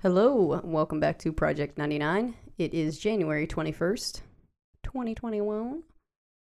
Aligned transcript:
Hello, 0.00 0.60
welcome 0.62 1.00
back 1.00 1.18
to 1.18 1.32
Project 1.32 1.78
99. 1.78 2.36
It 2.58 2.74
is 2.74 2.96
January 2.96 3.48
21st, 3.48 4.20
2021. 4.84 5.82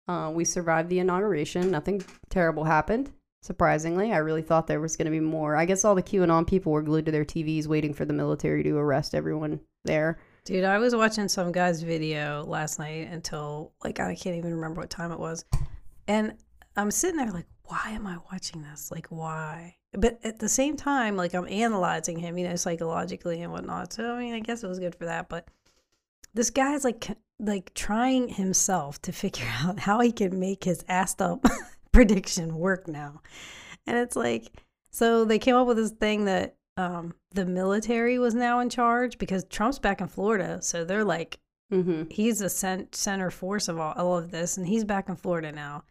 Uh, 0.06 0.30
we 0.34 0.44
survived 0.44 0.90
the 0.90 0.98
inauguration. 0.98 1.70
Nothing 1.70 2.04
terrible 2.28 2.64
happened, 2.64 3.10
surprisingly. 3.40 4.12
I 4.12 4.18
really 4.18 4.42
thought 4.42 4.66
there 4.66 4.80
was 4.80 4.98
going 4.98 5.06
to 5.06 5.10
be 5.10 5.20
more. 5.20 5.56
I 5.56 5.64
guess 5.64 5.82
all 5.82 5.94
the 5.94 6.02
QAnon 6.02 6.46
people 6.46 6.72
were 6.72 6.82
glued 6.82 7.06
to 7.06 7.12
their 7.12 7.24
TVs 7.24 7.66
waiting 7.66 7.94
for 7.94 8.04
the 8.04 8.12
military 8.12 8.62
to 8.64 8.76
arrest 8.76 9.14
everyone 9.14 9.60
there. 9.86 10.18
Dude, 10.46 10.62
I 10.62 10.78
was 10.78 10.94
watching 10.94 11.26
some 11.26 11.50
guy's 11.50 11.82
video 11.82 12.44
last 12.44 12.78
night 12.78 13.08
until 13.10 13.72
like 13.82 13.98
I 13.98 14.14
can't 14.14 14.36
even 14.36 14.54
remember 14.54 14.80
what 14.80 14.90
time 14.90 15.10
it 15.10 15.18
was. 15.18 15.44
And 16.06 16.34
I'm 16.76 16.92
sitting 16.92 17.16
there 17.16 17.32
like, 17.32 17.48
why 17.64 17.86
am 17.86 18.06
I 18.06 18.18
watching 18.30 18.62
this? 18.62 18.92
Like 18.92 19.08
why? 19.08 19.74
But 19.92 20.20
at 20.22 20.38
the 20.38 20.48
same 20.48 20.76
time, 20.76 21.16
like 21.16 21.34
I'm 21.34 21.48
analyzing 21.48 22.16
him, 22.16 22.38
you 22.38 22.46
know, 22.48 22.54
psychologically 22.54 23.42
and 23.42 23.50
whatnot. 23.50 23.92
So 23.92 24.14
I 24.14 24.20
mean, 24.20 24.34
I 24.34 24.38
guess 24.38 24.62
it 24.62 24.68
was 24.68 24.78
good 24.78 24.94
for 24.94 25.06
that. 25.06 25.28
But 25.28 25.48
this 26.32 26.50
guy's 26.50 26.84
like 26.84 27.08
like 27.40 27.74
trying 27.74 28.28
himself 28.28 29.02
to 29.02 29.10
figure 29.10 29.48
out 29.64 29.80
how 29.80 29.98
he 29.98 30.12
can 30.12 30.38
make 30.38 30.62
his 30.62 30.84
assed 30.84 31.20
up 31.20 31.44
prediction 31.92 32.54
work 32.54 32.86
now. 32.86 33.20
And 33.84 33.98
it's 33.98 34.14
like 34.14 34.52
so 34.92 35.24
they 35.24 35.40
came 35.40 35.56
up 35.56 35.66
with 35.66 35.76
this 35.76 35.90
thing 35.90 36.26
that 36.26 36.54
um, 36.76 37.14
the 37.32 37.44
military 37.46 38.18
was 38.18 38.34
now 38.34 38.60
in 38.60 38.68
charge 38.70 39.18
because 39.18 39.44
Trump's 39.44 39.78
back 39.78 40.00
in 40.00 40.08
Florida, 40.08 40.58
so 40.62 40.84
they're 40.84 41.04
like, 41.04 41.38
Mm-hmm. 41.72 42.04
he's 42.10 42.38
the 42.38 42.48
cent- 42.48 42.94
center 42.94 43.28
force 43.28 43.66
of 43.66 43.80
all, 43.80 43.92
all 43.96 44.16
of 44.16 44.30
this, 44.30 44.56
and 44.56 44.68
he's 44.68 44.84
back 44.84 45.08
in 45.08 45.16
Florida 45.16 45.50
now. 45.50 45.82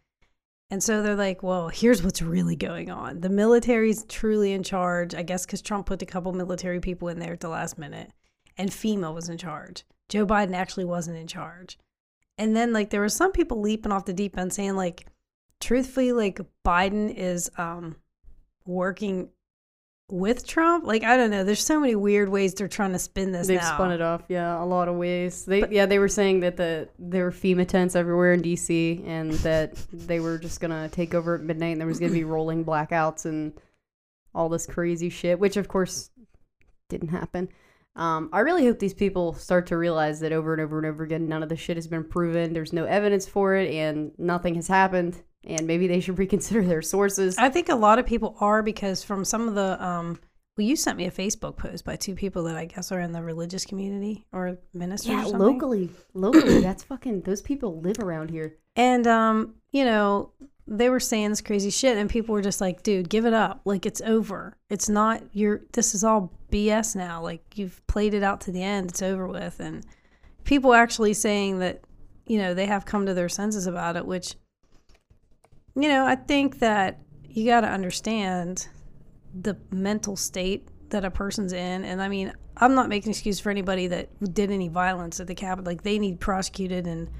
And 0.70 0.82
so 0.82 1.02
they're 1.02 1.14
like, 1.14 1.42
well, 1.42 1.68
here's 1.68 2.02
what's 2.02 2.22
really 2.22 2.56
going 2.56 2.90
on. 2.90 3.20
The 3.20 3.28
military's 3.28 4.04
truly 4.04 4.52
in 4.52 4.62
charge, 4.62 5.14
I 5.14 5.22
guess, 5.22 5.44
because 5.44 5.60
Trump 5.60 5.84
put 5.84 6.00
a 6.00 6.06
couple 6.06 6.32
military 6.32 6.80
people 6.80 7.08
in 7.08 7.18
there 7.18 7.34
at 7.34 7.40
the 7.40 7.50
last 7.50 7.76
minute, 7.76 8.10
and 8.56 8.70
FEMA 8.70 9.12
was 9.12 9.28
in 9.28 9.36
charge. 9.36 9.84
Joe 10.08 10.24
Biden 10.26 10.54
actually 10.54 10.86
wasn't 10.86 11.18
in 11.18 11.26
charge. 11.26 11.78
And 12.38 12.56
then, 12.56 12.72
like, 12.72 12.88
there 12.88 13.02
were 13.02 13.10
some 13.10 13.32
people 13.32 13.60
leaping 13.60 13.92
off 13.92 14.06
the 14.06 14.14
deep 14.14 14.38
end 14.38 14.54
saying, 14.54 14.76
like, 14.76 15.04
truthfully, 15.60 16.12
like, 16.12 16.40
Biden 16.64 17.14
is 17.14 17.50
um, 17.58 17.96
working 18.64 19.28
with 20.08 20.46
Trump. 20.46 20.84
Like, 20.84 21.02
I 21.02 21.16
don't 21.16 21.30
know. 21.30 21.42
There's 21.44 21.64
so 21.64 21.80
many 21.80 21.94
weird 21.96 22.28
ways 22.28 22.54
they're 22.54 22.68
trying 22.68 22.92
to 22.92 22.98
spin 22.98 23.32
this 23.32 23.46
They've 23.48 23.60
now. 23.60 23.74
spun 23.74 23.90
it 23.92 24.00
off, 24.00 24.22
yeah, 24.28 24.62
a 24.62 24.64
lot 24.64 24.88
of 24.88 24.96
ways. 24.96 25.44
They 25.44 25.60
But- 25.62 25.72
yeah, 25.72 25.86
they 25.86 25.98
were 25.98 26.08
saying 26.08 26.40
that 26.40 26.56
the 26.56 26.88
there 26.98 27.24
were 27.24 27.32
FEMA 27.32 27.66
tents 27.66 27.96
everywhere 27.96 28.32
in 28.32 28.42
DC 28.42 29.02
and 29.06 29.32
that 29.32 29.74
they 29.92 30.20
were 30.20 30.38
just 30.38 30.60
gonna 30.60 30.88
take 30.88 31.14
over 31.14 31.34
at 31.34 31.42
midnight 31.42 31.72
and 31.72 31.80
there 31.80 31.88
was 31.88 31.98
gonna 31.98 32.12
be 32.12 32.24
rolling 32.36 32.64
blackouts 32.64 33.24
and 33.24 33.52
all 34.34 34.48
this 34.48 34.66
crazy 34.66 35.08
shit, 35.08 35.40
which 35.40 35.56
of 35.56 35.66
course 35.66 36.10
didn't 36.88 37.08
happen. 37.08 37.48
Um, 37.96 38.28
I 38.32 38.40
really 38.40 38.66
hope 38.66 38.78
these 38.78 38.92
people 38.94 39.32
start 39.32 39.66
to 39.68 39.76
realize 39.78 40.20
that 40.20 40.30
over 40.30 40.52
and 40.52 40.60
over 40.60 40.76
and 40.76 40.86
over 40.86 41.02
again, 41.02 41.28
none 41.28 41.42
of 41.42 41.48
the 41.48 41.56
shit 41.56 41.78
has 41.78 41.86
been 41.86 42.04
proven. 42.04 42.52
There's 42.52 42.72
no 42.74 42.84
evidence 42.84 43.26
for 43.26 43.54
it, 43.54 43.72
and 43.72 44.12
nothing 44.18 44.54
has 44.56 44.68
happened. 44.68 45.22
And 45.46 45.66
maybe 45.66 45.86
they 45.86 46.00
should 46.00 46.18
reconsider 46.26 46.62
their 46.62 46.82
sources. 46.82 47.36
I 47.38 47.48
think 47.48 47.68
a 47.68 47.74
lot 47.74 47.98
of 47.98 48.06
people 48.06 48.36
are 48.40 48.62
because 48.62 49.02
from 49.02 49.24
some 49.24 49.48
of 49.48 49.54
the 49.54 49.82
um 49.84 50.20
well 50.56 50.66
you 50.66 50.76
sent 50.76 50.96
me 50.96 51.06
a 51.06 51.10
Facebook 51.10 51.56
post 51.56 51.84
by 51.84 51.96
two 51.96 52.14
people 52.14 52.44
that 52.44 52.56
I 52.56 52.64
guess 52.64 52.90
are 52.92 53.00
in 53.00 53.12
the 53.12 53.22
religious 53.22 53.64
community 53.64 54.26
or 54.32 54.58
ministers 54.72 55.10
yeah, 55.10 55.20
or 55.20 55.30
something. 55.30 55.40
locally, 55.40 55.90
locally, 56.14 56.60
that's 56.60 56.84
fucking. 56.84 57.22
Those 57.22 57.42
people 57.42 57.80
live 57.80 57.98
around 57.98 58.30
here. 58.30 58.56
And 58.74 59.06
um, 59.06 59.54
you 59.70 59.84
know, 59.84 60.32
they 60.68 60.90
were 60.90 61.00
saying 61.00 61.30
this 61.30 61.40
crazy 61.40 61.70
shit 61.70 61.96
and 61.96 62.10
people 62.10 62.32
were 62.32 62.42
just 62.42 62.60
like, 62.60 62.82
dude, 62.82 63.08
give 63.08 63.24
it 63.24 63.32
up. 63.32 63.60
Like 63.64 63.86
it's 63.86 64.00
over. 64.00 64.56
It's 64.68 64.88
not 64.88 65.22
your 65.32 65.62
this 65.72 65.94
is 65.94 66.02
all 66.02 66.32
BS 66.50 66.96
now. 66.96 67.22
Like 67.22 67.42
you've 67.56 67.86
played 67.86 68.14
it 68.14 68.22
out 68.22 68.40
to 68.42 68.52
the 68.52 68.62
end. 68.62 68.90
It's 68.90 69.02
over 69.02 69.28
with. 69.28 69.60
And 69.60 69.84
people 70.44 70.74
actually 70.74 71.14
saying 71.14 71.60
that, 71.60 71.82
you 72.26 72.38
know, 72.38 72.52
they 72.54 72.66
have 72.66 72.84
come 72.84 73.06
to 73.06 73.14
their 73.14 73.28
senses 73.28 73.66
about 73.66 73.96
it, 73.96 74.06
which 74.06 74.34
you 75.76 75.88
know, 75.88 76.06
I 76.06 76.16
think 76.16 76.58
that 76.60 77.00
you 77.24 77.44
got 77.46 77.60
to 77.60 77.68
understand 77.68 78.66
the 79.38 79.56
mental 79.70 80.16
state 80.16 80.68
that 80.90 81.04
a 81.04 81.10
person's 81.10 81.52
in. 81.52 81.84
And 81.84 82.00
I 82.00 82.08
mean, 82.08 82.32
I'm 82.56 82.74
not 82.74 82.88
making 82.88 83.10
excuse 83.10 83.38
for 83.38 83.50
anybody 83.50 83.86
that 83.88 84.08
did 84.32 84.50
any 84.50 84.68
violence 84.68 85.20
at 85.20 85.26
the 85.26 85.34
Capitol. 85.34 85.70
Like 85.70 85.82
they 85.82 85.98
need 85.98 86.18
prosecuted 86.18 86.86
and, 86.86 87.10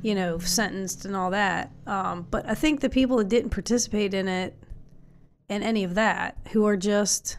you 0.00 0.14
know, 0.14 0.38
sentenced 0.38 1.04
and 1.04 1.14
all 1.14 1.30
that. 1.30 1.70
Um, 1.86 2.26
but 2.30 2.48
I 2.48 2.54
think 2.54 2.80
the 2.80 2.88
people 2.88 3.18
that 3.18 3.28
didn't 3.28 3.50
participate 3.50 4.14
in 4.14 4.26
it 4.26 4.56
and 5.50 5.62
any 5.62 5.84
of 5.84 5.94
that, 5.96 6.38
who 6.52 6.64
are 6.64 6.78
just, 6.78 7.36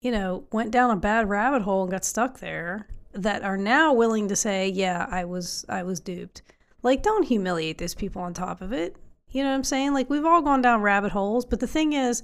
you 0.00 0.12
know, 0.12 0.44
went 0.52 0.70
down 0.70 0.90
a 0.90 0.96
bad 0.96 1.28
rabbit 1.28 1.62
hole 1.62 1.82
and 1.82 1.90
got 1.90 2.04
stuck 2.04 2.38
there, 2.38 2.86
that 3.12 3.42
are 3.42 3.56
now 3.56 3.92
willing 3.92 4.28
to 4.28 4.36
say, 4.36 4.68
yeah, 4.68 5.08
I 5.10 5.24
was, 5.24 5.64
I 5.68 5.82
was 5.82 5.98
duped. 5.98 6.42
Like, 6.86 7.02
don't 7.02 7.24
humiliate 7.24 7.78
those 7.78 7.94
people 7.94 8.22
on 8.22 8.32
top 8.32 8.60
of 8.60 8.72
it. 8.72 8.94
You 9.30 9.42
know 9.42 9.48
what 9.48 9.56
I'm 9.56 9.64
saying? 9.64 9.92
Like, 9.92 10.08
we've 10.08 10.24
all 10.24 10.40
gone 10.40 10.62
down 10.62 10.82
rabbit 10.82 11.10
holes, 11.10 11.44
but 11.44 11.58
the 11.58 11.66
thing 11.66 11.94
is, 11.94 12.22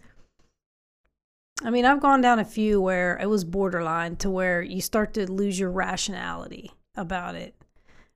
I 1.65 1.71
mean, 1.71 1.85
I've 1.85 2.01
gone 2.01 2.21
down 2.21 2.39
a 2.39 2.45
few 2.45 2.81
where 2.81 3.19
it 3.21 3.29
was 3.29 3.43
borderline 3.43 4.15
to 4.19 4.31
where 4.31 4.63
you 4.63 4.81
start 4.81 5.15
to 5.15 5.29
lose 5.29 5.59
your 5.59 5.73
rationality 5.73 6.71
about 6.95 7.35
it. 7.35 7.57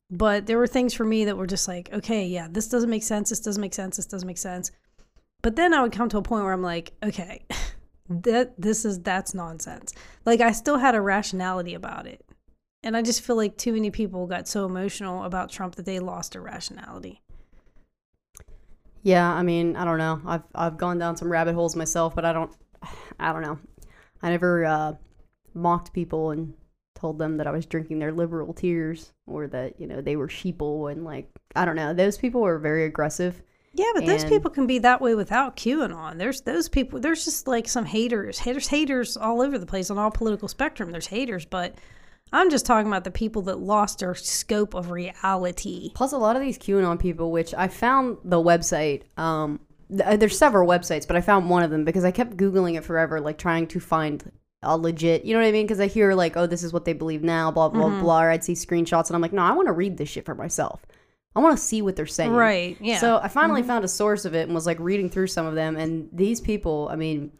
But 0.08 0.46
there 0.46 0.56
were 0.56 0.68
things 0.68 0.94
for 0.94 1.04
me 1.04 1.24
that 1.24 1.36
were 1.36 1.48
just 1.48 1.66
like, 1.66 1.92
okay, 1.92 2.24
yeah, 2.24 2.46
this 2.48 2.68
doesn't 2.68 2.90
make 2.90 3.02
sense. 3.02 3.30
This 3.30 3.40
doesn't 3.40 3.60
make 3.60 3.74
sense. 3.74 3.96
This 3.96 4.06
doesn't 4.06 4.28
make 4.28 4.38
sense. 4.38 4.70
But 5.42 5.56
then 5.56 5.74
I 5.74 5.82
would 5.82 5.90
come 5.90 6.08
to 6.10 6.18
a 6.18 6.22
point 6.22 6.44
where 6.44 6.52
I'm 6.52 6.62
like, 6.62 6.92
okay, 7.02 7.44
that 8.08 8.54
this 8.56 8.84
is 8.84 9.00
that's 9.00 9.34
nonsense. 9.34 9.92
Like 10.24 10.40
I 10.40 10.52
still 10.52 10.78
had 10.78 10.94
a 10.94 11.00
rationality 11.00 11.74
about 11.74 12.06
it. 12.06 12.24
And 12.82 12.96
I 12.96 13.02
just 13.02 13.22
feel 13.22 13.36
like 13.36 13.56
too 13.56 13.72
many 13.72 13.90
people 13.90 14.26
got 14.26 14.46
so 14.46 14.64
emotional 14.64 15.24
about 15.24 15.50
Trump 15.50 15.74
that 15.76 15.86
they 15.86 15.98
lost 15.98 16.32
their 16.32 16.42
rationality. 16.42 17.22
Yeah, 19.02 19.32
I 19.32 19.42
mean, 19.42 19.76
I 19.76 19.84
don't 19.84 19.98
know. 19.98 20.20
I've 20.26 20.42
I've 20.54 20.76
gone 20.76 20.98
down 20.98 21.16
some 21.16 21.30
rabbit 21.30 21.54
holes 21.54 21.76
myself, 21.76 22.14
but 22.14 22.24
I 22.24 22.32
don't 22.32 22.50
I 23.20 23.32
don't 23.32 23.42
know. 23.42 23.58
I 24.22 24.30
never 24.30 24.64
uh, 24.64 24.92
mocked 25.54 25.92
people 25.92 26.30
and 26.30 26.54
told 26.94 27.18
them 27.18 27.36
that 27.36 27.46
I 27.46 27.50
was 27.50 27.66
drinking 27.66 27.98
their 27.98 28.12
liberal 28.12 28.52
tears 28.52 29.12
or 29.26 29.46
that, 29.48 29.78
you 29.78 29.86
know, 29.86 30.00
they 30.00 30.16
were 30.16 30.28
sheeple 30.28 30.90
and 30.90 31.04
like 31.04 31.28
I 31.54 31.64
don't 31.64 31.76
know. 31.76 31.94
Those 31.94 32.18
people 32.18 32.40
were 32.40 32.58
very 32.58 32.84
aggressive. 32.84 33.42
Yeah, 33.74 33.92
but 33.94 34.06
those 34.06 34.24
people 34.24 34.50
can 34.50 34.66
be 34.66 34.78
that 34.78 35.02
way 35.02 35.14
without 35.14 35.56
QAnon. 35.56 36.16
There's 36.16 36.40
those 36.40 36.66
people. 36.66 36.98
There's 36.98 37.26
just 37.26 37.46
like 37.46 37.68
some 37.68 37.84
haters. 37.84 38.38
Haters, 38.38 38.68
haters 38.68 39.18
all 39.18 39.42
over 39.42 39.58
the 39.58 39.66
place 39.66 39.90
on 39.90 39.98
all 39.98 40.10
political 40.10 40.48
spectrum. 40.48 40.92
There's 40.92 41.08
haters, 41.08 41.44
but 41.44 41.74
I'm 42.36 42.50
just 42.50 42.66
talking 42.66 42.86
about 42.86 43.04
the 43.04 43.10
people 43.10 43.42
that 43.42 43.58
lost 43.58 44.00
their 44.00 44.14
scope 44.14 44.74
of 44.74 44.90
reality. 44.90 45.90
Plus 45.94 46.12
a 46.12 46.18
lot 46.18 46.36
of 46.36 46.42
these 46.42 46.58
QAnon 46.58 46.98
people, 46.98 47.30
which 47.32 47.54
I 47.54 47.68
found 47.68 48.18
the 48.24 48.36
website 48.36 49.02
um 49.18 49.60
th- 49.88 50.18
there's 50.18 50.36
several 50.38 50.68
websites, 50.68 51.06
but 51.06 51.16
I 51.16 51.20
found 51.20 51.48
one 51.48 51.62
of 51.62 51.70
them 51.70 51.84
because 51.84 52.04
I 52.04 52.10
kept 52.10 52.36
googling 52.36 52.76
it 52.76 52.84
forever 52.84 53.20
like 53.20 53.38
trying 53.38 53.66
to 53.68 53.80
find 53.80 54.30
a 54.62 54.76
legit, 54.76 55.24
you 55.24 55.32
know 55.34 55.40
what 55.40 55.46
I 55.48 55.52
mean? 55.52 55.64
Because 55.66 55.80
I 55.80 55.86
hear 55.86 56.12
like, 56.14 56.36
oh, 56.36 56.46
this 56.46 56.62
is 56.64 56.72
what 56.72 56.84
they 56.84 56.92
believe 56.92 57.22
now, 57.22 57.50
blah 57.50 57.68
blah 57.68 57.90
Mhm. 57.90 58.00
blah. 58.00 58.22
Or 58.22 58.30
I'd 58.30 58.42
see 58.44 58.54
screenshots, 58.54 59.06
and 59.08 59.14
I'm 59.14 59.22
like, 59.22 59.32
no, 59.32 59.42
I 59.42 59.52
want 59.52 59.68
to 59.68 59.72
read 59.72 59.96
this 59.96 60.08
shit 60.08 60.24
for 60.24 60.34
myself. 60.34 60.84
I 61.36 61.40
want 61.40 61.56
to 61.56 61.62
see 61.62 61.82
what 61.82 61.94
they're 61.96 62.06
saying. 62.06 62.32
Right? 62.32 62.76
Yeah. 62.80 62.98
So 62.98 63.18
I 63.22 63.28
finally 63.28 63.62
Mhm. 63.62 63.66
found 63.66 63.84
a 63.84 63.88
source 63.88 64.24
of 64.24 64.34
it 64.34 64.46
and 64.46 64.54
was 64.54 64.66
like 64.66 64.80
reading 64.80 65.08
through 65.10 65.26
some 65.28 65.46
of 65.46 65.54
them, 65.54 65.76
and 65.76 66.08
these 66.12 66.40
people, 66.40 66.88
I 66.90 66.96
mean, 66.96 67.30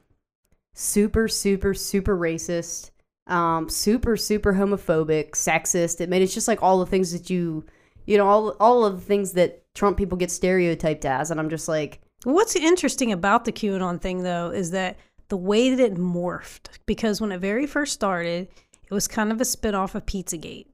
super, 0.75 1.29
super, 1.29 1.75
super 1.75 2.17
racist, 2.17 2.91
um, 3.27 3.69
super, 3.69 4.17
super 4.17 4.55
homophobic, 4.55 5.33
sexist. 5.33 6.03
I 6.03 6.07
mean, 6.07 6.23
it's 6.23 6.35
just 6.35 6.49
like 6.49 6.63
all 6.63 6.79
the 6.79 6.87
things 6.87 7.13
that 7.13 7.29
you, 7.31 7.65
you 8.07 8.17
know, 8.17 8.27
all 8.27 8.51
all 8.61 8.85
of 8.85 9.01
the 9.01 9.07
things 9.07 9.33
that 9.33 9.63
Trump 9.75 9.97
people 9.97 10.17
get 10.17 10.31
stereotyped 10.31 11.05
as, 11.05 11.31
and 11.31 11.41
I'm 11.41 11.51
just 11.51 11.69
like, 11.69 12.01
What's 12.25 12.57
interesting 12.57 13.13
about 13.13 13.45
the 13.45 13.53
QAnon 13.53 14.01
thing, 14.01 14.23
though, 14.23 14.51
is 14.51 14.71
that 14.73 14.97
the 15.29 15.37
way 15.37 15.75
that 15.75 15.83
it 15.83 15.95
morphed, 15.97 16.69
because 16.87 17.21
when 17.21 17.31
it 17.33 17.39
very 17.39 17.67
first 17.67 17.93
started, 17.93 18.49
it 18.89 18.95
was 18.95 19.07
kind 19.09 19.31
of 19.33 19.41
a 19.41 19.45
spinoff 19.45 19.95
of 19.95 20.07
Pizzagate. 20.07 20.67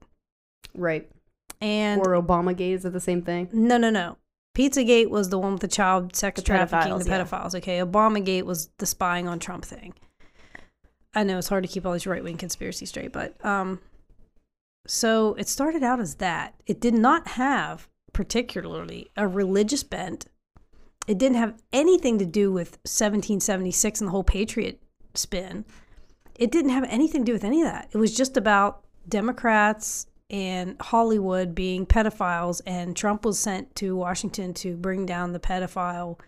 right, 0.75 1.09
And 1.61 1.99
or 2.01 2.13
Obamagate 2.13 2.73
is 2.73 2.85
it 2.85 2.93
the 2.93 2.99
same 2.99 3.21
thing? 3.23 3.49
no, 3.51 3.77
no, 3.77 3.89
no. 3.89 4.17
Pizzagate 4.55 5.09
was 5.09 5.29
the 5.29 5.39
one 5.39 5.53
with 5.53 5.61
the 5.61 5.67
child 5.67 6.15
sex 6.15 6.39
The 6.39 6.45
trafficking, 6.45 6.97
the 6.99 7.03
pedophiles, 7.03 7.07
yeah. 7.07 7.23
pedophiles. 7.23 7.55
Okay. 7.55 7.79
Obamagate 7.79 8.43
was 8.43 8.69
the 8.77 8.85
spying 8.85 9.27
on 9.27 9.39
Trump 9.39 9.65
thing. 9.65 9.95
I 11.15 11.23
know 11.23 11.37
it's 11.37 11.49
hard 11.49 11.63
to 11.63 11.69
keep 11.69 11.85
all 11.85 11.93
these 11.93 12.07
right 12.07 12.23
wing 12.23 12.37
conspiracies 12.37 12.89
straight, 12.89 13.11
but 13.11 13.43
um, 13.45 13.79
so 14.87 15.35
it 15.35 15.47
started 15.47 15.83
out 15.83 15.99
as 15.99 16.15
that. 16.15 16.55
It 16.65 16.79
did 16.79 16.93
not 16.93 17.29
have 17.29 17.87
particularly 18.13 19.09
a 19.15 19.27
religious 19.27 19.83
bent. 19.83 20.25
It 21.07 21.17
didn't 21.17 21.37
have 21.37 21.61
anything 21.71 22.19
to 22.19 22.25
do 22.25 22.51
with 22.51 22.77
1776 22.83 24.01
and 24.01 24.07
the 24.07 24.11
whole 24.11 24.23
patriot 24.23 24.81
spin. 25.13 25.65
It 26.35 26.51
didn't 26.51 26.71
have 26.71 26.85
anything 26.85 27.21
to 27.21 27.25
do 27.25 27.33
with 27.33 27.43
any 27.43 27.61
of 27.61 27.67
that. 27.67 27.89
It 27.91 27.97
was 27.97 28.15
just 28.15 28.37
about 28.37 28.83
Democrats 29.07 30.07
and 30.29 30.75
Hollywood 30.81 31.53
being 31.53 31.85
pedophiles, 31.85 32.61
and 32.65 32.95
Trump 32.95 33.25
was 33.25 33.37
sent 33.37 33.75
to 33.75 33.95
Washington 33.95 34.53
to 34.55 34.75
bring 34.75 35.05
down 35.05 35.31
the 35.31 35.39
pedophile 35.39 36.19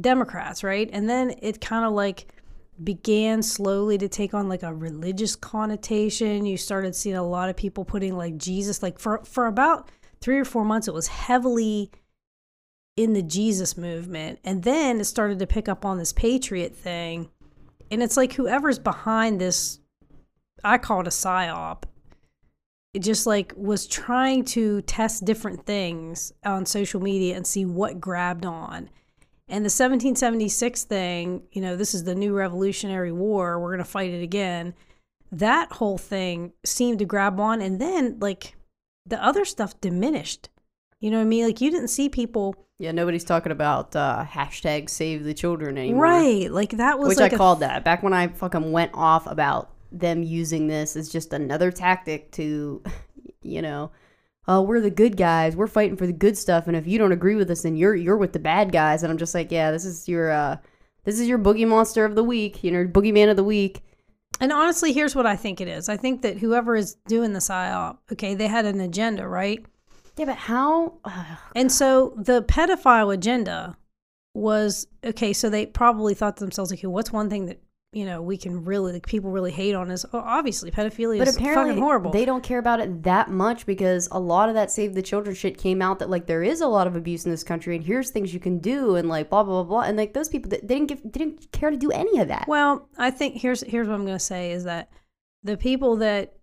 Democrats, 0.00 0.62
right? 0.62 0.88
And 0.92 1.08
then 1.08 1.34
it 1.42 1.60
kind 1.60 1.84
of 1.84 1.92
like 1.92 2.28
began 2.82 3.42
slowly 3.42 3.98
to 3.98 4.08
take 4.08 4.34
on 4.34 4.48
like 4.48 4.62
a 4.62 4.74
religious 4.74 5.36
connotation. 5.36 6.46
You 6.46 6.56
started 6.56 6.94
seeing 6.94 7.16
a 7.16 7.26
lot 7.26 7.48
of 7.48 7.56
people 7.56 7.84
putting 7.84 8.16
like 8.16 8.36
Jesus, 8.36 8.82
like 8.82 8.98
for 8.98 9.24
for 9.24 9.46
about 9.46 9.90
three 10.20 10.38
or 10.38 10.44
four 10.44 10.64
months, 10.64 10.88
it 10.88 10.94
was 10.94 11.08
heavily 11.08 11.90
in 12.96 13.12
the 13.12 13.22
Jesus 13.22 13.76
movement, 13.76 14.38
and 14.44 14.62
then 14.62 15.00
it 15.00 15.04
started 15.04 15.38
to 15.38 15.46
pick 15.46 15.68
up 15.68 15.84
on 15.84 15.98
this 15.98 16.12
patriot 16.12 16.74
thing, 16.74 17.28
and 17.90 18.02
it's 18.02 18.16
like 18.16 18.32
whoever's 18.32 18.78
behind 18.78 19.40
this, 19.40 19.80
I 20.64 20.78
call 20.78 21.02
it 21.02 21.06
a 21.06 21.10
psyop. 21.10 21.84
It 22.94 23.00
just 23.00 23.26
like 23.26 23.52
was 23.54 23.86
trying 23.86 24.44
to 24.46 24.80
test 24.82 25.26
different 25.26 25.66
things 25.66 26.32
on 26.44 26.64
social 26.64 27.02
media 27.02 27.36
and 27.36 27.46
see 27.46 27.66
what 27.66 28.00
grabbed 28.00 28.46
on. 28.46 28.88
And 29.48 29.62
the 29.62 29.70
1776 29.70 30.84
thing, 30.84 31.42
you 31.52 31.62
know, 31.62 31.76
this 31.76 31.94
is 31.94 32.02
the 32.02 32.16
new 32.16 32.34
Revolutionary 32.34 33.12
War, 33.12 33.60
we're 33.60 33.68
going 33.68 33.78
to 33.78 33.84
fight 33.84 34.10
it 34.10 34.22
again. 34.22 34.74
That 35.30 35.72
whole 35.72 35.98
thing 35.98 36.52
seemed 36.64 36.98
to 36.98 37.04
grab 37.04 37.38
on. 37.38 37.60
And 37.60 37.80
then, 37.80 38.18
like, 38.20 38.56
the 39.04 39.22
other 39.22 39.44
stuff 39.44 39.80
diminished. 39.80 40.48
You 41.00 41.10
know 41.10 41.18
what 41.18 41.24
I 41.24 41.26
mean? 41.26 41.44
Like, 41.44 41.60
you 41.60 41.70
didn't 41.70 41.88
see 41.88 42.08
people. 42.08 42.56
Yeah, 42.78 42.90
nobody's 42.90 43.24
talking 43.24 43.52
about 43.52 43.94
uh, 43.94 44.24
hashtag 44.28 44.90
save 44.90 45.22
the 45.22 45.34
children 45.34 45.78
anymore. 45.78 46.02
Right. 46.02 46.50
Like, 46.50 46.70
that 46.72 46.98
was 46.98 47.10
Which 47.10 47.18
like 47.18 47.32
I 47.32 47.36
called 47.36 47.60
that. 47.60 47.84
Back 47.84 48.02
when 48.02 48.12
I 48.12 48.26
fucking 48.28 48.72
went 48.72 48.92
off 48.94 49.28
about 49.28 49.70
them 49.92 50.24
using 50.24 50.66
this 50.66 50.96
as 50.96 51.08
just 51.08 51.32
another 51.32 51.70
tactic 51.70 52.32
to, 52.32 52.82
you 53.42 53.62
know, 53.62 53.92
oh, 54.48 54.62
we're 54.62 54.80
the 54.80 54.90
good 54.90 55.16
guys. 55.16 55.56
We're 55.56 55.66
fighting 55.66 55.96
for 55.96 56.06
the 56.06 56.12
good 56.12 56.36
stuff. 56.38 56.66
And 56.66 56.76
if 56.76 56.86
you 56.86 56.98
don't 56.98 57.12
agree 57.12 57.34
with 57.34 57.50
us, 57.50 57.62
then 57.62 57.76
you're 57.76 57.94
you're 57.94 58.16
with 58.16 58.32
the 58.32 58.38
bad 58.38 58.72
guys. 58.72 59.02
And 59.02 59.10
I'm 59.10 59.18
just 59.18 59.34
like, 59.34 59.50
yeah, 59.50 59.70
this 59.70 59.84
is 59.84 60.08
your 60.08 60.30
uh 60.30 60.56
this 61.04 61.20
is 61.20 61.28
your 61.28 61.38
boogie 61.38 61.66
monster 61.66 62.04
of 62.04 62.14
the 62.14 62.24
week, 62.24 62.64
you 62.64 62.70
know, 62.70 62.84
boogeyman 62.84 63.30
of 63.30 63.36
the 63.36 63.44
week. 63.44 63.82
And 64.40 64.52
honestly, 64.52 64.92
here's 64.92 65.14
what 65.14 65.26
I 65.26 65.36
think 65.36 65.60
it 65.60 65.68
is. 65.68 65.88
I 65.88 65.96
think 65.96 66.22
that 66.22 66.38
whoever 66.38 66.76
is 66.76 66.96
doing 67.06 67.32
the 67.32 67.38
psyop, 67.38 67.98
okay, 68.12 68.34
they 68.34 68.48
had 68.48 68.66
an 68.66 68.80
agenda, 68.80 69.26
right? 69.26 69.64
Yeah, 70.16 70.26
but 70.26 70.36
how 70.36 70.98
And 71.54 71.70
so 71.70 72.14
the 72.16 72.42
pedophile 72.42 73.12
agenda 73.12 73.76
was 74.34 74.86
okay. 75.04 75.32
So 75.32 75.48
they 75.48 75.66
probably 75.66 76.14
thought 76.14 76.36
to 76.38 76.44
themselves, 76.44 76.72
okay, 76.72 76.86
what's 76.86 77.12
one 77.12 77.30
thing 77.30 77.46
that 77.46 77.60
you 77.96 78.04
know 78.04 78.20
we 78.20 78.36
can 78.36 78.62
really 78.64 78.92
like, 78.92 79.06
people 79.06 79.30
really 79.30 79.50
hate 79.50 79.74
on 79.74 79.90
is 79.90 80.04
oh, 80.12 80.18
obviously 80.18 80.70
pedophilia 80.70 81.18
But 81.18 81.28
is 81.28 81.36
apparently 81.36 81.70
fucking 81.70 81.82
horrible. 81.82 82.10
they 82.10 82.26
don't 82.26 82.42
care 82.42 82.58
about 82.58 82.78
it 82.78 83.04
that 83.04 83.30
much 83.30 83.64
because 83.64 84.06
a 84.12 84.20
lot 84.20 84.50
of 84.50 84.54
that 84.54 84.70
Save 84.70 84.94
the 84.94 85.00
Children 85.00 85.34
shit 85.34 85.56
came 85.56 85.80
out 85.80 85.98
that 86.00 86.10
like 86.10 86.26
there 86.26 86.42
is 86.42 86.60
a 86.60 86.66
lot 86.66 86.86
of 86.86 86.94
abuse 86.94 87.24
in 87.24 87.30
this 87.30 87.42
country 87.42 87.74
and 87.74 87.84
here's 87.84 88.10
things 88.10 88.34
you 88.34 88.40
can 88.40 88.58
do 88.58 88.96
and 88.96 89.08
like 89.08 89.30
blah 89.30 89.42
blah 89.42 89.62
blah 89.62 89.68
blah 89.68 89.88
and 89.88 89.96
like 89.96 90.12
those 90.12 90.28
people 90.28 90.50
that 90.50 90.68
they 90.68 90.74
didn't 90.74 90.88
give 90.88 91.02
they 91.04 91.18
didn't 91.18 91.50
care 91.52 91.70
to 91.70 91.76
do 91.76 91.90
any 91.90 92.18
of 92.18 92.28
that. 92.28 92.44
well, 92.46 92.86
I 92.98 93.10
think 93.10 93.40
here's 93.40 93.62
here's 93.62 93.88
what 93.88 93.94
I'm 93.94 94.04
going 94.04 94.18
to 94.18 94.24
say 94.24 94.52
is 94.52 94.64
that 94.64 94.90
the 95.42 95.56
people 95.56 95.96
that 95.96 96.34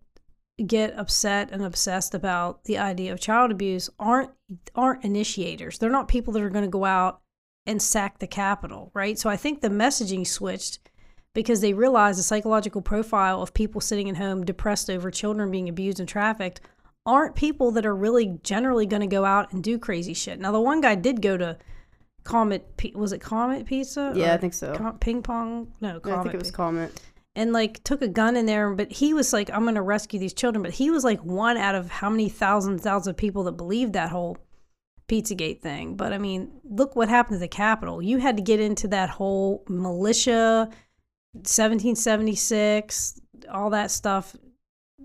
get 0.65 0.97
upset 0.97 1.51
and 1.51 1.63
obsessed 1.63 2.15
about 2.15 2.63
the 2.63 2.79
idea 2.79 3.11
of 3.11 3.19
child 3.19 3.51
abuse 3.51 3.91
aren't 3.99 4.31
aren't 4.73 5.05
initiators. 5.05 5.77
They're 5.77 5.91
not 5.91 6.07
people 6.07 6.33
that 6.33 6.41
are 6.41 6.49
going 6.49 6.65
to 6.65 6.69
go 6.69 6.85
out 6.85 7.21
and 7.67 7.81
sack 7.81 8.17
the 8.17 8.27
Capitol, 8.27 8.91
right? 8.95 9.19
So 9.19 9.29
I 9.29 9.37
think 9.37 9.61
the 9.61 9.69
messaging 9.69 10.25
switched 10.25 10.79
because 11.33 11.61
they 11.61 11.73
realized 11.73 12.19
the 12.19 12.23
psychological 12.23 12.81
profile 12.81 13.41
of 13.41 13.53
people 13.53 13.81
sitting 13.81 14.09
at 14.09 14.17
home 14.17 14.45
depressed 14.45 14.89
over 14.89 15.09
children 15.11 15.49
being 15.51 15.67
abused 15.69 15.99
and 15.99 16.07
trafficked 16.09 16.61
aren't 17.05 17.35
people 17.35 17.71
that 17.71 17.85
are 17.85 17.95
really 17.95 18.39
generally 18.43 18.85
going 18.85 19.01
to 19.01 19.07
go 19.07 19.25
out 19.25 19.51
and 19.51 19.63
do 19.63 19.77
crazy 19.77 20.13
shit. 20.13 20.39
Now 20.39 20.51
the 20.51 20.61
one 20.61 20.79
guy 20.81 20.95
did 20.95 21.21
go 21.21 21.35
to 21.37 21.57
Comet, 22.23 22.65
was 22.95 23.11
it 23.11 23.19
Comet 23.19 23.65
Pizza? 23.65 24.13
Yeah, 24.15 24.33
I 24.33 24.37
think 24.37 24.53
so. 24.53 24.73
Com- 24.75 24.97
ping 24.99 25.21
pong? 25.21 25.73
No, 25.81 25.99
Comet. 25.99 26.19
I 26.19 26.23
think 26.23 26.35
it 26.35 26.39
was 26.39 26.51
Comet. 26.51 27.01
and 27.35 27.51
like 27.51 27.83
took 27.83 28.01
a 28.01 28.07
gun 28.07 28.37
in 28.37 28.45
there 28.45 28.73
but 28.75 28.91
he 28.91 29.11
was 29.13 29.33
like 29.33 29.49
i'm 29.51 29.65
gonna 29.65 29.81
rescue 29.81 30.19
these 30.19 30.35
children 30.35 30.61
but 30.61 30.71
he 30.71 30.91
was 30.91 31.03
like 31.03 31.19
one 31.25 31.57
out 31.57 31.73
of 31.73 31.89
how 31.89 32.09
many 32.09 32.29
thousands 32.29 32.83
thousands 32.83 33.07
of 33.07 33.17
people 33.17 33.43
that 33.43 33.53
believed 33.53 33.93
that 33.93 34.09
whole 34.09 34.37
pizzagate 35.09 35.59
thing 35.59 35.95
but 35.95 36.13
i 36.13 36.17
mean 36.19 36.51
look 36.63 36.95
what 36.95 37.09
happened 37.09 37.35
to 37.35 37.39
the 37.39 37.47
capitol 37.47 38.01
you 38.03 38.19
had 38.19 38.37
to 38.37 38.43
get 38.43 38.59
into 38.59 38.87
that 38.87 39.09
whole 39.09 39.63
militia 39.67 40.69
1776 41.33 43.19
all 43.51 43.71
that 43.71 43.91
stuff 43.91 44.35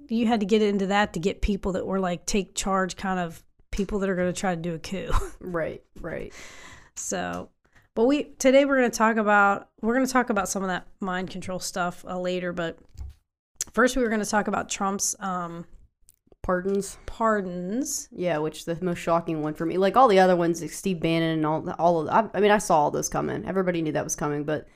you 0.08 0.26
had 0.26 0.40
to 0.40 0.46
get 0.46 0.62
into 0.62 0.86
that 0.86 1.12
to 1.12 1.20
get 1.20 1.40
people 1.42 1.72
that 1.72 1.86
were 1.86 2.00
like 2.00 2.26
take 2.26 2.54
charge 2.54 2.96
kind 2.96 3.18
of 3.18 3.42
people 3.70 3.98
that 3.98 4.08
are 4.08 4.16
going 4.16 4.32
to 4.32 4.38
try 4.38 4.54
to 4.54 4.60
do 4.60 4.74
a 4.74 4.78
coup 4.78 5.10
Right, 5.40 5.82
right. 6.00 6.32
so, 6.96 7.50
but 7.94 8.04
we 8.04 8.24
today 8.38 8.64
we're 8.64 8.78
going 8.78 8.90
to 8.90 8.96
talk 8.96 9.16
about 9.16 9.68
we're 9.80 9.94
going 9.94 10.06
to 10.06 10.12
talk 10.12 10.30
about 10.30 10.48
some 10.48 10.62
of 10.62 10.68
that 10.68 10.86
mind 11.00 11.30
control 11.30 11.58
stuff 11.58 12.04
uh, 12.08 12.18
later. 12.18 12.52
But 12.52 12.78
first, 13.72 13.96
we 13.96 14.02
were 14.02 14.08
going 14.08 14.22
to 14.22 14.28
talk 14.28 14.48
about 14.48 14.68
Trump's 14.68 15.16
um, 15.20 15.64
Pardons. 16.42 16.98
pardons. 17.06 18.08
Yeah, 18.12 18.38
which 18.38 18.64
the 18.64 18.78
most 18.82 18.98
shocking 18.98 19.42
one 19.42 19.54
for 19.54 19.66
me. 19.66 19.78
Like 19.78 19.96
all 19.96 20.08
the 20.08 20.20
other 20.20 20.36
ones, 20.36 20.62
like 20.62 20.70
Steve 20.70 21.00
Bannon 21.00 21.38
and 21.38 21.46
all 21.46 21.70
all 21.78 22.00
of 22.00 22.08
I, 22.08 22.28
I 22.36 22.40
mean, 22.40 22.50
I 22.50 22.58
saw 22.58 22.78
all 22.78 22.90
those 22.90 23.08
coming. 23.08 23.44
Everybody 23.46 23.82
knew 23.82 23.92
that 23.92 24.04
was 24.04 24.16
coming, 24.16 24.44
but 24.44 24.66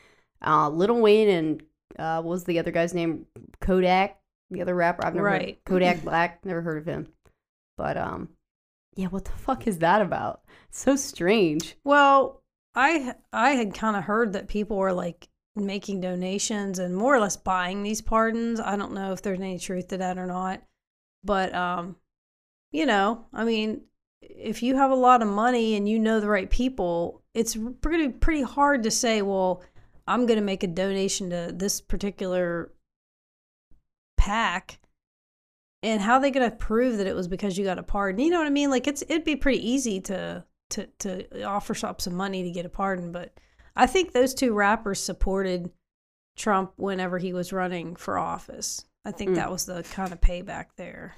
uh 0.44 0.68
Little 0.68 1.00
Wayne 1.00 1.28
and 1.28 1.62
uh 1.98 2.22
what 2.22 2.30
was 2.30 2.44
the 2.44 2.58
other 2.58 2.70
guy's 2.70 2.94
name? 2.94 3.26
Kodak, 3.60 4.18
the 4.50 4.62
other 4.62 4.74
rapper. 4.74 5.04
I've 5.06 5.14
never 5.14 5.30
heard- 5.30 5.40
Right. 5.40 5.64
Kodak 5.64 6.02
Black, 6.04 6.44
never 6.44 6.62
heard 6.62 6.78
of 6.78 6.86
him. 6.86 7.08
But 7.76 7.96
um 7.96 8.28
yeah, 8.94 9.06
what 9.06 9.24
the 9.24 9.32
fuck 9.32 9.66
is 9.66 9.78
that 9.78 10.02
about? 10.02 10.42
It's 10.68 10.80
so 10.80 10.96
strange. 10.96 11.76
Well, 11.84 12.42
I 12.74 13.14
I 13.32 13.50
had 13.52 13.74
kind 13.74 13.96
of 13.96 14.04
heard 14.04 14.32
that 14.34 14.48
people 14.48 14.76
were 14.76 14.92
like 14.92 15.28
making 15.54 16.00
donations 16.00 16.78
and 16.78 16.96
more 16.96 17.14
or 17.14 17.20
less 17.20 17.36
buying 17.36 17.82
these 17.82 18.00
pardons. 18.00 18.58
I 18.60 18.76
don't 18.76 18.92
know 18.94 19.12
if 19.12 19.20
there's 19.22 19.38
any 19.40 19.58
truth 19.58 19.88
to 19.88 19.98
that 19.98 20.16
or 20.18 20.26
not, 20.26 20.62
but 21.24 21.54
um, 21.54 21.96
you 22.70 22.86
know, 22.86 23.26
I 23.34 23.44
mean, 23.44 23.82
if 24.22 24.62
you 24.62 24.76
have 24.76 24.90
a 24.90 24.94
lot 24.94 25.20
of 25.20 25.28
money 25.28 25.74
and 25.74 25.86
you 25.88 25.98
know 25.98 26.20
the 26.20 26.28
right 26.28 26.48
people, 26.48 27.22
it's 27.34 27.56
pretty 27.82 28.08
pretty 28.08 28.42
hard 28.42 28.82
to 28.84 28.90
say, 28.90 29.20
well, 29.22 29.62
I'm 30.06 30.26
going 30.26 30.38
to 30.38 30.44
make 30.44 30.62
a 30.62 30.66
donation 30.68 31.30
to 31.30 31.52
this 31.54 31.80
particular 31.80 32.72
pack. 34.16 34.78
And 35.82 36.00
how 36.00 36.14
are 36.14 36.20
they 36.20 36.30
going 36.30 36.48
to 36.48 36.56
prove 36.56 36.98
that 36.98 37.06
it 37.06 37.14
was 37.16 37.26
because 37.28 37.58
you 37.58 37.64
got 37.64 37.78
a 37.78 37.82
pardon? 37.82 38.20
You 38.24 38.30
know 38.30 38.38
what 38.38 38.46
I 38.46 38.50
mean? 38.50 38.70
Like 38.70 38.86
it's 38.86 39.02
it'd 39.02 39.24
be 39.24 39.36
pretty 39.36 39.68
easy 39.68 40.00
to 40.02 40.44
to 40.70 40.86
to 41.00 41.42
offer 41.42 41.74
up 41.86 42.00
some 42.00 42.14
money 42.14 42.44
to 42.44 42.50
get 42.50 42.66
a 42.66 42.68
pardon, 42.68 43.10
but 43.12 43.32
I 43.74 43.86
think 43.86 44.12
those 44.12 44.32
two 44.34 44.52
rappers 44.52 45.00
supported 45.02 45.70
Trump 46.36 46.72
whenever 46.76 47.18
he 47.18 47.32
was 47.32 47.52
running 47.52 47.96
for 47.96 48.16
office. 48.18 48.84
I 49.04 49.10
think 49.10 49.32
Mm. 49.32 49.34
that 49.36 49.50
was 49.50 49.66
the 49.66 49.82
kind 49.82 50.12
of 50.12 50.20
payback 50.20 50.66
there. 50.76 51.16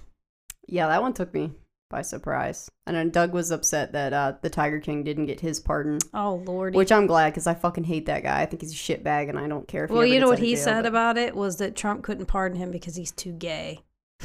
Yeah, 0.66 0.86
that 0.86 1.02
one 1.02 1.12
took 1.12 1.34
me 1.34 1.52
by 1.90 2.02
surprise. 2.02 2.70
And 2.86 2.96
then 2.96 3.10
Doug 3.10 3.32
was 3.32 3.50
upset 3.50 3.92
that 3.92 4.12
uh 4.12 4.34
the 4.42 4.50
Tiger 4.50 4.80
King 4.80 5.04
didn't 5.04 5.26
get 5.26 5.40
his 5.40 5.60
pardon. 5.60 5.98
Oh 6.12 6.42
lordy. 6.44 6.76
Which 6.76 6.92
I'm 6.92 7.06
glad 7.06 7.30
because 7.30 7.46
I 7.46 7.54
fucking 7.54 7.84
hate 7.84 8.06
that 8.06 8.22
guy. 8.22 8.40
I 8.40 8.46
think 8.46 8.62
he's 8.62 8.72
a 8.72 8.76
shitbag, 8.76 9.28
and 9.28 9.38
I 9.38 9.46
don't 9.48 9.68
care 9.68 9.84
if. 9.84 9.90
he 9.90 9.96
well, 9.96 10.06
you 10.06 10.20
know 10.20 10.28
what 10.28 10.38
he 10.38 10.54
jail, 10.54 10.64
said 10.64 10.82
but- 10.82 10.88
about 10.88 11.18
it 11.18 11.34
was 11.36 11.56
that 11.58 11.76
Trump 11.76 12.02
couldn't 12.02 12.26
pardon 12.26 12.58
him 12.58 12.70
because 12.70 12.96
he's 12.96 13.12
too 13.12 13.32
gay. 13.32 13.80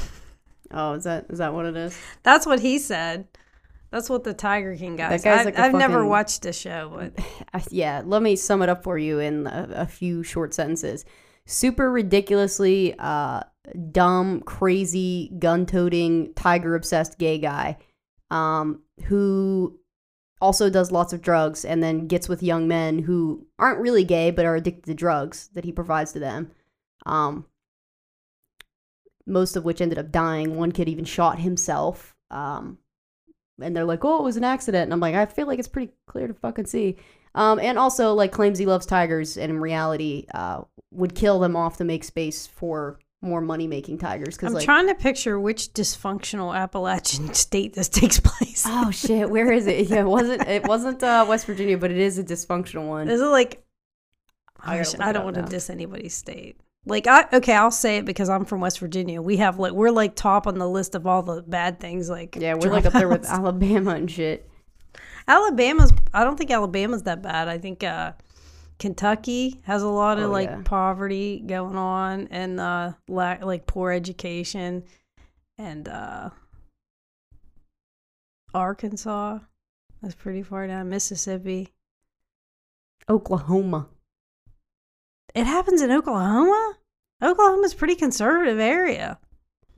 Oh, 0.72 0.92
is 0.92 1.02
that 1.04 1.26
is 1.30 1.38
that 1.38 1.52
what 1.52 1.66
it 1.66 1.76
is? 1.76 2.00
That's 2.22 2.46
what 2.46 2.60
he 2.60 2.78
said. 2.78 3.26
That's 3.90 4.08
what 4.08 4.22
the 4.22 4.32
Tiger 4.32 4.76
King 4.76 4.94
guy 4.94 5.08
That 5.08 5.24
guy's 5.24 5.40
I, 5.40 5.44
like 5.44 5.58
I've 5.58 5.74
never 5.74 6.06
watched 6.06 6.42
the 6.42 6.52
show, 6.52 7.10
but 7.52 7.66
yeah, 7.72 8.02
let 8.04 8.22
me 8.22 8.36
sum 8.36 8.62
it 8.62 8.68
up 8.68 8.84
for 8.84 8.96
you 8.96 9.18
in 9.18 9.48
a, 9.48 9.68
a 9.70 9.86
few 9.86 10.22
short 10.22 10.54
sentences. 10.54 11.04
Super 11.50 11.90
ridiculously 11.90 12.94
uh, 12.98 13.40
dumb, 13.90 14.40
crazy, 14.42 15.32
gun-toting, 15.38 16.32
tiger-obsessed 16.34 17.18
gay 17.18 17.38
guy 17.38 17.76
um, 18.30 18.82
who 19.06 19.80
also 20.40 20.70
does 20.70 20.92
lots 20.92 21.12
of 21.12 21.20
drugs 21.20 21.64
and 21.64 21.82
then 21.82 22.06
gets 22.06 22.28
with 22.28 22.40
young 22.40 22.68
men 22.68 23.00
who 23.00 23.46
aren't 23.58 23.80
really 23.80 24.04
gay 24.04 24.30
but 24.30 24.46
are 24.46 24.54
addicted 24.54 24.84
to 24.84 24.94
drugs 24.94 25.50
that 25.54 25.64
he 25.64 25.72
provides 25.72 26.12
to 26.12 26.20
them. 26.20 26.52
Um, 27.04 27.46
most 29.26 29.56
of 29.56 29.64
which 29.64 29.80
ended 29.80 29.98
up 29.98 30.12
dying. 30.12 30.56
One 30.56 30.70
kid 30.70 30.88
even 30.88 31.04
shot 31.04 31.40
himself. 31.40 32.14
Um, 32.30 32.78
and 33.60 33.76
they're 33.76 33.84
like, 33.84 34.04
"Oh, 34.04 34.20
it 34.20 34.24
was 34.24 34.36
an 34.36 34.44
accident." 34.44 34.84
And 34.84 34.92
I'm 34.92 35.00
like, 35.00 35.16
"I 35.16 35.26
feel 35.26 35.48
like 35.48 35.58
it's 35.58 35.68
pretty 35.68 35.92
clear 36.06 36.28
to 36.28 36.34
fucking 36.34 36.66
see." 36.66 36.96
Um, 37.34 37.58
and 37.60 37.78
also 37.78 38.14
like 38.14 38.32
claims 38.32 38.58
he 38.58 38.66
loves 38.66 38.86
tigers, 38.86 39.36
and 39.36 39.50
in 39.50 39.60
reality, 39.60 40.26
uh, 40.34 40.62
would 40.90 41.14
kill 41.14 41.38
them 41.38 41.54
off 41.54 41.76
to 41.76 41.84
make 41.84 42.02
space 42.04 42.46
for 42.46 42.98
more 43.22 43.40
money 43.40 43.66
making 43.66 43.98
tigers. 43.98 44.36
Because 44.36 44.48
I'm 44.48 44.54
like, 44.54 44.64
trying 44.64 44.88
to 44.88 44.94
picture 44.94 45.38
which 45.38 45.72
dysfunctional 45.72 46.56
Appalachian 46.56 47.32
state 47.34 47.74
this 47.74 47.88
takes 47.88 48.20
place. 48.20 48.64
oh 48.66 48.90
shit, 48.90 49.30
where 49.30 49.52
is 49.52 49.66
it? 49.66 49.88
Yeah, 49.88 50.00
it 50.00 50.06
wasn't 50.06 50.46
it 50.48 50.66
wasn't 50.66 51.02
uh, 51.02 51.24
West 51.28 51.46
Virginia, 51.46 51.78
but 51.78 51.90
it 51.90 51.98
is 51.98 52.18
a 52.18 52.24
dysfunctional 52.24 52.88
one. 52.88 53.08
Is 53.08 53.20
it 53.20 53.26
like? 53.26 53.64
I 54.62 54.74
I, 54.74 54.78
gotta 54.78 54.90
look 54.90 55.00
I 55.00 55.10
it 55.10 55.12
don't 55.14 55.24
want 55.24 55.36
to 55.36 55.42
diss 55.42 55.70
anybody's 55.70 56.14
state. 56.14 56.60
Like 56.86 57.06
I 57.06 57.26
okay, 57.32 57.54
I'll 57.54 57.70
say 57.70 57.98
it 57.98 58.04
because 58.04 58.28
I'm 58.28 58.44
from 58.44 58.60
West 58.60 58.78
Virginia. 58.80 59.20
We 59.22 59.36
have 59.36 59.58
like 59.58 59.72
we're 59.72 59.90
like 59.90 60.16
top 60.16 60.46
on 60.46 60.58
the 60.58 60.68
list 60.68 60.94
of 60.94 61.06
all 61.06 61.22
the 61.22 61.42
bad 61.42 61.78
things. 61.78 62.08
Like 62.08 62.36
Yeah, 62.36 62.54
we're 62.54 62.70
like 62.70 62.86
up 62.86 62.94
there 62.94 63.08
with. 63.08 63.26
Alabama 63.26 63.92
and 63.92 64.10
shit. 64.10 64.49
Alabama's. 65.28 65.92
I 66.12 66.24
don't 66.24 66.36
think 66.36 66.50
Alabama's 66.50 67.02
that 67.04 67.22
bad. 67.22 67.48
I 67.48 67.58
think 67.58 67.84
uh, 67.84 68.12
Kentucky 68.78 69.60
has 69.64 69.82
a 69.82 69.88
lot 69.88 70.18
of 70.18 70.30
Oh, 70.30 70.32
like 70.32 70.48
yeah. 70.48 70.62
poverty 70.64 71.42
going 71.46 71.76
on 71.76 72.28
and 72.30 72.58
uh, 72.60 72.92
lack 73.08 73.44
like 73.44 73.66
poor 73.66 73.92
education, 73.92 74.84
and 75.58 75.88
uh, 75.88 76.30
Arkansas 78.54 79.38
is 80.02 80.14
pretty 80.14 80.42
far 80.42 80.66
down. 80.66 80.88
Mississippi. 80.88 81.72
Oklahoma. 83.08 83.88
It 85.34 85.46
happens 85.46 85.82
in 85.82 85.90
Oklahoma. 85.90 86.76
Oklahoma's 87.22 87.72
a 87.72 87.76
pretty 87.76 87.94
conservative 87.94 88.58
area. 88.58 89.18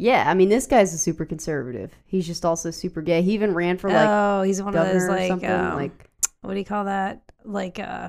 Yeah, 0.03 0.25
I 0.29 0.35
mean 0.35 0.49
this 0.49 0.67
guy's 0.67 0.93
a 0.93 0.99
super 0.99 1.25
conservative. 1.25 1.95
He's 2.07 2.27
just 2.27 2.45
also 2.45 2.73
super 2.73 3.03
gay. 3.03 3.23
He 3.23 3.35
even 3.35 3.55
ran 3.55 3.79
for 3.79 3.89
like 3.89 4.09
oh, 4.11 4.43
he's 4.43 4.61
one 4.61 4.75
of 4.77 4.85
those 4.85 5.09
like 5.09 5.29
something. 5.29 5.49
um, 5.49 5.75
like 5.77 6.11
what 6.41 6.55
do 6.55 6.59
you 6.59 6.65
call 6.65 6.87
that? 6.87 7.23
Like 7.45 7.79
uh 7.79 8.09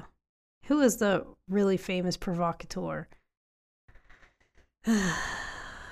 who 0.66 0.82
is 0.82 0.98
the 0.98 1.24
really 1.48 1.78
famous 1.78 2.18
provocateur? 2.18 3.08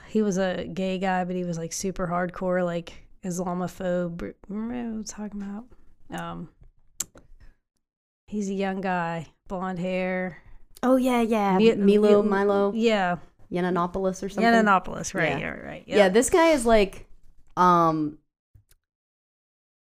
he 0.08 0.24
was 0.24 0.40
a 0.40 0.66
gay 0.74 0.98
guy, 0.98 1.24
but 1.24 1.36
he 1.36 1.44
was 1.44 1.60
like 1.60 1.72
super 1.72 2.08
hardcore, 2.08 2.66
like 2.66 3.06
Islamophobe. 3.24 4.34
Remember 4.50 4.74
what 4.90 4.96
I 4.96 4.98
was 4.98 5.10
talking 5.10 5.42
about? 5.44 5.66
Um 6.20 6.50
he's 8.26 8.50
a 8.50 8.54
young 8.56 8.82
guy, 8.82 9.28
blonde 9.48 9.78
hair. 9.78 10.42
oh 10.82 10.96
yeah, 10.96 11.22
yeah, 11.22 11.58
Mi- 11.60 11.76
Milo, 11.76 12.24
Mi- 12.24 12.30
Milo, 12.30 12.74
Yeah. 12.74 13.18
Yiannopoulos 13.52 14.24
or 14.24 14.30
something. 14.30 14.44
Yiannopoulos, 14.44 15.14
right, 15.14 15.30
Yeah. 15.32 15.38
yeah, 15.40 15.50
right, 15.50 15.64
right. 15.66 15.84
Yeah. 15.86 16.10
this 16.10 16.30
guy 16.30 16.50
is 16.50 16.66
like 16.66 17.08
um 17.58 18.18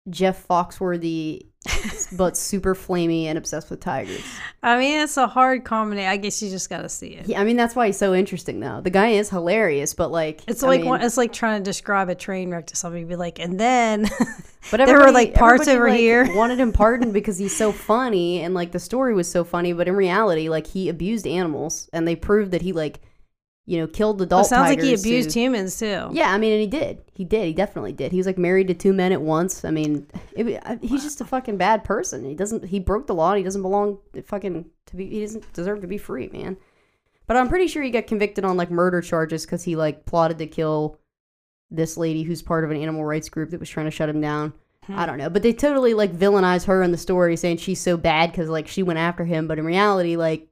Jeff 0.09 0.45
Foxworthy 0.47 1.47
but 2.17 2.35
super 2.35 2.75
flamey 2.75 3.23
and 3.23 3.37
obsessed 3.37 3.69
with 3.69 3.79
tigers. 3.79 4.21
I 4.61 4.77
mean, 4.77 4.99
it's 4.99 5.15
a 5.15 5.27
hard 5.27 5.63
comedy. 5.63 6.05
I 6.05 6.17
guess 6.17 6.41
you 6.43 6.49
just 6.49 6.69
got 6.69 6.81
to 6.81 6.89
see 6.89 7.07
it. 7.15 7.25
He, 7.27 7.35
I 7.37 7.45
mean 7.45 7.55
that's 7.55 7.73
why 7.73 7.85
he's 7.87 7.97
so 7.97 8.13
interesting 8.13 8.59
though. 8.59 8.81
The 8.81 8.89
guy 8.89 9.09
is 9.11 9.29
hilarious, 9.29 9.93
but 9.93 10.11
like 10.11 10.41
It's 10.45 10.61
I 10.61 10.67
like 10.67 10.81
mean, 10.81 10.89
one, 10.89 11.01
it's 11.01 11.15
like 11.15 11.31
trying 11.31 11.61
to 11.61 11.63
describe 11.63 12.09
a 12.09 12.15
train 12.15 12.51
wreck 12.51 12.67
to 12.67 12.75
somebody. 12.75 13.05
Be 13.05 13.15
like, 13.15 13.39
and 13.39 13.57
then 13.59 14.09
But 14.71 14.85
There 14.85 14.97
were, 14.97 15.11
like, 15.11 15.33
parts 15.33 15.67
over 15.67 15.89
like, 15.89 15.99
here. 15.99 16.35
wanted 16.35 16.57
him 16.59 16.71
pardoned 16.73 17.11
because 17.19 17.37
he's 17.37 17.55
so 17.55 17.71
funny 17.71 18.41
and 18.41 18.53
like 18.53 18.71
the 18.73 18.79
story 18.79 19.13
was 19.13 19.29
so 19.31 19.43
funny. 19.45 19.71
But 19.71 19.87
in 19.87 19.95
reality, 19.95 20.49
like 20.49 20.67
he 20.67 20.89
abused 20.89 21.25
animals, 21.27 21.89
and 21.93 22.05
they 22.07 22.15
proved 22.17 22.51
that 22.51 22.61
he 22.61 22.73
like, 22.73 22.99
you 23.65 23.77
know, 23.79 23.87
killed 23.87 24.21
it 24.21 24.25
adult. 24.25 24.47
sounds 24.47 24.69
like 24.69 24.81
he 24.81 24.93
abused 24.93 25.33
who- 25.33 25.39
humans 25.39 25.79
too. 25.79 26.09
Yeah, 26.11 26.31
I 26.33 26.37
mean, 26.37 26.51
and 26.51 26.61
he 26.61 26.67
did. 26.67 27.01
He 27.13 27.23
did. 27.23 27.45
He 27.45 27.53
definitely 27.53 27.93
did. 27.93 28.11
He 28.11 28.17
was 28.17 28.27
like 28.27 28.37
married 28.37 28.67
to 28.67 28.73
two 28.73 28.91
men 28.93 29.11
at 29.13 29.21
once. 29.21 29.63
I 29.63 29.71
mean, 29.71 30.05
it, 30.35 30.61
I- 30.65 30.79
he's 30.81 31.03
just 31.03 31.21
a 31.21 31.25
fucking 31.25 31.57
bad 31.57 31.83
person. 31.83 32.25
He 32.25 32.35
doesn't. 32.35 32.65
He 32.65 32.79
broke 32.79 33.07
the 33.07 33.15
law. 33.15 33.31
And 33.31 33.37
he 33.37 33.43
doesn't 33.43 33.61
belong 33.61 33.99
fucking 34.25 34.65
to 34.87 34.95
be. 34.95 35.07
He 35.09 35.21
doesn't 35.21 35.51
deserve 35.53 35.81
to 35.81 35.87
be 35.87 35.97
free, 35.97 36.29
man. 36.33 36.57
But 37.25 37.37
I'm 37.37 37.47
pretty 37.47 37.67
sure 37.67 37.81
he 37.81 37.89
got 37.89 38.05
convicted 38.07 38.43
on 38.43 38.57
like 38.57 38.69
murder 38.69 38.99
charges 39.01 39.45
because 39.45 39.63
he 39.63 39.75
like 39.77 40.05
plotted 40.05 40.39
to 40.39 40.47
kill 40.47 40.99
this 41.71 41.95
lady 41.97 42.23
who's 42.23 42.41
part 42.41 42.65
of 42.65 42.69
an 42.71 42.77
animal 42.77 43.05
rights 43.05 43.29
group 43.29 43.49
that 43.51 43.59
was 43.59 43.69
trying 43.69 43.85
to 43.87 43.91
shut 43.91 44.09
him 44.09 44.19
down. 44.21 44.53
Hmm. 44.87 44.99
I 44.99 45.05
don't 45.05 45.17
know, 45.17 45.29
but 45.29 45.41
they 45.41 45.53
totally 45.53 45.93
like 45.93 46.11
villainize 46.13 46.65
her 46.65 46.83
in 46.83 46.91
the 46.91 46.97
story, 46.97 47.37
saying 47.37 47.57
she's 47.57 47.79
so 47.79 47.95
bad 47.95 48.31
because 48.31 48.49
like 48.49 48.67
she 48.67 48.83
went 48.83 48.99
after 48.99 49.23
him. 49.23 49.47
But 49.47 49.57
in 49.57 49.63
reality, 49.65 50.17
like 50.17 50.49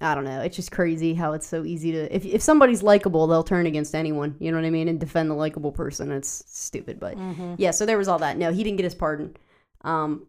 I 0.00 0.14
don't 0.14 0.24
know, 0.24 0.40
it's 0.42 0.56
just 0.56 0.70
crazy 0.70 1.14
how 1.14 1.32
it's 1.32 1.46
so 1.46 1.64
easy 1.64 1.92
to 1.92 2.14
if 2.14 2.24
if 2.24 2.42
somebody's 2.42 2.82
likable, 2.82 3.26
they'll 3.26 3.42
turn 3.44 3.66
against 3.66 3.94
anyone. 3.94 4.36
You 4.38 4.50
know 4.52 4.58
what 4.58 4.64
I 4.66 4.70
mean, 4.70 4.88
and 4.88 4.98
defend 5.00 5.30
the 5.30 5.34
likable 5.34 5.72
person. 5.72 6.12
It's 6.12 6.44
stupid, 6.46 7.00
but 7.00 7.16
Mhm. 7.16 7.56
yeah. 7.58 7.70
So 7.72 7.84
there 7.86 7.98
was 7.98 8.08
all 8.08 8.18
that. 8.20 8.36
No, 8.38 8.52
he 8.52 8.62
didn't 8.64 8.76
get 8.76 8.84
his 8.84 8.94
pardon. 8.94 9.36
Um, 9.82 10.26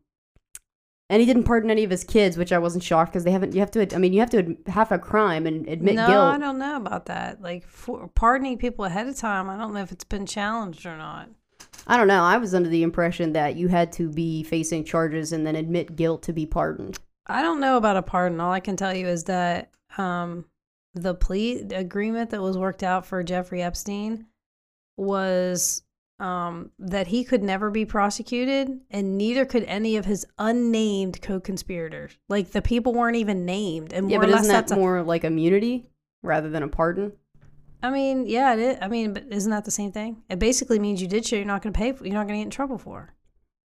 and 1.12 1.20
he 1.20 1.26
didn't 1.26 1.46
pardon 1.46 1.72
any 1.72 1.84
of 1.84 1.90
his 1.90 2.04
kids, 2.04 2.38
which 2.38 2.52
I 2.52 2.60
wasn't 2.60 2.84
shocked 2.84 3.12
because 3.14 3.24
they 3.24 3.32
haven't. 3.32 3.54
You 3.54 3.60
have 3.62 3.72
to. 3.72 3.96
I 3.96 3.98
mean, 3.98 4.14
you 4.14 4.20
have 4.20 4.30
to 4.32 4.56
have 4.68 4.92
a 4.92 5.00
crime 5.00 5.48
and 5.48 5.68
admit 5.68 5.96
no, 5.96 6.06
guilt. 6.08 6.20
No, 6.20 6.26
I 6.26 6.38
don't 6.38 6.60
know 6.60 6.76
about 6.76 7.08
that. 7.08 7.42
Like 7.42 7.66
for 7.68 8.08
pardoning 8.10 8.58
people 8.60 8.86
ahead 8.86 9.08
of 9.08 9.16
time, 9.18 9.50
I 9.50 9.58
don't 9.58 9.74
know 9.74 9.82
if 9.82 9.92
it's 9.92 10.04
been 10.04 10.26
challenged 10.28 10.86
or 10.86 10.96
not. 10.98 11.30
I 11.88 11.98
don't 11.98 12.08
know. 12.08 12.22
I 12.24 12.38
was 12.38 12.54
under 12.54 12.70
the 12.70 12.84
impression 12.84 13.34
that 13.34 13.56
you 13.56 13.68
had 13.70 13.92
to 13.94 14.10
be 14.10 14.44
facing 14.44 14.84
charges 14.84 15.32
and 15.32 15.48
then 15.48 15.56
admit 15.56 15.96
guilt 15.96 16.22
to 16.24 16.34
be 16.34 16.46
pardoned. 16.46 17.00
I 17.29 17.41
don't 17.41 17.59
know 17.59 17.77
about 17.77 17.95
a 17.98 18.01
pardon. 18.01 18.39
All 18.39 18.51
I 18.51 18.59
can 18.59 18.75
tell 18.75 18.93
you 18.93 19.07
is 19.07 19.25
that 19.25 19.69
um, 19.98 20.45
the 20.95 21.13
plea 21.13 21.59
agreement 21.71 22.31
that 22.31 22.41
was 22.41 22.57
worked 22.57 22.83
out 22.83 23.05
for 23.05 23.21
Jeffrey 23.24 23.62
Epstein 23.62 24.25
was 24.98 25.83
um, 26.19 26.71
that 26.79 27.07
he 27.07 27.24
could 27.24 27.43
never 27.43 27.69
be 27.71 27.86
prosecuted, 27.86 28.81
and 28.91 29.17
neither 29.17 29.45
could 29.45 29.63
any 29.63 29.95
of 29.95 30.05
his 30.05 30.25
unnamed 30.38 31.21
co-conspirators. 31.21 32.17
Like 32.27 32.51
the 32.51 32.62
people 32.62 32.93
weren't 32.93 33.15
even 33.15 33.45
named, 33.45 33.93
and 33.93 34.12
Yeah, 34.12 34.17
but 34.17 34.29
isn't 34.29 34.48
that 34.48 34.53
that's. 34.53 34.71
a- 34.74 34.75
more 34.75 35.01
like 35.03 35.24
immunity 35.24 35.86
rather 36.21 36.50
than 36.50 36.63
a 36.63 36.67
pardon? 36.67 37.13
I 37.81 37.91
mean, 37.91 38.25
yeah, 38.27 38.53
it 38.53 38.59
is. 38.59 38.77
I 38.81 38.89
mean, 38.89 39.13
but 39.13 39.27
isn't 39.31 39.51
that 39.51 39.63
the 39.63 39.71
same 39.71 39.93
thing? 39.93 40.24
It 40.29 40.38
basically 40.39 40.79
means 40.79 41.01
you 41.01 41.07
did 41.07 41.25
shit 41.25 41.38
you're 41.39 41.48
not 41.48 41.62
going 41.62 41.71
to 41.71 41.77
pay 41.77 41.93
for. 41.93 42.03
You're 42.05 42.13
not 42.15 42.27
going 42.27 42.38
to 42.39 42.41
get 42.41 42.48
in 42.48 42.50
trouble 42.51 42.77
for. 42.77 43.13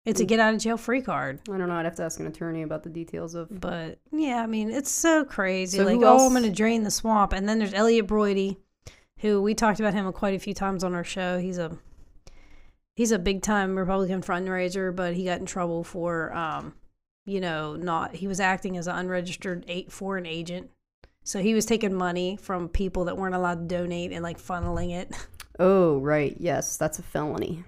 It's 0.05 0.21
a 0.21 0.25
get 0.25 0.41
out 0.41 0.55
of 0.55 0.61
jail 0.61 0.77
free 0.77 1.01
card. 1.01 1.41
I 1.49 1.57
don't 1.57 1.69
know. 1.69 1.75
I'd 1.75 1.85
have 1.85 1.95
to 1.97 2.03
ask 2.03 2.19
an 2.19 2.27
attorney 2.27 2.63
about 2.63 2.83
the 2.83 2.91
details 2.91 3.35
of. 3.35 3.61
But 3.61 3.99
yeah, 4.11 4.43
I 4.43 4.47
mean, 4.47 4.71
it's 4.71 4.91
so 4.91 5.25
crazy. 5.25 5.79
So 5.79 5.85
like, 5.85 6.01
oh, 6.03 6.27
I'm 6.27 6.33
going 6.33 6.43
to 6.43 6.51
drain 6.51 6.83
the 6.83 6.91
swamp. 6.91 7.33
And 7.33 7.49
then 7.49 7.61
there's 7.61 7.73
Elliott 7.73 8.09
Broidy, 8.09 8.57
who 9.19 9.41
we 9.41 9.55
talked 9.55 9.79
about 9.79 9.95
him 9.95 10.13
quite 10.13 10.35
a 10.35 10.41
few 10.41 10.55
times 10.55 10.83
on 10.83 10.95
our 10.95 11.05
show. 11.05 11.39
He's 11.39 11.59
a 11.59 11.79
he's 12.97 13.13
a 13.13 13.19
big 13.19 13.43
time 13.43 13.79
Republican 13.79 14.23
fundraiser, 14.23 14.95
but 14.95 15.15
he 15.15 15.25
got 15.25 15.39
in 15.39 15.47
trouble 15.47 15.85
for, 15.85 16.35
um, 16.35 16.75
you 17.25 17.41
know, 17.41 17.77
not 17.77 18.17
he 18.17 18.27
was 18.27 18.41
acting 18.41 18.77
as 18.77 18.89
an 18.89 18.97
unregistered 18.97 19.65
eight 19.69 19.93
foreign 19.93 20.27
agent. 20.27 20.71
So 21.23 21.41
he 21.41 21.55
was 21.55 21.65
taking 21.65 21.95
money 21.95 22.37
from 22.37 22.69
people 22.69 23.05
that 23.05 23.17
weren't 23.17 23.37
allowed 23.37 23.69
to 23.69 23.77
donate 23.77 24.11
and 24.11 24.25
like 24.25 24.39
funneling 24.41 24.93
it. 24.93 25.15
Oh, 25.59 25.99
right. 25.99 26.35
Yes, 26.41 26.79
that's 26.79 26.99
a 26.99 27.03
felony. 27.03 27.63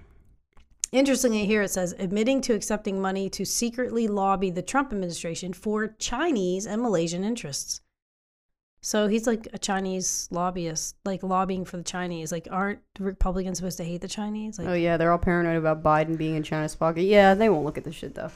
Interestingly, 0.95 1.45
here 1.45 1.61
it 1.61 1.71
says 1.71 1.93
admitting 1.99 2.39
to 2.39 2.53
accepting 2.53 3.01
money 3.01 3.29
to 3.31 3.43
secretly 3.43 4.07
lobby 4.07 4.49
the 4.49 4.61
Trump 4.61 4.93
administration 4.93 5.51
for 5.51 5.87
Chinese 5.99 6.65
and 6.65 6.81
Malaysian 6.81 7.25
interests. 7.25 7.81
So 8.79 9.07
he's 9.07 9.27
like 9.27 9.49
a 9.51 9.57
Chinese 9.57 10.29
lobbyist, 10.31 10.95
like 11.03 11.21
lobbying 11.21 11.65
for 11.65 11.75
the 11.75 11.83
Chinese. 11.83 12.31
Like, 12.31 12.47
aren't 12.49 12.79
Republicans 12.97 13.57
supposed 13.57 13.75
to 13.79 13.83
hate 13.83 13.99
the 13.99 14.07
Chinese? 14.07 14.57
Like, 14.57 14.69
oh 14.69 14.73
yeah, 14.73 14.95
they're 14.95 15.11
all 15.11 15.17
paranoid 15.17 15.57
about 15.57 15.83
Biden 15.83 16.17
being 16.17 16.35
in 16.35 16.43
China's 16.43 16.77
pocket. 16.77 17.01
Yeah, 17.01 17.33
they 17.33 17.49
won't 17.49 17.65
look 17.65 17.77
at 17.77 17.83
this 17.83 17.95
shit 17.95 18.15
though. 18.15 18.31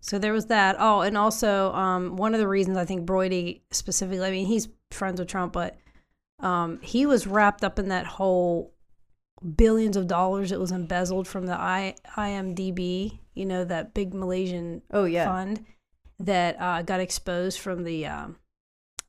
So 0.00 0.18
there 0.18 0.32
was 0.32 0.46
that. 0.46 0.74
Oh, 0.80 1.02
and 1.02 1.16
also 1.16 1.72
um, 1.74 2.16
one 2.16 2.34
of 2.34 2.40
the 2.40 2.48
reasons 2.48 2.76
I 2.76 2.86
think 2.86 3.06
Broidy 3.06 3.60
specifically, 3.70 4.26
I 4.26 4.32
mean, 4.32 4.46
he's 4.46 4.68
friends 4.90 5.20
with 5.20 5.28
Trump, 5.28 5.52
but 5.52 5.76
um, 6.40 6.80
he 6.82 7.06
was 7.06 7.28
wrapped 7.28 7.62
up 7.62 7.78
in 7.78 7.90
that 7.90 8.06
whole 8.06 8.74
billions 9.56 9.96
of 9.96 10.06
dollars 10.06 10.50
that 10.50 10.60
was 10.60 10.72
embezzled 10.72 11.28
from 11.28 11.46
the 11.46 11.54
I- 11.58 11.94
IMDb, 12.16 13.20
you 13.34 13.46
know, 13.46 13.64
that 13.64 13.94
big 13.94 14.14
Malaysian 14.14 14.82
Oh 14.90 15.04
yeah. 15.04 15.26
fund 15.26 15.64
that 16.18 16.60
uh, 16.60 16.82
got 16.82 17.00
exposed 17.00 17.58
from 17.60 17.84
the 17.84 18.06
um, 18.06 18.36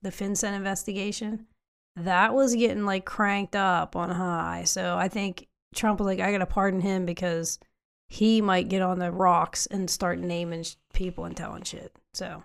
the 0.01 0.09
FinCEN 0.11 0.53
investigation. 0.55 1.47
That 1.95 2.33
was 2.33 2.55
getting 2.55 2.85
like 2.85 3.05
cranked 3.05 3.55
up 3.55 3.95
on 3.95 4.09
high. 4.11 4.63
So 4.65 4.95
I 4.97 5.07
think 5.07 5.47
Trump 5.75 5.99
was 5.99 6.05
like, 6.05 6.19
I 6.19 6.31
got 6.31 6.37
to 6.37 6.45
pardon 6.45 6.81
him 6.81 7.05
because 7.05 7.59
he 8.07 8.41
might 8.41 8.69
get 8.69 8.81
on 8.81 8.99
the 8.99 9.11
rocks 9.11 9.65
and 9.65 9.89
start 9.89 10.19
naming 10.19 10.63
sh- 10.63 10.75
people 10.93 11.25
and 11.25 11.35
telling 11.35 11.63
shit. 11.63 11.93
So, 12.13 12.43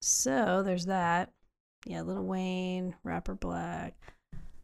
so 0.00 0.62
there's 0.62 0.86
that. 0.86 1.30
Yeah, 1.86 2.02
Little 2.02 2.24
Wayne, 2.26 2.94
rapper 3.04 3.34
Black. 3.34 3.94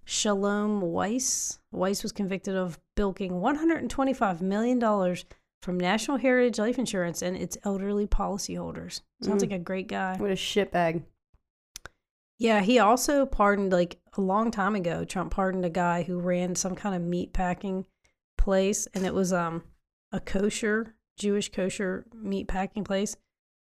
Sholam 0.09 0.81
Weiss. 0.81 1.59
Weiss 1.71 2.03
was 2.03 2.13
convicted 2.13 2.57
of 2.57 2.79
bilking 2.97 3.33
$125 3.33 4.41
million 4.41 4.81
from 5.63 5.79
National 5.79 6.17
Heritage 6.17 6.59
Life 6.59 6.79
Insurance 6.79 7.21
and 7.21 7.37
its 7.37 7.59
elderly 7.65 8.07
policyholders. 8.07 9.03
Sounds 9.23 9.43
Mm. 9.45 9.51
like 9.51 9.61
a 9.61 9.63
great 9.63 9.87
guy. 9.87 10.17
What 10.17 10.31
a 10.31 10.35
shitbag. 10.35 11.03
Yeah, 12.39 12.61
he 12.63 12.79
also 12.79 13.27
pardoned 13.27 13.73
like 13.73 13.99
a 14.17 14.21
long 14.21 14.51
time 14.51 14.75
ago. 14.75 15.05
Trump 15.05 15.33
pardoned 15.33 15.65
a 15.67 15.71
guy 15.71 16.05
who 16.05 16.19
ran 16.21 16.55
some 16.55 16.75
kind 16.75 16.95
of 16.95 17.03
meat 17.03 17.33
packing 17.33 17.85
place, 18.39 18.87
and 18.95 19.05
it 19.05 19.13
was 19.13 19.33
um 19.33 19.65
a 20.13 20.21
kosher 20.21 20.95
Jewish 21.19 21.51
kosher 21.51 22.07
meat 22.15 22.49
packing 22.49 22.85
place. 22.85 23.17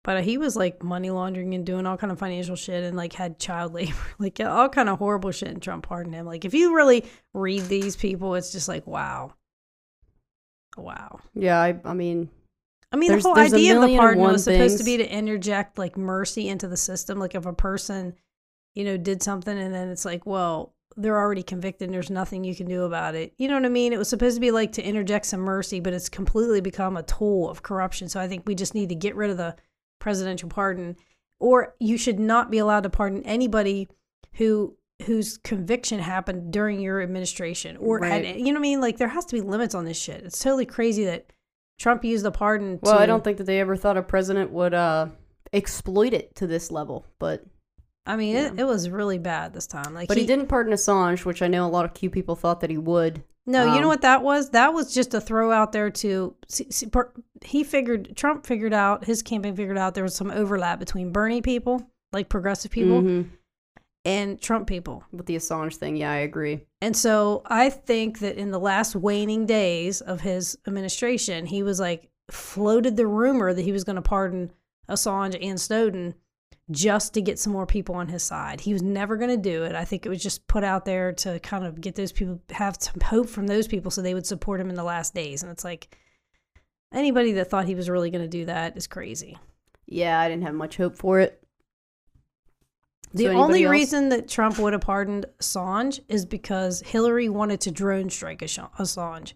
But 0.05 0.23
he 0.23 0.37
was 0.37 0.55
like 0.55 0.83
money 0.83 1.09
laundering 1.11 1.55
and 1.55 1.65
doing 1.65 1.87
all 1.87 1.97
kind 1.97 2.13
of 2.13 2.19
financial 2.19 2.57
shit, 2.57 2.85
and 2.85 2.97
like 2.97 3.15
had 3.15 3.39
child 3.39 3.73
labor, 3.73 3.97
like 4.19 4.39
all 4.39 4.69
kind 4.69 4.89
of 4.89 4.99
horrible 4.99 5.33
shit. 5.33 5.49
And 5.49 5.63
Trump 5.63 5.87
pardoned 5.87 6.15
him. 6.15 6.27
Like 6.27 6.45
if 6.45 6.55
you 6.55 6.77
really 6.77 7.05
read 7.33 7.63
these 7.63 7.97
people, 7.97 8.35
it's 8.35 8.53
just 8.53 8.69
like 8.69 8.87
wow, 8.87 9.35
wow. 10.77 11.21
Yeah, 11.35 11.61
I. 11.61 11.81
I 11.85 11.95
mean, 11.95 12.29
I 12.93 12.97
mean, 12.97 13.11
the 13.11 13.21
whole 13.21 13.37
idea 13.37 13.81
of 13.81 13.89
the 13.89 13.97
pardon 13.97 14.23
was 14.23 14.45
supposed 14.45 14.79
to 14.79 14.85
be 14.85 14.99
to 14.99 15.11
interject 15.11 15.79
like 15.79 15.97
mercy 15.97 16.49
into 16.49 16.69
the 16.69 16.77
system. 16.77 17.19
Like 17.19 17.35
if 17.35 17.45
a 17.45 17.53
person, 17.53 18.15
you 18.75 18.85
know, 18.85 18.97
did 18.97 19.21
something 19.21 19.59
and 19.59 19.75
then 19.75 19.89
it's 19.89 20.05
like, 20.05 20.27
well, 20.27 20.75
they're 20.97 21.19
already 21.19 21.43
convicted 21.43 21.89
and 21.89 21.95
there's 21.95 22.11
nothing 22.11 22.45
you 22.45 22.55
can 22.55 22.69
do 22.69 22.85
about 22.85 23.17
it. 23.17 23.35
You 23.37 23.49
know 23.49 23.55
what 23.55 23.65
I 23.65 23.71
mean? 23.71 23.93
It 23.93 23.99
was 23.99 24.09
supposed 24.09 24.37
to 24.37 24.41
be 24.41 24.51
like 24.51 24.73
to 24.73 24.83
interject 24.83 25.27
some 25.27 25.41
mercy, 25.41 25.81
but 25.81 25.93
it's 25.93 26.09
completely 26.09 26.61
become 26.61 26.97
a 26.97 27.03
tool 27.03 27.51
of 27.51 27.63
corruption. 27.63 28.09
So 28.09 28.21
I 28.21 28.29
think 28.29 28.45
we 28.47 28.55
just 28.55 28.75
need 28.75 28.91
to 28.91 28.95
get 28.95 29.17
rid 29.17 29.31
of 29.31 29.39
the 29.39 29.57
presidential 30.05 30.51
pardon, 30.51 30.95
or 31.41 31.75
you 31.81 31.97
should 31.97 32.21
not 32.21 32.51
be 32.51 32.59
allowed 32.59 32.83
to 32.83 32.91
pardon 32.91 33.23
anybody 33.25 33.89
who 34.35 34.77
whose 35.07 35.39
conviction 35.39 35.99
happened 35.99 36.53
during 36.53 36.79
your 36.79 37.01
administration 37.03 37.77
or 37.79 37.99
Right. 37.99 38.37
you 38.37 38.45
know 38.45 38.53
what 38.53 38.59
I 38.59 38.61
mean? 38.61 38.81
Like 38.83 38.99
there 38.99 39.09
has 39.09 39.25
to 39.25 39.35
be 39.35 39.41
limits 39.41 39.75
on 39.75 39.87
this 39.87 39.99
shit. 39.99 40.23
It's 40.23 40.39
totally 40.39 40.67
crazy 40.67 41.05
that 41.07 41.33
Trump 41.81 42.05
used 42.05 42.25
the 42.25 42.31
pardon. 42.31 42.79
Well, 42.83 42.95
to, 42.95 43.01
I 43.01 43.07
don't 43.07 43.25
think 43.25 43.39
that 43.39 43.45
they 43.45 43.61
ever 43.61 43.77
thought 43.77 43.97
a 43.97 44.03
president 44.03 44.51
would 44.53 44.75
uh, 44.75 45.09
exploit 45.55 46.13
it 46.13 46.35
to 46.37 46.47
this 46.47 46.71
level, 46.71 47.07
but 47.19 47.43
I 48.07 48.17
mean, 48.17 48.35
Yeah. 48.37 48.49
it, 48.53 48.61
it 48.61 48.65
was 48.65 48.91
really 48.91 49.19
bad 49.19 49.55
this 49.55 49.67
time. 49.67 49.95
Like, 49.95 50.09
but 50.09 50.19
he, 50.19 50.27
didn't 50.27 50.49
pardon 50.49 50.75
Assange, 50.75 51.25
which 51.25 51.41
I 51.41 51.49
know 51.49 51.67
a 51.67 51.73
lot 51.77 51.87
of 51.87 51.95
Q 51.95 52.11
people 52.11 52.37
thought 52.37 52.61
that 52.61 52.69
he 52.71 52.77
would. 52.79 53.25
No, 53.47 53.75
you 53.75 53.81
know 53.81 53.87
um, 53.87 53.89
what 53.89 54.03
that 54.03 54.23
was? 54.23 54.51
That 54.51 54.73
was 54.73 54.95
just 54.95 55.13
a 55.13 55.21
throw 55.21 55.53
out 55.53 55.73
there 55.73 55.91
to. 55.91 56.35
See, 56.49 56.67
see, 56.71 56.89
he 57.45 57.63
figured 57.63 58.17
Trump 58.17 58.47
figured 58.47 58.73
out 58.73 59.05
his 59.05 59.23
campaign 59.23 59.55
figured 59.55 59.77
out 59.77 59.95
there 59.95 60.05
was 60.05 60.15
some 60.15 60.31
overlap 60.31 60.79
between 60.79 61.13
Bernie 61.13 61.43
people, 61.43 61.91
like 62.13 62.31
progressive 62.31 62.71
people, 62.71 63.03
Mhm. 63.03 63.29
and 64.07 64.41
Trump 64.41 64.67
people. 64.67 65.05
With 65.13 65.27
the 65.27 65.37
Assange 65.37 65.77
thing, 65.77 65.97
yeah, 65.97 66.11
I 66.11 66.17
agree. 66.17 66.67
And 66.81 66.97
so 66.97 67.43
I 67.45 67.69
think 67.69 68.21
that 68.21 68.37
in 68.37 68.51
the 68.51 68.61
last 68.61 68.97
waning 68.97 69.45
days 69.45 70.01
of 70.01 70.23
his 70.23 70.57
administration, 70.67 71.45
he 71.47 71.63
was 71.63 71.79
like 71.79 72.09
floated 72.31 72.97
the 72.97 73.07
rumor 73.07 73.53
that 73.53 73.63
he 73.63 73.73
was 73.73 73.85
going 73.85 73.97
to 73.97 74.03
pardon 74.03 74.53
Assange 74.89 75.37
and 75.43 75.61
Snowden 75.61 76.15
just 76.71 77.15
to 77.15 77.21
get 77.21 77.39
some 77.39 77.53
more 77.53 77.67
people 77.67 77.95
on 77.95 78.09
his 78.09 78.23
side. 78.23 78.61
He 78.61 78.73
was 78.73 78.83
never 78.83 79.17
going 79.17 79.31
to 79.31 79.37
do 79.37 79.65
it. 79.65 79.75
I 79.75 79.85
think 79.85 80.07
it 80.07 80.09
was 80.09 80.23
just 80.23 80.47
put 80.47 80.65
out 80.65 80.85
there 80.85 81.13
to 81.13 81.39
kind 81.41 81.65
of 81.65 81.81
get 81.81 81.95
those 81.95 82.13
people 82.13 82.41
have 82.51 82.77
some 82.81 83.01
hope 83.03 83.29
from 83.29 83.47
those 83.47 83.69
people 83.69 83.91
so 83.91 84.01
they 84.01 84.15
would 84.15 84.27
support 84.27 84.61
him 84.61 84.71
in 84.71 84.75
the 84.75 84.85
last 84.85 85.15
days. 85.15 85.43
And 85.43 85.53
it's 85.53 85.65
like 85.65 85.97
anybody 86.93 87.33
that 87.33 87.51
thought 87.51 87.67
he 87.67 87.75
was 87.75 87.91
really 87.91 88.11
going 88.11 88.25
to 88.25 88.29
do 88.29 88.47
that 88.47 88.77
is 88.77 88.87
crazy. 88.87 89.37
Yeah, 89.87 90.19
I 90.19 90.29
didn't 90.29 90.45
have 90.45 90.55
much 90.55 90.79
hope 90.79 90.97
for 90.97 91.21
it. 91.21 91.41
The 93.13 93.25
So 93.25 93.33
only 93.33 93.65
else? 93.65 93.71
reason 93.71 94.09
that 94.09 94.29
Trump 94.29 94.59
would 94.59 94.73
have 94.73 94.83
pardoned 94.83 95.27
Assange 95.39 96.01
is 96.09 96.25
because 96.25 96.81
Hillary 96.81 97.29
wanted 97.29 97.61
to 97.61 97.71
drone 97.71 98.09
strike 98.09 98.41
Assange 98.41 99.35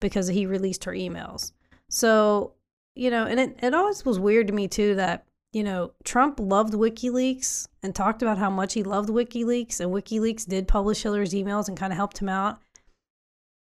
because 0.00 0.26
he 0.26 0.44
released 0.44 0.84
her 0.84 0.92
emails. 0.92 1.52
So, 1.88 2.54
you 2.96 3.10
know, 3.10 3.26
and 3.26 3.38
it, 3.38 3.56
it 3.62 3.74
always 3.74 4.04
was 4.04 4.18
weird 4.18 4.48
to 4.48 4.52
me 4.52 4.66
too 4.66 4.96
that, 4.96 5.24
you 5.52 5.64
know, 5.64 5.92
Trump 6.04 6.38
loved 6.38 6.74
WikiLeaks 6.74 7.68
and 7.82 7.94
talked 7.94 8.22
about 8.22 8.38
how 8.38 8.50
much 8.50 8.74
he 8.74 8.82
loved 8.82 9.08
WikiLeaks, 9.08 9.80
and 9.80 9.90
WikiLeaks 9.90 10.46
did 10.46 10.68
publish 10.68 11.02
Hillary's 11.02 11.32
emails 11.32 11.68
and 11.68 11.76
kind 11.76 11.92
of 11.92 11.96
helped 11.96 12.18
him 12.18 12.28
out. 12.28 12.58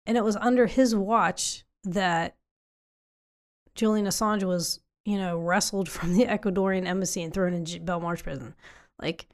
And 0.06 0.18
it 0.18 0.24
was 0.24 0.36
under 0.38 0.68
his 0.68 0.96
watch 0.96 1.64
that 1.84 2.36
Julian 3.76 4.06
Assange 4.06 4.44
was, 4.44 4.82
you 5.06 5.18
know, 5.18 5.38
wrestled 5.38 5.88
from 5.90 6.14
the 6.14 6.26
Ecuadorian 6.26 6.86
embassy 6.86 7.24
and 7.24 7.34
thrown 7.34 7.54
in 7.54 7.64
Belmarsh 7.66 8.24
prison. 8.24 8.56
Like, 9.02 9.28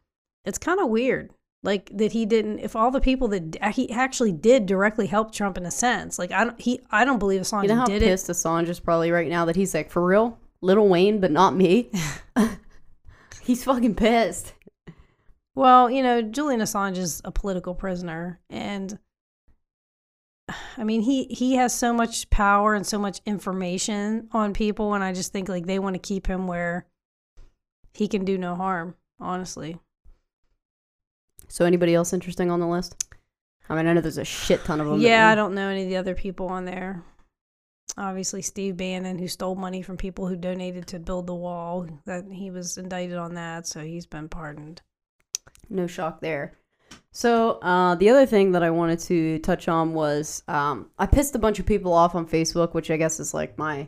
it's 0.46 0.58
kind 0.58 0.80
of 0.80 0.90
weird. 0.90 1.32
Like 1.64 1.90
that 1.98 2.12
he 2.12 2.26
didn't. 2.26 2.60
If 2.60 2.76
all 2.76 2.92
the 2.92 3.02
people 3.02 3.28
that 3.30 3.74
he 3.74 3.92
actually 3.92 4.32
did 4.32 4.68
directly 4.68 5.08
help 5.08 5.32
Trump 5.34 5.58
in 5.58 5.66
a 5.66 5.72
sense, 5.72 6.20
like 6.20 6.32
I 6.32 6.46
don't, 6.46 6.62
he, 6.62 6.80
I 6.92 7.04
don't 7.04 7.18
believe 7.18 7.42
Assange 7.42 7.64
You 7.64 7.70
know 7.70 7.76
how 7.78 7.86
did 7.86 8.04
it. 8.04 8.06
pissed 8.06 8.28
Assange 8.28 8.70
is 8.70 8.80
probably 8.80 9.12
right 9.12 9.28
now 9.28 9.44
that 9.46 9.56
he's 9.56 9.74
like, 9.74 9.90
for 9.90 10.06
real? 10.06 10.38
Little 10.62 10.88
Wayne, 10.88 11.20
but 11.20 11.32
not 11.32 11.56
me? 11.56 11.92
he's 13.42 13.64
fucking 13.64 13.96
pissed. 13.96 14.54
Well, 15.56 15.90
you 15.90 16.04
know, 16.04 16.22
Julian 16.22 16.62
Assange 16.62 16.98
is 16.98 17.22
a 17.26 17.32
political 17.32 17.74
prisoner, 17.74 18.40
and 18.50 18.98
I 20.78 20.84
mean, 20.84 21.02
he 21.02 21.26
he 21.26 21.56
has 21.56 21.74
so 21.74 21.92
much 21.94 22.30
power 22.30 22.74
and 22.76 22.86
so 22.86 22.98
much 23.00 23.22
information 23.26 24.30
on 24.32 24.54
people, 24.54 24.94
and 24.94 25.04
I 25.04 25.14
just 25.14 25.32
think 25.34 25.50
like 25.50 25.66
they 25.66 25.80
want 25.80 25.96
to 25.96 26.00
keep 26.00 26.28
him 26.28 26.48
where 26.48 26.86
he 27.94 28.08
can 28.08 28.24
do 28.24 28.38
no 28.38 28.56
harm. 28.56 28.96
Honestly, 29.20 29.80
So 31.48 31.66
anybody 31.66 31.96
else 31.96 32.14
interesting 32.14 32.52
on 32.52 32.60
the 32.60 32.68
list? 32.68 33.04
I 33.68 33.76
mean, 33.76 33.88
I 33.88 33.94
know 33.94 34.02
there's 34.02 34.20
a 34.20 34.24
shit 34.24 34.64
ton 34.64 34.80
of 34.80 34.88
them. 34.88 35.02
yeah, 35.02 35.28
I 35.28 35.34
don't 35.34 35.56
know 35.56 35.70
any 35.70 35.84
of 35.84 35.90
the 35.90 35.98
other 35.98 36.14
people 36.14 36.48
on 36.50 36.66
there. 36.66 37.04
Obviously, 37.98 38.44
Steve 38.44 38.78
Bannon, 38.78 39.18
who 39.18 39.28
stole 39.28 39.56
money 39.56 39.82
from 39.82 39.98
people 39.98 40.28
who 40.28 40.36
donated 40.36 40.86
to 40.88 41.00
build 41.00 41.26
the 41.26 41.34
wall, 41.34 41.88
that 42.06 42.26
he 42.32 42.52
was 42.52 42.78
indicted 42.78 43.18
on 43.18 43.34
that, 43.34 43.66
so 43.66 43.82
he's 43.82 44.06
been 44.06 44.30
pardoned. 44.30 44.82
no 45.70 45.88
shock 45.88 46.22
there. 46.22 46.54
So 47.12 47.54
uh, 47.62 47.96
the 47.96 48.10
other 48.10 48.26
thing 48.28 48.52
that 48.52 48.62
I 48.62 48.70
wanted 48.70 49.00
to 49.00 49.40
touch 49.40 49.68
on 49.68 49.94
was 49.94 50.44
um, 50.48 50.92
I 51.00 51.08
pissed 51.08 51.36
a 51.36 51.40
bunch 51.40 51.58
of 51.60 51.66
people 51.66 51.92
off 51.92 52.14
on 52.14 52.28
Facebook, 52.28 52.74
which 52.74 52.92
I 52.92 52.98
guess 52.98 53.20
is 53.20 53.34
like 53.34 53.58
my, 53.58 53.88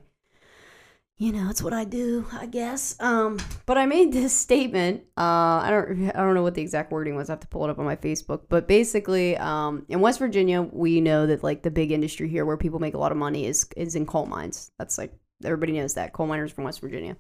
you 1.19 1.33
know, 1.33 1.49
it's 1.49 1.61
what 1.61 1.73
I 1.73 1.83
do, 1.83 2.25
I 2.31 2.45
guess. 2.45 2.95
Um, 3.01 3.39
but 3.65 3.77
I 3.77 3.85
made 3.85 4.13
this 4.13 4.33
statement. 4.33 5.01
Uh, 5.17 5.59
I 5.61 5.69
don't, 5.69 6.09
I 6.15 6.19
don't 6.23 6.33
know 6.33 6.43
what 6.43 6.55
the 6.55 6.61
exact 6.61 6.93
wording 6.93 7.17
was. 7.17 7.29
I 7.29 7.33
have 7.33 7.41
to 7.41 7.47
pull 7.47 7.65
it 7.65 7.69
up 7.69 7.77
on 7.77 7.83
my 7.83 7.97
Facebook. 7.97 8.43
But 8.47 8.69
basically, 8.69 9.35
um, 9.35 9.85
in 9.89 9.99
West 9.99 10.17
Virginia, 10.17 10.61
we 10.61 11.01
know 11.01 11.27
that 11.27 11.43
like 11.43 11.61
the 11.61 11.71
big 11.71 11.91
industry 11.91 12.29
here 12.29 12.45
where 12.45 12.55
people 12.55 12.79
make 12.79 12.93
a 12.93 12.97
lot 12.97 13.11
of 13.11 13.17
money 13.17 13.45
is 13.45 13.67
is 13.75 13.95
in 13.95 14.05
coal 14.05 14.27
mines. 14.27 14.71
That's 14.79 14.97
like 14.97 15.13
everybody 15.43 15.73
knows 15.73 15.93
that 15.95 16.13
coal 16.13 16.25
miners 16.25 16.53
from 16.53 16.63
West 16.63 16.79
Virginia. 16.79 17.17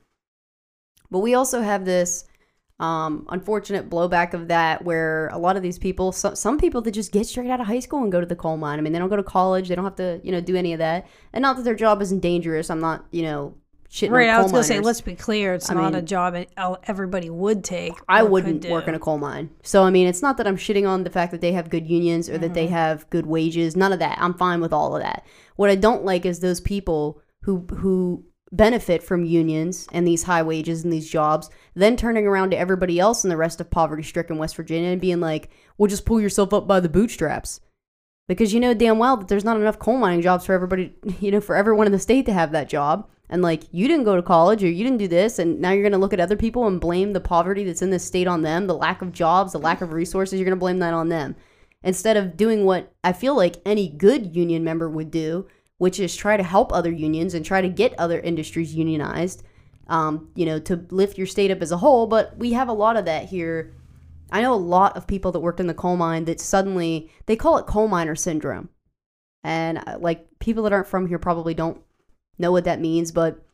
But 1.11 1.19
we 1.19 1.33
also 1.33 1.61
have 1.61 1.83
this 1.83 2.23
um, 2.79 3.25
unfortunate 3.27 3.89
blowback 3.89 4.33
of 4.33 4.47
that 4.47 4.85
where 4.85 5.27
a 5.33 5.37
lot 5.37 5.57
of 5.57 5.61
these 5.61 5.77
people 5.77 6.13
so, 6.13 6.33
some 6.35 6.57
people 6.57 6.79
that 6.83 6.91
just 6.91 7.11
get 7.11 7.27
straight 7.27 7.49
out 7.49 7.59
of 7.59 7.67
high 7.67 7.81
school 7.81 8.01
and 8.01 8.13
go 8.13 8.21
to 8.21 8.25
the 8.25 8.37
coal 8.37 8.55
mine 8.55 8.79
i 8.79 8.81
mean 8.81 8.93
they 8.93 8.99
don't 8.99 9.09
go 9.09 9.17
to 9.17 9.23
college 9.23 9.67
they 9.67 9.75
don't 9.75 9.83
have 9.83 9.97
to 9.97 10.21
you 10.23 10.31
know 10.31 10.39
do 10.39 10.55
any 10.55 10.71
of 10.71 10.79
that 10.79 11.05
and 11.33 11.41
not 11.41 11.57
that 11.57 11.63
their 11.63 11.75
job 11.75 12.01
isn't 12.01 12.21
dangerous 12.21 12.69
i'm 12.69 12.79
not 12.79 13.05
you 13.11 13.21
know 13.21 13.53
shitting 13.91 14.11
Right, 14.11 14.29
I 14.29 14.41
was 14.41 14.51
gonna 14.51 14.63
say, 14.63 14.79
let's 14.79 15.01
be 15.01 15.15
clear, 15.15 15.53
it's 15.55 15.69
I 15.69 15.73
not 15.73 15.95
a 15.95 16.01
job 16.01 16.33
that 16.33 16.49
everybody 16.83 17.29
would 17.29 17.63
take. 17.63 17.93
I 18.07 18.23
wouldn't 18.23 18.65
work 18.65 18.87
in 18.87 18.95
a 18.95 18.99
coal 18.99 19.17
mine. 19.17 19.49
So 19.63 19.83
I 19.83 19.89
mean, 19.89 20.07
it's 20.07 20.21
not 20.21 20.37
that 20.37 20.47
I'm 20.47 20.57
shitting 20.57 20.87
on 20.87 21.03
the 21.03 21.09
fact 21.09 21.31
that 21.31 21.41
they 21.41 21.53
have 21.53 21.69
good 21.69 21.87
unions 21.87 22.29
or 22.29 22.37
that 22.37 22.47
Mm-hmm. 22.47 22.53
they 22.53 22.67
have 22.67 23.09
good 23.09 23.25
wages. 23.25 23.75
None 23.75 23.91
of 23.93 23.99
that. 23.99 24.17
I'm 24.21 24.33
fine 24.33 24.61
with 24.61 24.73
all 24.73 24.95
of 24.95 25.01
that. 25.01 25.25
What 25.55 25.69
I 25.69 25.75
don't 25.75 26.05
like 26.05 26.25
is 26.25 26.39
those 26.39 26.61
people 26.61 27.21
who 27.41 27.65
who 27.77 28.25
benefit 28.51 29.03
from 29.03 29.23
unions 29.25 29.87
and 29.91 30.07
these 30.07 30.23
high 30.23 30.41
wages 30.41 30.83
and 30.83 30.91
these 30.91 31.07
jobs, 31.09 31.49
then 31.75 31.95
turning 31.95 32.25
around 32.25 32.49
to 32.49 32.57
everybody 32.57 32.99
else 32.99 33.23
in 33.23 33.29
the 33.29 33.37
rest 33.37 33.61
of 33.61 33.69
poverty-stricken 33.69 34.37
West 34.39 34.55
Virginia 34.55 34.89
and 34.89 34.99
being 35.01 35.19
like, 35.19 35.49
"Well, 35.77 35.87
just 35.87 36.05
pull 36.05 36.19
yourself 36.19 36.53
up 36.53 36.67
by 36.67 36.79
the 36.79 36.89
bootstraps." 36.89 37.59
Because 38.27 38.53
you 38.53 38.59
know 38.59 38.73
damn 38.75 38.99
well 38.99 39.17
that 39.17 39.27
there's 39.27 39.43
not 39.45 39.57
enough 39.57 39.79
coal 39.79 39.97
mining 39.97 40.21
jobs 40.21 40.45
for 40.45 40.53
everybody, 40.53 40.93
you 41.19 41.31
know, 41.31 41.41
for 41.41 41.55
everyone 41.55 41.85
in 41.87 41.91
the 41.91 41.99
state 41.99 42.25
to 42.27 42.33
have 42.33 42.51
that 42.51 42.69
job. 42.69 43.07
And 43.29 43.41
like, 43.43 43.63
you 43.71 43.87
didn't 43.87 44.05
go 44.05 44.15
to 44.15 44.23
college 44.23 44.63
or 44.63 44.69
you 44.69 44.83
didn't 44.83 44.97
do 44.97 45.07
this, 45.07 45.37
and 45.37 45.59
now 45.59 45.71
you're 45.71 45.83
going 45.83 45.91
to 45.91 45.99
look 45.99 46.13
at 46.13 46.19
other 46.19 46.35
people 46.35 46.65
and 46.65 46.81
blame 46.81 47.13
the 47.13 47.19
poverty 47.19 47.63
that's 47.63 47.83
in 47.83 47.91
this 47.91 48.03
state 48.03 48.27
on 48.27 48.41
them, 48.41 48.65
the 48.65 48.73
lack 48.73 49.01
of 49.03 49.11
jobs, 49.11 49.51
the 49.51 49.59
lack 49.59 49.81
of 49.81 49.93
resources, 49.93 50.39
you're 50.39 50.45
going 50.45 50.57
to 50.57 50.59
blame 50.59 50.79
that 50.79 50.93
on 50.95 51.09
them. 51.09 51.35
Instead 51.83 52.17
of 52.17 52.35
doing 52.35 52.65
what 52.65 52.91
I 53.03 53.13
feel 53.13 53.35
like 53.35 53.61
any 53.65 53.87
good 53.87 54.35
union 54.35 54.63
member 54.63 54.89
would 54.89 55.11
do, 55.11 55.47
which 55.77 55.99
is 55.99 56.15
try 56.15 56.37
to 56.37 56.43
help 56.43 56.73
other 56.73 56.91
unions 56.91 57.33
and 57.33 57.45
try 57.45 57.61
to 57.61 57.69
get 57.69 57.97
other 57.97 58.19
industries 58.19 58.75
unionized, 58.75 59.43
um, 59.87 60.29
you 60.35 60.45
know, 60.45 60.59
to 60.59 60.85
lift 60.89 61.17
your 61.17 61.27
state 61.27 61.51
up 61.51 61.61
as 61.61 61.71
a 61.71 61.77
whole. 61.77 62.07
But 62.07 62.37
we 62.37 62.53
have 62.53 62.67
a 62.67 62.73
lot 62.73 62.97
of 62.97 63.05
that 63.05 63.25
here. 63.25 63.73
I 64.31 64.41
know 64.41 64.53
a 64.53 64.55
lot 64.55 64.97
of 64.97 65.07
people 65.07 65.31
that 65.31 65.39
worked 65.39 65.59
in 65.59 65.67
the 65.67 65.73
coal 65.73 65.95
mine 65.95 66.25
that 66.25 66.41
suddenly 66.41 67.09
they 67.27 67.35
call 67.35 67.57
it 67.57 67.65
coal 67.65 67.87
miner 67.87 68.15
syndrome, 68.15 68.69
and 69.43 69.77
uh, 69.87 69.97
like 69.99 70.27
people 70.39 70.63
that 70.63 70.73
aren't 70.73 70.87
from 70.87 71.07
here 71.07 71.17
probably 71.17 71.53
don't 71.53 71.81
know 72.39 72.51
what 72.51 72.63
that 72.63 72.81
means, 72.81 73.11
but 73.11 73.45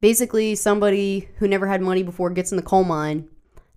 basically 0.00 0.54
somebody 0.54 1.28
who 1.38 1.46
never 1.46 1.66
had 1.66 1.80
money 1.80 2.02
before 2.02 2.30
gets 2.30 2.50
in 2.50 2.56
the 2.56 2.62
coal 2.62 2.84
mine, 2.84 3.28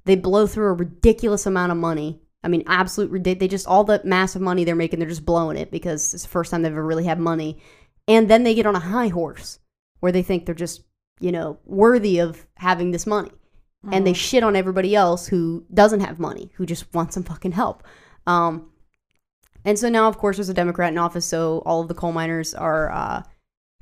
they 0.06 0.16
blow 0.16 0.48
through 0.48 0.68
a 0.68 0.74
ridiculous 0.74 1.46
amount 1.46 1.72
of 1.72 1.78
money. 1.78 2.22
I 2.44 2.48
mean, 2.48 2.64
absolute 2.68 3.12
ridiculous. 3.12 3.40
They 3.40 3.48
just 3.48 3.68
all 3.68 3.84
the 3.84 4.02
massive 4.04 4.42
money 4.42 4.64
they're 4.64 4.76
making, 4.76 5.00
they're 5.00 5.10
just 5.10 5.26
blowing 5.26 5.58
it 5.58 5.72
because 5.72 6.14
it's 6.14 6.24
the 6.24 6.30
first 6.30 6.52
time 6.52 6.62
they've 6.62 6.72
ever 6.72 6.86
really 6.86 7.06
had 7.06 7.20
money. 7.20 7.62
And 8.08 8.30
then 8.30 8.44
they 8.44 8.56
get 8.56 8.66
on 8.66 8.76
a 8.76 8.80
high 8.80 9.10
horse 9.10 9.60
where 10.00 10.12
they 10.12 10.24
think 10.24 10.46
they're 10.46 10.56
just, 10.56 10.84
you 11.20 11.32
know, 11.32 11.60
worthy 11.66 12.20
of 12.20 12.48
having 12.56 12.92
this 12.92 13.06
money. 13.06 13.32
And 13.92 14.06
they 14.06 14.14
shit 14.14 14.44
on 14.44 14.58
everybody 14.58 14.94
else 14.94 15.28
who 15.28 15.66
doesn't 15.74 16.02
have 16.02 16.20
money, 16.20 16.52
who 16.56 16.66
just 16.66 16.94
wants 16.94 17.14
some 17.14 17.24
fucking 17.24 17.54
help. 17.54 17.84
Um, 18.28 18.72
and 19.64 19.80
so 19.80 19.90
now, 19.90 20.08
of 20.08 20.18
course, 20.18 20.38
there's 20.38 20.50
a 20.50 20.54
Democrat 20.54 20.92
in 20.92 20.98
office, 20.98 21.26
so 21.26 21.62
all 21.66 21.82
of 21.82 21.88
the 21.88 21.94
coal 21.94 22.12
miners 22.12 22.54
are 22.54 22.92
uh, 22.92 23.24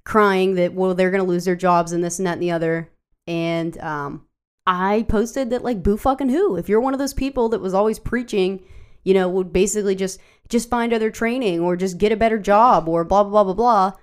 crying 0.07 0.55
that 0.55 0.73
well 0.73 0.95
they're 0.95 1.11
going 1.11 1.23
to 1.23 1.29
lose 1.29 1.43
their 1.43 1.55
jobs 1.55 1.91
and 1.91 2.01
this 2.01 2.17
and 2.17 2.25
that 2.25 2.33
and 2.33 2.41
the 2.41 2.51
other. 2.51 2.89
And 3.27 3.77
um, 3.79 4.25
I 4.65 5.05
posted 5.09 5.49
that 5.49 5.63
like 5.63 5.83
boo 5.83 5.97
fucking 5.97 6.29
who. 6.29 6.55
If 6.55 6.69
you're 6.69 6.79
one 6.79 6.93
of 6.93 6.99
those 6.99 7.13
people 7.13 7.49
that 7.49 7.59
was 7.59 7.73
always 7.73 7.99
preaching, 7.99 8.63
you 9.03 9.13
know, 9.13 9.27
would 9.27 9.51
basically 9.51 9.95
just 9.95 10.19
just 10.47 10.69
find 10.69 10.93
other 10.93 11.11
training 11.11 11.59
or 11.59 11.75
just 11.75 11.97
get 11.97 12.13
a 12.13 12.15
better 12.15 12.39
job 12.39 12.87
or 12.87 13.03
blah 13.03 13.23
blah 13.23 13.43
blah 13.43 13.43
blah 13.43 13.53
blah. 13.53 13.99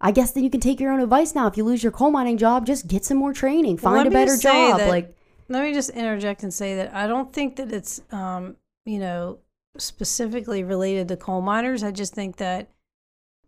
I 0.00 0.10
guess 0.10 0.32
then 0.32 0.42
you 0.42 0.50
can 0.50 0.60
take 0.60 0.80
your 0.80 0.92
own 0.92 1.00
advice 1.00 1.36
now. 1.36 1.46
If 1.46 1.56
you 1.56 1.62
lose 1.64 1.84
your 1.84 1.92
coal 1.92 2.10
mining 2.10 2.36
job, 2.36 2.66
just 2.66 2.88
get 2.88 3.04
some 3.04 3.16
more 3.16 3.32
training, 3.32 3.78
find 3.78 3.98
let 3.98 4.06
a 4.08 4.10
better 4.10 4.36
job. 4.36 4.78
that- 4.78 4.88
like, 4.88 5.16
Let 5.48 5.62
me 5.62 5.72
just 5.72 5.90
interject 5.90 6.42
and 6.42 6.52
say 6.52 6.74
that 6.76 6.92
I 6.92 7.06
don't 7.06 7.32
think 7.32 7.56
that 7.56 7.72
it's, 7.72 8.00
um, 8.10 8.56
you 8.84 8.98
know, 8.98 9.38
specifically 9.78 10.64
related 10.64 11.08
to 11.08 11.16
coal 11.16 11.40
miners. 11.42 11.84
I 11.84 11.92
just 11.92 12.12
think 12.12 12.36
that 12.36 12.70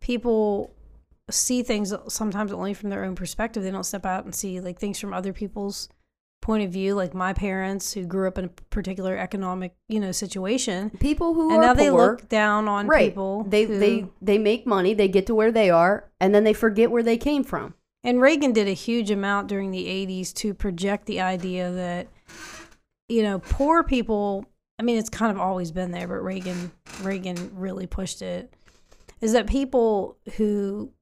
people 0.00 0.75
see 1.30 1.62
things 1.62 1.92
sometimes 2.08 2.52
only 2.52 2.74
from 2.74 2.90
their 2.90 3.04
own 3.04 3.14
perspective. 3.14 3.62
They 3.62 3.70
don't 3.70 3.84
step 3.84 4.06
out 4.06 4.24
and 4.24 4.34
see 4.34 4.60
like 4.60 4.78
things 4.78 4.98
from 4.98 5.12
other 5.12 5.32
people's 5.32 5.88
point 6.40 6.64
of 6.64 6.70
view. 6.70 6.94
Like 6.94 7.14
my 7.14 7.32
parents, 7.32 7.92
who 7.92 8.04
grew 8.04 8.28
up 8.28 8.38
in 8.38 8.44
a 8.44 8.48
particular 8.70 9.16
economic, 9.16 9.74
you 9.88 9.98
know, 9.98 10.12
situation, 10.12 10.90
people 10.90 11.34
who 11.34 11.50
and 11.52 11.60
now 11.62 11.74
they 11.74 11.90
look 11.90 12.28
down 12.28 12.68
on 12.68 12.86
right? 12.86 13.10
people. 13.10 13.44
they 13.48 13.64
who- 13.64 13.78
they 13.78 14.06
they 14.22 14.38
make 14.38 14.66
money, 14.66 14.94
they 14.94 15.08
get 15.08 15.26
to 15.26 15.34
where 15.34 15.50
they 15.50 15.70
are, 15.70 16.08
and 16.20 16.34
then 16.34 16.44
they 16.44 16.52
forget 16.52 16.90
where 16.90 17.02
they 17.02 17.16
came 17.18 17.42
from. 17.42 17.74
And 18.04 18.20
Reagan 18.20 18.52
did 18.52 18.68
a 18.68 18.72
huge 18.72 19.10
amount 19.10 19.48
during 19.48 19.72
the 19.72 19.88
80s 19.88 20.32
to 20.34 20.54
project 20.54 21.06
the 21.06 21.20
idea 21.20 21.72
that, 21.72 22.06
you 23.08 23.24
know, 23.24 23.40
poor 23.40 23.82
people, 23.82 24.44
I 24.78 24.84
mean, 24.84 24.96
it's 24.96 25.10
kind 25.10 25.32
of 25.32 25.40
always 25.40 25.72
been 25.72 25.90
there, 25.90 26.06
but 26.06 26.22
Reagan, 26.22 26.70
Reagan 27.02 27.50
really 27.52 27.88
pushed 27.88 28.22
it, 28.22 28.54
is 29.20 29.32
that 29.32 29.48
people 29.48 30.18
who 30.36 30.92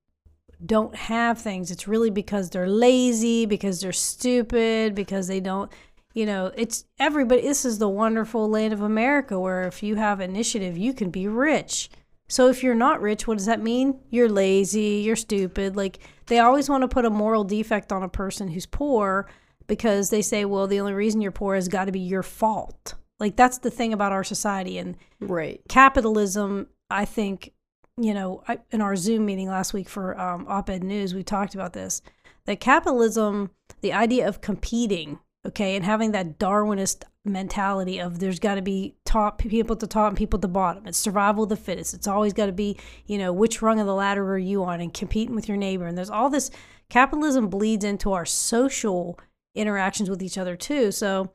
don't 0.65 0.95
have 0.95 1.39
things, 1.39 1.71
it's 1.71 1.89
really 1.89 2.11
because 2.11 2.51
they're 2.51 2.69
lazy, 2.69 3.47
because 3.47 3.81
they're 3.81 3.93
stupid, 3.93 4.95
because 4.95 5.27
they 5.27 5.41
don't, 5.41 5.71
you 6.15 6.27
know, 6.27 6.53
it's 6.57 6.85
everybody. 6.99 7.43
This 7.43 7.65
is 7.65 7.79
the 7.79 7.89
wonderful 7.89 8.49
land 8.49 8.73
of 8.73 8.81
America 8.81 9.39
where 9.39 9.65
if 9.65 9.83
you 9.83 9.97
have 9.97 10.21
initiative, 10.21 10.79
you 10.79 10.93
can 10.93 11.11
be 11.11 11.27
rich. 11.27 11.91
So 12.29 12.49
if 12.49 12.63
you're 12.63 12.75
not 12.75 13.03
rich, 13.03 13.27
what 13.27 13.37
does 13.37 13.47
that 13.47 13.63
mean? 13.63 14.01
You're 14.11 14.29
lazy, 14.29 15.03
you're 15.05 15.17
stupid. 15.17 15.77
Like 15.77 15.99
they 16.27 16.39
always 16.39 16.69
want 16.69 16.83
to 16.83 16.89
put 16.89 17.05
a 17.05 17.11
moral 17.11 17.45
defect 17.45 17.93
on 17.93 18.03
a 18.03 18.09
person 18.09 18.49
who's 18.49 18.67
poor 18.67 19.29
because 19.67 20.11
they 20.11 20.23
say, 20.23 20.45
well, 20.45 20.67
the 20.67 20.81
only 20.81 20.95
reason 20.95 21.21
you're 21.21 21.33
poor 21.33 21.55
has 21.55 21.69
got 21.69 21.87
to 21.87 21.93
be 21.93 22.01
your 22.01 22.23
fault. 22.23 22.95
Like 23.21 23.37
that's 23.37 23.59
the 23.59 23.71
thing 23.71 23.93
about 23.93 24.13
our 24.13 24.25
society 24.25 24.79
and 24.79 24.97
Right. 25.21 25.61
capitalism. 25.69 26.69
I 26.91 27.07
think, 27.07 27.53
you 27.97 28.15
know, 28.15 28.43
I, 28.49 28.59
in 28.71 28.81
our 28.81 28.97
Zoom 28.97 29.27
meeting 29.27 29.49
last 29.49 29.73
week 29.73 29.89
for 29.89 30.19
um, 30.19 30.47
Op-Ed 30.49 30.83
News, 30.83 31.15
we 31.15 31.23
talked 31.23 31.55
about 31.55 31.73
this. 31.73 32.03
That 32.47 32.61
capitalism, 32.61 33.51
the 33.81 33.93
idea 33.93 34.29
of 34.29 34.41
competing, 34.41 35.19
okay, 35.47 35.77
and 35.77 35.85
having 35.85 36.13
that 36.13 36.39
Darwinist 36.39 37.05
mentality 37.25 37.99
of 37.99 38.19
there's 38.19 38.39
got 38.39 38.57
to 38.57 38.63
be 38.63 38.97
top 39.05 39.39
people 39.39 39.73
at 39.73 39.81
the 39.81 39.87
top 39.87 40.09
and 40.09 40.19
people 40.19 40.37
at 40.37 40.43
the 40.43 40.49
bottom. 40.49 40.87
It's 40.87 40.99
survival 40.99 41.45
of 41.45 41.49
the 41.49 41.57
fittest. 41.57 41.95
It's 41.95 42.07
always 42.07 42.33
got 42.33 42.47
to 42.47 42.53
be, 42.53 42.77
you 43.07 43.17
know, 43.17 43.33
which 43.33 43.63
rung 43.63 43.81
of 43.81 43.87
the 43.87 43.95
ladder 43.95 44.31
are 44.31 44.39
you 44.39 44.65
on 44.65 44.81
and 44.81 44.93
competing 44.93 45.35
with 45.35 45.49
your 45.49 45.57
neighbor. 45.57 45.87
And 45.87 45.97
there's 45.97 46.11
all 46.11 46.29
this 46.29 46.51
capitalism 46.91 47.49
bleeds 47.49 47.85
into 47.85 48.13
our 48.13 48.27
social 48.27 49.19
interactions 49.55 50.11
with 50.11 50.23
each 50.23 50.37
other 50.37 50.57
too. 50.57 50.93
So 50.93 51.33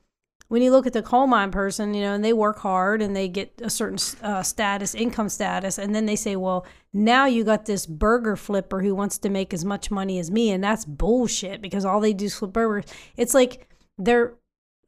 when 0.50 0.64
you 0.64 0.72
look 0.72 0.88
at 0.88 0.94
the 0.94 1.04
coal 1.04 1.28
mine 1.28 1.52
person, 1.52 1.94
you 1.94 2.02
know, 2.02 2.14
and 2.14 2.26
they 2.26 2.34
work 2.34 2.58
hard 2.60 3.02
and 3.02 3.16
they 3.16 3.28
get 3.28 3.54
a 3.62 3.70
certain 3.70 4.00
uh, 4.24 4.44
status, 4.44 4.96
income 4.96 5.30
status, 5.30 5.78
and 5.78 5.94
then 5.96 6.08
they 6.08 6.16
say, 6.16 6.36
well, 6.36 6.66
now 6.92 7.26
you 7.26 7.44
got 7.44 7.66
this 7.66 7.86
burger 7.86 8.36
flipper 8.36 8.82
who 8.82 8.96
wants 8.96 9.20
to 9.20 9.30
make 9.30 9.54
as 9.54 9.64
much 9.64 9.92
money 9.92 10.18
as 10.20 10.32
me, 10.32 10.52
and 10.52 10.64
that's 10.64 10.86
bullshit 10.86 11.62
because 11.62 11.86
all 11.86 12.00
they 12.00 12.14
do 12.14 12.26
is 12.26 12.36
flip 12.36 12.52
burgers. 12.52 12.86
It's 13.16 13.36
like 13.36 13.70
they're 13.98 14.34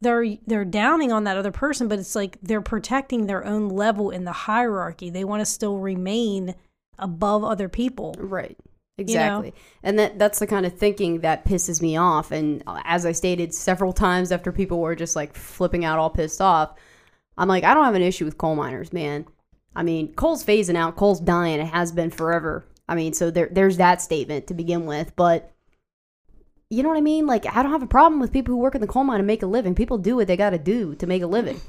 they're 0.01 0.35
they're 0.47 0.65
downing 0.65 1.11
on 1.11 1.25
that 1.25 1.37
other 1.37 1.51
person, 1.51 1.87
but 1.87 1.99
it's 1.99 2.15
like 2.15 2.39
they're 2.41 2.61
protecting 2.61 3.27
their 3.27 3.45
own 3.45 3.69
level 3.69 4.09
in 4.09 4.25
the 4.25 4.31
hierarchy. 4.31 5.11
They 5.11 5.23
want 5.23 5.41
to 5.41 5.45
still 5.45 5.77
remain 5.77 6.55
above 6.97 7.43
other 7.43 7.69
people. 7.69 8.15
Right. 8.17 8.57
Know? 9.07 9.39
Exactly. 9.39 9.53
And 9.83 9.99
that 9.99 10.19
that's 10.19 10.39
the 10.39 10.47
kind 10.47 10.65
of 10.65 10.77
thinking 10.77 11.21
that 11.21 11.45
pisses 11.45 11.81
me 11.81 11.97
off. 11.97 12.31
And 12.31 12.63
uh, 12.67 12.81
as 12.85 13.05
I 13.05 13.11
stated 13.11 13.53
several 13.53 13.93
times 13.93 14.31
after 14.31 14.51
people 14.51 14.79
were 14.79 14.95
just 14.95 15.15
like 15.15 15.35
flipping 15.35 15.85
out 15.85 15.99
all 15.99 16.09
pissed 16.09 16.41
off, 16.41 16.77
I'm 17.37 17.47
like, 17.47 17.63
I 17.63 17.73
don't 17.73 17.85
have 17.85 17.95
an 17.95 18.01
issue 18.01 18.25
with 18.25 18.37
coal 18.37 18.55
miners, 18.55 18.93
man. 18.93 19.25
I 19.75 19.83
mean, 19.83 20.13
coal's 20.13 20.43
phasing 20.43 20.75
out, 20.75 20.97
coal's 20.97 21.19
dying, 21.19 21.59
it 21.59 21.67
has 21.67 21.91
been 21.91 22.11
forever. 22.11 22.65
I 22.87 22.95
mean, 22.95 23.13
so 23.13 23.31
there 23.31 23.49
there's 23.51 23.77
that 23.77 24.01
statement 24.01 24.47
to 24.47 24.53
begin 24.53 24.85
with, 24.85 25.15
but 25.15 25.51
you 26.69 26.83
know 26.83 26.89
what 26.89 26.97
I 26.97 27.01
mean? 27.01 27.27
Like 27.27 27.45
I 27.45 27.63
don't 27.63 27.71
have 27.71 27.83
a 27.83 27.87
problem 27.87 28.19
with 28.19 28.33
people 28.33 28.53
who 28.53 28.59
work 28.59 28.75
in 28.75 28.81
the 28.81 28.87
coal 28.87 29.03
mine 29.03 29.19
and 29.19 29.27
make 29.27 29.43
a 29.43 29.47
living. 29.47 29.75
People 29.75 29.97
do 29.97 30.15
what 30.15 30.27
they 30.27 30.37
got 30.37 30.51
to 30.51 30.57
do 30.57 30.95
to 30.95 31.07
make 31.07 31.21
a 31.21 31.27
living. 31.27 31.59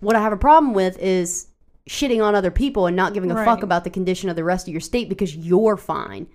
What 0.00 0.16
I 0.16 0.20
have 0.20 0.32
a 0.32 0.36
problem 0.36 0.74
with 0.74 0.98
is 0.98 1.46
shitting 1.88 2.24
on 2.24 2.34
other 2.34 2.50
people 2.50 2.86
and 2.86 2.96
not 2.96 3.14
giving 3.14 3.30
a 3.30 3.44
fuck 3.44 3.62
about 3.62 3.84
the 3.84 3.90
condition 3.90 4.28
of 4.28 4.36
the 4.36 4.44
rest 4.44 4.66
of 4.68 4.72
your 4.72 4.80
state 4.80 5.08
because 5.08 5.36
you're 5.36 5.76
fine. 5.76 6.26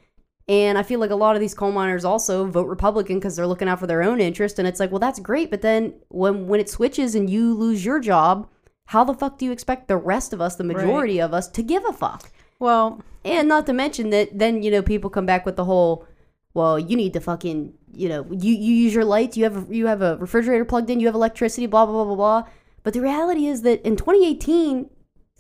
And 0.50 0.78
I 0.78 0.84
feel 0.84 1.00
like 1.02 1.10
a 1.10 1.16
lot 1.16 1.36
of 1.36 1.42
these 1.42 1.54
coal 1.54 1.74
miners 1.74 2.06
also 2.06 2.46
vote 2.46 2.68
Republican 2.68 3.18
because 3.18 3.36
they're 3.36 3.48
looking 3.48 3.68
out 3.68 3.80
for 3.80 3.88
their 3.88 4.02
own 4.02 4.22
interest. 4.22 4.60
And 4.60 4.68
it's 4.68 4.80
like, 4.80 4.92
well, 4.92 5.00
that's 5.00 5.20
great, 5.20 5.52
but 5.52 5.62
then 5.62 5.94
when 6.08 6.48
when 6.48 6.60
it 6.60 6.70
switches 6.70 7.16
and 7.16 7.30
you 7.30 7.54
lose 7.54 7.84
your 7.84 8.00
job, 8.00 8.50
how 8.86 9.04
the 9.04 9.14
fuck 9.14 9.38
do 9.38 9.46
you 9.46 9.52
expect 9.52 9.88
the 9.90 9.98
rest 9.98 10.32
of 10.32 10.40
us, 10.40 10.56
the 10.56 10.64
majority 10.64 11.20
of 11.20 11.34
us, 11.34 11.50
to 11.50 11.62
give 11.62 11.84
a 11.86 11.92
fuck? 11.92 12.32
Well, 12.60 13.02
And 13.26 13.50
not 13.50 13.66
to 13.66 13.74
mention 13.74 14.10
that 14.12 14.40
then 14.40 14.64
you 14.64 14.72
know 14.72 14.82
people 14.82 15.10
come 15.10 15.26
back 15.26 15.46
with 15.46 15.58
the 15.58 15.66
whole, 15.66 16.08
well, 16.54 16.80
you 16.80 16.96
need 16.96 17.14
to 17.14 17.20
fucking 17.20 17.74
you 17.94 18.08
know 18.08 18.26
you 18.32 18.54
you 18.54 18.74
use 18.74 18.94
your 18.94 19.06
lights, 19.06 19.36
you 19.36 19.44
have 19.44 19.70
a, 19.70 19.76
you 19.76 19.88
have 19.88 20.02
a 20.02 20.16
refrigerator 20.18 20.64
plugged 20.64 20.90
in, 20.90 21.02
you 21.02 21.08
have 21.08 21.16
electricity, 21.16 21.68
blah 21.68 21.86
blah 21.86 21.94
blah 21.94 22.06
blah 22.06 22.16
blah. 22.16 22.50
But 22.84 22.94
the 22.94 23.02
reality 23.02 23.48
is 23.48 23.64
that 23.64 23.86
in 23.86 23.98
2018, 23.98 24.90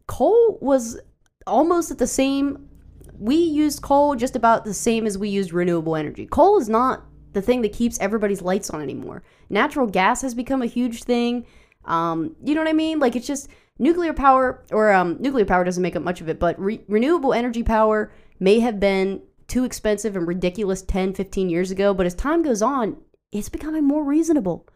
coal 0.05 0.57
was 0.61 0.99
almost 1.45 1.91
at 1.91 1.97
the 1.97 2.07
same. 2.07 2.66
We 3.19 3.35
used 3.35 3.81
coal 3.81 4.15
just 4.15 4.35
about 4.35 4.65
the 4.65 4.73
same 4.73 5.05
as 5.05 5.17
we 5.17 5.29
used 5.29 5.53
renewable 5.53 5.95
energy. 5.95 6.25
Coal 6.27 6.59
is 6.59 6.69
not 6.69 7.05
the 7.33 7.41
thing 7.41 7.61
that 7.61 7.73
keeps 7.73 7.99
everybody's 7.99 8.41
lights 8.41 8.69
on 8.69 8.81
anymore. 8.81 9.23
Natural 9.49 9.87
gas 9.87 10.21
has 10.21 10.33
become 10.33 10.61
a 10.61 10.67
huge 10.67 11.03
thing. 11.03 11.45
Um, 11.85 12.35
you 12.43 12.55
know 12.55 12.61
what 12.61 12.69
I 12.69 12.73
mean? 12.73 12.99
Like 12.99 13.15
it's 13.15 13.27
just 13.27 13.49
nuclear 13.79 14.13
power, 14.13 14.63
or 14.71 14.91
um, 14.91 15.17
nuclear 15.19 15.45
power 15.45 15.63
doesn't 15.63 15.83
make 15.83 15.95
up 15.95 16.03
much 16.03 16.21
of 16.21 16.29
it, 16.29 16.39
but 16.39 16.59
re- 16.59 16.83
renewable 16.87 17.33
energy 17.33 17.63
power 17.63 18.11
may 18.39 18.59
have 18.59 18.79
been 18.79 19.21
too 19.47 19.63
expensive 19.63 20.15
and 20.15 20.27
ridiculous 20.27 20.81
10, 20.81 21.13
15 21.13 21.49
years 21.49 21.71
ago, 21.71 21.93
but 21.93 22.05
as 22.05 22.13
time 22.13 22.43
goes 22.43 22.61
on, 22.61 22.97
it's 23.31 23.49
becoming 23.49 23.83
more 23.83 24.03
reasonable. 24.03 24.67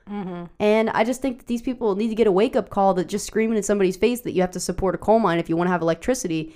And 0.60 0.90
I 0.90 1.04
just 1.04 1.22
think 1.22 1.40
that 1.40 1.48
these 1.48 1.62
people 1.62 1.96
need 1.96 2.10
to 2.10 2.16
get 2.16 2.28
a 2.28 2.32
wake 2.32 2.56
up 2.56 2.70
call 2.70 2.94
that 2.96 3.08
just 3.08 3.26
screaming 3.26 3.58
in 3.58 3.64
somebody's 3.64 3.98
face 3.98 4.22
that 4.22 4.34
you 4.34 4.42
have 4.42 4.52
to 4.52 4.60
support 4.60 4.96
a 4.96 4.98
coal 4.98 5.20
mine 5.20 5.40
if 5.40 5.50
you 5.50 5.56
want 5.56 5.68
to 5.68 5.72
have 5.72 5.82
electricity 5.82 6.54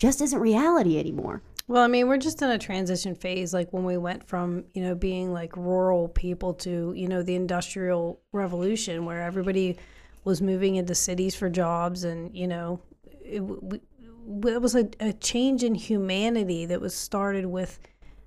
just 0.00 0.20
isn't 0.20 0.40
reality 0.40 0.98
anymore. 0.98 1.42
Well, 1.68 1.84
I 1.84 1.86
mean, 1.86 2.08
we're 2.08 2.16
just 2.16 2.42
in 2.42 2.50
a 2.50 2.58
transition 2.58 3.14
phase, 3.14 3.54
like 3.54 3.72
when 3.72 3.84
we 3.84 3.96
went 3.96 4.26
from, 4.26 4.64
you 4.74 4.82
know, 4.82 4.96
being 4.96 5.32
like 5.32 5.56
rural 5.56 6.08
people 6.08 6.52
to, 6.54 6.92
you 6.96 7.06
know, 7.06 7.22
the 7.22 7.36
industrial 7.36 8.20
revolution 8.32 9.04
where 9.04 9.22
everybody 9.22 9.78
was 10.24 10.42
moving 10.42 10.74
into 10.74 10.96
cities 10.96 11.36
for 11.36 11.48
jobs 11.48 12.02
and, 12.02 12.34
you 12.36 12.48
know, 12.48 12.80
it, 13.22 13.42
it 13.42 14.60
was 14.60 14.74
a, 14.74 14.88
a 14.98 15.12
change 15.12 15.62
in 15.62 15.76
humanity 15.76 16.66
that 16.66 16.80
was 16.80 16.94
started 16.94 17.46
with 17.46 17.78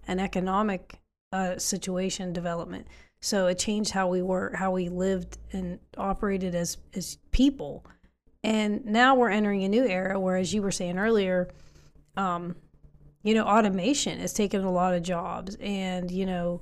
an 0.07 0.19
economic 0.19 1.01
uh, 1.33 1.57
situation 1.57 2.31
development. 2.31 2.87
So 3.19 3.47
it 3.47 3.59
changed 3.59 3.91
how 3.91 4.07
we 4.07 4.21
were, 4.21 4.53
how 4.55 4.71
we 4.71 4.87
lived 4.89 5.37
and 5.51 5.79
operated 5.97 6.55
as, 6.55 6.77
as 6.93 7.17
people. 7.31 7.85
And 8.43 8.85
now 8.85 9.15
we're 9.15 9.29
entering 9.29 9.63
a 9.63 9.69
new 9.69 9.85
era 9.85 10.19
where, 10.19 10.37
as 10.37 10.53
you 10.53 10.61
were 10.61 10.71
saying 10.71 10.97
earlier, 10.97 11.49
um, 12.17 12.55
you 13.23 13.33
know, 13.33 13.45
automation 13.45 14.19
has 14.19 14.33
taken 14.33 14.63
a 14.63 14.71
lot 14.71 14.93
of 14.93 15.03
jobs, 15.03 15.55
and 15.59 16.11
you 16.11 16.25
know, 16.25 16.61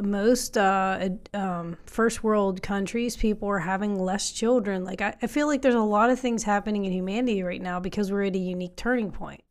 most 0.00 0.56
uh, 0.56 1.10
um, 1.34 1.76
first 1.86 2.24
world 2.24 2.62
countries, 2.62 3.16
people 3.16 3.48
are 3.48 3.58
having 3.58 3.98
less 3.98 4.32
children. 4.32 4.84
Like, 4.84 5.00
I, 5.00 5.14
I 5.22 5.26
feel 5.26 5.46
like 5.46 5.62
there's 5.62 5.74
a 5.74 5.80
lot 5.80 6.10
of 6.10 6.18
things 6.18 6.42
happening 6.42 6.84
in 6.84 6.92
humanity 6.92 7.42
right 7.42 7.62
now 7.62 7.80
because 7.80 8.10
we're 8.10 8.24
at 8.24 8.34
a 8.34 8.38
unique 8.38 8.76
turning 8.76 9.10
point. 9.10 9.42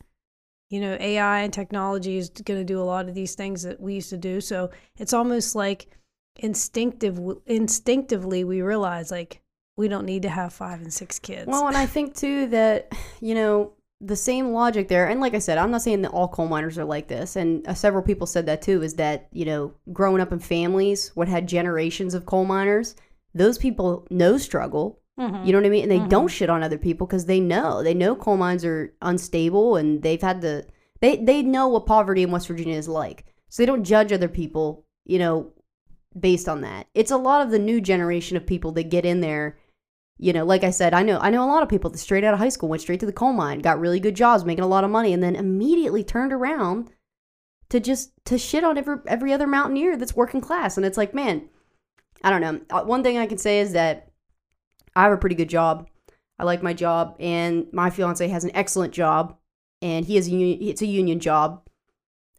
You 0.70 0.82
know, 0.82 0.98
AI 1.00 1.42
and 1.42 1.54
technology 1.54 2.18
is 2.18 2.30
going 2.30 2.60
to 2.60 2.66
do 2.66 2.82
a 2.82 2.84
lot 2.84 3.10
of 3.10 3.14
these 3.14 3.36
things 3.36 3.64
that 3.64 3.80
we 3.80 3.96
used 3.96 4.10
to 4.12 4.18
do. 4.18 4.40
So 4.40 4.72
it's 4.98 5.14
almost 5.14 5.54
like 5.54 5.88
instinctive, 6.38 7.20
instinctively, 7.46 8.44
we 8.44 8.62
realize 8.62 9.12
like 9.12 9.42
we 9.78 9.88
don't 9.88 10.06
need 10.06 10.22
to 10.22 10.30
have 10.30 10.54
five 10.54 10.82
and 10.82 10.94
six 10.94 11.20
kids. 11.20 11.48
Well, 11.48 11.68
and 11.68 11.78
I 11.78 11.86
think 11.86 12.16
too 12.16 12.48
that, 12.48 12.92
you 13.20 13.36
know, 13.36 13.74
the 14.04 14.16
same 14.16 14.52
logic 14.52 14.88
there, 14.88 15.08
and 15.08 15.22
like 15.22 15.36
I 15.36 15.40
said, 15.40 15.58
I'm 15.58 15.72
not 15.72 15.84
saying 15.84 16.02
that 16.02 16.12
all 16.12 16.28
coal 16.28 16.48
miners 16.48 16.78
are 16.78 16.86
like 16.86 17.08
this, 17.08 17.36
and 17.36 17.68
uh, 17.68 17.74
several 17.74 18.04
people 18.04 18.26
said 18.26 18.48
that 18.48 18.62
too, 18.62 18.82
is 18.82 18.96
that, 18.96 19.28
you 19.32 19.46
know, 19.46 19.74
growing 19.94 20.22
up 20.22 20.32
in 20.32 20.40
families 20.40 21.12
what 21.14 21.28
had 21.28 21.48
generations 21.48 22.14
of 22.14 22.26
coal 22.26 22.46
miners, 22.46 22.96
those 23.34 23.58
people 23.58 24.08
know 24.10 24.38
struggle. 24.38 25.00
Mhm. 25.20 25.46
You 25.46 25.52
know 25.52 25.60
what 25.60 25.68
I 25.68 25.70
mean? 25.70 25.84
And 25.84 25.92
they 25.92 26.08
don't 26.08 26.30
shit 26.30 26.50
on 26.50 26.64
other 26.64 26.78
people 26.78 27.06
because 27.06 27.26
they 27.26 27.40
know. 27.40 27.84
They 27.84 27.94
know 27.94 28.16
coal 28.16 28.38
mines 28.38 28.66
are 28.66 28.94
unstable 29.02 29.76
and 29.76 30.02
they've 30.02 30.22
had 30.22 30.42
the, 30.42 30.66
they, 31.00 31.18
they 31.18 31.44
know 31.44 31.68
what 31.68 31.86
poverty 31.86 32.24
in 32.24 32.32
West 32.32 32.48
Virginia 32.48 32.78
is 32.78 32.88
like. 32.88 33.26
So 33.50 33.62
they 33.62 33.68
don't 33.68 33.84
judge 33.84 34.12
other 34.12 34.30
people, 34.30 34.86
you 35.06 35.20
know, 35.20 35.52
based 36.20 36.50
on 36.50 36.62
that. 36.62 36.88
It's 36.96 37.12
a 37.12 37.18
lot 37.18 37.42
of 37.42 37.52
the 37.52 37.60
new 37.60 37.82
generation 37.82 38.36
of 38.36 38.46
people 38.48 38.72
that 38.74 38.90
get 38.90 39.06
in 39.06 39.22
there. 39.22 39.58
You 40.22 40.34
know, 40.34 40.46
like 40.46 40.64
I 40.64 40.70
said, 40.70 40.94
I 40.94 41.02
know 41.02 41.18
I 41.20 41.32
know 41.32 41.44
a 41.44 41.50
lot 41.50 41.64
of 41.64 41.70
people 41.70 41.90
that 41.90 41.98
straight 41.98 42.24
out 42.24 42.36
of 42.36 42.40
high 42.40 42.50
school 42.50 42.70
went 42.70 42.84
straight 42.84 43.00
to 43.00 43.08
the 43.08 43.12
coal 43.12 43.34
mine, 43.34 43.60
got 43.60 43.80
really 43.80 44.00
good 44.00 44.16
jobs, 44.16 44.46
making 44.46 44.64
a 44.64 44.68
lot 44.68 44.84
of 44.84 44.92
money, 44.92 45.14
and 45.14 45.24
then 45.24 45.36
immediately 45.36 46.04
turned 46.04 46.32
around 46.32 46.92
to 47.70 47.80
just 47.80 48.12
to 48.26 48.38
shit 48.38 48.64
on 48.64 48.78
every 48.78 48.98
every 49.08 49.34
other 49.34 49.48
mountaineer 49.48 49.98
that's 49.98 50.16
working 50.16 50.40
class. 50.40 50.78
And 50.78 50.86
it's 50.86 50.98
like 50.98 51.16
man 51.16 51.50
i 52.24 52.30
don't 52.30 52.42
know. 52.42 52.62
Uh, 52.70 52.84
one 52.84 53.02
thing 53.02 53.18
i 53.18 53.26
can 53.26 53.40
say 53.40 53.62
is 53.62 53.74
that 53.74 54.12
i 54.96 55.02
have 55.04 55.12
a 55.12 55.18
pretty 55.18 55.36
good 55.36 55.50
job. 55.50 55.88
I 56.38 56.44
like 56.44 56.62
my 56.62 56.74
job 56.74 57.16
and 57.20 57.66
my 57.74 57.90
fiance 57.90 58.28
has 58.28 58.44
an 58.44 58.52
excellent 58.54 58.94
job 58.94 59.38
and 59.82 60.06
he 60.06 60.18
has 60.18 60.28
a 60.28 60.32
union 60.32 60.60
it's 60.62 60.84
a 60.84 60.86
union 60.86 61.20
job. 61.20 61.64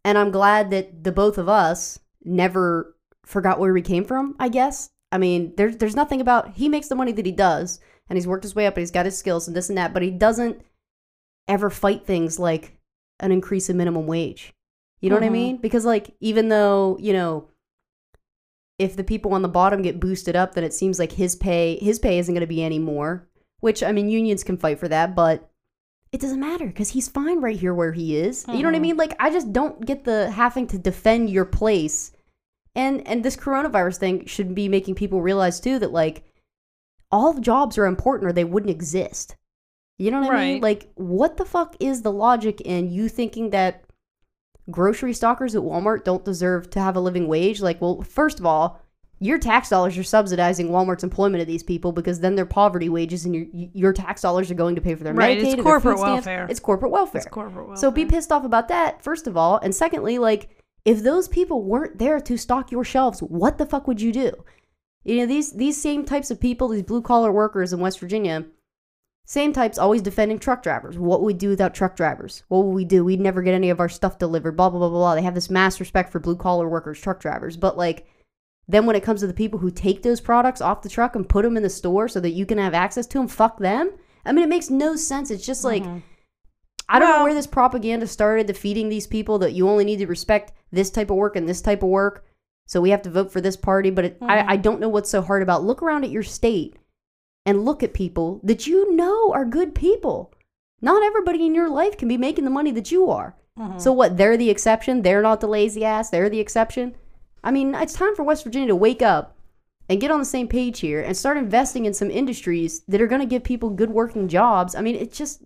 And 0.05 0.17
i'm 0.17 0.31
glad 0.31 0.71
that 0.71 1.03
the 1.03 1.11
both 1.11 1.37
of 1.37 1.49
us 1.49 1.99
never 2.25 2.97
forgot 3.27 3.59
where 3.59 3.73
we 3.73 3.83
came 3.83 4.05
from 4.05 4.37
i 4.39 4.49
guess 4.49 4.91
i 5.13 5.19
mean 5.19 5.53
there's 5.57 5.77
there's 5.77 5.95
nothing 5.97 6.21
about 6.21 6.55
he 6.55 6.69
makes 6.69 6.89
the 6.89 6.95
money 6.97 7.13
that 7.13 7.27
he 7.27 7.33
does 7.33 7.79
and 8.09 8.17
he's 8.17 8.27
worked 8.27 8.43
his 8.43 8.55
way 8.57 8.67
up 8.67 8.75
and 8.77 8.83
he's 8.83 8.91
got 8.91 9.07
his 9.07 9.17
skills 9.17 9.47
and 9.47 9.57
this 9.57 9.69
and 9.69 9.79
that 9.79 9.93
but 9.93 10.03
he 10.03 10.11
doesn't 10.11 10.61
ever 11.47 11.71
fight 11.71 12.05
things 12.07 12.39
like 12.39 12.77
an 13.21 13.31
increase 13.31 13.71
in 13.71 13.77
minimum 13.77 14.07
wage 14.07 14.53
you 15.01 15.11
know 15.11 15.17
what 15.17 15.25
I 15.25 15.29
Mhm. 15.31 15.33
mean? 15.33 15.57
Because 15.57 15.85
like 15.85 16.15
even 16.21 16.49
though, 16.49 16.97
you 17.01 17.13
know, 17.13 17.49
if 18.79 18.95
the 18.97 19.03
people 19.05 19.35
on 19.35 19.43
the 19.43 19.49
bottom 19.49 19.83
get 19.83 19.99
boosted 20.01 20.37
up, 20.37 20.55
then 20.55 20.63
it 20.65 20.73
seems 20.73 20.99
like 21.01 21.13
his 21.13 21.35
pay 21.37 21.77
his 21.81 21.99
pay 21.99 22.19
isn't 22.19 22.33
going 22.33 22.41
to 22.43 22.47
be 22.47 22.63
any 22.63 22.79
more, 22.79 23.29
which 23.61 23.83
I 23.83 23.91
mean 23.91 24.09
unions 24.09 24.45
can 24.45 24.57
fight 24.57 24.79
for 24.79 24.87
that, 24.89 25.17
but 25.17 25.51
it 26.13 26.21
doesn't 26.21 26.39
matter 26.39 26.71
cuz 26.71 26.91
he's 26.91 27.09
fine 27.09 27.41
right 27.41 27.59
here 27.59 27.75
where 27.75 27.93
he 27.93 28.17
is. 28.17 28.45
You 28.49 28.63
know 28.63 28.69
what 28.69 28.75
I 28.77 28.79
Mhm. 28.79 28.83
mean? 28.83 28.97
Like 28.97 29.15
I 29.19 29.31
just 29.31 29.53
don't 29.53 29.85
get 29.85 30.05
the 30.05 30.31
having 30.31 30.69
to 30.69 30.79
defend 30.79 31.31
your 31.31 31.45
place. 31.47 32.13
And 32.75 33.07
and 33.07 33.25
this 33.25 33.37
coronavirus 33.37 33.99
thing 33.99 34.27
should 34.27 34.55
be 34.55 34.69
making 34.69 34.95
people 34.95 35.21
realize 35.21 35.61
too 35.61 35.79
that 35.79 35.93
like 35.93 36.25
all 37.11 37.39
jobs 37.39 37.77
are 37.77 37.87
important 37.87 38.29
or 38.29 38.33
they 38.33 38.45
wouldn't 38.45 38.71
exist. 38.71 39.37
You 39.99 40.11
know 40.11 40.21
what 40.21 40.35
I 40.35 40.53
mean? 40.53 40.63
Like 40.63 40.91
what 40.95 41.37
the 41.37 41.45
fuck 41.45 41.77
is 41.81 42.03
the 42.03 42.13
logic 42.13 42.61
in 42.63 42.91
you 42.91 43.09
thinking 43.09 43.51
that 43.51 43.85
grocery 44.71 45.13
stockers 45.13 45.55
at 45.55 45.63
Walmart 45.63 46.05
don't 46.05 46.25
deserve 46.25 46.71
to 46.71 46.81
have 46.81 46.97
a 46.97 47.01
living 47.01 47.29
wage. 47.29 47.61
Like, 47.61 47.81
well, 47.81 48.03
first 48.03 48.41
of 48.41 48.47
all, 48.47 48.81
your 49.21 49.39
tax 49.39 49.69
dollars 49.69 49.97
are 49.97 50.03
subsidizing 50.03 50.69
Walmart's 50.71 51.05
employment 51.05 51.41
of 51.43 51.47
these 51.47 51.63
people 51.63 51.93
because 51.93 52.19
then 52.21 52.35
their 52.35 52.47
poverty 52.47 52.89
wages 52.89 53.25
and 53.25 53.35
your 53.35 53.47
your 53.53 53.93
tax 53.93 54.21
dollars 54.23 54.51
are 54.51 54.55
going 54.55 54.75
to 54.75 54.81
pay 54.81 54.97
for 54.97 55.05
their 55.05 55.15
Right, 55.15 55.39
Medicaid, 55.39 55.55
it's 55.55 55.63
corporate 55.63 55.99
stamps. 55.99 56.27
welfare. 56.27 56.47
It's 56.51 56.59
corporate 56.59 56.91
welfare. 56.91 57.21
It's 57.21 57.31
corporate 57.31 57.69
welfare. 57.69 57.77
So 57.81 57.91
be 57.93 58.05
pissed 58.05 58.33
off 58.33 58.45
about 58.45 58.69
that, 58.69 59.03
first 59.03 59.29
of 59.29 59.37
all. 59.37 59.59
And 59.59 59.73
secondly, 59.73 60.19
like, 60.19 60.62
if 60.85 61.03
those 61.03 61.29
people 61.29 61.63
weren't 61.63 61.99
there 61.99 62.21
to 62.21 62.37
stock 62.37 62.71
your 62.71 62.85
shelves, 62.85 63.21
what 63.21 63.59
the 63.59 63.67
fuck 63.67 63.87
would 63.87 64.01
you 64.01 64.13
do? 64.13 64.33
You 65.05 65.19
know, 65.19 65.27
these 65.27 65.53
these 65.53 65.81
same 65.81 66.05
types 66.05 66.31
of 66.31 66.41
people, 66.41 66.69
these 66.69 66.83
blue 66.83 67.03
collar 67.03 67.33
workers 67.33 67.73
in 67.73 67.81
West 67.81 67.99
Virginia, 68.01 68.47
same 69.25 69.53
types 69.53 69.79
always 69.79 70.03
defending 70.03 70.39
truck 70.39 70.63
drivers. 70.63 70.99
What 70.99 71.21
would 71.21 71.27
we 71.27 71.35
do 71.35 71.49
without 71.49 71.75
truck 71.75 71.97
drivers? 71.97 72.43
What 72.49 72.65
would 72.65 72.75
we 72.75 72.85
do? 72.85 73.05
We'd 73.05 73.21
never 73.21 73.43
get 73.43 73.55
any 73.55 73.71
of 73.71 73.81
our 73.81 73.89
stuff 73.89 74.19
delivered, 74.19 74.57
blah, 74.57 74.71
blah, 74.71 74.79
blah, 74.81 74.89
blah. 74.89 75.15
They 75.15 75.23
have 75.23 75.35
this 75.35 75.51
mass 75.51 75.81
respect 75.81 76.11
for 76.11 76.21
blue 76.21 76.37
collar 76.37 76.69
workers, 76.69 77.01
truck 77.01 77.21
drivers. 77.21 77.57
But 77.57 77.77
like 77.77 78.07
then 78.69 78.87
when 78.87 78.97
it 78.97 79.03
comes 79.03 79.21
to 79.21 79.27
the 79.27 79.35
people 79.35 79.59
who 79.59 79.71
take 79.71 80.03
those 80.03 80.21
products 80.21 80.61
off 80.61 80.83
the 80.83 80.89
truck 80.89 81.17
and 81.17 81.29
put 81.29 81.43
them 81.43 81.57
in 81.57 81.63
the 81.63 81.71
store 81.71 82.09
so 82.09 82.21
that 82.21 82.31
you 82.31 82.47
can 82.47 82.59
have 82.59 82.75
access 82.75 83.07
to 83.09 83.19
them, 83.19 83.29
fuck 83.29 83.59
them. 83.59 83.91
I 84.25 84.33
mean, 84.33 84.45
it 84.45 84.49
makes 84.49 84.71
no 84.71 84.95
sense. 84.95 85.31
It's 85.31 85.45
just 85.45 85.65
like 85.65 85.83
Mhm. 85.83 86.03
I 86.89 86.99
don't 86.99 87.09
know 87.11 87.25
where 87.25 87.35
this 87.35 87.47
propaganda 87.47 88.07
started 88.07 88.47
defeating 88.47 88.89
these 88.89 89.07
people 89.07 89.39
that 89.41 89.53
you 89.53 89.69
only 89.69 89.85
need 89.85 89.99
to 89.99 90.07
respect 90.07 90.53
this 90.71 90.91
type 90.91 91.11
of 91.11 91.17
work 91.17 91.37
and 91.37 91.49
this 91.49 91.61
type 91.63 91.83
of 91.83 91.89
work. 91.89 92.25
So 92.67 92.81
we 92.81 92.91
have 92.91 93.03
to 93.03 93.11
vote 93.11 93.31
for 93.33 93.41
this 93.41 93.57
party. 93.57 93.91
But 93.91 94.05
it, 94.05 94.21
Mhm. 94.21 94.31
I, 94.31 94.53
I 94.53 94.57
don't 94.57 94.81
know 94.81 94.89
what's 94.89 95.11
so 95.11 95.23
hard 95.23 95.43
about. 95.43 95.65
Look 95.65 95.83
around 95.83 96.05
at 96.05 96.11
your 96.11 96.23
state 96.23 96.77
and 97.47 97.65
look 97.65 97.83
at 97.83 97.93
people 97.95 98.41
that 98.45 98.67
you 98.67 98.95
know 98.95 99.33
are 99.33 99.45
good 99.45 99.75
people. 99.75 100.33
Not 100.81 101.03
everybody 101.03 101.45
in 101.47 101.55
your 101.55 101.69
life 101.69 101.97
can 101.97 102.09
be 102.09 102.17
making 102.17 102.45
the 102.45 102.51
money 102.51 102.71
that 102.73 102.91
you 102.93 103.09
are. 103.11 103.37
Mhm. 103.59 103.81
So 103.81 103.93
what? 103.93 104.17
They're 104.17 104.37
the 104.37 104.51
exception. 104.51 105.03
They're 105.03 105.23
not 105.23 105.41
the 105.41 105.49
lazy 105.49 105.85
ass. 105.85 106.11
They're 106.11 106.31
the 106.31 106.41
exception. 106.41 106.95
I 107.45 107.51
mean, 107.51 107.75
it's 107.75 107.93
time 107.95 108.15
for 108.15 108.23
West 108.23 108.45
Virginia 108.45 108.69
to 108.69 108.77
wake 108.77 109.03
up 109.03 109.37
and 109.89 110.01
get 110.01 110.11
on 110.11 110.21
the 110.21 110.25
same 110.25 110.47
page 110.49 110.81
here 110.81 111.01
and 111.03 111.17
start 111.17 111.37
investing 111.37 111.85
in 111.85 111.93
some 111.93 112.11
industries 112.11 112.83
that 112.89 113.01
are 113.01 113.07
going 113.09 113.21
to 113.21 113.27
give 113.27 113.43
people 113.45 113.71
good 113.71 113.91
working 113.91 114.29
jobs. 114.29 114.75
I 114.75 114.81
mean, 114.81 114.95
it 114.95 115.13
just 115.13 115.43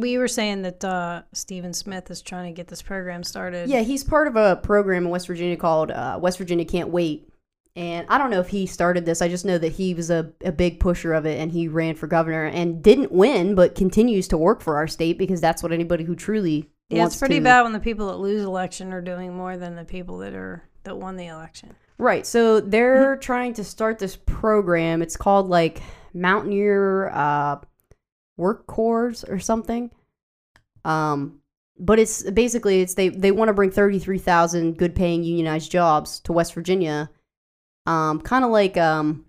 we 0.00 0.18
were 0.18 0.28
saying 0.28 0.62
that 0.62 0.84
uh, 0.84 1.22
Stephen 1.32 1.72
Smith 1.72 2.10
is 2.10 2.22
trying 2.22 2.52
to 2.52 2.56
get 2.56 2.68
this 2.68 2.82
program 2.82 3.22
started. 3.22 3.68
Yeah, 3.68 3.80
he's 3.82 4.02
part 4.04 4.26
of 4.26 4.36
a 4.36 4.56
program 4.56 5.04
in 5.04 5.10
West 5.10 5.26
Virginia 5.26 5.56
called 5.56 5.90
uh, 5.90 6.18
West 6.20 6.38
Virginia 6.38 6.64
Can't 6.64 6.88
Wait. 6.88 7.26
And 7.76 8.04
I 8.08 8.18
don't 8.18 8.30
know 8.30 8.40
if 8.40 8.48
he 8.48 8.66
started 8.66 9.06
this. 9.06 9.22
I 9.22 9.28
just 9.28 9.44
know 9.44 9.56
that 9.56 9.72
he 9.72 9.94
was 9.94 10.10
a, 10.10 10.32
a 10.44 10.50
big 10.50 10.80
pusher 10.80 11.12
of 11.14 11.24
it 11.24 11.38
and 11.38 11.52
he 11.52 11.68
ran 11.68 11.94
for 11.94 12.08
governor 12.08 12.46
and 12.46 12.82
didn't 12.82 13.12
win, 13.12 13.54
but 13.54 13.76
continues 13.76 14.26
to 14.28 14.36
work 14.36 14.60
for 14.60 14.76
our 14.76 14.88
state 14.88 15.18
because 15.18 15.40
that's 15.40 15.62
what 15.62 15.70
anybody 15.72 16.02
who 16.02 16.16
truly 16.16 16.68
Yeah, 16.88 17.06
it's 17.06 17.16
pretty 17.16 17.36
to- 17.36 17.44
bad 17.44 17.62
when 17.62 17.72
the 17.72 17.78
people 17.80 18.08
that 18.08 18.16
lose 18.16 18.42
election 18.42 18.92
are 18.92 19.00
doing 19.00 19.34
more 19.36 19.56
than 19.56 19.76
the 19.76 19.84
people 19.84 20.18
that 20.18 20.34
are 20.34 20.64
that 20.82 20.96
won 20.96 21.16
the 21.16 21.26
election. 21.28 21.74
Right. 21.96 22.26
So 22.26 22.60
they're 22.60 23.16
trying 23.16 23.54
to 23.54 23.64
start 23.64 23.98
this 23.98 24.16
program. 24.16 25.00
It's 25.02 25.16
called 25.16 25.48
like 25.48 25.80
Mountaineer 26.14 27.10
uh, 27.10 27.56
Work 28.40 28.66
Corps 28.66 29.24
or 29.28 29.38
something. 29.38 29.90
Um, 30.84 31.40
but 31.78 31.98
it's 31.98 32.28
basically 32.30 32.80
it's 32.80 32.94
they 32.94 33.08
they 33.10 33.30
want 33.30 33.48
to 33.48 33.52
bring 33.54 33.70
thirty 33.70 33.98
three 33.98 34.18
thousand 34.18 34.76
good 34.78 34.94
paying 34.94 35.22
unionized 35.22 35.70
jobs 35.70 36.20
to 36.20 36.32
West 36.32 36.54
Virginia. 36.54 37.10
Um, 37.86 38.20
kind 38.20 38.44
of 38.44 38.50
like 38.50 38.76
um 38.76 39.24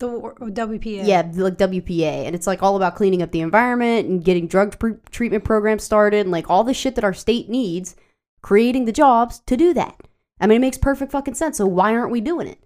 The 0.00 0.08
WPA. 0.08 1.06
yeah 1.06 1.22
like 1.34 1.56
WPA, 1.58 2.26
and 2.26 2.34
it's 2.34 2.46
like 2.46 2.62
all 2.62 2.76
about 2.76 2.96
cleaning 2.96 3.22
up 3.22 3.30
the 3.30 3.40
environment 3.40 4.08
and 4.08 4.24
getting 4.24 4.46
drug 4.46 4.78
pre- 4.78 4.96
treatment 5.10 5.44
programs 5.44 5.84
started 5.84 6.20
and 6.20 6.30
like 6.30 6.50
all 6.50 6.64
the 6.64 6.74
shit 6.74 6.94
that 6.96 7.04
our 7.04 7.14
state 7.14 7.48
needs, 7.48 7.94
creating 8.42 8.84
the 8.84 8.92
jobs 8.92 9.40
to 9.46 9.56
do 9.56 9.72
that. 9.74 10.00
I 10.40 10.46
mean, 10.46 10.56
it 10.56 10.60
makes 10.60 10.78
perfect 10.78 11.12
fucking 11.12 11.34
sense. 11.34 11.56
So 11.58 11.66
why 11.66 11.94
aren't 11.94 12.10
we 12.10 12.20
doing 12.20 12.48
it? 12.48 12.58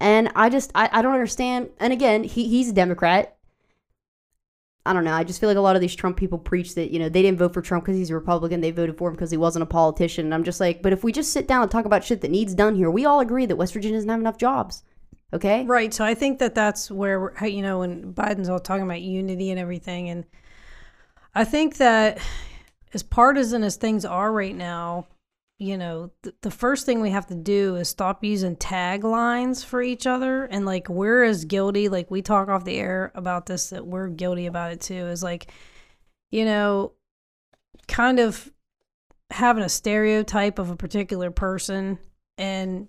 And 0.00 0.30
I 0.34 0.48
just 0.48 0.70
I, 0.74 0.88
I 0.92 1.02
don't 1.02 1.12
understand. 1.14 1.68
And 1.78 1.92
again, 1.92 2.24
he 2.24 2.48
he's 2.48 2.70
a 2.70 2.72
Democrat. 2.74 3.36
I 4.86 4.92
don't 4.92 5.04
know. 5.04 5.14
I 5.14 5.24
just 5.24 5.40
feel 5.40 5.48
like 5.48 5.56
a 5.56 5.62
lot 5.62 5.76
of 5.76 5.82
these 5.82 5.94
Trump 5.94 6.16
people 6.16 6.38
preach 6.38 6.74
that 6.74 6.92
you 6.92 6.98
know 6.98 7.08
they 7.08 7.22
didn't 7.22 7.38
vote 7.38 7.54
for 7.54 7.62
Trump 7.62 7.84
because 7.84 7.96
he's 7.96 8.10
a 8.10 8.14
Republican. 8.14 8.60
They 8.60 8.70
voted 8.70 8.98
for 8.98 9.08
him 9.08 9.14
because 9.14 9.30
he 9.30 9.36
wasn't 9.36 9.62
a 9.62 9.66
politician. 9.66 10.26
And 10.26 10.34
I'm 10.34 10.44
just 10.44 10.60
like, 10.60 10.82
but 10.82 10.92
if 10.92 11.02
we 11.02 11.10
just 11.10 11.32
sit 11.32 11.48
down 11.48 11.62
and 11.62 11.70
talk 11.70 11.86
about 11.86 12.04
shit 12.04 12.20
that 12.20 12.30
needs 12.30 12.54
done 12.54 12.74
here, 12.74 12.90
we 12.90 13.06
all 13.06 13.20
agree 13.20 13.46
that 13.46 13.56
West 13.56 13.72
Virginia 13.72 13.96
doesn't 13.96 14.10
have 14.10 14.20
enough 14.20 14.36
jobs. 14.36 14.82
Okay. 15.32 15.64
Right. 15.64 15.92
So 15.92 16.04
I 16.04 16.14
think 16.14 16.38
that 16.38 16.54
that's 16.54 16.90
where 16.90 17.32
you 17.44 17.62
know, 17.62 17.80
when 17.80 18.12
Biden's 18.12 18.48
all 18.48 18.60
talking 18.60 18.84
about 18.84 19.00
unity 19.00 19.50
and 19.50 19.58
everything. 19.58 20.10
And 20.10 20.24
I 21.34 21.44
think 21.44 21.78
that 21.78 22.18
as 22.92 23.02
partisan 23.02 23.64
as 23.64 23.76
things 23.76 24.04
are 24.04 24.32
right 24.32 24.54
now, 24.54 25.06
you 25.58 25.78
know, 25.78 26.10
th- 26.22 26.34
the 26.42 26.50
first 26.50 26.84
thing 26.84 27.00
we 27.00 27.10
have 27.10 27.26
to 27.28 27.34
do 27.34 27.76
is 27.76 27.88
stop 27.88 28.24
using 28.24 28.56
taglines 28.56 29.64
for 29.64 29.80
each 29.80 30.06
other. 30.06 30.44
And 30.44 30.66
like, 30.66 30.88
we're 30.88 31.22
as 31.24 31.44
guilty, 31.44 31.88
like, 31.88 32.10
we 32.10 32.22
talk 32.22 32.48
off 32.48 32.64
the 32.64 32.76
air 32.76 33.12
about 33.14 33.46
this, 33.46 33.70
that 33.70 33.86
we're 33.86 34.08
guilty 34.08 34.46
about 34.46 34.72
it 34.72 34.80
too, 34.80 35.06
is 35.06 35.22
like, 35.22 35.50
you 36.30 36.44
know, 36.44 36.92
kind 37.86 38.18
of 38.18 38.50
having 39.30 39.62
a 39.64 39.68
stereotype 39.68 40.58
of 40.58 40.70
a 40.70 40.76
particular 40.76 41.30
person 41.30 41.98
and 42.36 42.88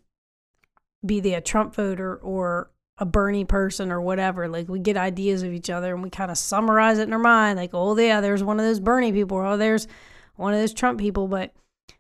be 1.06 1.19
they 1.19 1.36
a 1.36 1.41
Trump 1.41 1.75
voter 1.75 2.15
or 2.17 2.71
a 2.97 3.06
Bernie 3.06 3.45
person 3.45 3.91
or 3.91 4.01
whatever. 4.01 4.47
Like 4.47 4.69
we 4.69 4.80
get 4.80 4.97
ideas 4.97 5.43
of 5.43 5.54
each 5.54 5.69
other 5.69 5.93
and 5.93 6.04
we 6.04 6.10
kind 6.10 6.32
of 6.32 6.38
summarize 6.38 6.97
it 6.97 7.08
in 7.08 7.13
our 7.13 7.19
mind. 7.19 7.58
Like, 7.58 7.71
oh 7.73 7.97
yeah, 7.97 8.21
there's 8.21 8.43
one 8.43 8.60
of 8.60 8.65
those 8.65 8.80
Bernie 8.80 9.12
people, 9.12 9.38
or 9.38 9.45
oh 9.45 9.58
there's 9.58 9.88
one 10.36 10.54
of 10.54 10.60
those 10.60 10.73
Trump 10.73 10.99
people. 10.99 11.28
But 11.28 11.54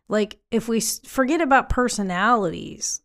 like 0.07 0.39
if 0.51 0.67
we 0.67 0.79
forget 0.79 1.41
about 1.41 1.69
personalities 1.69 3.01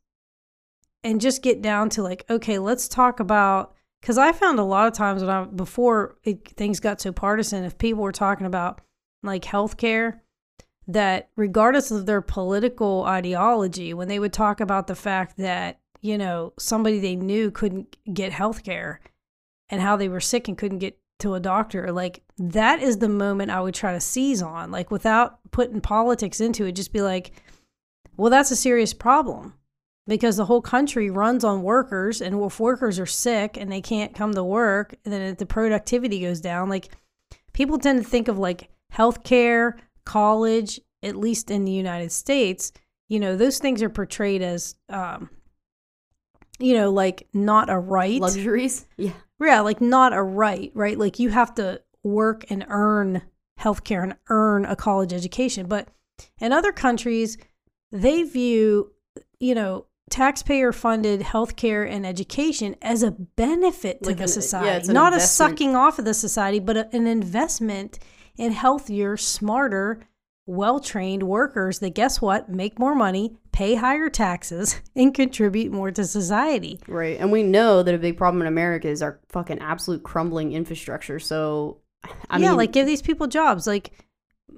and 1.02 1.20
just 1.20 1.42
get 1.42 1.62
down 1.62 1.88
to 1.90 2.02
like, 2.02 2.24
okay, 2.28 2.58
let's 2.58 2.88
talk 2.88 3.20
about. 3.20 3.74
Because 4.00 4.18
I 4.18 4.32
found 4.32 4.58
a 4.58 4.64
lot 4.64 4.86
of 4.86 4.94
times 4.94 5.22
when 5.22 5.30
I 5.30 5.44
before 5.44 6.16
it, 6.24 6.48
things 6.56 6.80
got 6.80 7.00
so 7.00 7.12
partisan, 7.12 7.64
if 7.64 7.78
people 7.78 8.02
were 8.02 8.12
talking 8.12 8.46
about 8.46 8.80
like 9.22 9.44
healthcare, 9.44 10.20
that 10.86 11.30
regardless 11.36 11.90
of 11.90 12.06
their 12.06 12.22
political 12.22 13.04
ideology, 13.04 13.94
when 13.94 14.08
they 14.08 14.18
would 14.18 14.32
talk 14.32 14.60
about 14.60 14.86
the 14.86 14.94
fact 14.94 15.36
that, 15.36 15.80
you 16.00 16.16
know, 16.16 16.52
somebody 16.58 16.98
they 16.98 17.16
knew 17.16 17.50
couldn't 17.50 17.96
get 18.12 18.32
health 18.32 18.64
care 18.64 19.00
and 19.68 19.80
how 19.80 19.96
they 19.96 20.08
were 20.08 20.20
sick 20.20 20.48
and 20.48 20.58
couldn't 20.58 20.78
get 20.78 20.98
to 21.20 21.34
a 21.34 21.40
doctor, 21.40 21.92
like 21.92 22.22
that 22.38 22.82
is 22.82 22.98
the 22.98 23.08
moment 23.08 23.50
I 23.50 23.60
would 23.60 23.74
try 23.74 23.92
to 23.92 24.00
seize 24.00 24.42
on. 24.42 24.70
Like 24.70 24.90
without 24.90 25.38
putting 25.50 25.80
politics 25.80 26.40
into 26.40 26.66
it, 26.66 26.72
just 26.72 26.92
be 26.92 27.02
like, 27.02 27.32
well, 28.16 28.30
that's 28.30 28.50
a 28.50 28.56
serious 28.56 28.92
problem 28.92 29.54
because 30.06 30.36
the 30.36 30.44
whole 30.44 30.62
country 30.62 31.10
runs 31.10 31.44
on 31.44 31.62
workers. 31.62 32.20
And 32.20 32.42
if 32.42 32.60
workers 32.60 32.98
are 32.98 33.06
sick 33.06 33.56
and 33.56 33.70
they 33.70 33.80
can't 33.80 34.14
come 34.14 34.34
to 34.34 34.44
work, 34.44 34.94
then 35.04 35.34
the 35.36 35.46
productivity 35.46 36.20
goes 36.20 36.40
down. 36.40 36.68
Like 36.68 36.88
people 37.52 37.78
tend 37.78 38.02
to 38.02 38.08
think 38.08 38.28
of 38.28 38.38
like 38.38 38.70
healthcare, 38.92 39.74
college, 40.04 40.80
at 41.02 41.16
least 41.16 41.50
in 41.50 41.64
the 41.64 41.72
United 41.72 42.12
States, 42.12 42.72
you 43.08 43.20
know, 43.20 43.36
those 43.36 43.58
things 43.58 43.82
are 43.82 43.88
portrayed 43.88 44.42
as, 44.42 44.74
um, 44.88 45.30
you 46.58 46.74
know, 46.74 46.90
like 46.90 47.26
not 47.32 47.70
a 47.70 47.78
right. 47.78 48.20
Luxuries. 48.20 48.86
Yeah. 48.96 49.12
Yeah, 49.40 49.60
like 49.60 49.80
not 49.80 50.12
a 50.12 50.22
right, 50.22 50.70
right? 50.74 50.98
Like 50.98 51.18
you 51.18 51.30
have 51.30 51.54
to 51.54 51.80
work 52.02 52.44
and 52.50 52.64
earn 52.68 53.22
healthcare 53.58 54.02
and 54.02 54.16
earn 54.28 54.64
a 54.64 54.76
college 54.76 55.12
education. 55.12 55.66
But 55.66 55.88
In 56.40 56.52
other 56.52 56.72
countries, 56.72 57.38
they 57.90 58.22
view, 58.22 58.92
you 59.38 59.54
know, 59.54 59.86
taxpayer 60.10 60.72
funded 60.72 61.20
healthcare 61.20 61.88
and 61.88 62.04
education 62.04 62.74
as 62.82 63.02
a 63.02 63.12
benefit 63.12 64.02
to 64.02 64.10
Like 64.10 64.16
the 64.18 64.24
an- 64.24 64.28
society, 64.28 64.88
an 64.88 64.94
not 64.94 65.16
a 65.16 65.20
sucking 65.20 65.76
off 65.76 65.98
of 65.98 66.04
the 66.04 66.14
society, 66.14 66.58
but 66.58 66.76
a, 66.76 66.94
an 66.94 67.06
investment 67.06 67.98
in 68.36 68.52
healthier, 68.52 69.16
smarter, 69.16 70.00
well 70.50 70.80
trained 70.80 71.22
workers 71.22 71.78
that 71.78 71.94
guess 71.94 72.20
what? 72.20 72.48
Make 72.48 72.78
more 72.78 72.94
money, 72.94 73.36
pay 73.52 73.76
higher 73.76 74.10
taxes, 74.10 74.80
and 74.96 75.14
contribute 75.14 75.72
more 75.72 75.90
to 75.92 76.04
society. 76.04 76.80
Right. 76.88 77.18
And 77.18 77.30
we 77.30 77.42
know 77.42 77.82
that 77.82 77.94
a 77.94 77.98
big 77.98 78.16
problem 78.16 78.42
in 78.42 78.48
America 78.48 78.88
is 78.88 79.00
our 79.00 79.20
fucking 79.28 79.60
absolute 79.60 80.02
crumbling 80.02 80.52
infrastructure. 80.52 81.18
So, 81.18 81.78
I 82.28 82.38
yeah, 82.38 82.48
mean, 82.48 82.56
like 82.56 82.72
give 82.72 82.86
these 82.86 83.02
people 83.02 83.26
jobs. 83.26 83.66
Like, 83.66 83.92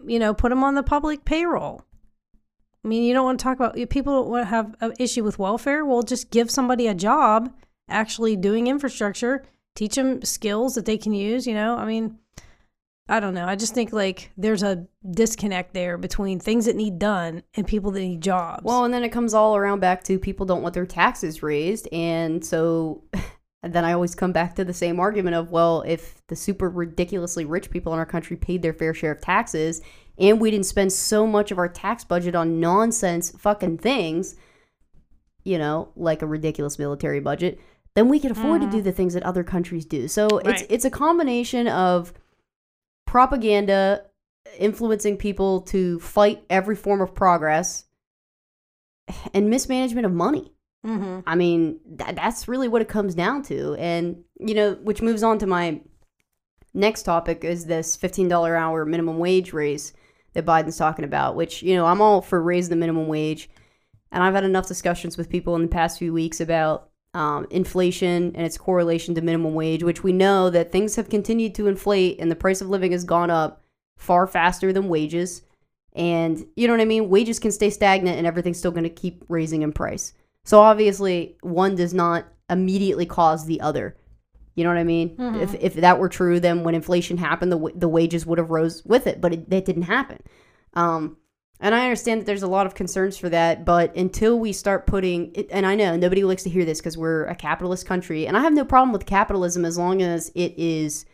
you 0.07 0.19
know, 0.19 0.33
put 0.33 0.49
them 0.49 0.65
on 0.65 0.75
the 0.75 0.83
public 0.83 1.25
payroll. 1.25 1.85
I 2.85 2.89
mean, 2.89 3.05
you 3.05 3.13
don't 3.13 3.25
want 3.25 3.39
to 3.39 3.43
talk 3.43 3.59
about 3.59 3.75
people 3.91 4.23
don't 4.23 4.31
want 4.31 4.43
to 4.43 4.51
have 4.51 4.75
an 4.81 4.95
issue 4.99 5.23
with 5.23 5.39
welfare. 5.39 5.85
Well, 5.85 6.03
just 6.03 6.31
give 6.31 6.51
somebody 6.51 6.89
a 6.89 6.95
job 6.95 7.53
actually 7.89 8.35
doing 8.35 8.67
infrastructure, 8.67 9.45
teach 9.77 9.95
them 9.95 10.23
skills 10.23 10.75
that 10.75 10.87
they 10.87 10.99
can 10.99 11.13
use. 11.13 11.47
You 11.47 11.55
know, 11.55 11.77
I 11.77 11.85
mean, 11.85 12.19
I 13.13 13.21
don't 13.21 13.35
know. 13.35 13.45
I 13.45 13.57
just 13.57 13.75
think 13.75 13.93
like 13.93 14.31
there's 14.39 14.63
a 14.63 14.87
disconnect 15.11 15.75
there 15.75 15.99
between 15.99 16.41
things 16.41 16.65
that 16.65 16.77
need 16.77 16.99
done 16.99 17.43
and 17.55 17.67
people 17.67 17.91
that 17.91 18.01
need 18.01 18.23
jobs. 18.23 18.63
Well, 18.65 18.87
and 18.87 18.95
then 18.95 19.05
it 19.05 19.11
comes 19.11 19.35
all 19.35 19.55
around 19.55 19.81
back 19.81 20.03
to 20.05 20.19
people 20.19 20.47
don't 20.47 20.63
want 20.63 20.73
their 20.73 20.87
taxes 20.87 21.43
raised. 21.43 21.87
And 21.93 22.43
so 22.43 23.05
and 23.63 23.75
then 23.75 23.85
I 23.85 23.93
always 23.93 24.15
come 24.15 24.33
back 24.33 24.55
to 24.55 24.65
the 24.65 24.73
same 24.73 24.99
argument 24.99 25.37
of, 25.37 25.51
well, 25.51 25.83
if 25.87 26.27
the 26.29 26.37
super 26.37 26.71
ridiculously 26.71 27.45
rich 27.45 27.69
people 27.69 27.93
in 27.93 27.99
our 27.99 28.07
country 28.07 28.35
paid 28.35 28.63
their 28.63 28.73
fair 28.73 28.95
share 28.95 29.13
of 29.13 29.21
taxes 29.21 29.83
and 30.17 30.41
we 30.41 30.51
didn't 30.51 30.65
spend 30.65 30.91
so 30.91 31.27
much 31.27 31.51
of 31.51 31.59
our 31.59 31.69
tax 31.69 32.05
budget 32.05 32.35
on 32.35 32.61
nonsense 32.61 33.31
fucking 33.33 33.77
things, 33.77 34.37
you 35.45 35.59
know, 35.59 35.91
like 35.97 36.23
a 36.23 36.27
ridiculous 36.27 36.79
military 36.79 37.21
budget, 37.21 37.61
then 37.95 38.09
we 38.09 38.19
could 38.19 38.31
afford 38.31 38.63
to 38.63 38.69
mm-hmm. 38.69 38.77
do 38.79 38.83
the 38.83 38.93
things 38.93 39.13
that 39.13 39.23
other 39.23 39.45
countries 39.45 39.85
do. 39.85 40.09
So 40.09 40.39
it's 40.39 40.63
it's 40.71 40.87
a 40.87 40.91
combination 40.91 41.69
of 41.69 42.15
propaganda 43.13 44.03
influencing 44.59 45.19
people 45.19 45.61
to 45.61 46.01
fight 46.01 46.43
every 46.49 46.75
form 46.75 47.03
of 47.03 47.15
progress 47.15 47.85
and 49.35 49.51
mismanagement 49.51 50.07
of 50.07 50.13
money. 50.13 50.55
mm-hmm. 50.87 51.21
I 51.27 51.35
mean, 51.35 51.79
that, 51.97 52.17
that's 52.17 52.49
really 52.49 52.69
what 52.69 52.81
it 52.81 52.89
comes 52.89 53.15
down 53.15 53.43
to. 53.43 53.75
And, 53.75 54.25
you 54.41 54.55
know, 54.55 54.79
which 54.83 55.03
moves 55.03 55.23
on 55.23 55.39
to 55.41 55.47
my 55.47 55.83
next 56.73 57.03
topic 57.03 57.45
is 57.45 57.67
this 57.67 57.99
$15 57.99 58.33
hour 58.59 58.87
minimum 58.87 59.19
wage 59.19 59.53
raise 59.53 59.93
that 60.33 60.47
Biden's 60.47 60.79
talking 60.79 61.05
about, 61.05 61.37
which, 61.37 61.63
you 61.63 61.77
know, 61.77 61.85
I'm 61.85 62.01
all 62.01 62.23
for 62.23 62.43
raising 62.43 62.71
the 62.71 62.77
minimum 62.77 63.09
wage. 63.09 63.51
And 64.11 64.23
I've 64.23 64.33
had 64.33 64.45
enough 64.45 64.69
discussions 64.69 65.19
with 65.19 65.29
people 65.29 65.55
in 65.55 65.61
the 65.61 65.69
past 65.69 65.99
few 65.99 66.15
weeks 66.15 66.41
about 66.41 66.89
um, 67.15 67.47
inflation 67.51 68.35
and 68.35 68.47
its 68.47 68.57
correlation 68.59 69.15
to 69.15 69.21
minimum 69.21 69.55
wage, 69.55 69.83
which 69.83 70.03
we 70.03 70.13
know 70.13 70.51
that 70.51 70.73
things 70.73 70.97
have 70.97 71.11
continued 71.11 71.55
to 71.57 71.67
inflate 71.67 72.19
and 72.21 72.31
the 72.31 72.37
price 72.37 72.61
of 72.61 72.69
living 72.69 72.93
has 72.93 73.05
gone 73.05 73.31
up 73.31 73.63
far 73.99 74.27
faster 74.27 74.73
than 74.73 74.89
wages. 74.89 75.43
And 75.95 76.45
you 76.57 76.67
know 76.67 76.73
what 76.73 76.81
I 76.81 76.87
mean? 76.87 77.11
Wages 77.11 77.39
can 77.39 77.53
stay 77.53 77.69
stagnant 77.69 78.17
and 78.17 78.27
everything's 78.27 78.59
still 78.59 78.71
going 78.71 78.85
to 78.85 78.91
keep 78.91 79.25
raising 79.29 79.63
in 79.63 79.73
price. 79.73 80.15
So 80.45 80.61
obviously, 80.61 81.37
one 81.43 81.77
does 81.77 81.93
not 81.93 82.27
immediately 82.49 83.07
cause 83.07 83.45
the 83.45 83.61
other. 83.61 83.97
You 84.55 84.65
know 84.65 84.71
what 84.71 84.79
I 84.79 84.85
mean? 84.85 85.15
If, 85.41 85.55
if 85.55 85.75
that 85.75 85.99
were 85.99 86.09
true, 86.09 86.41
then 86.41 86.65
when 86.65 86.75
inflation 86.75 87.17
happened, 87.17 87.53
the, 87.53 87.73
the 87.75 87.89
wages 87.89 88.27
would 88.27 88.39
have 88.39 88.51
rose 88.51 88.83
with 88.85 89.07
it, 89.07 89.21
but 89.21 89.33
it, 89.33 89.51
that 89.51 89.65
didn't 89.65 89.83
happen. 89.83 90.19
Um, 90.75 91.17
and 91.63 91.77
I 91.77 91.85
understand 91.85 92.21
that 92.21 92.25
there's 92.27 92.43
a 92.43 92.49
lot 92.49 92.67
of 92.67 92.75
concerns 92.75 93.17
for 93.17 93.29
that, 93.29 93.65
but 93.65 93.95
until 93.97 94.39
we 94.39 94.53
start 94.53 94.87
putting, 94.87 95.33
it, 95.35 95.47
and 95.51 95.65
I 95.65 95.77
know 95.77 95.97
nobody 95.97 96.25
likes 96.25 96.43
to 96.43 96.51
hear 96.51 96.65
this 96.65 96.81
because 96.81 96.99
we're 96.99 97.25
a 97.27 97.37
capitalist 97.37 97.87
country, 97.87 98.27
and 98.27 98.37
I 98.37 98.41
have 98.41 98.53
no 98.53 98.65
problem 98.65 98.93
with 98.93 99.07
capitalism 99.07 99.65
as 99.65 99.79
long 99.79 100.03
as 100.03 100.31
it 100.35 100.55
is. 100.59 101.07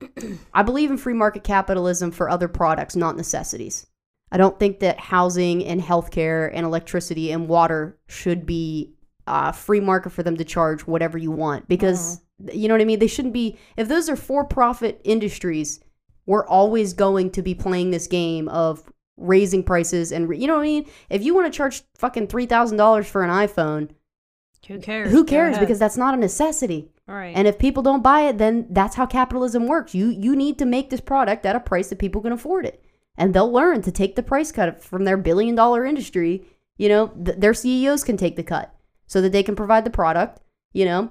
I 0.54 0.62
believe 0.62 0.92
in 0.92 0.96
free 0.96 1.12
market 1.12 1.42
capitalism 1.42 2.12
for 2.12 2.30
other 2.30 2.46
products, 2.46 2.94
not 2.94 3.16
necessities. 3.16 3.88
I 4.30 4.36
don't 4.36 4.58
think 4.60 4.78
that 4.78 5.00
housing 5.00 5.64
and 5.66 5.82
healthcare 5.82 6.50
and 6.54 6.64
electricity 6.64 7.32
and 7.32 7.48
water 7.48 7.98
should 8.06 8.46
be 8.46 8.94
uh, 9.26 9.50
free 9.50 9.80
market 9.80 10.10
for 10.10 10.22
them 10.22 10.36
to 10.36 10.44
charge 10.44 10.86
whatever 10.86 11.18
you 11.18 11.32
want 11.32 11.68
because 11.68 12.20
you 12.52 12.68
know 12.68 12.74
what 12.74 12.80
I 12.80 12.84
mean. 12.84 13.00
They 13.00 13.06
shouldn't 13.06 13.34
be. 13.34 13.58
If 13.76 13.88
those 13.88 14.08
are 14.08 14.16
for-profit 14.16 15.00
industries, 15.04 15.80
we're 16.26 16.46
always 16.46 16.92
going 16.92 17.30
to 17.32 17.42
be 17.42 17.54
playing 17.54 17.90
this 17.90 18.06
game 18.06 18.48
of 18.48 18.90
raising 19.20 19.62
prices 19.62 20.10
and 20.12 20.28
re- 20.28 20.38
you 20.38 20.46
know 20.46 20.54
what 20.54 20.62
I 20.62 20.64
mean. 20.64 20.86
If 21.08 21.22
you 21.22 21.34
want 21.34 21.52
to 21.52 21.56
charge 21.56 21.82
fucking 21.96 22.26
three 22.26 22.46
thousand 22.46 22.76
dollars 22.78 23.06
for 23.08 23.22
an 23.22 23.30
iPhone, 23.30 23.90
Who 24.66 24.78
cares? 24.80 25.10
who 25.10 25.24
cares? 25.24 25.58
Because 25.58 25.78
that's 25.78 25.96
not 25.96 26.14
a 26.14 26.16
necessity. 26.16 26.90
Right. 27.06 27.34
And 27.36 27.48
if 27.48 27.58
people 27.58 27.82
don't 27.82 28.02
buy 28.02 28.22
it, 28.22 28.38
then 28.38 28.66
that's 28.70 28.94
how 28.94 29.04
capitalism 29.06 29.66
works. 29.66 29.94
You 29.94 30.08
you 30.10 30.36
need 30.36 30.58
to 30.58 30.64
make 30.64 30.90
this 30.90 31.00
product 31.00 31.44
at 31.46 31.56
a 31.56 31.60
price 31.60 31.88
that 31.88 31.98
people 31.98 32.20
can 32.22 32.32
afford 32.32 32.64
it, 32.66 32.84
and 33.16 33.34
they'll 33.34 33.50
learn 33.52 33.82
to 33.82 33.92
take 33.92 34.14
the 34.16 34.22
price 34.22 34.52
cut 34.52 34.82
from 34.82 35.04
their 35.04 35.16
billion 35.16 35.54
dollar 35.54 35.84
industry. 35.84 36.44
You 36.78 36.88
know, 36.88 37.08
th- 37.08 37.38
their 37.38 37.52
CEOs 37.54 38.04
can 38.04 38.16
take 38.16 38.36
the 38.36 38.42
cut 38.42 38.74
so 39.06 39.20
that 39.20 39.32
they 39.32 39.42
can 39.42 39.56
provide 39.56 39.84
the 39.84 39.90
product. 39.90 40.40
You 40.72 40.84
know, 40.84 41.10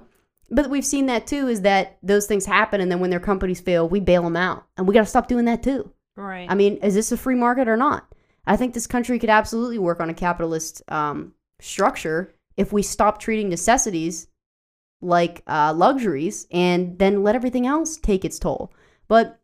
but 0.50 0.70
we've 0.70 0.86
seen 0.86 1.04
that 1.06 1.26
too. 1.26 1.48
Is 1.48 1.60
that 1.62 1.98
those 2.02 2.26
things 2.26 2.46
happen, 2.46 2.80
and 2.80 2.90
then 2.90 2.98
when 3.00 3.10
their 3.10 3.20
companies 3.20 3.60
fail, 3.60 3.86
we 3.86 4.00
bail 4.00 4.22
them 4.22 4.36
out, 4.36 4.64
and 4.78 4.88
we 4.88 4.94
got 4.94 5.00
to 5.00 5.06
stop 5.06 5.28
doing 5.28 5.44
that 5.44 5.62
too. 5.62 5.92
Right. 6.20 6.50
I 6.50 6.54
mean, 6.54 6.76
is 6.78 6.94
this 6.94 7.12
a 7.12 7.16
free 7.16 7.34
market 7.34 7.68
or 7.68 7.76
not? 7.76 8.06
I 8.46 8.56
think 8.56 8.74
this 8.74 8.86
country 8.86 9.18
could 9.18 9.30
absolutely 9.30 9.78
work 9.78 10.00
on 10.00 10.10
a 10.10 10.14
capitalist 10.14 10.82
um, 10.88 11.34
structure 11.60 12.34
if 12.56 12.72
we 12.72 12.82
stop 12.82 13.18
treating 13.18 13.48
necessities 13.48 14.28
like 15.00 15.42
uh, 15.46 15.72
luxuries 15.74 16.46
and 16.50 16.98
then 16.98 17.22
let 17.22 17.34
everything 17.34 17.66
else 17.66 17.96
take 17.96 18.24
its 18.24 18.38
toll. 18.38 18.72
But 19.08 19.40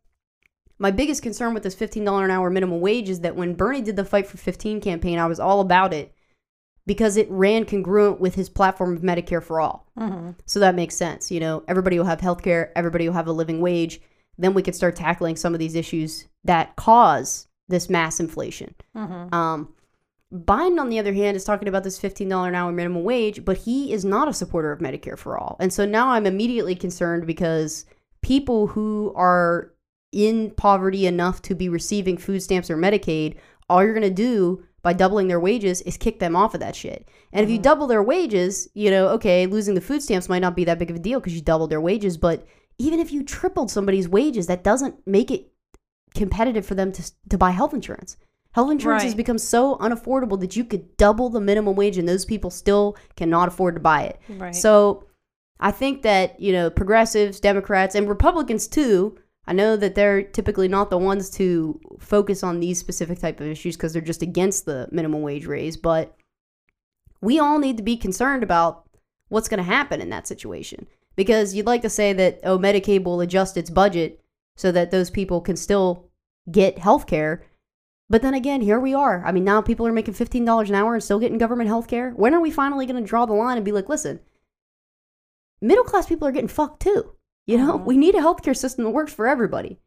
my 0.79 0.91
biggest 0.91 1.23
concern 1.23 1.55
with 1.55 1.62
this 1.62 1.75
$15 1.75 2.25
an 2.25 2.31
hour 2.31 2.51
minimum 2.51 2.81
wage 2.81 3.09
is 3.09 3.21
that 3.21 3.37
when 3.37 3.55
Bernie 3.55 3.81
did 3.81 3.97
the 3.97 4.05
Fight 4.05 4.27
for 4.27 4.37
15 4.37 4.81
campaign, 4.81 5.19
I 5.19 5.27
was 5.27 5.41
all 5.41 5.61
about 5.61 5.95
it 5.95 6.15
because 6.87 7.17
it 7.17 7.31
ran 7.31 7.65
congruent 7.65 8.21
with 8.21 8.35
his 8.35 8.49
platform 8.49 8.95
of 8.95 9.03
Medicare 9.03 9.43
for 9.43 9.61
all. 9.61 9.87
mm-hmm. 9.99 10.31
So 10.45 10.61
that 10.61 10.75
makes 10.75 10.95
sense. 10.95 11.31
You 11.31 11.41
know, 11.41 11.65
everybody 11.67 11.99
will 11.99 12.07
have 12.07 12.21
health 12.21 12.43
care, 12.43 12.73
everybody 12.77 13.09
will 13.09 13.15
have 13.15 13.27
a 13.27 13.33
living 13.33 13.61
wage. 13.61 14.01
Then 14.38 14.55
we 14.55 14.62
could 14.62 14.75
start 14.75 14.96
tackling 14.96 15.37
some 15.37 15.55
of 15.55 15.61
these 15.61 15.75
issues 15.75 16.29
that 16.44 16.77
cause 16.77 17.49
this 17.68 17.88
mass 17.88 18.20
inflation. 18.20 18.75
Mm-hmm. 18.96 19.35
Um, 19.35 19.75
Biden, 20.33 20.81
on 20.81 20.88
the 20.88 20.99
other 20.99 21.12
hand, 21.12 21.37
is 21.37 21.44
talking 21.44 21.68
about 21.68 21.85
this 21.85 21.99
$15 21.99 22.49
an 22.49 22.55
hour 22.55 22.72
minimum 22.72 23.05
wage, 23.05 23.44
but 23.44 23.59
he 23.59 23.92
is 23.92 24.05
not 24.05 24.29
a 24.29 24.35
supporter 24.35 24.72
of 24.72 24.81
Medicare 24.81 25.18
for 25.18 25.38
all. 25.38 25.57
And 25.61 25.72
so 25.72 25.87
now 25.87 26.11
I'm 26.11 26.27
immediately 26.27 26.75
concerned 26.75 27.27
because 27.27 27.87
people 28.22 28.66
who 28.66 29.12
are 29.16 29.72
in 30.12 30.51
poverty 30.53 31.07
enough 31.07 31.42
to 31.42 31.55
be 31.55 31.68
receiving 31.68 32.16
food 32.16 32.42
stamps 32.42 32.70
or 32.70 32.77
Medicaid, 32.77 33.37
all 33.68 33.85
you're 33.85 33.94
going 33.94 34.03
to 34.03 34.11
do 34.11 34.64
by 34.83 34.92
doubling 34.92 35.29
their 35.29 35.40
wages 35.40 35.81
is 35.83 35.96
kick 35.96 36.18
them 36.18 36.37
off 36.37 36.55
of 36.55 36.61
that 36.61 36.77
shit. 36.77 37.09
And 37.33 37.44
if 37.44 37.51
you 37.51 37.59
double 37.59 37.87
their 37.87 38.03
wages, 38.03 38.68
you 38.75 38.90
know, 38.90 39.09
okay, 39.09 39.46
losing 39.46 39.75
the 39.75 39.81
food 39.81 40.03
stamps 40.03 40.29
might 40.29 40.40
not 40.40 40.57
be 40.57 40.64
that 40.64 40.79
big 40.79 40.90
of 40.90 40.96
a 40.96 41.01
deal 41.01 41.20
because 41.20 41.35
you 41.35 41.40
doubled 41.40 41.70
their 41.70 41.81
wages, 41.81 42.16
but 42.16 42.46
even 42.79 43.01
if 43.01 43.12
you 43.12 43.23
tripled 43.23 43.71
somebody's 43.71 44.09
wages, 44.09 44.47
that 44.47 44.65
doesn't 44.65 45.07
make 45.07 45.31
it 45.31 45.53
competitive 46.15 46.67
for 46.67 46.75
them 46.75 46.93
to, 46.93 47.12
to 47.29 47.39
buy 47.39 47.51
health 47.51 47.75
insurance. 47.75 48.17
Health 48.53 48.71
insurance 48.71 49.03
has 49.03 49.15
become 49.15 49.37
so 49.37 49.77
unaffordable 49.77 50.41
that 50.41 50.57
you 50.57 50.65
could 50.65 50.97
double 50.97 51.29
the 51.29 51.43
minimum 51.43 51.77
wage 51.77 51.99
and 51.99 52.09
those 52.09 52.25
people 52.25 52.51
still 52.51 52.97
cannot 53.15 53.49
afford 53.49 53.75
to 53.75 53.81
buy 53.81 54.05
it. 54.05 54.21
Right. 54.31 54.55
So 54.55 55.05
I 55.61 55.71
think 55.71 56.03
that, 56.03 56.41
you 56.41 56.53
know, 56.53 56.71
progressives, 56.71 57.39
Democrats, 57.39 57.95
and 57.95 58.09
Republicans 58.09 58.67
too, 58.67 59.19
I 59.47 59.53
know 59.53 59.77
that 59.77 59.95
they're 59.95 60.23
typically 60.23 60.69
not 60.69 60.89
the 60.89 60.99
ones 60.99 61.29
to 61.33 61.79
focus 62.01 62.43
on 62.43 62.61
these 62.61 62.79
specific 62.79 63.19
type 63.19 63.41
of 63.41 63.47
issues 63.47 63.77
because 63.77 63.93
they're 63.93 64.01
just 64.01 64.23
against 64.23 64.65
the 64.65 64.89
minimum 64.91 65.21
wage 65.21 65.45
raise, 65.45 65.77
but 65.77 66.17
we 67.21 67.39
all 67.39 67.59
need 67.59 67.77
to 67.77 67.83
be 67.83 67.97
concerned 67.97 68.43
about 68.43 68.89
what's 69.29 69.49
going 69.49 69.59
to 69.59 69.65
happen 69.65 70.01
in 70.01 70.09
that 70.11 70.27
situation. 70.27 70.87
Because 71.17 71.54
you'd 71.54 71.67
like 71.67 71.83
to 71.83 71.88
say 71.90 72.12
that, 72.12 72.40
oh, 72.44 72.58
Medicaid 72.58 73.04
will 73.04 73.21
adjust 73.21 73.56
its 73.56 73.71
budget 73.71 74.21
so 74.56 74.71
that 74.73 74.90
those 74.90 75.10
people 75.10 75.40
can 75.40 75.56
still 75.56 76.08
get 76.50 76.79
health 76.79 77.06
care. 77.06 77.42
But 78.08 78.23
then 78.23 78.35
again, 78.35 78.60
here 78.60 78.79
we 78.79 78.94
are. 78.94 79.25
I 79.25 79.33
mean, 79.33 79.42
now 79.44 79.60
people 79.60 79.87
are 79.87 79.92
making 79.92 80.14
$15 80.14 80.69
an 80.69 80.75
hour 80.75 80.94
and 80.94 81.02
still 81.02 81.19
getting 81.19 81.38
government 81.38 81.69
health 81.69 81.88
care. 81.88 82.10
When 82.10 82.35
are 82.35 82.40
we 82.40 82.50
finally 82.50 82.87
going 82.87 83.02
to 83.02 83.08
draw 83.08 83.27
the 83.27 83.33
line 83.33 83.56
and 83.56 83.64
be 83.64 83.73
like, 83.73 83.88
listen, 83.88 84.21
middle 85.60 85.85
class 85.85 86.06
people 86.06 86.29
are 86.29 86.33
getting 86.33 86.48
fucked 86.48 86.81
too? 86.83 87.14
You 87.46 87.58
know, 87.58 87.79
Mhm. 87.79 87.85
we 87.85 87.96
need 87.96 88.14
a 88.14 88.21
healthcare 88.21 88.56
system 88.56 88.85
that 88.85 88.90
works 88.90 89.12
for 89.12 89.27
everybody. 89.27 89.81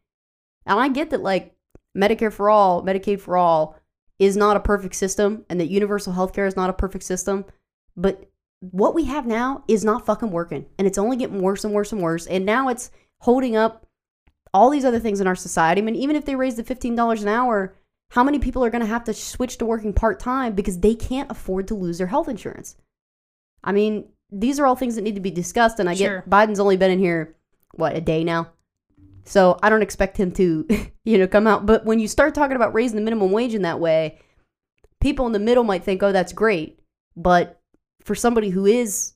And 0.66 0.78
I 0.78 0.88
get 0.88 1.10
that, 1.10 1.22
like, 1.22 1.56
Medicare 1.96 2.32
for 2.32 2.50
all, 2.50 2.82
Medicaid 2.82 3.20
for 3.20 3.36
all 3.36 3.76
is 4.18 4.36
not 4.36 4.56
a 4.56 4.60
perfect 4.60 4.94
system 4.94 5.44
and 5.48 5.58
that 5.60 5.70
universal 5.70 6.12
healthcare 6.12 6.46
is 6.46 6.56
not 6.56 6.70
a 6.70 6.74
perfect 6.74 7.04
system. 7.04 7.44
But 7.96 8.29
what 8.60 8.94
we 8.94 9.04
have 9.04 9.26
now 9.26 9.64
is 9.68 9.84
not 9.84 10.06
fucking 10.06 10.30
working. 10.30 10.66
And 10.78 10.86
it's 10.86 10.98
only 10.98 11.16
getting 11.16 11.40
worse 11.40 11.64
and 11.64 11.72
worse 11.74 11.92
and 11.92 12.02
worse. 12.02 12.26
And 12.26 12.44
now 12.44 12.68
it's 12.68 12.90
holding 13.18 13.56
up 13.56 13.86
all 14.52 14.70
these 14.70 14.84
other 14.84 14.98
things 14.98 15.20
in 15.20 15.26
our 15.26 15.34
society. 15.36 15.80
I 15.80 15.84
mean, 15.84 15.96
even 15.96 16.16
if 16.16 16.24
they 16.24 16.34
raise 16.34 16.56
the 16.56 16.62
$15 16.62 17.22
an 17.22 17.28
hour, 17.28 17.74
how 18.10 18.24
many 18.24 18.38
people 18.38 18.64
are 18.64 18.70
going 18.70 18.82
to 18.82 18.88
have 18.88 19.04
to 19.04 19.14
switch 19.14 19.58
to 19.58 19.64
working 19.64 19.92
part 19.92 20.20
time 20.20 20.54
because 20.54 20.80
they 20.80 20.94
can't 20.94 21.30
afford 21.30 21.68
to 21.68 21.74
lose 21.74 21.98
their 21.98 22.08
health 22.08 22.28
insurance? 22.28 22.76
I 23.62 23.72
mean, 23.72 24.08
these 24.30 24.58
are 24.58 24.66
all 24.66 24.76
things 24.76 24.96
that 24.96 25.02
need 25.02 25.14
to 25.14 25.20
be 25.20 25.30
discussed. 25.30 25.78
And 25.78 25.88
I 25.88 25.94
Sure. 25.94 26.20
get 26.20 26.30
Biden's 26.30 26.60
only 26.60 26.76
been 26.76 26.90
in 26.90 26.98
here, 26.98 27.36
what, 27.74 27.96
a 27.96 28.00
day 28.00 28.24
now? 28.24 28.50
So 29.24 29.58
I 29.62 29.70
don't 29.70 29.82
expect 29.82 30.16
him 30.16 30.32
to, 30.32 30.66
you 31.04 31.18
know, 31.18 31.26
come 31.28 31.46
out. 31.46 31.66
But 31.66 31.84
when 31.84 32.00
you 32.00 32.08
start 32.08 32.34
talking 32.34 32.56
about 32.56 32.74
raising 32.74 32.96
the 32.96 33.02
minimum 33.02 33.30
wage 33.30 33.54
in 33.54 33.62
that 33.62 33.80
way, 33.80 34.18
people 35.00 35.26
in 35.26 35.32
the 35.32 35.38
middle 35.38 35.64
might 35.64 35.84
think, 35.84 36.02
oh, 36.02 36.12
that's 36.12 36.32
great. 36.32 36.80
But 37.16 37.59
for 38.04 38.14
somebody 38.14 38.50
who 38.50 38.66
is, 38.66 39.14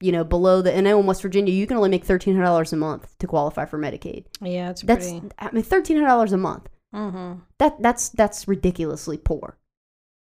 you 0.00 0.12
know, 0.12 0.24
below 0.24 0.62
the, 0.62 0.72
and 0.72 0.86
I 0.88 0.90
know 0.92 1.00
in 1.00 1.06
West 1.06 1.22
Virginia, 1.22 1.52
you 1.52 1.66
can 1.66 1.76
only 1.76 1.88
make 1.90 2.04
$1,300 2.06 2.72
a 2.72 2.76
month 2.76 3.16
to 3.18 3.26
qualify 3.26 3.64
for 3.64 3.78
Medicaid. 3.78 4.24
Yeah, 4.40 4.70
it's 4.70 4.82
That's, 4.82 5.10
pretty. 5.10 5.28
I 5.38 5.50
mean, 5.52 5.62
$1,300 5.62 6.32
a 6.32 6.36
month. 6.36 6.68
Mm-hmm. 6.94 7.40
That 7.58 7.80
that's 7.80 8.10
that's 8.10 8.46
ridiculously 8.46 9.16
poor. 9.16 9.58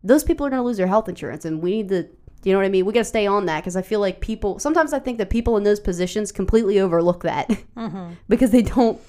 Those 0.03 0.25
people 0.25 0.47
are 0.47 0.51
going 0.51 0.61
to 0.63 0.67
lose 0.67 0.79
their 0.79 0.87
health 0.87 1.09
insurance, 1.09 1.45
and 1.45 1.63
we 1.63 1.71
need 1.83 1.89
to. 1.91 2.09
You 2.43 2.53
know 2.53 2.59
what 2.59 2.67
I 2.67 2.69
mean? 2.71 2.85
We 2.85 2.93
got 2.93 3.01
to 3.01 3.05
stay 3.05 3.27
on 3.27 3.47
that 3.47 3.61
because 3.63 3.75
I 3.77 3.83
feel 3.83 4.01
like 4.01 4.21
people. 4.21 4.59
Sometimes 4.59 4.93
I 4.93 4.99
think 4.99 5.19
that 5.19 5.29
people 5.31 5.57
in 5.57 5.65
those 5.65 5.81
positions 5.81 6.31
completely 6.33 6.79
overlook 6.81 7.23
that 7.23 7.49
Mm-hmm. 7.77 8.15
because 8.29 8.51
they 8.51 8.63
don't. 8.63 9.01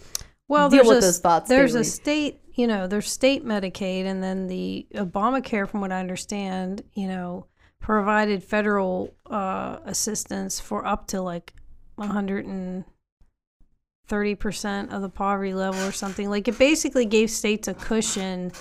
Well, 0.47 0.69
deal 0.69 0.85
with 0.87 0.97
a, 0.99 1.01
those 1.01 1.19
thoughts 1.19 1.49
There's 1.49 1.71
daily. 1.71 1.81
a 1.81 1.85
state, 1.85 2.41
you 2.53 2.67
know, 2.67 2.87
there's 2.87 3.09
state 3.09 3.43
Medicaid, 3.45 4.05
and 4.05 4.21
then 4.23 4.47
the 4.47 4.85
Obamacare, 4.95 5.67
from 5.67 5.81
what 5.81 5.91
I 5.91 5.99
understand, 5.99 6.83
you 6.93 7.07
know, 7.07 7.47
provided 7.79 8.43
federal 8.43 9.13
uh, 9.29 9.77
assistance 9.85 10.59
for 10.59 10.85
up 10.85 11.07
to 11.07 11.21
like 11.21 11.53
130 11.95 14.35
percent 14.35 14.91
of 14.91 15.01
the 15.01 15.09
poverty 15.09 15.53
level 15.53 15.87
or 15.87 15.91
something. 15.91 16.29
Like 16.29 16.47
it 16.47 16.57
basically 16.57 17.05
gave 17.05 17.29
states 17.29 17.67
a 17.67 17.73
cushion 17.73 18.51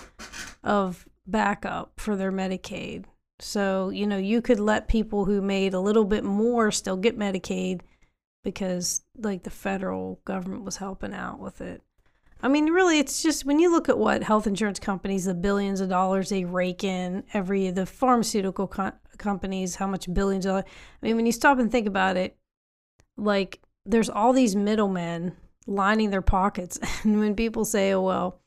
of 0.62 1.06
backup 1.26 1.92
for 1.98 2.16
their 2.16 2.32
Medicaid. 2.32 3.04
So 3.40 3.90
you 3.90 4.06
know, 4.06 4.18
you 4.18 4.42
could 4.42 4.60
let 4.60 4.88
people 4.88 5.24
who 5.24 5.42
made 5.42 5.74
a 5.74 5.80
little 5.80 6.04
bit 6.04 6.24
more 6.24 6.70
still 6.70 6.96
get 6.96 7.18
Medicaid 7.18 7.80
because 8.44 9.02
like 9.16 9.42
the 9.42 9.50
federal 9.50 10.20
government 10.24 10.64
was 10.64 10.76
helping 10.76 11.14
out 11.14 11.40
with 11.40 11.60
it. 11.60 11.82
I 12.42 12.48
mean, 12.48 12.66
really, 12.66 12.98
it's 12.98 13.22
just 13.22 13.44
when 13.44 13.58
you 13.58 13.70
look 13.70 13.88
at 13.88 13.98
what 13.98 14.22
health 14.22 14.46
insurance 14.46 14.78
companies, 14.78 15.24
the 15.24 15.34
billions 15.34 15.80
of 15.80 15.88
dollars 15.88 16.28
they 16.28 16.44
rake 16.44 16.84
in 16.84 17.24
every 17.32 17.70
the 17.70 17.86
pharmaceutical 17.86 18.66
co- 18.66 18.92
companies, 19.16 19.76
how 19.76 19.86
much 19.86 20.12
billions 20.12 20.44
of. 20.46 20.56
I 20.56 20.64
mean, 21.00 21.16
when 21.16 21.26
you 21.26 21.32
stop 21.32 21.58
and 21.58 21.70
think 21.70 21.86
about 21.86 22.16
it, 22.16 22.36
like 23.16 23.60
there's 23.86 24.10
all 24.10 24.32
these 24.32 24.56
middlemen 24.56 25.36
lining 25.66 26.10
their 26.10 26.22
pockets, 26.22 26.78
and 27.02 27.18
when 27.18 27.34
people 27.34 27.64
say, 27.64 27.92
"Oh 27.92 28.02
well," 28.02 28.40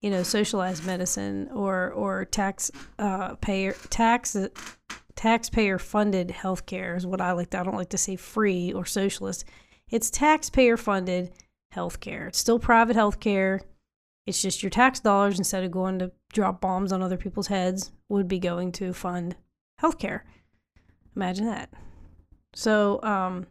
you 0.00 0.10
know, 0.10 0.22
socialized 0.22 0.84
medicine 0.84 1.48
or 1.52 1.92
or 1.92 2.24
tax 2.24 2.70
uh, 2.98 3.34
payer 3.36 3.74
tax 3.90 4.36
taxpayer 5.14 5.78
funded 5.78 6.28
healthcare 6.28 6.96
is 6.96 7.06
what 7.06 7.20
I 7.20 7.32
like. 7.32 7.50
To, 7.50 7.60
I 7.60 7.62
don't 7.62 7.76
like 7.76 7.90
to 7.90 7.98
say 7.98 8.16
free 8.16 8.72
or 8.72 8.84
socialist. 8.84 9.44
It's 9.90 10.10
taxpayer 10.10 10.76
funded 10.76 11.32
healthcare. 11.74 12.28
It's 12.28 12.38
still 12.38 12.58
private 12.58 12.96
healthcare. 12.96 13.60
It's 14.26 14.40
just 14.40 14.62
your 14.62 14.70
tax 14.70 15.00
dollars 15.00 15.38
instead 15.38 15.64
of 15.64 15.70
going 15.70 15.98
to 15.98 16.12
drop 16.32 16.60
bombs 16.60 16.92
on 16.92 17.02
other 17.02 17.16
people's 17.16 17.48
heads 17.48 17.92
would 18.08 18.28
be 18.28 18.38
going 18.38 18.72
to 18.72 18.92
fund 18.92 19.36
healthcare. 19.80 20.20
Imagine 21.14 21.46
that. 21.46 21.70
So, 22.54 23.02
um, 23.02 23.46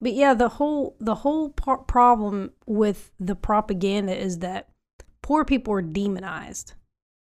but 0.00 0.12
yeah, 0.12 0.34
the 0.34 0.48
whole 0.48 0.96
the 1.00 1.16
whole 1.16 1.50
par- 1.50 1.78
problem 1.78 2.52
with 2.66 3.12
the 3.18 3.34
propaganda 3.34 4.16
is 4.16 4.40
that 4.40 4.68
poor 5.22 5.44
people 5.44 5.72
are 5.74 5.82
demonized, 5.82 6.74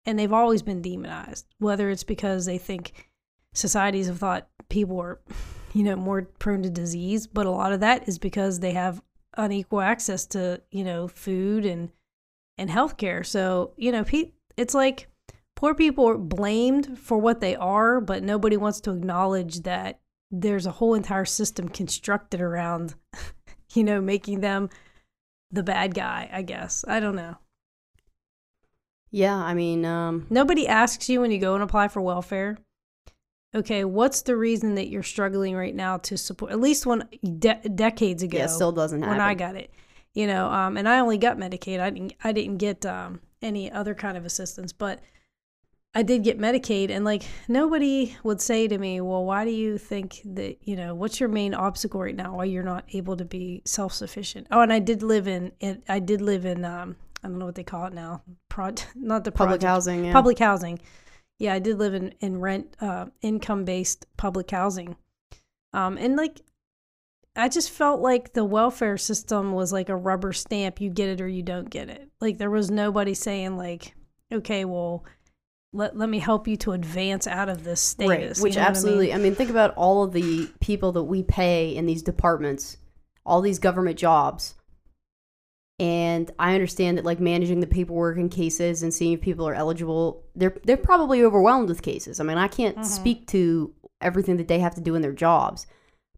and 0.05 0.17
they've 0.17 0.33
always 0.33 0.61
been 0.61 0.81
demonized. 0.81 1.47
Whether 1.59 1.89
it's 1.89 2.03
because 2.03 2.45
they 2.45 2.57
think 2.57 3.09
societies 3.53 4.07
have 4.07 4.19
thought 4.19 4.47
people 4.69 4.99
are, 4.99 5.19
you 5.73 5.83
know, 5.83 5.95
more 5.95 6.23
prone 6.39 6.63
to 6.63 6.69
disease, 6.69 7.27
but 7.27 7.45
a 7.45 7.51
lot 7.51 7.73
of 7.73 7.79
that 7.79 8.07
is 8.07 8.19
because 8.19 8.59
they 8.59 8.71
have 8.73 9.01
unequal 9.37 9.81
access 9.81 10.25
to 10.27 10.61
you 10.71 10.83
know 10.83 11.07
food 11.07 11.65
and 11.65 11.89
and 12.57 12.69
healthcare. 12.69 13.25
So 13.25 13.73
you 13.77 13.91
know, 13.91 14.03
pe- 14.03 14.31
it's 14.57 14.73
like 14.73 15.07
poor 15.55 15.73
people 15.73 16.07
are 16.09 16.17
blamed 16.17 16.99
for 16.99 17.17
what 17.17 17.39
they 17.41 17.55
are, 17.55 18.01
but 18.01 18.23
nobody 18.23 18.57
wants 18.57 18.81
to 18.81 18.91
acknowledge 18.91 19.61
that 19.61 19.99
there's 20.31 20.65
a 20.65 20.71
whole 20.71 20.93
entire 20.93 21.25
system 21.25 21.69
constructed 21.69 22.41
around, 22.41 22.95
you 23.73 23.83
know, 23.83 24.01
making 24.01 24.41
them 24.41 24.69
the 25.51 25.63
bad 25.63 25.95
guy. 25.95 26.29
I 26.31 26.41
guess 26.41 26.83
I 26.87 26.99
don't 26.99 27.15
know. 27.15 27.37
Yeah, 29.09 29.35
I 29.35 29.53
mean, 29.53 29.85
um, 29.85 30.27
Nobody 30.29 30.67
asks 30.67 31.07
you 31.07 31.21
when 31.21 31.31
you 31.31 31.39
go 31.39 31.53
and 31.53 31.63
apply 31.63 31.87
for 31.87 32.01
welfare. 32.01 32.57
Okay, 33.57 33.83
what's 33.83 34.21
the 34.21 34.37
reason 34.37 34.75
that 34.75 34.87
you're 34.89 35.01
struggling 35.01 35.55
right 35.55 35.73
now 35.73 35.97
to 35.97 36.15
support? 36.15 36.51
At 36.51 36.59
least 36.59 36.85
one 36.85 37.09
de- 37.39 37.69
decades 37.69 38.21
ago, 38.21 38.37
yeah, 38.37 38.45
still 38.45 38.71
doesn't 38.71 39.01
happen. 39.01 39.17
when 39.17 39.25
I 39.25 39.33
got 39.33 39.55
it, 39.55 39.71
you 40.13 40.27
know, 40.27 40.47
um, 40.47 40.77
and 40.77 40.87
I 40.87 40.99
only 40.99 41.17
got 41.17 41.37
Medicaid. 41.37 41.79
I 41.79 41.89
didn't, 41.89 42.13
I 42.23 42.31
didn't 42.33 42.57
get 42.57 42.85
um, 42.85 43.19
any 43.41 43.71
other 43.71 43.95
kind 43.95 44.15
of 44.15 44.25
assistance, 44.25 44.71
but 44.71 44.99
I 45.95 46.03
did 46.03 46.23
get 46.23 46.37
Medicaid, 46.37 46.91
and 46.91 47.03
like 47.03 47.23
nobody 47.47 48.15
would 48.23 48.41
say 48.41 48.67
to 48.67 48.77
me, 48.77 49.01
"Well, 49.01 49.25
why 49.25 49.43
do 49.43 49.49
you 49.49 49.79
think 49.79 50.21
that 50.25 50.57
you 50.61 50.75
know 50.75 50.93
what's 50.93 51.19
your 51.19 51.29
main 51.29 51.55
obstacle 51.55 51.99
right 51.99 52.15
now? 52.15 52.35
Why 52.35 52.43
you're 52.43 52.61
not 52.61 52.85
able 52.93 53.17
to 53.17 53.25
be 53.25 53.63
self 53.65 53.93
sufficient?" 53.93 54.45
Oh, 54.51 54.61
and 54.61 54.71
I 54.71 54.77
did 54.77 55.01
live 55.01 55.27
in 55.27 55.51
it. 55.59 55.81
I 55.89 55.97
did 55.97 56.21
live 56.21 56.45
in 56.45 56.63
um, 56.63 56.95
I 57.23 57.27
don't 57.27 57.39
know 57.39 57.45
what 57.45 57.55
they 57.55 57.63
call 57.63 57.85
it 57.87 57.93
now. 57.93 58.21
Pro, 58.49 58.75
not 58.95 59.23
the 59.23 59.31
public 59.31 59.61
project, 59.61 59.63
housing. 59.63 60.05
Yeah. 60.05 60.13
public 60.13 60.37
housing. 60.37 60.79
Yeah, 61.39 61.53
I 61.53 61.59
did 61.59 61.77
live 61.77 61.93
in 61.93 62.13
in 62.19 62.39
rent 62.39 62.75
uh, 62.81 63.07
income 63.21 63.65
based 63.65 64.05
public 64.17 64.49
housing, 64.49 64.95
um, 65.73 65.97
and 65.97 66.15
like 66.15 66.41
I 67.35 67.49
just 67.49 67.69
felt 67.69 68.01
like 68.01 68.33
the 68.33 68.43
welfare 68.43 68.97
system 68.97 69.51
was 69.51 69.71
like 69.71 69.89
a 69.89 69.95
rubber 69.95 70.33
stamp. 70.33 70.81
You 70.81 70.89
get 70.89 71.09
it 71.09 71.21
or 71.21 71.27
you 71.27 71.43
don't 71.43 71.69
get 71.69 71.89
it. 71.89 72.09
Like 72.19 72.39
there 72.39 72.49
was 72.49 72.71
nobody 72.71 73.13
saying 73.13 73.57
like, 73.57 73.93
okay, 74.31 74.65
well, 74.65 75.05
let 75.71 75.95
let 75.95 76.09
me 76.09 76.17
help 76.17 76.47
you 76.47 76.57
to 76.57 76.71
advance 76.71 77.27
out 77.27 77.47
of 77.47 77.63
this 77.63 77.79
status. 77.79 78.09
Right, 78.09 78.37
you 78.37 78.43
which 78.43 78.55
know 78.55 78.61
what 78.61 78.69
I 78.69 78.69
mean? 78.69 78.69
absolutely. 78.69 79.13
I 79.13 79.17
mean? 79.17 79.35
think 79.35 79.51
about 79.51 79.75
all 79.75 80.03
of 80.03 80.13
the 80.13 80.49
people 80.59 80.91
that 80.93 81.03
we 81.03 81.21
pay 81.21 81.75
in 81.75 81.85
these 81.85 82.01
departments, 82.01 82.77
all 83.23 83.41
these 83.41 83.59
government 83.59 83.99
jobs. 83.99 84.55
And 85.79 86.31
I 86.39 86.53
understand 86.55 86.97
that 86.97 87.05
like 87.05 87.19
managing 87.19 87.59
the 87.59 87.67
paperwork 87.67 88.17
and 88.17 88.31
cases 88.31 88.81
and 88.81 88.91
seeing 88.93 89.13
if 89.13 89.21
people 89.21 89.47
are 89.47 89.53
eligible, 89.53 90.23
they're 90.35 90.57
they're 90.63 90.75
probably 90.77 91.23
overwhelmed 91.23 91.69
with 91.69 91.83
cases. 91.83 92.19
I 92.19 92.23
mean, 92.23 92.37
I 92.37 92.47
can't 92.47 92.77
Mhm. 92.77 92.85
speak 92.85 93.27
to 93.27 93.73
everything 94.01 94.37
that 94.37 94.47
they 94.47 94.59
have 94.59 94.75
to 94.75 94.81
do 94.81 94.95
in 94.95 95.01
their 95.03 95.11
jobs. 95.13 95.67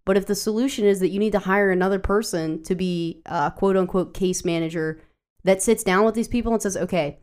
But 0.05 0.17
if 0.17 0.25
the 0.25 0.35
solution 0.35 0.85
is 0.85 1.01
that 1.01 1.09
you 1.09 1.19
need 1.19 1.33
to 1.33 1.39
hire 1.39 1.71
another 1.71 1.99
person 1.99 2.63
to 2.63 2.73
be 2.75 3.21
a 3.25 3.51
quote 3.55 3.75
unquote 3.75 4.13
case 4.13 4.45
manager 4.45 5.01
that 5.43 5.61
sits 5.61 5.83
down 5.83 6.05
with 6.05 6.15
these 6.15 6.27
people 6.27 6.53
and 6.53 6.61
says, 6.61 6.77
okay, 6.77 7.19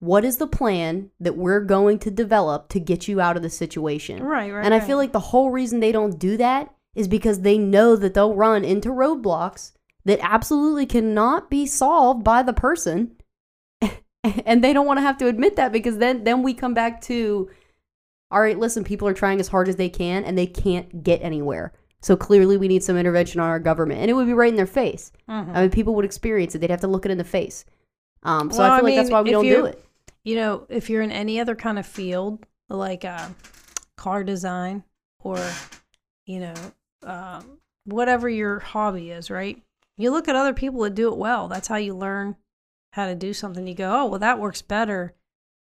what 0.00 0.24
is 0.24 0.36
the 0.36 0.46
plan 0.46 1.10
that 1.18 1.36
we're 1.36 1.60
going 1.60 1.98
to 2.00 2.10
develop 2.10 2.68
to 2.68 2.80
get 2.80 3.08
you 3.08 3.20
out 3.20 3.36
of 3.36 3.42
the 3.42 3.50
situation? 3.50 4.22
Right, 4.22 4.52
right. 4.52 4.64
And 4.64 4.74
I 4.74 4.78
right. 4.78 4.86
feel 4.86 4.98
like 4.98 5.12
the 5.12 5.18
whole 5.18 5.50
reason 5.50 5.80
they 5.80 5.92
don't 5.92 6.18
do 6.18 6.36
that 6.36 6.74
is 6.94 7.08
because 7.08 7.40
they 7.40 7.58
know 7.58 7.96
that 7.96 8.12
they'll 8.14 8.34
run 8.34 8.64
into 8.64 8.90
roadblocks 8.90 9.72
that 10.04 10.18
absolutely 10.22 10.86
cannot 10.86 11.50
be 11.50 11.66
solved 11.66 12.22
by 12.24 12.42
the 12.42 12.52
person. 12.52 13.16
and 14.44 14.62
they 14.64 14.72
don't 14.72 14.86
want 14.86 14.98
to 14.98 15.02
have 15.02 15.18
to 15.18 15.26
admit 15.28 15.56
that 15.56 15.72
because 15.72 15.98
then 15.98 16.24
then 16.24 16.42
we 16.42 16.54
come 16.54 16.74
back 16.74 17.00
to 17.02 17.50
all 18.30 18.40
right, 18.40 18.58
listen, 18.58 18.82
people 18.82 19.06
are 19.06 19.14
trying 19.14 19.38
as 19.38 19.48
hard 19.48 19.68
as 19.68 19.76
they 19.76 19.88
can 19.88 20.24
and 20.24 20.36
they 20.36 20.46
can't 20.46 21.04
get 21.04 21.22
anywhere. 21.22 21.72
So 22.02 22.16
clearly 22.16 22.56
we 22.56 22.66
need 22.68 22.82
some 22.82 22.96
intervention 22.96 23.40
on 23.40 23.48
our 23.48 23.60
government. 23.60 24.00
And 24.00 24.10
it 24.10 24.14
would 24.14 24.26
be 24.26 24.32
right 24.32 24.48
in 24.50 24.56
their 24.56 24.66
face. 24.66 25.12
Mhm. 25.28 25.54
I 25.54 25.60
mean, 25.62 25.70
people 25.70 25.94
would 25.94 26.04
experience 26.04 26.54
it. 26.54 26.58
They'd 26.58 26.70
have 26.70 26.80
to 26.80 26.88
look 26.88 27.04
it 27.06 27.12
in 27.12 27.18
the 27.18 27.24
face. 27.24 27.64
Um, 28.24 28.50
so 28.50 28.58
Well, 28.58 28.72
I 28.72 28.74
I 28.74 28.78
feel 28.78 28.84
like 28.86 28.96
that's 28.96 29.10
why 29.10 29.22
we 29.22 29.30
don't 29.30 29.44
do 29.44 29.66
it. 29.66 29.82
you 30.24 30.36
know, 30.36 30.66
if 30.68 30.90
you're 30.90 31.02
in 31.02 31.12
any 31.12 31.38
other 31.38 31.54
kind 31.54 31.78
of 31.78 31.86
field, 31.86 32.44
like 32.68 33.04
uh, 33.04 33.28
car 33.96 34.24
design 34.24 34.82
or, 35.20 35.38
you 36.26 36.40
know, 36.40 36.54
um, 37.04 37.58
whatever 37.84 38.28
your 38.28 38.58
hobby 38.58 39.10
is, 39.10 39.30
right? 39.30 39.62
You 39.96 40.10
look 40.10 40.28
at 40.28 40.36
other 40.36 40.54
people 40.54 40.80
that 40.82 40.94
do 40.94 41.12
it 41.12 41.18
well. 41.18 41.48
That's 41.48 41.68
how 41.68 41.76
you 41.76 41.94
learn 41.94 42.36
how 42.92 43.06
to 43.06 43.14
do 43.14 43.32
something. 43.32 43.66
You 43.66 43.74
go, 43.74 43.92
oh, 43.92 44.06
well, 44.06 44.20
that 44.20 44.40
works 44.40 44.62
better. 44.62 45.14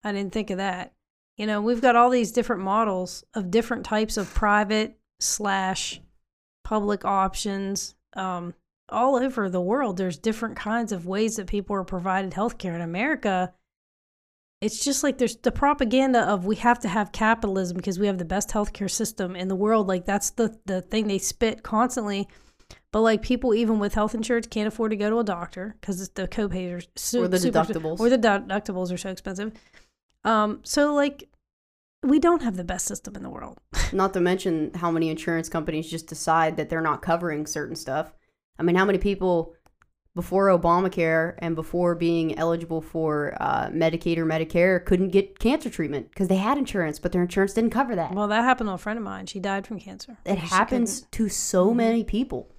I 0.03 0.11
didn't 0.11 0.33
think 0.33 0.49
of 0.49 0.57
that. 0.57 0.93
You 1.37 1.45
know, 1.45 1.61
we've 1.61 1.81
got 1.81 1.95
all 1.95 2.09
these 2.09 2.31
different 2.31 2.63
models 2.63 3.23
of 3.33 3.51
different 3.51 3.85
types 3.85 4.17
of 4.17 4.33
private 4.33 4.97
slash 5.19 6.01
public 6.63 7.05
options. 7.05 7.95
Um, 8.13 8.53
all 8.89 9.15
over 9.15 9.49
the 9.49 9.61
world, 9.61 9.97
there's 9.97 10.17
different 10.17 10.55
kinds 10.55 10.91
of 10.91 11.05
ways 11.05 11.35
that 11.35 11.47
people 11.47 11.75
are 11.75 11.83
provided 11.83 12.31
healthcare. 12.31 12.73
In 12.73 12.81
America, 12.81 13.53
it's 14.61 14.83
just 14.83 15.03
like 15.03 15.17
there's 15.17 15.35
the 15.37 15.51
propaganda 15.51 16.21
of 16.21 16.45
we 16.45 16.55
have 16.57 16.79
to 16.79 16.87
have 16.87 17.11
capitalism 17.11 17.77
because 17.77 17.99
we 17.99 18.07
have 18.07 18.17
the 18.17 18.25
best 18.25 18.49
healthcare 18.49 18.89
system 18.89 19.35
in 19.35 19.47
the 19.47 19.55
world. 19.55 19.87
Like 19.87 20.05
that's 20.05 20.31
the 20.31 20.57
the 20.65 20.81
thing 20.81 21.07
they 21.07 21.19
spit 21.19 21.61
constantly. 21.63 22.27
But 22.97 23.01
like 23.01 23.21
people, 23.21 23.53
even 23.53 23.77
with 23.77 23.93
health 23.93 24.15
insurance, 24.15 24.47
can't 24.47 24.67
afford 24.67 24.89
to 24.89 24.97
go 24.97 25.07
to 25.11 25.19
a 25.19 25.23
doctor 25.23 25.75
because 25.79 26.09
the 26.09 26.27
copays 26.27 26.73
are 26.79 26.81
su- 26.95 27.21
Or 27.25 27.27
the 27.27 27.37
deductibles. 27.37 27.99
or 27.99 28.09
the 28.09 28.17
deductibles 28.17 28.91
are 28.91 28.97
so 28.97 29.11
expensive. 29.11 29.51
Um, 30.23 30.61
so 30.63 30.95
like, 30.95 31.29
we 32.01 32.17
don't 32.17 32.41
have 32.41 32.57
the 32.57 32.63
best 32.63 32.87
system 32.87 33.15
in 33.15 33.21
the 33.21 33.29
world. 33.29 33.59
Not 33.93 34.15
to 34.15 34.19
mention 34.19 34.71
how 34.73 34.89
many 34.89 35.09
insurance 35.11 35.47
companies 35.47 35.91
just 35.91 36.07
decide 36.07 36.57
that 36.57 36.71
they're 36.71 36.81
not 36.81 37.03
covering 37.03 37.45
certain 37.45 37.75
stuff. 37.75 38.15
I 38.57 38.63
mean, 38.63 38.75
how 38.75 38.85
many 38.85 38.97
people 38.97 39.53
before 40.15 40.47
Obamacare 40.47 41.35
and 41.37 41.55
before 41.55 41.93
being 41.93 42.35
eligible 42.35 42.81
for 42.81 43.37
uh, 43.39 43.67
Medicaid 43.69 44.17
or 44.17 44.25
Medicare 44.25 44.83
couldn't 44.83 45.09
get 45.09 45.37
cancer 45.37 45.69
treatment 45.69 46.09
because 46.09 46.29
they 46.29 46.37
had 46.37 46.57
insurance, 46.57 46.97
but 46.97 47.11
their 47.11 47.21
insurance 47.21 47.53
didn't 47.53 47.69
cover 47.69 47.95
that. 47.95 48.15
Well, 48.15 48.27
that 48.29 48.43
happened 48.43 48.69
to 48.69 48.73
a 48.73 48.77
friend 48.79 48.97
of 48.97 49.05
mine. 49.05 49.27
She 49.27 49.39
died 49.39 49.67
from 49.67 49.79
cancer. 49.79 50.17
it 50.25 50.39
happens 50.39 51.01
couldn't- 51.01 51.11
to 51.11 51.29
so 51.29 51.69
Mhm. 51.71 51.75
many 51.75 52.03
people. 52.03 52.49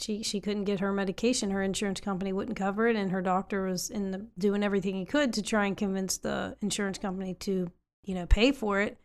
She 0.00 0.22
she 0.22 0.40
couldn't 0.40 0.64
get 0.64 0.80
her 0.80 0.92
medication. 0.92 1.50
Her 1.50 1.62
insurance 1.62 2.00
company 2.00 2.32
wouldn't 2.32 2.56
cover 2.56 2.88
it, 2.88 2.96
and 2.96 3.10
her 3.10 3.22
doctor 3.22 3.64
was 3.64 3.90
in 3.90 4.10
the 4.10 4.26
doing 4.38 4.62
everything 4.62 4.94
he 4.94 5.04
could 5.04 5.32
to 5.34 5.42
try 5.42 5.66
and 5.66 5.76
convince 5.76 6.18
the 6.18 6.56
insurance 6.60 6.98
company 6.98 7.34
to 7.34 7.70
you 8.04 8.14
know 8.14 8.26
pay 8.26 8.52
for 8.52 8.80
it. 8.80 8.98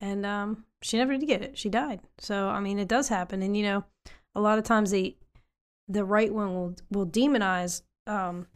And 0.00 0.24
um, 0.24 0.64
she 0.82 0.96
never 0.96 1.16
did 1.16 1.26
get 1.26 1.42
it. 1.42 1.58
She 1.58 1.68
died. 1.68 2.00
So 2.18 2.48
I 2.48 2.60
mean, 2.60 2.78
it 2.78 2.88
does 2.88 3.08
happen. 3.08 3.42
And 3.42 3.56
you 3.56 3.62
know, 3.62 3.84
a 4.34 4.40
lot 4.40 4.58
of 4.58 4.64
times 4.64 4.90
the 4.90 5.16
the 5.88 6.04
right 6.04 6.32
wing 6.32 6.54
will 6.54 6.74
will 6.90 7.06
demonize 7.06 7.82
um, 8.06 8.46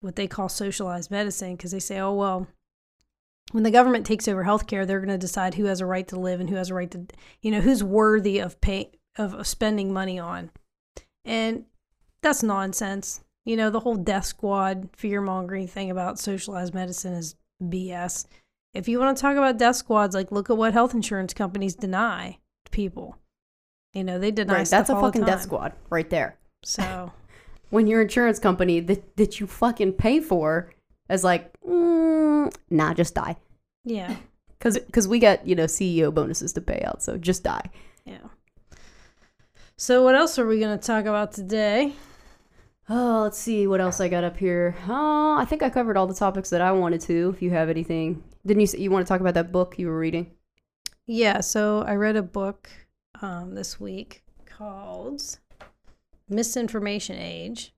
what 0.00 0.16
they 0.16 0.26
call 0.26 0.48
socialized 0.48 1.10
medicine 1.10 1.56
because 1.56 1.72
they 1.72 1.80
say, 1.80 1.98
oh 1.98 2.14
well, 2.14 2.46
when 3.52 3.64
the 3.64 3.70
government 3.70 4.06
takes 4.06 4.28
over 4.28 4.44
healthcare, 4.44 4.86
they're 4.86 5.00
going 5.00 5.08
to 5.08 5.18
decide 5.18 5.54
who 5.54 5.66
has 5.66 5.80
a 5.80 5.86
right 5.86 6.06
to 6.08 6.18
live 6.18 6.40
and 6.40 6.48
who 6.48 6.56
has 6.56 6.70
a 6.70 6.74
right 6.74 6.90
to, 6.90 7.06
you 7.40 7.50
know, 7.50 7.60
who's 7.60 7.84
worthy 7.84 8.38
of 8.38 8.60
pay 8.60 8.90
of, 9.16 9.34
of 9.34 9.46
spending 9.46 9.92
money 9.92 10.18
on, 10.18 10.50
and 11.24 11.64
that's 12.22 12.42
nonsense. 12.42 13.20
You 13.44 13.56
know, 13.56 13.70
the 13.70 13.80
whole 13.80 13.96
death 13.96 14.24
squad 14.26 14.88
fear 14.96 15.20
mongering 15.20 15.66
thing 15.66 15.90
about 15.90 16.18
socialized 16.18 16.74
medicine 16.74 17.14
is 17.14 17.34
BS. 17.62 18.26
If 18.74 18.88
you 18.88 18.98
want 18.98 19.16
to 19.16 19.20
talk 19.20 19.36
about 19.36 19.58
death 19.58 19.76
squads, 19.76 20.14
like 20.14 20.30
look 20.32 20.48
at 20.48 20.56
what 20.56 20.72
health 20.72 20.94
insurance 20.94 21.34
companies 21.34 21.74
deny 21.74 22.38
people. 22.70 23.16
You 23.92 24.04
know, 24.04 24.18
they 24.18 24.30
deny 24.30 24.58
Right, 24.58 24.66
stuff 24.66 24.86
that's 24.86 24.96
a 24.96 25.00
fucking 25.00 25.24
death 25.24 25.42
squad 25.42 25.72
right 25.90 26.08
there. 26.08 26.38
So 26.64 27.12
When 27.70 27.86
your 27.86 28.02
insurance 28.02 28.38
company 28.38 28.80
that, 28.80 29.16
that 29.16 29.40
you 29.40 29.46
fucking 29.46 29.94
pay 29.94 30.20
for 30.20 30.72
is 31.10 31.24
like, 31.24 31.52
mm, 31.66 32.54
nah, 32.70 32.94
just 32.94 33.14
die. 33.14 33.36
yeah, 33.84 34.16
Because 34.58 34.78
cause 34.92 35.08
we 35.08 35.18
got, 35.18 35.46
you 35.46 35.54
know, 35.56 35.64
CEO 35.64 36.14
bonuses 36.14 36.52
to 36.52 36.60
pay 36.60 36.82
out, 36.86 37.02
so 37.02 37.18
just 37.18 37.42
die. 37.42 37.68
yeah. 38.04 38.18
So 39.82 40.04
what 40.04 40.14
else 40.14 40.38
are 40.38 40.46
we 40.46 40.60
going 40.60 40.78
to 40.78 40.86
talk 40.86 41.06
about 41.06 41.32
today? 41.32 41.94
Oh, 42.88 43.22
let's 43.24 43.36
see 43.36 43.66
what 43.66 43.80
else 43.80 44.00
I 44.00 44.06
got 44.06 44.22
up 44.22 44.36
here. 44.36 44.76
Oh, 44.86 45.36
I 45.36 45.44
think 45.44 45.60
I 45.60 45.70
covered 45.70 45.96
all 45.96 46.06
the 46.06 46.14
topics 46.14 46.50
that 46.50 46.60
I 46.60 46.70
wanted 46.70 47.00
to. 47.00 47.32
If 47.34 47.42
you 47.42 47.50
have 47.50 47.68
anything, 47.68 48.22
didn't 48.46 48.60
you? 48.60 48.68
Say 48.68 48.78
You 48.78 48.92
want 48.92 49.04
to 49.04 49.08
talk 49.08 49.20
about 49.20 49.34
that 49.34 49.50
book 49.50 49.80
you 49.80 49.88
were 49.88 49.98
reading? 49.98 50.30
Yeah, 51.08 51.40
so 51.40 51.82
I 51.82 51.96
read 51.96 52.14
a 52.14 52.22
book 52.22 52.70
um, 53.22 53.56
this 53.56 53.80
week 53.80 54.22
called 54.46 55.40
Misinformation 56.28 57.18
Age. 57.18 57.71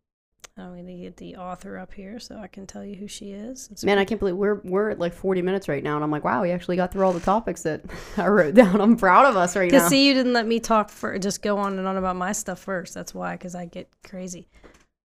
I'm 0.57 0.73
going 0.75 0.87
to 0.87 0.95
get 0.95 1.17
the 1.17 1.35
author 1.37 1.79
up 1.79 1.93
here 1.93 2.21
so 2.21 2.39
I 2.39 2.47
can 2.47 2.65
tell 2.65 2.85
you 2.85 2.95
who 2.95 3.09
she 3.09 3.33
is. 3.33 3.69
It's 3.73 3.83
Man, 3.85 3.99
I 3.99 4.05
can't 4.05 4.21
believe 4.21 4.37
we're 4.37 4.61
we're 4.63 4.91
at 4.91 5.01
like 5.01 5.13
40 5.13 5.43
minutes 5.43 5.69
right 5.69 5.83
now, 5.83 5.97
and 5.97 6.05
I'm 6.05 6.13
like, 6.13 6.23
wow, 6.23 6.43
we 6.43 6.53
actually 6.53 6.77
got 6.77 6.93
through 6.93 7.05
all 7.05 7.13
the 7.13 7.19
topics 7.19 7.63
that 7.65 7.83
I 8.17 8.29
wrote 8.29 8.55
down. 8.55 8.81
I'm 8.81 8.97
proud 8.97 9.27
of 9.27 9.37
us 9.37 9.57
right 9.57 9.69
Because 9.69 9.83
now. 9.85 9.89
see, 9.89 10.07
you 10.07 10.15
didn't 10.15 10.33
let 10.33 10.47
me 10.47 10.61
talk 10.61 10.91
for 10.91 11.19
just 11.19 11.43
go 11.43 11.59
on 11.59 11.77
and 11.79 11.89
on 11.89 11.97
about 11.97 12.15
my 12.15 12.31
stuff 12.31 12.61
first. 12.61 12.95
That's 12.95 13.13
why, 13.13 13.35
because 13.35 13.57
I 13.57 13.65
get 13.67 13.89
crazy. 14.05 14.49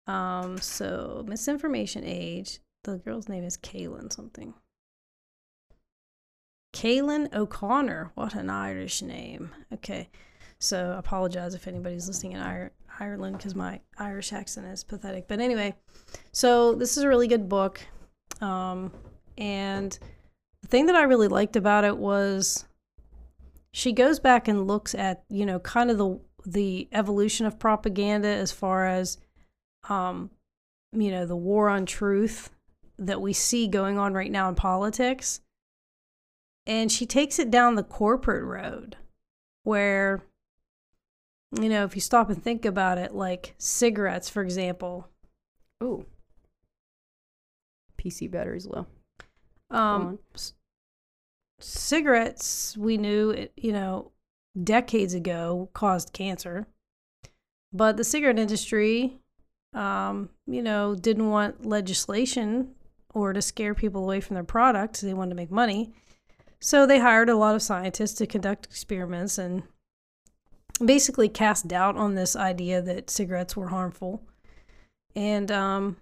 Um, 0.06 0.60
so 0.60 1.26
misinformation 1.28 2.04
age. 2.06 2.60
The 2.84 2.98
girl's 2.98 3.28
name 3.28 3.44
is 3.44 3.58
Cailin 3.58 4.14
something. 4.14 4.54
Cailin 6.74 7.34
O'Connor. 7.34 8.12
What 8.14 8.36
an 8.36 8.50
Irish 8.52 9.02
name. 9.02 9.50
Okay, 9.74 10.10
so 10.60 10.94
apologize 10.98 11.56
if 11.56 11.68
anybody's 11.68 12.08
listening 12.08 12.34
in 12.34 12.40
Ireland 13.00 13.38
because 13.38 13.56
my 13.56 13.80
Irish 13.98 14.34
accent 14.34 14.68
is 14.68 14.84
pathetic. 14.84 15.28
But 15.28 15.40
anyway, 15.40 15.76
so 16.32 16.76
this 16.76 16.98
is 16.98 17.04
a 17.04 17.08
really 17.08 17.28
good 17.28 17.50
book, 17.50 17.82
um, 18.42 18.92
and 19.38 19.98
the 20.62 20.68
thing 20.68 20.88
that 20.88 20.96
I 20.96 21.04
really 21.04 21.28
liked 21.28 21.56
about 21.56 21.84
it 21.84 21.98
was 21.98 22.66
she 23.72 23.94
goes 23.94 24.20
back 24.20 24.48
and 24.48 24.68
looks 24.68 24.96
at 24.96 25.24
you 25.30 25.46
know 25.46 25.60
kind 25.60 25.92
of 25.92 25.98
the 25.98 26.20
the 26.46 26.88
evolution 26.92 27.46
of 27.46 27.60
propaganda 27.60 28.28
as 28.28 28.52
far 28.52 28.88
as 28.88 29.18
um 29.90 30.30
you 30.92 31.12
know 31.12 31.26
the 31.26 31.36
war 31.36 31.70
on 31.70 31.86
truth 31.86 32.50
that 32.98 33.22
we 33.22 33.34
see 33.34 33.68
going 33.68 33.98
on 33.98 34.14
right 34.14 34.32
now 34.32 34.50
in 34.50 34.56
politics 34.56 35.42
and 36.66 36.92
she 36.92 37.06
takes 37.06 37.40
it 37.40 37.52
down 37.52 37.76
the 37.76 37.84
corporate 37.84 38.44
road 38.44 38.98
where 39.64 40.24
you 41.52 41.70
know 41.70 41.84
if 41.84 41.96
you 41.96 42.02
stop 42.02 42.30
and 42.30 42.44
think 42.44 42.66
about 42.66 42.98
it 42.98 43.14
like 43.14 43.56
cigarettes 43.58 44.30
for 44.30 44.42
example. 44.44 45.08
Ooh, 45.84 46.06
PC 48.00 48.30
battery's 48.32 48.66
low. 48.68 48.86
Um 49.72 50.20
c- 50.36 50.54
cigarettes 51.60 52.78
we 52.78 52.98
knew 52.98 53.32
it- 53.32 53.54
you 53.56 53.72
know 53.72 54.12
decades 54.62 55.14
ago 55.14 55.70
caused 55.74 56.14
cancer. 56.14 56.68
But 57.72 57.98
the 57.98 58.04
cigarette 58.04 58.40
industry 58.40 59.20
um 59.74 60.30
you 60.48 60.62
know 60.64 60.96
didn't 60.96 61.30
want 61.30 61.66
legislation 61.66 62.74
or 63.14 63.34
to 63.34 63.42
scare 63.42 63.74
people 63.76 64.04
away 64.04 64.22
from 64.22 64.36
their 64.36 64.44
products. 64.44 65.02
They 65.02 65.14
wanted 65.14 65.30
to 65.32 65.36
make 65.36 65.52
money. 65.52 65.94
So 66.62 66.86
they 66.86 67.00
hired 67.00 67.30
a 67.30 67.36
lot 67.36 67.56
of 67.56 67.62
scientists 67.62 68.14
to 68.16 68.28
conduct 68.28 68.66
experiments 68.66 69.38
and 69.38 69.64
basically 70.84 71.30
cast 71.30 71.68
doubt 71.68 71.98
on 71.98 72.16
this 72.16 72.36
idea 72.36 72.82
that 72.82 73.10
cigarettes 73.10 73.56
were 73.56 73.68
harmful 73.68 74.22
and 75.16 75.52
um 75.52 75.98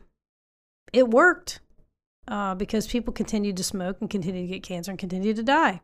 it 0.94 1.10
worked 1.10 1.60
uh, 2.28 2.56
because 2.56 2.88
people 2.88 3.14
continued 3.14 3.58
to 3.58 3.64
smoke 3.64 3.98
and 4.02 4.10
continued 4.10 4.44
to 4.44 4.48
get 4.48 4.64
cancer 4.64 4.92
and 4.92 5.00
continued 5.00 5.36
to 5.38 5.44
die. 5.44 5.82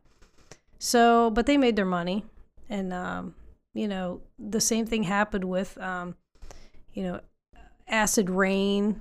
So, 0.78 1.30
but 1.30 1.46
they 1.46 1.56
made 1.56 1.76
their 1.76 1.84
money, 1.86 2.24
and 2.68 2.92
um, 2.92 3.34
you 3.72 3.88
know 3.88 4.20
the 4.38 4.60
same 4.60 4.86
thing 4.86 5.04
happened 5.04 5.44
with 5.44 5.78
um, 5.78 6.16
you 6.92 7.02
know 7.02 7.20
acid 7.88 8.28
rain 8.28 9.00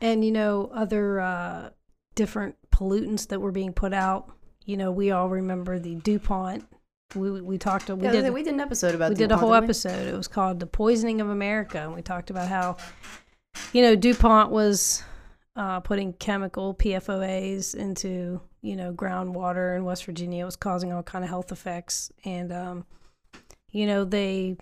and 0.00 0.24
you 0.24 0.32
know 0.32 0.70
other 0.74 1.20
uh, 1.20 1.70
different 2.14 2.56
pollutants 2.70 3.28
that 3.28 3.40
were 3.40 3.52
being 3.52 3.72
put 3.72 3.94
out. 3.94 4.30
You 4.64 4.76
know, 4.76 4.90
we 4.90 5.12
all 5.12 5.28
remember 5.28 5.78
the 5.78 5.94
DuPont. 5.94 6.66
We 7.14 7.40
we 7.40 7.58
talked. 7.58 7.88
We 7.88 8.02
Yeah, 8.02 8.12
did 8.12 8.32
we 8.34 8.42
did 8.42 8.54
an 8.54 8.60
episode 8.60 8.94
about. 8.94 9.10
we 9.10 9.14
did 9.14 9.32
a 9.32 9.36
whole 9.36 9.54
episode. 9.54 10.08
It 10.08 10.16
was 10.16 10.28
called 10.28 10.60
"The 10.60 10.66
Poisoning 10.66 11.20
of 11.20 11.28
America," 11.28 11.78
and 11.78 11.94
we 11.94 12.02
talked 12.02 12.30
about 12.30 12.48
how, 12.48 12.76
you 13.72 13.82
know, 13.82 13.94
DuPont 13.94 14.50
was 14.50 15.02
uh, 15.54 15.80
putting 15.80 16.12
chemical 16.14 16.74
PFOAs 16.74 17.74
into 17.74 18.40
you 18.60 18.76
know 18.76 18.92
groundwater 18.92 19.76
in 19.76 19.84
West 19.84 20.04
Virginia. 20.04 20.42
It 20.42 20.46
was 20.46 20.56
causing 20.56 20.92
all 20.92 21.02
kind 21.02 21.24
of 21.24 21.30
health 21.30 21.52
effects, 21.52 22.10
and 22.24 22.52
um, 22.52 22.86
you 23.70 23.86
know 23.86 24.04
they 24.04 24.56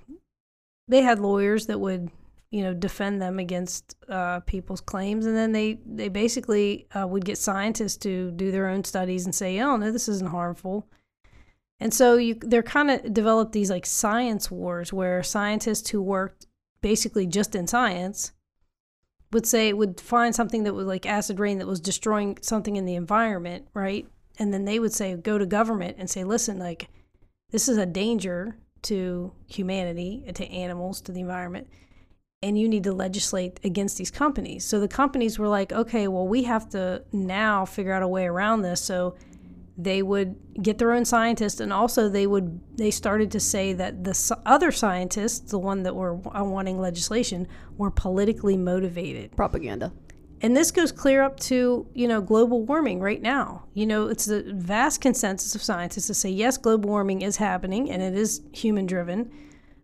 they 0.86 1.02
had 1.02 1.18
lawyers 1.18 1.66
that 1.66 1.80
would 1.80 2.10
you 2.50 2.62
know 2.62 2.74
defend 2.74 3.20
them 3.20 3.38
against 3.38 3.96
uh, 4.08 4.40
people's 4.40 4.82
claims, 4.82 5.24
and 5.26 5.36
then 5.36 5.52
they 5.52 5.78
they 5.86 6.08
basically 6.08 6.86
uh, 6.94 7.06
would 7.06 7.24
get 7.24 7.38
scientists 7.38 7.96
to 7.96 8.30
do 8.32 8.52
their 8.52 8.68
own 8.68 8.84
studies 8.84 9.24
and 9.24 9.34
say, 9.34 9.58
"Oh 9.60 9.76
no, 9.76 9.90
this 9.90 10.08
isn't 10.08 10.30
harmful." 10.30 10.86
And 11.80 11.92
so 11.92 12.16
you 12.16 12.34
they're 12.34 12.62
kind 12.62 12.90
of 12.90 13.12
developed 13.12 13.52
these 13.52 13.70
like 13.70 13.86
science 13.86 14.50
wars 14.50 14.92
where 14.92 15.22
scientists 15.22 15.90
who 15.90 16.00
worked 16.00 16.46
basically 16.80 17.26
just 17.26 17.54
in 17.54 17.66
science 17.66 18.32
would 19.32 19.46
say 19.46 19.72
would 19.72 20.00
find 20.00 20.34
something 20.34 20.62
that 20.62 20.74
was 20.74 20.86
like 20.86 21.06
acid 21.06 21.40
rain 21.40 21.58
that 21.58 21.66
was 21.66 21.80
destroying 21.80 22.38
something 22.40 22.76
in 22.76 22.84
the 22.84 22.94
environment, 22.94 23.66
right? 23.74 24.06
And 24.38 24.52
then 24.52 24.64
they 24.64 24.78
would 24.78 24.92
say 24.92 25.16
go 25.16 25.38
to 25.38 25.46
government 25.46 25.96
and 25.98 26.08
say, 26.08 26.24
"Listen, 26.24 26.58
like 26.58 26.88
this 27.50 27.68
is 27.68 27.76
a 27.76 27.86
danger 27.86 28.56
to 28.82 29.32
humanity, 29.46 30.24
to 30.34 30.46
animals, 30.46 31.00
to 31.02 31.12
the 31.12 31.20
environment." 31.20 31.68
And 32.42 32.58
you 32.58 32.68
need 32.68 32.84
to 32.84 32.92
legislate 32.92 33.58
against 33.64 33.96
these 33.96 34.10
companies. 34.10 34.66
So 34.66 34.78
the 34.78 34.88
companies 34.88 35.38
were 35.38 35.48
like, 35.48 35.72
okay, 35.72 36.08
well, 36.08 36.28
we 36.28 36.42
have 36.42 36.68
to 36.70 37.02
now 37.10 37.64
figure 37.64 37.92
out 37.92 38.02
a 38.02 38.08
way 38.08 38.26
around 38.26 38.60
this. 38.60 38.82
So 38.82 39.14
they 39.76 40.02
would 40.02 40.36
get 40.62 40.78
their 40.78 40.92
own 40.92 41.04
scientists 41.04 41.60
and 41.60 41.72
also 41.72 42.08
they 42.08 42.26
would 42.26 42.60
they 42.76 42.90
started 42.90 43.30
to 43.30 43.40
say 43.40 43.72
that 43.72 44.04
the 44.04 44.38
other 44.46 44.70
scientists 44.70 45.50
the 45.50 45.58
one 45.58 45.82
that 45.82 45.94
were 45.94 46.16
uh, 46.28 46.44
wanting 46.44 46.78
legislation 46.78 47.46
were 47.76 47.90
politically 47.90 48.56
motivated 48.56 49.34
Propaganda. 49.36 49.92
and 50.42 50.56
this 50.56 50.70
goes 50.70 50.92
clear 50.92 51.22
up 51.22 51.40
to 51.40 51.86
you 51.92 52.06
know 52.06 52.20
global 52.20 52.64
warming 52.64 53.00
right 53.00 53.20
now 53.20 53.64
you 53.74 53.84
know 53.84 54.06
it's 54.06 54.26
the 54.26 54.44
vast 54.54 55.00
consensus 55.00 55.54
of 55.54 55.62
scientists 55.62 56.06
to 56.06 56.14
say 56.14 56.30
yes 56.30 56.56
global 56.56 56.88
warming 56.90 57.22
is 57.22 57.36
happening 57.38 57.90
and 57.90 58.00
it 58.00 58.14
is 58.14 58.42
human 58.52 58.86
driven 58.86 59.30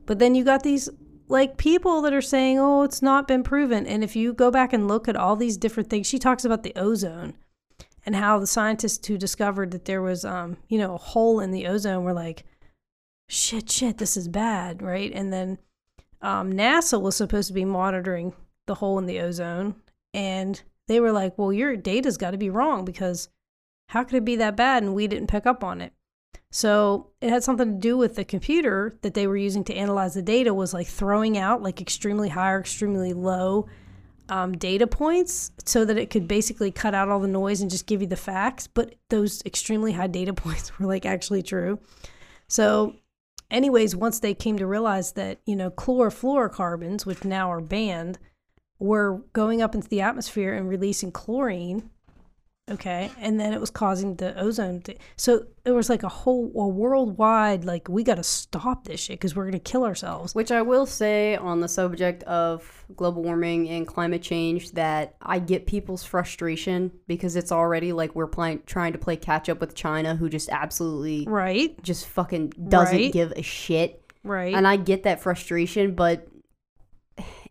But 0.07 0.19
then 0.19 0.35
you 0.35 0.45
got 0.45 0.63
these 0.63 0.89
like 1.29 1.57
people 1.57 2.03
that 2.03 2.13
are 2.13 2.21
saying, 2.21 2.59
"Oh, 2.59 2.83
it's 2.83 3.01
not 3.01 3.29
been 3.29 3.45
proven." 3.45 3.87
And 3.87 4.03
if 4.03 4.17
you 4.17 4.33
go 4.33 4.51
back 4.51 4.73
and 4.73 4.89
look 4.89 5.07
at 5.07 5.15
all 5.15 5.37
these 5.37 5.57
different 5.57 5.89
things, 5.89 6.09
she 6.09 6.19
talks 6.19 6.45
about 6.45 6.65
the 6.65 6.73
ozone 6.75 7.35
and 8.11 8.17
how 8.17 8.41
the 8.41 8.47
scientists 8.49 9.07
who 9.07 9.17
discovered 9.17 9.71
that 9.71 9.85
there 9.85 10.03
was 10.03 10.25
um, 10.25 10.57
you 10.69 10.79
know, 10.79 10.95
a 10.95 10.99
hole 10.99 11.39
in 11.39 11.53
the 11.53 11.69
ozone 11.69 12.03
were 12.03 12.13
like, 12.13 12.43
"Shit, 13.29 13.71
shit, 13.71 13.99
this 13.99 14.17
is 14.17 14.27
bad," 14.27 14.83
right? 14.83 15.13
And 15.15 15.33
then 15.33 15.59
um, 16.21 16.53
NASA 16.53 17.01
was 17.01 17.15
supposed 17.15 17.47
to 17.47 17.55
be 17.55 17.65
monitoring 17.65 18.33
the 18.67 18.75
hole 18.75 18.99
in 18.99 19.07
the 19.07 19.21
ozone, 19.21 19.77
and 20.13 20.61
they 20.89 20.99
were 20.99 21.13
like, 21.13 21.39
"Well, 21.39 21.53
your 21.53 21.77
data's 21.77 22.17
got 22.17 22.33
to 22.33 22.37
be 22.37 22.51
wrong 22.51 22.85
because 22.85 23.29
how 23.91 24.03
could 24.03 24.17
it 24.17 24.25
be 24.25 24.35
that 24.35 24.57
bad 24.57 24.83
and 24.83 24.93
we 24.93 25.07
didn't 25.07 25.29
pick 25.29 25.47
up 25.47 25.63
on 25.63 25.81
it?" 25.81 25.93
So 26.51 27.11
it 27.21 27.31
had 27.31 27.45
something 27.45 27.75
to 27.75 27.79
do 27.79 27.97
with 27.97 28.17
the 28.17 28.25
computer 28.25 28.99
that 29.03 29.15
they 29.15 29.29
were 29.29 29.37
using 29.37 29.63
to 29.65 29.75
analyze 29.75 30.15
the 30.15 30.23
data 30.23 30.53
was 30.53 30.75
like 30.75 30.89
throwing 30.89 31.39
out 31.39 31.63
like 31.63 31.81
extremely 31.81 32.31
high 32.31 32.51
or 32.51 32.59
extremely 32.59 33.13
low 33.13 33.69
um, 34.31 34.57
data 34.57 34.87
points 34.87 35.51
so 35.65 35.85
that 35.85 35.99
it 35.99 36.09
could 36.09 36.27
basically 36.27 36.71
cut 36.71 36.95
out 36.95 37.09
all 37.09 37.21
the 37.21 37.29
noise 37.29 37.61
and 37.61 37.71
just 37.71 37.87
give 37.87 38.01
you 38.01 38.07
the 38.07 38.17
facts. 38.17 38.67
But 38.67 38.95
those 39.11 39.43
extremely 39.45 39.93
high 39.93 40.07
data 40.07 40.33
points 40.35 40.79
were 40.79 40.87
like 40.87 41.05
actually 41.05 41.43
true. 41.43 41.79
So, 42.49 42.97
anyways, 43.51 43.95
once 43.95 44.21
they 44.21 44.35
came 44.35 44.57
to 44.59 44.67
realize 44.67 45.13
that, 45.13 45.41
you 45.45 45.57
know, 45.57 45.71
chlorofluorocarbons, 45.71 47.05
which 47.05 47.25
now 47.25 47.51
are 47.51 47.61
banned, 47.61 48.19
were 48.79 49.23
going 49.33 49.61
up 49.61 49.75
into 49.75 49.89
the 49.89 50.01
atmosphere 50.01 50.55
and 50.55 50.69
releasing 50.69 51.13
chlorine 51.13 51.91
okay 52.71 53.11
and 53.19 53.39
then 53.41 53.53
it 53.53 53.61
was 53.61 53.71
causing 53.71 54.15
the 54.17 54.39
ozone 54.41 54.83
so 55.17 55.45
it 55.65 55.73
was 55.73 55.89
like 55.89 56.03
a 56.03 56.09
whole 56.09 56.51
a 56.55 56.69
worldwide 56.69 57.65
like 57.65 57.89
we 57.89 58.03
got 58.05 58.15
to 58.15 58.23
stop 58.23 58.85
this 58.85 59.01
shit 59.01 59.19
because 59.19 59.35
we're 59.35 59.45
gonna 59.45 59.59
kill 59.59 59.85
ourselves 59.85 60.35
Which 60.35 60.51
I 60.53 60.63
will 60.63 60.87
say 60.87 61.37
on 61.37 61.61
the 61.61 61.69
subject 61.69 62.23
of 62.25 62.85
global 62.97 63.23
warming 63.23 63.69
and 63.69 63.87
climate 63.87 64.23
change 64.23 64.73
that 64.73 65.17
I 65.21 65.39
get 65.39 65.67
people's 65.67 66.03
frustration 66.05 66.93
because 67.07 67.37
it's 67.37 67.53
already 67.53 67.93
like 67.93 68.15
we're 68.15 68.27
playing 68.27 68.63
trying 68.67 68.93
to 68.93 68.99
play 68.99 69.17
catch 69.17 69.49
up 69.49 69.61
with 69.61 69.75
China 69.75 70.15
who 70.17 70.29
just 70.29 70.49
absolutely 70.51 71.25
right 71.29 71.81
just 71.83 72.07
fucking 72.07 72.51
doesn't 72.69 72.97
Right. 72.97 73.13
give 73.13 73.33
a 73.33 73.43
shit. 73.43 74.13
right 74.25 74.55
And 74.55 74.67
I 74.67 74.77
get 74.77 75.03
that 75.05 75.21
frustration, 75.21 75.95
but 75.95 76.27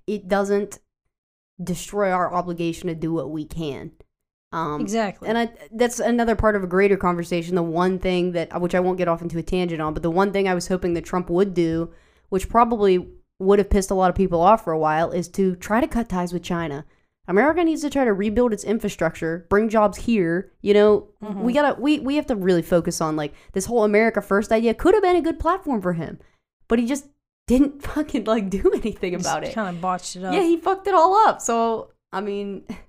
it 0.07 0.27
doesn't 0.27 0.79
destroy 1.61 2.09
our 2.11 2.33
obligation 2.33 2.87
to 2.87 2.95
do 2.95 3.13
what 3.13 3.29
we 3.31 3.45
can. 3.45 3.91
Um, 4.51 4.81
exactly 4.81 5.29
and 5.29 5.37
I, 5.37 5.51
that's 5.71 5.99
another 5.99 6.35
part 6.35 6.55
of 6.55 6.63
a 6.63 6.67
greater 6.67 6.97
conversation. 6.97 7.53
The 7.53 7.61
one 7.61 7.99
thing 7.99 8.31
that, 8.31 8.59
which 8.59 8.73
I 8.73 8.79
won't 8.79 8.97
get 8.97 9.07
off 9.07 9.21
into 9.21 9.37
a 9.37 9.43
tangent 9.43 9.79
on, 9.81 9.93
but 9.93 10.01
the 10.01 10.09
one 10.09 10.31
thing 10.31 10.47
I 10.47 10.55
was 10.55 10.67
hoping 10.67 10.93
that 10.95 11.05
Trump 11.05 11.29
would 11.29 11.53
do, 11.53 11.93
which 12.29 12.49
probably 12.49 13.07
would 13.37 13.59
have 13.59 13.69
pissed 13.69 13.91
a 13.91 13.95
lot 13.95 14.09
of 14.09 14.15
people 14.15 14.41
off 14.41 14.63
for 14.63 14.73
a 14.73 14.79
while, 14.79 15.11
is 15.11 15.27
to 15.29 15.55
try 15.55 15.79
to 15.81 15.87
cut 15.87 16.09
ties 16.09 16.33
with 16.33 16.41
China. 16.43 16.83
America 17.27 17.63
needs 17.63 17.81
to 17.81 17.91
try 17.91 18.03
to 18.03 18.11
rebuild 18.11 18.51
its 18.51 18.63
infrastructure, 18.63 19.45
bring 19.49 19.69
jobs 19.69 19.99
here. 19.99 20.51
You 20.61 20.73
know, 20.73 21.09
we 21.21 21.53
gotta, 21.53 21.79
we 21.79 21.99
we 21.99 22.15
have 22.15 22.25
to 22.25 22.35
really 22.35 22.63
focus 22.63 23.01
on 23.01 23.15
like 23.15 23.33
this 23.53 23.67
whole 23.67 23.83
America 23.83 24.19
First 24.19 24.51
idea. 24.51 24.73
Could 24.73 24.95
have 24.95 25.03
been 25.03 25.15
a 25.15 25.21
good 25.21 25.39
platform 25.39 25.79
for 25.79 25.93
him, 25.93 26.17
but 26.67 26.79
he 26.79 26.87
just 26.87 27.05
didn't 27.45 27.83
fucking 27.93 28.23
like 28.23 28.49
do 28.49 28.71
anything 28.73 29.13
about 29.13 29.43
it. 29.43 29.53
kind 29.53 29.75
of 29.75 29.79
botched 29.79 30.15
it 30.15 30.23
up 30.23 30.33
Yeah, 30.33 30.41
he 30.41 30.57
fucked 30.57 30.87
it 30.87 30.95
all 30.95 31.15
up. 31.27 31.39
So 31.39 31.91
I 32.11 32.21
mean, 32.21 32.63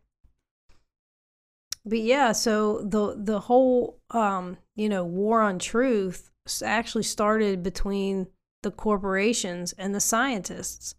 but 1.90 1.98
yeah 1.98 2.32
so 2.32 2.80
the 2.82 3.14
the 3.18 3.40
whole 3.40 4.00
um 4.10 4.56
you 4.76 4.88
know 4.88 5.04
war 5.04 5.42
on 5.42 5.58
truth 5.58 6.30
actually 6.62 7.02
started 7.02 7.62
between 7.62 8.26
the 8.62 8.70
corporations 8.70 9.72
and 9.72 9.94
the 9.94 10.00
scientists. 10.00 10.94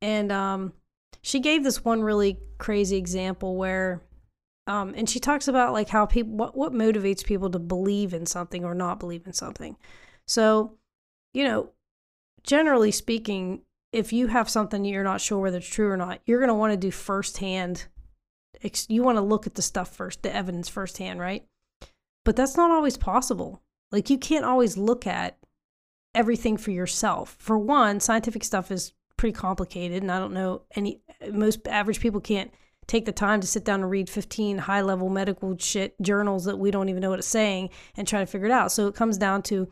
And 0.00 0.30
um 0.30 0.72
she 1.22 1.40
gave 1.40 1.64
this 1.64 1.84
one 1.84 2.02
really 2.02 2.38
crazy 2.58 2.96
example 2.96 3.56
where 3.56 4.02
um 4.66 4.94
and 4.96 5.08
she 5.08 5.20
talks 5.20 5.48
about 5.48 5.72
like 5.72 5.88
how 5.88 6.06
people 6.06 6.34
what 6.34 6.56
what 6.56 6.72
motivates 6.72 7.24
people 7.24 7.50
to 7.50 7.58
believe 7.58 8.12
in 8.12 8.26
something 8.26 8.64
or 8.64 8.74
not 8.74 9.00
believe 9.00 9.26
in 9.26 9.32
something. 9.32 9.76
So 10.26 10.78
you 11.32 11.44
know 11.44 11.70
generally 12.42 12.90
speaking 12.90 13.62
if 13.92 14.12
you 14.12 14.26
have 14.26 14.50
something 14.50 14.84
you're 14.84 15.04
not 15.04 15.20
sure 15.20 15.38
whether 15.38 15.58
it's 15.58 15.68
true 15.68 15.88
or 15.88 15.96
not 15.96 16.20
you're 16.26 16.40
going 16.40 16.48
to 16.48 16.54
want 16.54 16.72
to 16.72 16.76
do 16.76 16.90
firsthand 16.90 17.86
you 18.88 19.02
want 19.02 19.16
to 19.16 19.22
look 19.22 19.46
at 19.46 19.54
the 19.54 19.62
stuff 19.62 19.94
first, 19.94 20.22
the 20.22 20.34
evidence 20.34 20.68
firsthand, 20.68 21.20
right? 21.20 21.44
But 22.24 22.36
that's 22.36 22.56
not 22.56 22.70
always 22.70 22.96
possible. 22.96 23.62
Like 23.92 24.10
you 24.10 24.18
can't 24.18 24.44
always 24.44 24.76
look 24.76 25.06
at 25.06 25.38
everything 26.14 26.56
for 26.56 26.70
yourself. 26.70 27.36
For 27.38 27.58
one, 27.58 28.00
scientific 28.00 28.44
stuff 28.44 28.70
is 28.70 28.92
pretty 29.16 29.34
complicated, 29.34 30.02
and 30.02 30.10
I 30.10 30.18
don't 30.18 30.32
know 30.32 30.62
any 30.74 31.02
most 31.30 31.66
average 31.68 32.00
people 32.00 32.20
can't 32.20 32.50
take 32.86 33.04
the 33.06 33.12
time 33.12 33.40
to 33.40 33.46
sit 33.46 33.64
down 33.64 33.80
and 33.80 33.90
read 33.90 34.10
15 34.10 34.58
high 34.58 34.82
level 34.82 35.08
medical 35.08 35.56
shit 35.58 36.00
journals 36.02 36.44
that 36.44 36.58
we 36.58 36.70
don't 36.70 36.88
even 36.88 37.00
know 37.00 37.10
what 37.10 37.18
it's 37.18 37.28
saying 37.28 37.70
and 37.96 38.06
try 38.06 38.20
to 38.20 38.26
figure 38.26 38.46
it 38.46 38.52
out. 38.52 38.72
So 38.72 38.86
it 38.88 38.94
comes 38.94 39.16
down 39.16 39.42
to 39.42 39.68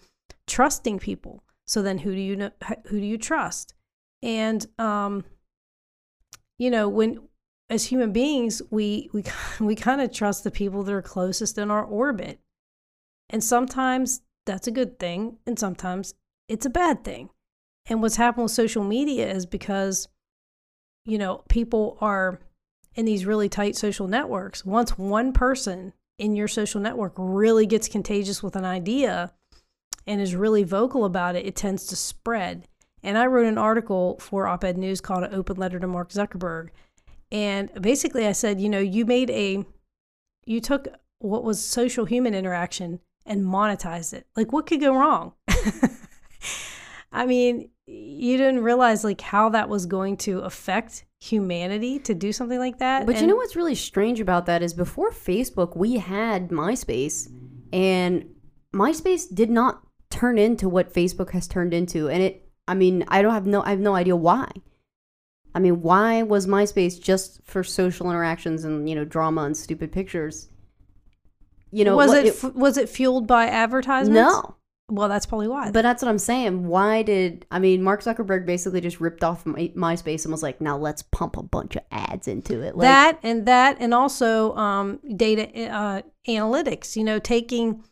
trusting 0.47 0.99
people. 0.99 1.43
So 1.67 1.83
then 1.83 1.99
who 1.99 2.15
do 2.15 2.21
you 2.21 2.37
know 2.37 2.51
who 2.87 3.01
do 3.01 3.07
you 3.07 3.19
trust? 3.19 3.75
And 4.23 4.67
um 4.79 5.25
you 6.59 6.71
know, 6.71 6.89
when 6.89 7.21
as 7.73 7.87
human 7.87 8.13
beings, 8.13 8.61
we 8.71 9.09
we 9.13 9.25
we 9.61 9.75
kind 9.75 10.01
of 10.01 10.13
trust 10.13 10.45
the 10.45 10.51
people 10.51 10.83
that 10.83 10.95
are 10.95 11.03
closest 11.03 11.59
in 11.59 11.71
our 11.71 11.85
orbit. 11.85 12.39
And 13.31 13.43
sometimes 13.43 14.21
that's 14.45 14.67
a 14.67 14.73
good 14.73 14.99
thing, 14.99 15.39
and 15.47 15.59
sometimes 15.59 16.15
it's 16.49 16.67
a 16.67 16.71
bad 16.71 17.03
thing. 17.03 17.31
And 17.87 18.03
what's 18.03 18.17
happened 18.17 18.45
with 18.45 18.53
social 18.53 18.85
media 18.85 19.29
is 19.31 19.47
because 19.47 20.09
you 21.05 21.19
know, 21.19 21.43
people 21.49 21.99
are 22.01 22.39
in 22.95 23.05
these 23.05 23.27
really 23.27 23.49
tight 23.49 23.77
social 23.77 24.07
networks. 24.07 24.65
Once 24.65 24.97
one 24.97 25.33
person 25.33 25.93
in 26.19 26.37
your 26.37 26.49
social 26.49 26.81
network 26.81 27.15
really 27.17 27.67
gets 27.67 27.89
contagious 27.89 28.43
with 28.43 28.55
an 28.55 28.65
idea 28.65 29.33
and 30.07 30.21
is 30.21 30.37
really 30.37 30.63
vocal 30.63 31.05
about 31.05 31.35
it, 31.35 31.47
it 31.47 31.57
tends 31.57 31.87
to 31.87 31.97
spread. 31.97 32.69
And 33.03 33.19
I 33.19 33.27
wrote 33.27 33.47
an 33.47 33.59
article 33.59 34.19
for 34.21 34.47
Op 34.47 34.63
Ed 34.63 34.79
News 34.79 35.01
called 35.01 35.25
An 35.25 35.35
Open 35.35 35.57
Letter 35.57 35.81
to 35.81 35.89
Mark 35.89 36.11
Zuckerberg. 36.11 36.69
And 37.33 37.71
basically, 37.81 38.27
I 38.27 38.33
said, 38.33 38.61
you 38.61 38.69
know, 38.69 38.79
you 38.79 39.07
made 39.07 39.31
a, 39.31 39.65
you 40.45 40.61
took 40.61 40.87
what 41.19 41.43
was 41.43 41.65
social 41.65 42.05
human 42.05 42.35
interaction 42.35 43.01
and 43.25 43.43
monetized 43.43 44.13
it. 44.13 44.27
Like, 44.37 44.53
what 44.53 44.67
could 44.67 44.81
go 44.81 44.95
wrong? 44.95 45.33
I 47.13 47.25
mean, 47.25 47.71
you 47.87 48.37
didn't 48.37 48.63
realize 48.63 49.03
like 49.03 49.23
how 49.23 49.49
that 49.49 49.71
was 49.71 49.87
going 49.87 50.19
to 50.19 50.41
affect 50.41 51.07
humanity 51.21 51.99
to 52.01 52.15
do 52.15 52.33
something 52.33 52.59
like 52.59 52.79
that. 52.79 53.07
But 53.07 53.21
you 53.21 53.27
know 53.27 53.37
what's 53.37 53.57
really 53.57 53.75
strange 53.77 54.21
about 54.21 54.47
that 54.47 54.63
is 54.63 54.75
before 54.75 55.11
Facebook, 55.11 55.75
we 55.75 55.97
had 55.97 56.49
MySpace, 56.51 57.29
and 57.73 58.29
MySpace 58.75 59.33
did 59.33 59.51
not 59.51 59.83
turn 60.11 60.37
into 60.37 60.69
what 60.69 60.93
Facebook 60.93 61.31
has 61.31 61.49
turned 61.49 61.73
into. 61.73 62.11
And 62.11 62.23
it, 62.23 62.51
I 62.69 62.75
mean, 62.75 63.05
I 63.09 63.23
don't 63.23 63.33
have 63.33 63.47
no, 63.47 63.63
I 63.63 63.71
have 63.71 63.81
no 63.81 63.95
idea 63.95 64.17
why. 64.17 64.51
I 65.55 65.59
mean, 65.61 65.83
why 65.83 66.23
was 66.23 66.47
MySpace 66.47 67.01
just 67.01 67.41
for 67.45 67.63
social 67.63 68.11
interactions 68.11 68.65
and 68.65 68.89
you 68.89 68.95
know 68.95 69.05
drama 69.05 69.43
and 69.43 69.57
stupid 69.57 69.93
pictures? 69.93 70.49
You 71.71 71.85
know, 71.85 71.97
was 71.97 72.09
what- 72.09 72.27
it, 72.27 72.35
f 72.45 72.55
was 72.55 72.77
it 72.77 72.89
fueled 72.89 73.27
by 73.27 73.47
advertisements? 73.47 74.15
no, 74.15 74.57
Well, 74.91 75.09
that's 75.09 75.25
probably 75.27 75.49
why. 75.49 75.71
but 75.71 75.83
that's 75.83 76.03
what 76.03 76.09
I'm 76.11 76.19
saying. 76.19 76.67
Why 76.67 77.03
did 77.03 77.47
I 77.51 77.59
mean 77.59 77.83
Mark 77.83 78.03
Zuckerberg 78.03 78.45
basically 78.47 78.81
just 78.83 79.01
ripped 79.01 79.25
off 79.25 79.47
My, 79.47 79.73
MySpace 79.77 80.25
and 80.25 80.33
was 80.33 80.43
like, 80.43 80.61
now 80.61 80.77
let's 80.77 81.03
pump 81.03 81.37
a 81.37 81.43
bunch 81.43 81.77
of 81.77 81.83
ads 81.91 82.29
into 82.29 82.61
it. 82.61 82.77
Like, 82.77 82.85
that 82.87 83.19
and 83.23 83.47
that 83.47 83.77
and 83.81 83.95
also 83.95 84.55
um, 84.57 85.01
data 85.17 85.49
uh, 85.73 86.03
analytics 86.29 86.95
you 86.97 87.05
know 87.05 87.19
taking 87.19 87.83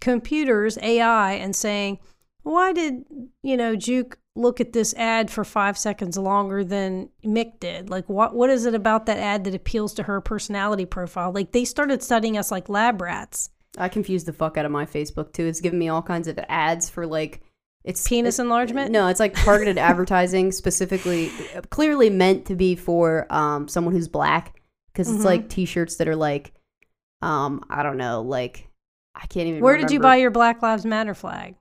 computers 0.00 0.78
ai 0.80 1.32
and 1.32 1.54
saying 1.54 1.98
why 2.42 2.72
did 2.72 3.04
you 3.42 3.54
know 3.56 3.76
juke 3.76 4.18
look 4.40 4.60
at 4.60 4.72
this 4.72 4.94
ad 4.94 5.30
for 5.30 5.44
five 5.44 5.76
seconds 5.78 6.16
longer 6.18 6.64
than 6.64 7.08
mick 7.24 7.60
did 7.60 7.90
like 7.90 8.08
what 8.08 8.34
what 8.34 8.50
is 8.50 8.64
it 8.66 8.74
about 8.74 9.06
that 9.06 9.18
ad 9.18 9.44
that 9.44 9.54
appeals 9.54 9.92
to 9.94 10.02
her 10.04 10.20
personality 10.20 10.84
profile 10.86 11.32
like 11.32 11.52
they 11.52 11.64
started 11.64 12.02
studying 12.02 12.36
us 12.38 12.50
like 12.50 12.68
lab 12.68 13.00
rats 13.00 13.50
I 13.78 13.88
confused 13.88 14.26
the 14.26 14.32
fuck 14.32 14.56
out 14.58 14.64
of 14.64 14.72
my 14.72 14.84
Facebook 14.84 15.32
too. 15.32 15.46
It's 15.46 15.60
giving 15.60 15.78
me 15.78 15.88
all 15.88 16.02
kinds 16.02 16.26
of 16.26 16.36
ads 16.48 16.90
for 16.90 17.06
like 17.06 17.40
it's 17.84 18.06
penis 18.08 18.40
it- 18.40 18.42
enlargement 18.42 18.90
No, 18.90 19.06
it's 19.06 19.20
like 19.20 19.32
targeted 19.34 19.78
advertising, 19.90 20.50
specifically, 20.50 21.30
clearly 21.70 22.10
meant 22.10 22.46
to 22.46 22.56
be 22.56 22.74
for 22.74 23.26
um 23.32 23.68
someone 23.68 23.94
who's 23.94 24.08
black, 24.08 24.60
because 24.92 25.08
it's 25.08 25.22
Mhm. 25.22 25.24
like 25.24 25.48
T-shirts 25.48 25.96
that 25.96 26.08
are 26.08 26.16
like, 26.16 26.52
um, 27.22 27.62
I 27.70 27.84
don't 27.84 27.96
know, 27.96 28.22
like 28.22 28.68
I 29.14 29.26
can't 29.28 29.46
even. 29.46 29.60
where 29.60 29.76
did 29.76 29.92
you 29.92 30.00
buy 30.00 30.16
your 30.16 30.32
black 30.32 30.62
lives 30.62 30.84
matter 30.84 31.14
flag 31.14 31.54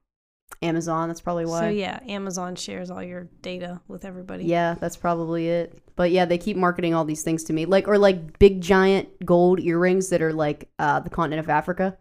Amazon? 0.61 1.07
That's 1.09 1.21
probably 1.21 1.45
why. 1.45 1.59
so 1.61 1.67
yeah 1.69 1.99
amazon 2.07 2.55
shares 2.55 2.89
all 2.91 3.01
your 3.03 3.29
data 3.41 3.79
with 3.87 4.03
everybody 4.05 4.43
Yeah, 4.45 4.75
that's 4.79 4.97
probably 4.97 5.47
it. 5.47 5.77
But 5.95 6.11
yeah, 6.11 6.25
they 6.25 6.37
keep 6.37 6.55
marketing 6.57 6.93
all 6.93 7.03
these 7.05 7.23
things 7.23 7.43
to 7.45 7.53
me, 7.53 7.65
like 7.65 7.87
or 7.87 7.97
like 7.97 8.39
big 8.39 8.61
giant 8.61 9.25
gold 9.25 9.59
earrings 9.59 10.09
that 10.09 10.21
are 10.21 10.33
like 10.33 10.69
uh 10.79 10.99
the 11.01 11.09
continent 11.09 11.39
of 11.41 11.49
Africa. 11.49 11.97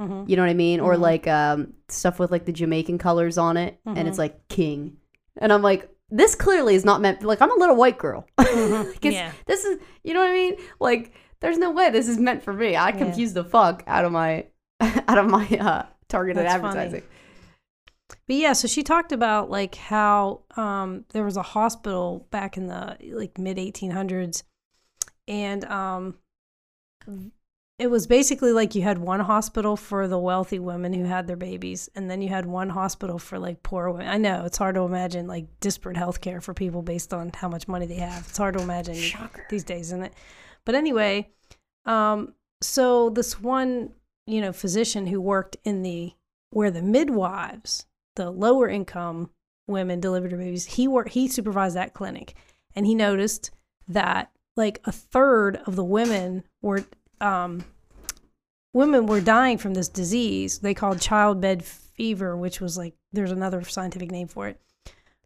Mhm. 0.00 0.28
You 0.28 0.36
know 0.36 0.42
what 0.42 0.48
I 0.50 0.54
mean? 0.54 0.80
Or 0.80 0.94
Mhm. 0.94 1.00
like 1.00 1.26
um, 1.28 1.74
stuff 1.88 2.18
with 2.18 2.30
like 2.30 2.46
the 2.46 2.52
Jamaican 2.52 2.96
colors 2.98 3.36
on 3.36 3.56
it, 3.58 3.78
and 3.84 4.08
it's 4.08 4.16
Mhm. 4.16 4.20
like 4.20 4.48
king, 4.48 4.96
And 5.36 5.52
I'm 5.52 5.60
like, 5.62 5.88
this 6.10 6.34
clearly 6.34 6.74
is 6.74 6.84
not 6.84 7.00
meant. 7.02 7.22
Like, 7.22 7.40
I'm 7.42 7.50
a 7.50 7.54
little 7.56 7.76
white 7.76 7.98
girl. 7.98 8.26
Mhm. 8.38 9.12
Yeah. 9.12 9.32
This 9.46 9.64
is, 9.64 9.78
you 10.04 10.12
know 10.14 10.20
what 10.20 10.30
I 10.30 10.34
mean? 10.34 10.56
Like, 10.80 11.12
there's 11.40 11.56
no 11.58 11.70
way 11.70 11.90
this 11.90 12.08
is 12.08 12.18
meant 12.18 12.42
for 12.42 12.52
me. 12.54 12.74
I 12.76 12.88
Yeah. 12.88 12.96
confused 12.98 13.34
the 13.34 13.44
fuck 13.44 13.82
out 13.86 14.04
of 14.06 14.12
my, 14.12 14.46
out 14.80 15.18
of 15.18 15.26
my 15.30 15.46
uh, 15.60 15.84
targeted 16.08 16.44
That's 16.46 16.60
funny. 16.60 17.02
But 18.26 18.36
yeah, 18.36 18.52
so 18.52 18.68
she 18.68 18.82
talked 18.82 19.12
about 19.12 19.50
like 19.50 19.74
how 19.74 20.42
um, 20.56 21.04
there 21.12 21.24
was 21.24 21.36
a 21.36 21.42
hospital 21.42 22.26
back 22.30 22.56
in 22.56 22.66
the 22.66 22.96
like 23.10 23.38
mid 23.38 23.56
1800s, 23.56 24.42
and 25.28 25.64
um, 25.64 26.18
it 27.78 27.90
was 27.90 28.06
basically 28.06 28.52
like 28.52 28.74
you 28.74 28.82
had 28.82 28.98
one 28.98 29.20
hospital 29.20 29.76
for 29.76 30.06
the 30.06 30.18
wealthy 30.18 30.58
women 30.58 30.92
who 30.92 31.04
had 31.04 31.26
their 31.26 31.36
babies, 31.36 31.88
and 31.94 32.10
then 32.10 32.22
you 32.22 32.28
had 32.28 32.46
one 32.46 32.68
hospital 32.68 33.18
for 33.18 33.38
like 33.38 33.62
poor 33.62 33.90
women. 33.90 34.08
I 34.08 34.18
know 34.18 34.44
it's 34.44 34.58
hard 34.58 34.76
to 34.76 34.82
imagine 34.82 35.26
like 35.26 35.46
disparate 35.60 35.96
health 35.96 36.20
care 36.20 36.40
for 36.40 36.54
people 36.54 36.82
based 36.82 37.12
on 37.12 37.32
how 37.34 37.48
much 37.48 37.66
money 37.66 37.86
they 37.86 37.96
have. 37.96 38.26
It's 38.28 38.38
hard 38.38 38.56
to 38.56 38.62
imagine 38.62 38.94
Shocker. 38.94 39.46
these 39.50 39.64
days, 39.64 39.86
isn't 39.86 40.04
it? 40.04 40.14
But 40.64 40.74
anyway, 40.74 41.30
um, 41.84 42.34
so 42.60 43.10
this 43.10 43.40
one, 43.40 43.90
you 44.26 44.40
know, 44.40 44.52
physician 44.52 45.08
who 45.08 45.20
worked 45.20 45.56
in 45.64 45.82
the 45.82 46.12
where 46.50 46.70
the 46.70 46.82
midwives, 46.82 47.86
the 48.16 48.30
lower 48.30 48.68
income 48.68 49.30
women 49.66 50.00
delivered 50.00 50.30
babies, 50.32 50.66
he 50.66 50.88
worked 50.88 51.10
he 51.10 51.28
supervised 51.28 51.76
that 51.76 51.94
clinic, 51.94 52.34
and 52.74 52.86
he 52.86 52.94
noticed 52.94 53.50
that 53.88 54.30
like 54.56 54.80
a 54.84 54.92
third 54.92 55.56
of 55.66 55.76
the 55.76 55.84
women 55.84 56.44
were 56.60 56.84
um, 57.20 57.64
women 58.74 59.06
were 59.06 59.20
dying 59.20 59.58
from 59.58 59.74
this 59.74 59.88
disease 59.88 60.58
they 60.58 60.74
called 60.74 61.00
childbed 61.00 61.62
fever, 61.62 62.36
which 62.36 62.60
was 62.60 62.76
like 62.76 62.94
there's 63.12 63.32
another 63.32 63.62
scientific 63.62 64.10
name 64.10 64.28
for 64.28 64.48
it. 64.48 64.60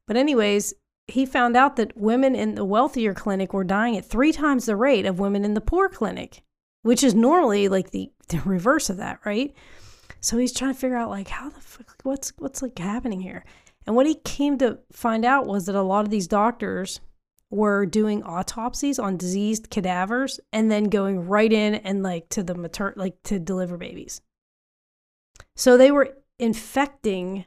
But 0.06 0.16
anyways, 0.16 0.74
he 1.08 1.24
found 1.24 1.56
out 1.56 1.76
that 1.76 1.96
women 1.96 2.34
in 2.34 2.54
the 2.54 2.64
wealthier 2.64 3.14
clinic 3.14 3.52
were 3.52 3.64
dying 3.64 3.96
at 3.96 4.04
three 4.04 4.32
times 4.32 4.66
the 4.66 4.76
rate 4.76 5.06
of 5.06 5.18
women 5.18 5.44
in 5.44 5.54
the 5.54 5.60
poor 5.60 5.88
clinic, 5.88 6.42
which 6.82 7.04
is 7.04 7.14
normally 7.14 7.68
like 7.68 7.90
the, 7.90 8.10
the 8.28 8.40
reverse 8.44 8.90
of 8.90 8.96
that, 8.96 9.20
right? 9.24 9.54
So 10.26 10.38
he's 10.38 10.52
trying 10.52 10.74
to 10.74 10.80
figure 10.80 10.96
out 10.96 11.08
like 11.08 11.28
how 11.28 11.50
the 11.50 11.60
fuck, 11.60 12.00
what's 12.02 12.32
what's 12.38 12.60
like 12.60 12.76
happening 12.80 13.20
here. 13.20 13.44
And 13.86 13.94
what 13.94 14.06
he 14.06 14.16
came 14.16 14.58
to 14.58 14.80
find 14.90 15.24
out 15.24 15.46
was 15.46 15.66
that 15.66 15.76
a 15.76 15.82
lot 15.82 16.04
of 16.04 16.10
these 16.10 16.26
doctors 16.26 16.98
were 17.48 17.86
doing 17.86 18.24
autopsies 18.24 18.98
on 18.98 19.18
diseased 19.18 19.70
cadavers 19.70 20.40
and 20.52 20.68
then 20.68 20.84
going 20.84 21.28
right 21.28 21.52
in 21.52 21.76
and 21.76 22.02
like 22.02 22.28
to 22.30 22.42
the 22.42 22.56
mater 22.56 22.92
like 22.96 23.22
to 23.22 23.38
deliver 23.38 23.76
babies. 23.76 24.20
So 25.54 25.76
they 25.76 25.92
were 25.92 26.16
infecting 26.40 27.44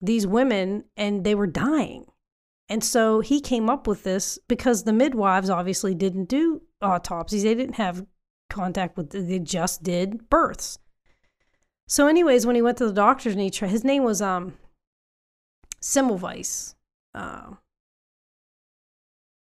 these 0.00 0.24
women 0.24 0.84
and 0.96 1.24
they 1.24 1.34
were 1.34 1.48
dying. 1.48 2.06
And 2.68 2.84
so 2.84 3.18
he 3.18 3.40
came 3.40 3.68
up 3.68 3.88
with 3.88 4.04
this 4.04 4.38
because 4.46 4.84
the 4.84 4.92
midwives 4.92 5.50
obviously 5.50 5.96
didn't 5.96 6.26
do 6.26 6.62
autopsies. 6.80 7.42
They 7.42 7.56
didn't 7.56 7.74
have 7.74 8.06
contact 8.50 8.96
with, 8.96 9.10
they 9.10 9.40
just 9.40 9.82
did 9.82 10.30
births. 10.30 10.78
So, 11.92 12.06
anyways, 12.06 12.46
when 12.46 12.56
he 12.56 12.62
went 12.62 12.78
to 12.78 12.86
the 12.86 12.92
doctors 12.94 13.34
and 13.34 13.42
he 13.42 13.50
tried, 13.50 13.70
his 13.70 13.84
name 13.84 14.02
was 14.02 14.22
um, 14.22 14.54
Semmelweis. 15.82 16.74
Uh, 17.14 17.56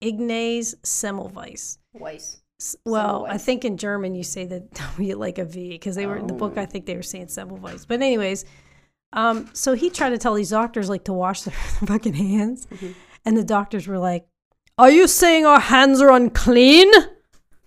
Ignaz 0.02 0.74
Semmelweis. 0.82 1.78
Weiss. 1.94 2.42
Well, 2.84 3.24
I 3.26 3.38
think 3.38 3.64
in 3.64 3.78
German 3.78 4.14
you 4.14 4.22
say 4.22 4.44
the 4.44 4.60
W 4.96 5.16
like 5.16 5.38
a 5.38 5.46
V 5.46 5.70
because 5.70 5.96
they 5.96 6.04
were 6.04 6.18
in 6.18 6.26
the 6.26 6.34
book. 6.34 6.52
Oh. 6.58 6.60
I 6.60 6.66
think 6.66 6.84
they 6.84 6.94
were 6.94 7.02
saying 7.02 7.28
Semmelweis. 7.28 7.86
But 7.88 8.02
anyways, 8.02 8.44
um, 9.14 9.48
so 9.54 9.72
he 9.72 9.88
tried 9.88 10.10
to 10.10 10.18
tell 10.18 10.34
these 10.34 10.50
doctors 10.50 10.90
like 10.90 11.04
to 11.04 11.14
wash 11.14 11.40
their 11.40 11.54
fucking 11.86 12.12
hands, 12.12 12.66
Mhm. 12.66 12.94
and 13.24 13.34
the 13.38 13.44
doctors 13.44 13.88
were 13.88 13.96
like, 13.98 14.26
"Are 14.76 14.90
you 14.90 15.08
saying 15.08 15.46
our 15.46 15.60
hands 15.60 16.02
are 16.02 16.10
unclean?" 16.10 16.92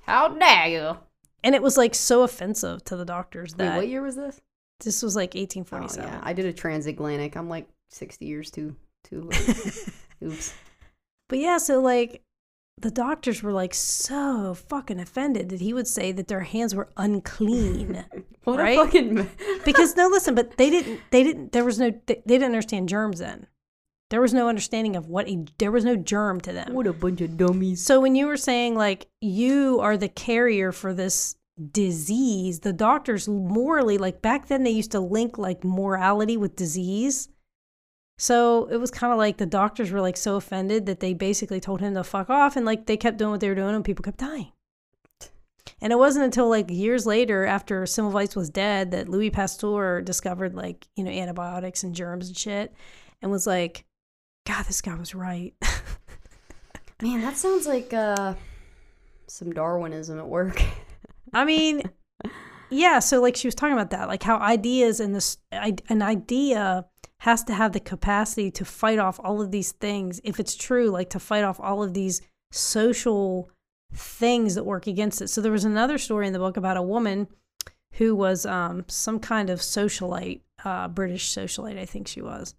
How 0.01 0.27
dare 0.27 0.67
you? 0.67 0.97
And 1.43 1.55
it 1.55 1.63
was 1.63 1.75
like 1.75 1.95
so 1.95 2.21
offensive 2.21 2.83
to 2.83 2.95
the 2.95 3.05
doctors 3.05 3.55
Wait, 3.57 3.65
that 3.65 3.75
what 3.75 3.87
year 3.87 4.03
was 4.03 4.15
this? 4.15 4.39
This 4.79 5.03
was 5.03 5.15
like 5.15 5.33
1847. 5.35 6.03
Oh, 6.09 6.13
yeah. 6.13 6.21
I 6.23 6.33
did 6.33 6.45
a 6.45 6.53
transatlantic. 6.53 7.35
I'm 7.35 7.49
like 7.49 7.67
60 7.89 8.25
years 8.25 8.49
too. 8.51 8.75
too 9.03 9.29
Oops. 10.23 10.53
But 11.27 11.39
yeah, 11.39 11.57
so 11.57 11.79
like 11.79 12.21
the 12.81 12.91
doctors 12.91 13.43
were 13.43 13.51
like 13.51 13.73
so 13.73 14.53
fucking 14.53 14.99
offended 14.99 15.49
that 15.49 15.59
he 15.61 15.73
would 15.73 15.87
say 15.87 16.11
that 16.13 16.27
their 16.27 16.41
hands 16.41 16.73
were 16.73 16.89
unclean. 16.97 18.05
What 18.45 18.57
Right? 18.57 18.79
a 18.79 18.83
fucking. 18.85 19.29
because 19.65 19.95
no, 19.97 20.07
listen, 20.07 20.33
but 20.33 20.57
they 20.57 20.69
didn't 20.71 21.01
they 21.11 21.23
didn't 21.23 21.51
there 21.51 21.65
was 21.65 21.77
no 21.77 21.91
they, 22.07 22.15
they 22.25 22.35
didn't 22.35 22.45
understand 22.45 22.89
germs 22.89 23.19
then. 23.19 23.45
There 24.09 24.21
was 24.21 24.33
no 24.33 24.47
understanding 24.47 24.95
of 24.95 25.07
what 25.07 25.27
a 25.27 25.45
there 25.59 25.71
was 25.71 25.83
no 25.85 25.95
germ 25.97 26.41
to 26.41 26.53
them. 26.53 26.73
what 26.73 26.87
a 26.87 26.93
bunch 26.93 27.21
of 27.21 27.37
dummies. 27.37 27.83
So 27.83 27.99
when 27.99 28.15
you 28.15 28.25
were 28.25 28.37
saying 28.37 28.75
like 28.75 29.07
you 29.21 29.79
are 29.81 29.97
the 29.97 30.07
carrier 30.07 30.71
for 30.71 30.93
this 30.93 31.35
disease, 31.71 32.61
the 32.61 32.73
doctors 32.73 33.27
morally 33.27 33.97
like 33.97 34.21
back 34.21 34.47
then 34.47 34.63
they 34.63 34.71
used 34.71 34.91
to 34.91 34.99
link 34.99 35.37
like 35.37 35.63
morality 35.63 36.37
with 36.37 36.55
disease. 36.55 37.29
So 38.17 38.65
it 38.65 38.77
was 38.77 38.91
kind 38.91 39.13
of 39.13 39.17
like 39.17 39.37
the 39.37 39.45
doctors 39.45 39.91
were 39.91 40.01
like 40.01 40.17
so 40.17 40.35
offended 40.35 40.85
that 40.87 40.99
they 40.99 41.13
basically 41.13 41.59
told 41.59 41.79
him 41.79 41.93
to 41.93 42.03
fuck 42.03 42.29
off 42.29 42.55
and 42.55 42.65
like 42.65 42.85
they 42.85 42.97
kept 42.97 43.17
doing 43.17 43.31
what 43.31 43.39
they 43.39 43.49
were 43.49 43.55
doing 43.55 43.75
and 43.75 43.85
people 43.85 44.03
kept 44.03 44.19
dying. 44.19 44.51
And 45.81 45.93
it 45.93 45.97
wasn't 45.97 46.25
until 46.25 46.49
like 46.49 46.69
years 46.69 47.05
later 47.05 47.45
after 47.45 47.83
Semmelweis 47.83 48.35
was 48.35 48.49
dead 48.49 48.91
that 48.91 49.07
Louis 49.07 49.29
Pasteur 49.29 50.01
discovered 50.01 50.53
like, 50.53 50.87
you 50.95 51.03
know, 51.03 51.11
antibiotics 51.11 51.83
and 51.83 51.95
germs 51.95 52.27
and 52.27 52.37
shit 52.37 52.73
and 53.21 53.31
was 53.31 53.47
like, 53.47 53.85
God, 54.45 54.65
this 54.65 54.81
guy 54.81 54.95
was 54.95 55.15
right. 55.15 55.53
Man, 57.01 57.21
that 57.21 57.37
sounds 57.37 57.65
like 57.65 57.93
uh, 57.93 58.33
some 59.27 59.53
Darwinism 59.53 60.19
at 60.19 60.27
work. 60.27 60.61
I 61.33 61.45
mean, 61.45 61.83
yeah. 62.69 62.99
So 62.99 63.21
like 63.21 63.35
she 63.35 63.47
was 63.47 63.55
talking 63.55 63.73
about 63.73 63.91
that, 63.91 64.07
like 64.07 64.23
how 64.23 64.37
ideas 64.37 64.99
and 64.99 65.15
this 65.15 65.37
an 65.51 66.01
idea 66.01 66.85
has 67.19 67.43
to 67.43 67.53
have 67.53 67.73
the 67.73 67.79
capacity 67.79 68.49
to 68.51 68.65
fight 68.65 68.99
off 68.99 69.19
all 69.23 69.41
of 69.41 69.51
these 69.51 69.73
things 69.73 70.21
if 70.23 70.39
it's 70.39 70.55
true, 70.55 70.89
like 70.89 71.09
to 71.09 71.19
fight 71.19 71.43
off 71.43 71.59
all 71.59 71.83
of 71.83 71.93
these 71.93 72.21
social 72.51 73.49
things 73.93 74.55
that 74.55 74.63
work 74.63 74.87
against 74.87 75.21
it. 75.21 75.27
So 75.27 75.41
there 75.41 75.51
was 75.51 75.65
another 75.65 75.97
story 75.97 76.27
in 76.27 76.33
the 76.33 76.39
book 76.39 76.57
about 76.57 76.77
a 76.77 76.81
woman 76.81 77.27
who 77.93 78.15
was 78.15 78.45
um, 78.45 78.85
some 78.87 79.19
kind 79.19 79.49
of 79.49 79.59
socialite, 79.59 80.41
uh, 80.63 80.87
British 80.87 81.33
socialite, 81.33 81.77
I 81.77 81.85
think 81.85 82.07
she 82.07 82.21
was. 82.21 82.55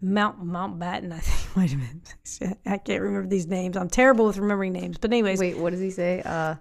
Mount 0.00 0.44
Mountbatten, 0.44 1.12
I 1.12 1.18
think 1.18 1.56
might 1.56 1.70
have 1.70 1.80
been. 1.80 2.56
I 2.66 2.78
can't 2.78 3.02
remember 3.02 3.28
these 3.28 3.46
names. 3.46 3.76
I'm 3.76 3.88
terrible 3.88 4.26
with 4.26 4.36
remembering 4.36 4.72
names. 4.72 4.98
But 4.98 5.10
anyways, 5.10 5.40
Wait, 5.40 5.58
what 5.58 5.70
does 5.70 5.80
he 5.80 5.90
say? 5.90 6.22
Uh, 6.24 6.56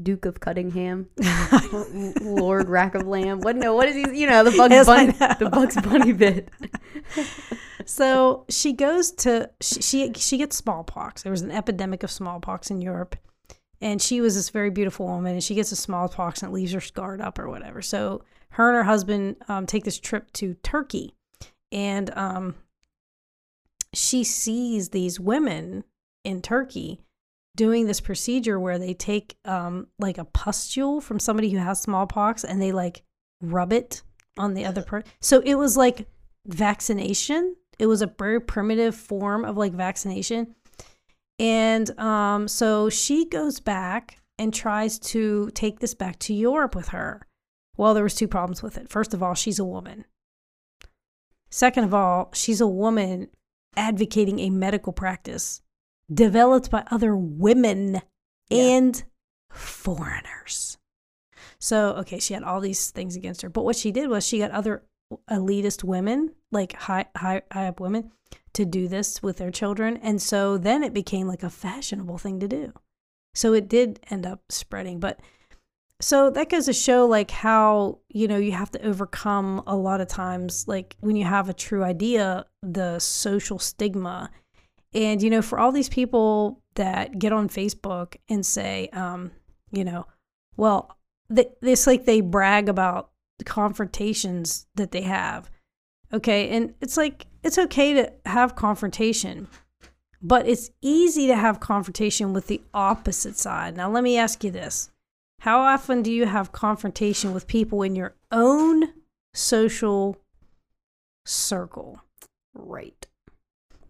Duke 0.00 0.24
of 0.24 0.40
Cuttingham, 0.40 1.06
Lord 2.22 2.68
Rack 2.68 2.94
of 2.94 3.06
Lamb. 3.06 3.40
What? 3.40 3.56
No, 3.56 3.74
what 3.74 3.88
is 3.88 3.96
he? 3.96 4.20
You 4.20 4.26
know 4.26 4.42
the 4.42 4.56
Bugs 4.56 4.72
Yes, 4.72 4.86
Bunny, 4.86 5.12
the 5.12 5.48
Bugs 5.50 5.80
Bunny 5.80 6.12
bit. 6.12 6.48
so 7.84 8.44
she 8.48 8.72
goes 8.72 9.10
to 9.12 9.50
she, 9.60 9.82
she 9.82 10.12
she 10.16 10.38
gets 10.38 10.56
smallpox. 10.56 11.22
There 11.22 11.32
was 11.32 11.42
an 11.42 11.50
epidemic 11.50 12.02
of 12.02 12.10
smallpox 12.10 12.70
in 12.70 12.80
Europe, 12.80 13.16
and 13.80 14.00
she 14.00 14.20
was 14.20 14.34
this 14.34 14.48
very 14.48 14.70
beautiful 14.70 15.06
woman, 15.06 15.34
and 15.34 15.44
she 15.44 15.54
gets 15.54 15.72
a 15.72 15.76
smallpox 15.76 16.42
and 16.42 16.50
it 16.50 16.54
leaves 16.54 16.72
her 16.72 16.80
scarred 16.80 17.20
up 17.20 17.38
or 17.38 17.48
whatever. 17.48 17.82
So 17.82 18.24
her 18.50 18.68
and 18.68 18.76
her 18.76 18.84
husband 18.84 19.36
um, 19.48 19.66
take 19.66 19.84
this 19.84 19.98
trip 19.98 20.32
to 20.34 20.54
Turkey, 20.62 21.14
and 21.70 22.16
um, 22.16 22.54
she 23.92 24.24
sees 24.24 24.88
these 24.88 25.20
women 25.20 25.84
in 26.24 26.40
Turkey 26.40 27.00
doing 27.56 27.86
this 27.86 28.00
procedure 28.00 28.58
where 28.58 28.78
they 28.78 28.94
take 28.94 29.36
um, 29.44 29.86
like 29.98 30.18
a 30.18 30.24
pustule 30.24 31.00
from 31.00 31.18
somebody 31.18 31.50
who 31.50 31.58
has 31.58 31.80
smallpox 31.80 32.44
and 32.44 32.60
they 32.60 32.72
like 32.72 33.02
rub 33.40 33.72
it 33.72 34.02
on 34.38 34.54
the 34.54 34.64
other 34.64 34.82
person. 34.82 35.08
So 35.20 35.40
it 35.40 35.56
was 35.56 35.76
like 35.76 36.06
vaccination. 36.46 37.56
It 37.78 37.86
was 37.86 38.02
a 38.02 38.06
very 38.18 38.40
primitive 38.40 38.94
form 38.94 39.44
of 39.44 39.56
like 39.56 39.72
vaccination. 39.72 40.54
And 41.38 41.98
um, 41.98 42.48
so 42.48 42.88
she 42.88 43.28
goes 43.28 43.60
back 43.60 44.18
and 44.38 44.54
tries 44.54 44.98
to 44.98 45.50
take 45.54 45.80
this 45.80 45.94
back 45.94 46.18
to 46.20 46.34
Europe 46.34 46.74
with 46.74 46.88
her. 46.88 47.26
Well, 47.76 47.94
there 47.94 48.04
was 48.04 48.14
two 48.14 48.28
problems 48.28 48.62
with 48.62 48.78
it. 48.78 48.88
First 48.88 49.14
of 49.14 49.22
all, 49.22 49.34
she's 49.34 49.58
a 49.58 49.64
woman. 49.64 50.04
Second 51.50 51.84
of 51.84 51.92
all, 51.92 52.30
she's 52.32 52.60
a 52.60 52.66
woman 52.66 53.28
advocating 53.76 54.38
a 54.38 54.50
medical 54.50 54.92
practice 54.92 55.60
developed 56.12 56.70
by 56.70 56.84
other 56.90 57.16
women 57.16 58.02
Yeah. 58.50 58.62
and 58.76 59.04
foreigners. 59.50 60.78
So, 61.58 61.90
okay, 61.94 62.18
she 62.18 62.34
had 62.34 62.42
all 62.42 62.60
these 62.60 62.90
things 62.90 63.16
against 63.16 63.42
her. 63.42 63.48
But 63.48 63.64
what 63.64 63.76
she 63.76 63.92
did 63.92 64.08
was 64.08 64.26
she 64.26 64.38
got 64.38 64.50
other 64.50 64.82
elitist 65.30 65.84
women, 65.84 66.32
like 66.50 66.72
high, 66.72 67.06
high, 67.16 67.42
high 67.52 67.68
up 67.68 67.80
women, 67.80 68.10
to 68.54 68.64
do 68.64 68.88
this 68.88 69.22
with 69.22 69.36
their 69.36 69.50
children. 69.50 69.96
And 69.98 70.20
so 70.20 70.58
then 70.58 70.82
it 70.82 70.92
became 70.92 71.28
like 71.28 71.42
a 71.42 71.50
fashionable 71.50 72.18
thing 72.18 72.40
to 72.40 72.48
do. 72.48 72.72
So 73.34 73.52
it 73.52 73.68
did 73.68 74.00
end 74.10 74.26
up 74.26 74.40
spreading. 74.50 75.00
But 75.00 75.20
so 76.00 76.30
that 76.30 76.50
goes 76.50 76.66
to 76.66 76.72
show 76.72 77.06
like 77.06 77.30
how 77.30 78.00
you 78.08 78.26
know 78.26 78.36
you 78.36 78.52
have 78.52 78.72
to 78.72 78.84
overcome 78.84 79.62
a 79.68 79.76
lot 79.76 80.00
of 80.00 80.08
times 80.08 80.66
like 80.66 80.96
when 80.98 81.14
you 81.14 81.24
have 81.24 81.48
a 81.48 81.54
true 81.54 81.84
idea 81.84 82.44
the 82.60 82.98
social 82.98 83.56
stigma 83.60 84.28
and 84.94 85.22
you 85.22 85.30
know 85.30 85.42
for 85.42 85.58
all 85.58 85.72
these 85.72 85.88
people 85.88 86.62
that 86.74 87.18
get 87.18 87.32
on 87.32 87.48
facebook 87.48 88.16
and 88.28 88.44
say 88.44 88.88
um 88.92 89.30
you 89.70 89.84
know 89.84 90.06
well 90.56 90.96
th- 91.34 91.50
it's 91.62 91.86
like 91.86 92.04
they 92.04 92.20
brag 92.20 92.68
about 92.68 93.10
the 93.38 93.44
confrontations 93.44 94.66
that 94.74 94.92
they 94.92 95.02
have 95.02 95.50
okay 96.12 96.48
and 96.50 96.74
it's 96.80 96.96
like 96.96 97.26
it's 97.42 97.58
okay 97.58 97.92
to 97.94 98.12
have 98.26 98.56
confrontation 98.56 99.48
but 100.24 100.46
it's 100.46 100.70
easy 100.80 101.26
to 101.26 101.34
have 101.34 101.58
confrontation 101.58 102.32
with 102.32 102.46
the 102.46 102.62
opposite 102.72 103.36
side 103.36 103.76
now 103.76 103.90
let 103.90 104.04
me 104.04 104.16
ask 104.16 104.44
you 104.44 104.50
this 104.50 104.90
how 105.42 105.58
often 105.58 106.02
do 106.02 106.12
you 106.12 106.26
have 106.26 106.52
confrontation 106.52 107.34
with 107.34 107.48
people 107.48 107.82
in 107.82 107.96
your 107.96 108.14
own 108.30 108.92
social 109.34 110.16
circle? 111.24 112.00
Right. 112.54 113.01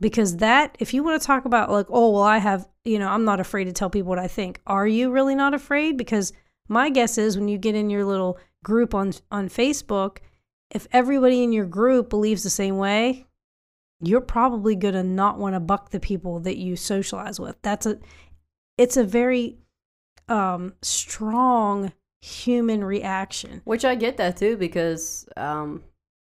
Because 0.03 0.39
that, 0.39 0.77
if 0.81 0.93
you 0.93 1.05
want 1.05 1.21
to 1.21 1.27
talk 1.27 1.45
about, 1.45 1.71
like, 1.71 1.87
oh, 1.89 2.11
well, 2.11 2.23
I 2.25 2.39
have, 2.39 2.69
you 2.85 2.99
know, 2.99 3.09
I'm 3.09 3.25
not 3.25 3.39
afraid 3.39 3.65
to 3.65 3.73
tell 3.73 3.89
people 3.89 4.09
what 4.09 4.19
I 4.19 4.27
think. 4.27 4.61
Are 4.67 4.87
you 4.87 5.13
really 5.13 5.37
not 5.37 5.55
afraid? 5.55 5.97
Because 5.97 6.33
my 6.69 6.91
guess 6.91 7.19
is 7.19 7.39
when 7.39 7.47
you 7.47 7.57
get 7.57 7.77
in 7.77 7.89
your 7.89 8.05
little 8.05 8.39
group 8.65 8.95
on, 8.95 9.13
on 9.31 9.49
Facebook, 9.49 10.19
if 10.71 10.89
everybody 10.93 11.45
in 11.45 11.53
your 11.53 11.67
group 11.67 12.11
believes 12.11 12.43
the 12.43 12.51
same 12.51 12.79
way, 12.79 13.27
you're 14.01 14.21
probably 14.21 14.75
going 14.75 14.95
to 14.95 15.05
not 15.05 15.39
want 15.39 15.55
to 15.55 15.61
buck 15.61 15.91
the 15.91 16.01
people 16.01 16.41
that 16.41 16.57
you 16.57 16.75
socialize 16.75 17.39
with. 17.39 17.57
That's 17.63 17.87
a, 17.87 17.99
it's 18.77 18.97
a 18.97 19.05
very 19.05 19.59
um, 20.29 20.75
strong 20.83 21.93
human 22.23 22.85
reaction. 22.85 23.61
Which 23.65 23.85
I 23.85 23.95
get 23.95 24.17
that 24.17 24.37
too 24.37 24.57
because 24.57 25.29
um, 25.37 25.83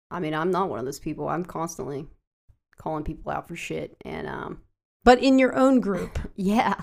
I 0.10 0.20
mean 0.20 0.34
I'm 0.34 0.52
not 0.52 0.70
one 0.70 0.80
of 0.80 0.86
those 0.86 1.00
people. 1.00 1.30
I'm 1.30 1.46
constantly 1.46 2.08
calling 2.84 3.04
people 3.04 3.32
out 3.32 3.48
for 3.48 3.56
shit 3.56 3.96
and 4.04 4.28
um, 4.28 4.62
but 5.04 5.22
in 5.24 5.40
your 5.40 5.56
own 5.56 5.80
group, 5.80 6.20
yeah, 6.36 6.76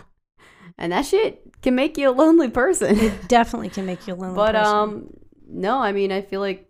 and 0.79 0.93
that 0.93 1.07
shit 1.07 1.43
can 1.63 1.75
make 1.75 1.99
you 1.99 2.09
a 2.09 2.13
lonely 2.13 2.49
person. 2.49 2.99
it 2.99 3.29
definitely 3.29 3.69
can 3.69 3.87
make 3.87 4.07
you 4.07 4.15
a 4.15 4.17
lonely. 4.17 4.35
but 4.35 4.55
person. 4.55 4.75
um, 4.75 5.11
no, 5.47 5.79
I 5.79 5.93
mean 5.93 6.11
I 6.11 6.23
feel 6.23 6.41
like 6.41 6.69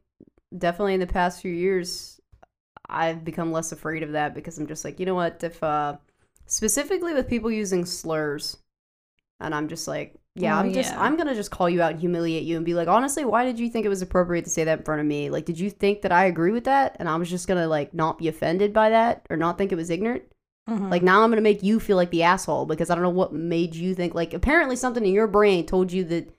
definitely 0.56 0.94
in 0.94 1.00
the 1.00 1.06
past 1.06 1.40
few 1.40 1.52
years 1.52 2.20
I've 2.88 3.24
become 3.24 3.52
less 3.52 3.70
afraid 3.72 4.02
of 4.02 4.12
that 4.12 4.34
because 4.34 4.58
I'm 4.58 4.66
just 4.66 4.84
like 4.84 4.98
you 4.98 5.06
know 5.06 5.14
what 5.14 5.42
if 5.44 5.62
uh 5.62 5.96
specifically 6.46 7.14
with 7.14 7.28
people 7.28 7.50
using 7.50 7.84
slurs 7.84 8.56
and 9.38 9.54
I'm 9.54 9.68
just 9.68 9.86
like 9.86 10.19
yeah, 10.36 10.56
Oh, 10.56 10.60
I'm 10.60 10.72
just 10.72 10.92
yeah. 10.92 11.00
I'm 11.02 11.16
gonna 11.16 11.34
just 11.34 11.50
call 11.50 11.68
you 11.68 11.82
out 11.82 11.92
and 11.92 12.00
humiliate 12.00 12.44
you 12.44 12.56
and 12.56 12.64
be 12.64 12.74
like, 12.74 12.88
honestly, 12.88 13.24
why 13.24 13.44
did 13.44 13.58
you 13.58 13.68
think 13.68 13.84
it 13.86 13.88
was 13.90 14.02
appropriate 14.02 14.44
to 14.44 14.50
say 14.50 14.64
that 14.64 14.78
in 14.78 14.84
front 14.84 15.00
of 15.00 15.06
me? 15.06 15.30
Like, 15.30 15.44
did 15.44 15.58
you 15.58 15.70
think 15.70 16.02
that 16.02 16.12
I 16.12 16.24
agree 16.26 16.52
with 16.52 16.64
that? 16.64 16.96
And 16.98 17.08
I 17.08 17.16
was 17.16 17.28
just 17.30 17.48
gonna 17.48 17.66
like 17.66 17.92
not 17.94 18.18
be 18.18 18.28
offended 18.28 18.72
by 18.72 18.90
that 18.90 19.26
or 19.30 19.36
not 19.36 19.58
think 19.58 19.72
it 19.72 19.76
was 19.76 19.90
ignorant? 19.90 20.22
Mhm. 20.68 20.90
Like 20.90 21.02
now 21.02 21.22
I'm 21.22 21.30
gonna 21.30 21.40
make 21.40 21.62
you 21.62 21.80
feel 21.80 21.96
like 21.96 22.10
the 22.10 22.22
asshole 22.22 22.66
because 22.66 22.90
I 22.90 22.94
don't 22.94 23.02
know 23.02 23.10
what 23.10 23.32
made 23.32 23.74
you 23.74 23.94
think 23.94 24.14
like 24.14 24.32
apparently 24.34 24.76
something 24.76 25.04
in 25.04 25.12
your 25.12 25.26
brain 25.26 25.66
told 25.66 25.90
you 25.90 26.04
that 26.04 26.32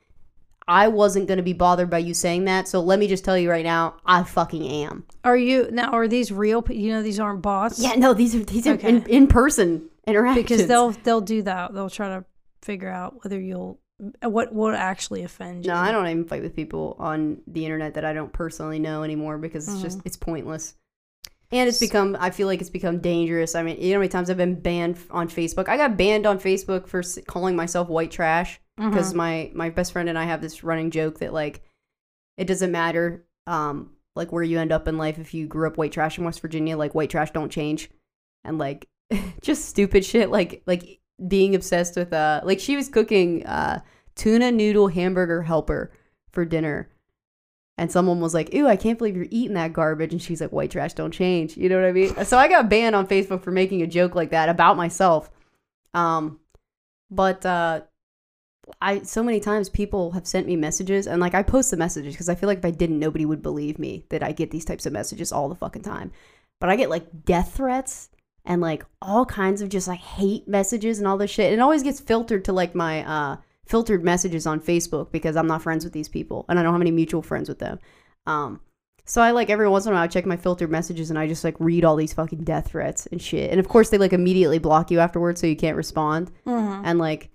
I 0.67 0.87
wasn't 0.87 1.27
gonna 1.27 1.41
be 1.43 1.53
bothered 1.53 1.89
by 1.89 1.97
you 1.97 2.13
saying 2.13 2.45
that. 2.45 2.67
So 2.67 2.79
let 2.81 2.97
me 2.99 3.07
just 3.07 3.25
tell 3.25 3.37
you 3.37 3.49
right 3.49 3.65
now, 3.65 3.95
I 4.05 4.23
fucking 4.23 4.63
am. 4.65 5.03
are 5.25 5.35
you 5.35 5.67
now? 5.71 5.89
Are 5.91 6.07
these 6.07 6.31
real? 6.31 6.63
You 6.69 6.93
know, 6.93 7.03
these 7.03 7.19
aren't 7.19 7.41
bots. 7.41 7.79
Yeah, 7.79 7.93
no, 7.95 8.13
these 8.13 8.35
are 8.35 8.43
these 8.43 8.67
are 8.67 8.75
in, 8.75 9.03
in 9.07 9.27
person 9.27 9.89
interactions. 10.07 10.43
because 10.47 10.67
they'll 10.67 10.91
they'll 10.91 11.19
do 11.19 11.41
that. 11.41 11.73
They'll 11.73 11.89
try 11.89 12.07
to 12.09 12.23
figure 12.61 12.89
out 12.89 13.23
whether 13.23 13.39
you'll 13.39 13.79
what 14.23 14.53
will 14.53 14.75
actually 14.75 15.21
offend 15.23 15.65
you. 15.65 15.71
No, 15.71 15.77
I 15.77 15.91
don't 15.91 16.07
even 16.07 16.25
fight 16.25 16.41
with 16.41 16.55
people 16.55 16.95
on 16.97 17.41
the 17.45 17.65
internet 17.65 17.93
that 17.93 18.05
I 18.05 18.13
don't 18.13 18.33
personally 18.33 18.79
know 18.79 19.03
anymore 19.03 19.37
because 19.37 19.67
it's 19.67 19.81
just 19.81 20.01
it's 20.05 20.17
pointless. 20.17 20.75
And 21.51 21.67
it's 21.67 21.77
Mm-hmm. 21.77 21.85
Become 21.85 22.17
I 22.19 22.29
feel 22.29 22.47
like 22.47 22.61
it's 22.61 22.69
become 22.69 22.99
dangerous. 22.99 23.55
I 23.55 23.61
mean, 23.63 23.79
you 23.79 23.89
know 23.89 23.95
how 23.95 23.99
many 23.99 24.09
times 24.09 24.29
I've 24.29 24.37
been 24.37 24.59
banned 24.59 24.97
on 25.11 25.27
Facebook? 25.27 25.67
I 25.69 25.77
got 25.77 25.97
banned 25.97 26.25
on 26.25 26.39
Facebook 26.39 26.87
for 26.87 27.03
calling 27.27 27.55
myself 27.55 27.89
white 27.89 28.11
trash 28.11 28.59
Mm-hmm. 28.79 28.89
because 28.89 29.13
my 29.13 29.51
my 29.53 29.69
best 29.69 29.91
friend 29.91 30.07
and 30.07 30.17
I 30.17 30.23
have 30.23 30.41
this 30.41 30.63
running 30.63 30.91
joke 30.91 31.19
that 31.19 31.33
like 31.33 31.61
it 32.37 32.45
doesn't 32.45 32.71
matter 32.71 33.25
um 33.45 33.91
like 34.15 34.31
where 34.31 34.43
you 34.43 34.57
end 34.59 34.71
up 34.71 34.87
in 34.87 34.97
life 34.97 35.19
if 35.19 35.33
you 35.33 35.45
grew 35.45 35.67
up 35.67 35.77
white 35.77 35.91
trash 35.91 36.17
in 36.17 36.23
West 36.23 36.39
Virginia, 36.41 36.77
like 36.77 36.95
white 36.95 37.09
trash 37.09 37.31
don't 37.31 37.51
change. 37.51 37.89
And 38.45 38.57
like 38.57 38.87
just 39.41 39.65
stupid 39.65 40.05
shit 40.05 40.31
like 40.31 40.63
like 40.65 41.00
being 41.27 41.53
obsessed 41.55 41.95
with 41.95 42.11
uh 42.13 42.41
like 42.43 42.59
she 42.59 42.75
was 42.75 42.89
cooking 42.89 43.45
uh 43.45 43.79
tuna 44.15 44.51
noodle 44.51 44.87
hamburger 44.87 45.43
helper 45.43 45.91
for 46.31 46.45
dinner. 46.45 46.89
And 47.77 47.91
someone 47.91 48.19
was 48.19 48.33
like, 48.33 48.53
Ew, 48.53 48.67
I 48.67 48.75
can't 48.75 48.97
believe 48.97 49.15
you're 49.15 49.25
eating 49.31 49.55
that 49.55 49.73
garbage. 49.73 50.11
And 50.11 50.21
she's 50.21 50.41
like, 50.41 50.51
White 50.51 50.71
trash 50.71 50.93
don't 50.93 51.11
change. 51.11 51.57
You 51.57 51.69
know 51.69 51.77
what 51.77 51.85
I 51.85 51.91
mean? 51.91 52.25
So 52.25 52.37
I 52.37 52.47
got 52.47 52.69
banned 52.69 52.95
on 52.95 53.07
Facebook 53.07 53.43
for 53.43 53.51
making 53.51 53.81
a 53.81 53.87
joke 53.87 54.13
like 54.13 54.29
that 54.31 54.49
about 54.49 54.77
myself. 54.77 55.31
Um, 55.93 56.39
but 57.09 57.45
uh, 57.45 57.81
I 58.81 59.01
so 59.01 59.23
many 59.23 59.39
times 59.39 59.67
people 59.69 60.11
have 60.11 60.27
sent 60.27 60.47
me 60.47 60.55
messages 60.55 61.07
and 61.07 61.19
like 61.19 61.33
I 61.33 61.43
post 61.43 61.71
the 61.71 61.77
messages 61.77 62.13
because 62.13 62.29
I 62.29 62.35
feel 62.35 62.47
like 62.47 62.59
if 62.59 62.65
I 62.65 62.71
didn't, 62.71 62.99
nobody 62.99 63.25
would 63.25 63.41
believe 63.41 63.79
me 63.79 64.05
that 64.09 64.23
I 64.23 64.31
get 64.31 64.51
these 64.51 64.65
types 64.65 64.85
of 64.85 64.93
messages 64.93 65.31
all 65.31 65.49
the 65.49 65.55
fucking 65.55 65.81
time. 65.81 66.11
But 66.59 66.69
I 66.69 66.75
get 66.75 66.89
like 66.89 67.25
death 67.25 67.55
threats 67.55 68.09
and 68.45 68.61
like 68.61 68.85
all 69.01 69.25
kinds 69.25 69.61
of 69.61 69.69
just 69.69 69.87
like 69.87 69.99
hate 69.99 70.47
messages 70.47 70.99
and 70.99 71.07
all 71.07 71.17
this 71.17 71.31
shit. 71.31 71.53
It 71.53 71.59
always 71.59 71.83
gets 71.83 71.99
filtered 71.99 72.45
to 72.45 72.53
like 72.53 72.75
my 72.75 73.03
uh 73.03 73.37
filtered 73.65 74.03
messages 74.03 74.45
on 74.47 74.59
Facebook 74.59 75.11
because 75.11 75.35
I'm 75.35 75.47
not 75.47 75.61
friends 75.61 75.83
with 75.83 75.93
these 75.93 76.09
people 76.09 76.45
and 76.49 76.59
I 76.59 76.63
don't 76.63 76.73
have 76.73 76.81
any 76.81 76.91
mutual 76.91 77.21
friends 77.21 77.47
with 77.49 77.59
them. 77.59 77.79
Um 78.25 78.61
so 79.05 79.21
I 79.21 79.31
like 79.31 79.49
every 79.49 79.67
once 79.67 79.85
in 79.85 79.91
a 79.91 79.95
while 79.95 80.03
I 80.03 80.07
check 80.07 80.25
my 80.25 80.37
filtered 80.37 80.69
messages 80.71 81.09
and 81.09 81.17
I 81.19 81.27
just 81.27 81.43
like 81.43 81.55
read 81.59 81.83
all 81.85 81.95
these 81.95 82.13
fucking 82.13 82.43
death 82.43 82.69
threats 82.71 83.07
and 83.07 83.21
shit. 83.21 83.51
And 83.51 83.59
of 83.59 83.67
course 83.67 83.89
they 83.89 83.97
like 83.97 84.13
immediately 84.13 84.59
block 84.59 84.91
you 84.91 84.99
afterwards 84.99 85.41
so 85.41 85.47
you 85.47 85.55
can't 85.55 85.77
respond. 85.77 86.31
Mhm. 86.45 86.81
And 86.83 86.99
like 86.99 87.29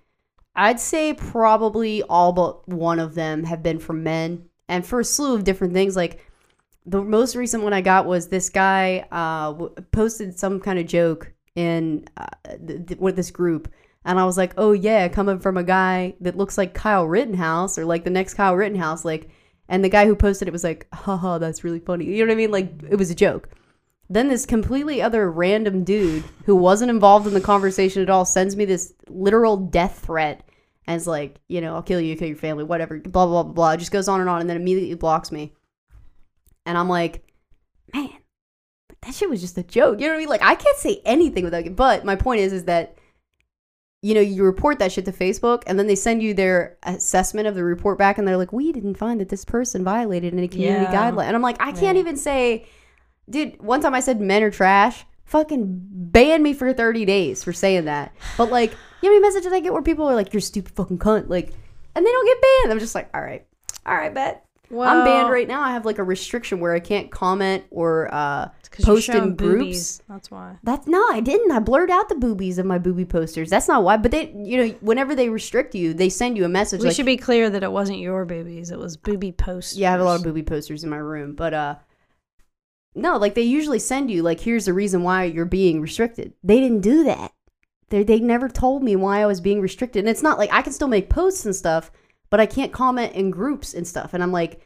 I'd 0.55 0.81
say 0.81 1.13
probably 1.15 2.03
all 2.05 2.33
but 2.33 2.67
one 2.69 2.99
of 2.99 3.15
them 3.15 3.45
have 3.45 3.63
been 3.63 3.79
from 3.79 4.03
men 4.03 4.49
and 4.69 4.87
for 4.87 5.01
a 5.01 5.05
slew 5.05 5.35
of 5.35 5.45
different 5.45 5.75
things 5.75 5.97
like 5.97 6.21
the 6.87 7.03
most 7.03 7.35
recent 7.35 7.65
one 7.65 7.73
I 7.73 7.81
got 7.81 8.07
was 8.07 8.29
this 8.29 8.49
guy 8.49 9.07
uh, 9.11 9.53
posted 9.91 10.39
some 10.39 10.61
kind 10.61 10.79
of 10.79 10.87
joke 10.87 11.33
in 11.57 12.07
uh, 12.17 12.27
th- 12.67 12.87
th- 12.87 13.01
with 13.01 13.17
this 13.17 13.31
group, 13.31 13.73
and 14.05 14.21
I 14.21 14.25
was 14.25 14.37
like, 14.37 14.55
"Oh 14.57 14.73
yeah, 14.73 15.09
coming 15.09 15.41
from 15.41 15.57
a 15.57 15.65
guy 15.65 16.15
that 16.21 16.37
looks 16.37 16.57
like 16.57 16.75
Kyle 16.75 17.07
Rittenhouse 17.07 17.77
or 17.77 17.85
like 17.85 18.05
the 18.05 18.11
next 18.11 18.35
Kyle 18.35 18.55
Rittenhouse." 18.55 19.05
Like, 19.05 19.31
and 19.69 19.83
the 19.83 19.89
guy 19.89 20.07
who 20.07 20.15
posted 20.15 20.47
it 20.47 20.53
was 20.53 20.65
like, 20.65 20.87
"Haha, 20.95 21.39
that's 21.39 21.65
really 21.65 21.81
funny." 21.81 22.05
You 22.05 22.25
know 22.25 22.31
what 22.31 22.35
I 22.35 22.37
mean? 22.37 22.53
Like, 22.53 22.73
it 22.89 22.97
was 22.97 23.11
a 23.11 23.17
joke. 23.17 23.49
Then 24.09 24.29
this 24.29 24.47
completely 24.47 25.03
other 25.03 25.29
random 25.29 25.83
dude 25.83 26.23
who 26.45 26.55
wasn't 26.55 26.91
involved 26.91 27.27
in 27.27 27.35
the 27.35 27.41
conversation 27.41 28.03
at 28.03 28.11
all 28.11 28.25
sends 28.25 28.55
me 28.55 28.65
this 28.65 28.95
literal 29.09 29.57
death 29.57 30.05
threat 30.07 30.49
as 30.87 31.09
like, 31.09 31.41
you 31.49 31.61
know, 31.61 31.75
I'll 31.75 31.83
kill 31.83 32.01
you, 32.01 32.17
kill 32.17 32.29
your 32.29 32.37
family, 32.37 32.63
whatever, 32.63 33.01
blah 33.01 33.27
blah 33.27 33.43
blah 33.43 33.53
blah. 33.53 33.73
It 33.73 33.79
just 33.79 33.91
goes 33.91 34.07
on 34.07 34.21
and 34.21 34.31
on, 34.31 34.41
and 34.41 34.49
then 34.49 34.57
immediately 34.57 34.95
blocks 34.95 35.33
me. 35.33 35.56
And 36.67 36.77
I'm 36.77 36.89
like, 36.89 37.25
man, 37.95 38.11
that 39.03 39.15
shit 39.15 39.31
was 39.31 39.41
just 39.41 39.57
a 39.57 39.63
joke. 39.63 40.01
You 40.01 40.07
know 40.07 40.13
what 40.13 40.17
I 40.17 40.21
mean? 40.21 40.29
Like 40.29 40.43
I 40.43 40.55
can't 40.57 40.77
say 40.77 41.01
anything 41.05 41.45
without. 41.45 41.75
But 41.77 42.05
my 42.05 42.17
point 42.17 42.41
is, 42.41 42.53
is 42.53 42.65
that 42.65 42.99
you 44.03 44.15
know 44.15 44.21
you 44.21 44.45
report 44.45 44.79
that 44.81 44.93
shit 44.93 45.05
to 45.07 45.13
Facebook, 45.13 45.63
and 45.67 45.79
then 45.79 45.87
they 45.87 45.95
send 45.95 46.23
you 46.23 46.35
their 46.35 46.77
assessment 46.83 47.47
of 47.49 47.55
the 47.55 47.65
report 47.65 47.99
back, 47.99 48.19
and 48.19 48.27
they're 48.29 48.37
like, 48.37 48.53
we 48.53 48.73
didn't 48.73 48.97
find 48.97 49.21
that 49.21 49.29
this 49.31 49.45
person 49.45 49.85
violated 49.85 50.35
any 50.35 50.49
community 50.49 50.85
Yeah. 50.85 50.93
guideline. 50.93 51.25
And 51.27 51.37
I'm 51.37 51.43
like, 51.43 51.57
I 51.61 51.73
can't 51.73 51.97
even 51.99 52.17
say, 52.17 52.67
dude. 53.31 53.61
One 53.63 53.81
time 53.81 53.95
I 53.95 54.01
said 54.01 54.21
men 54.21 54.43
are 54.43 54.51
trash. 54.51 55.05
Fucking 55.25 55.65
ban 55.91 56.41
me 56.41 56.53
for 56.55 56.73
30 56.73 57.05
days 57.05 57.43
for 57.43 57.53
saying 57.53 57.87
that. 57.87 58.15
But 58.39 58.51
like, 58.53 58.71
you 58.71 59.09
know 59.09 59.17
how 59.17 59.21
many 59.21 59.21
messages 59.23 59.53
I 59.53 59.59
get 59.59 59.73
where 59.73 59.83
people 59.83 60.07
are 60.09 60.15
like, 60.15 60.33
"You're 60.33 60.41
stupid 60.41 60.77
fucking 60.77 60.99
cunt," 60.99 61.29
like, 61.29 61.53
and 61.97 62.07
they 62.07 62.11
don't 62.13 62.27
get 62.27 62.41
banned. 62.43 62.73
I'm 62.73 62.79
just 62.79 62.95
like, 62.95 63.11
all 63.13 63.21
right, 63.21 63.45
all 63.85 63.95
right, 63.97 64.15
bet. 64.15 64.46
I'm 64.73 65.05
banned 65.05 65.31
right 65.31 65.47
now. 65.47 65.61
I 65.61 65.73
have 65.73 65.85
like 65.85 65.99
a 65.99 66.05
restriction 66.05 66.61
where 66.61 66.75
I 66.75 66.81
can't 66.81 67.11
comment 67.11 67.65
or 67.71 68.13
uh 68.13 68.49
post 68.83 69.09
in 69.09 69.37
groups. 69.37 69.59
boobies, 69.59 70.03
That's 70.09 70.31
why. 70.31 70.57
That's 70.63 70.87
no, 70.87 71.05
I 71.11 71.21
didn't. 71.21 71.51
I 71.51 71.59
blurred 71.61 71.91
out 71.91 72.09
the 72.09 72.15
boobies 72.15 72.59
of 72.59 72.67
my 72.67 72.79
booby 72.79 73.05
posters. 73.05 73.51
That's 73.51 73.69
not 73.69 73.83
why. 73.85 73.97
But 73.97 74.11
they, 74.11 74.33
you 74.37 74.57
know, 74.57 74.75
whenever 74.81 75.15
they 75.15 75.29
restrict 75.29 75.75
you, 75.75 75.95
they 75.95 76.09
send 76.09 76.37
you 76.37 76.45
a 76.45 76.49
message. 76.49 76.81
We 76.81 76.89
like, 76.89 76.97
should 76.97 77.07
be 77.07 77.17
clear 77.17 77.51
that 77.51 77.63
it 77.63 77.73
wasn't 77.73 77.99
your 77.99 78.25
boobies. 78.25 78.71
It 78.71 78.79
was 78.79 78.97
booby 78.97 79.33
posters. 79.33 79.79
yeah, 79.79 79.89
I 79.89 79.93
have 79.93 80.01
a 80.01 80.05
lot 80.05 80.17
of 80.17 80.25
booby 80.25 80.43
posters 80.43 80.85
in 80.85 80.91
my 80.91 80.97
room, 80.97 81.35
but 81.35 81.55
uh, 81.55 81.77
no, 82.95 83.17
like 83.17 83.35
they 83.35 83.43
usually 83.43 83.79
send 83.79 84.11
you 84.11 84.23
like, 84.23 84.41
here's 84.41 84.65
the 84.65 84.73
reason 84.73 85.03
why 85.03 85.25
you're 85.25 85.45
being 85.45 85.81
restricted. 85.81 86.33
They 86.43 86.61
didn't 86.61 86.81
do 86.81 87.05
that. 87.05 87.33
They 87.89 88.03
they 88.03 88.19
never 88.19 88.49
told 88.49 88.83
me 88.83 88.97
why 88.97 89.23
I 89.23 89.27
was 89.27 89.41
being 89.41 89.61
restricted, 89.61 90.01
and 90.01 90.09
it's 90.09 90.23
not 90.23 90.39
like 90.39 90.53
I 90.53 90.63
can 90.63 90.73
still 90.73 90.89
make 90.89 91.09
posts 91.09 91.47
and 91.47 91.55
stuff, 91.55 91.93
but 92.31 92.41
I 92.41 92.47
can't 92.47 92.73
comment 92.73 93.13
in 93.15 93.31
groups 93.31 93.75
and 93.75 93.87
stuff. 93.87 94.15
And 94.15 94.23
I'm 94.23 94.33
like, 94.33 94.61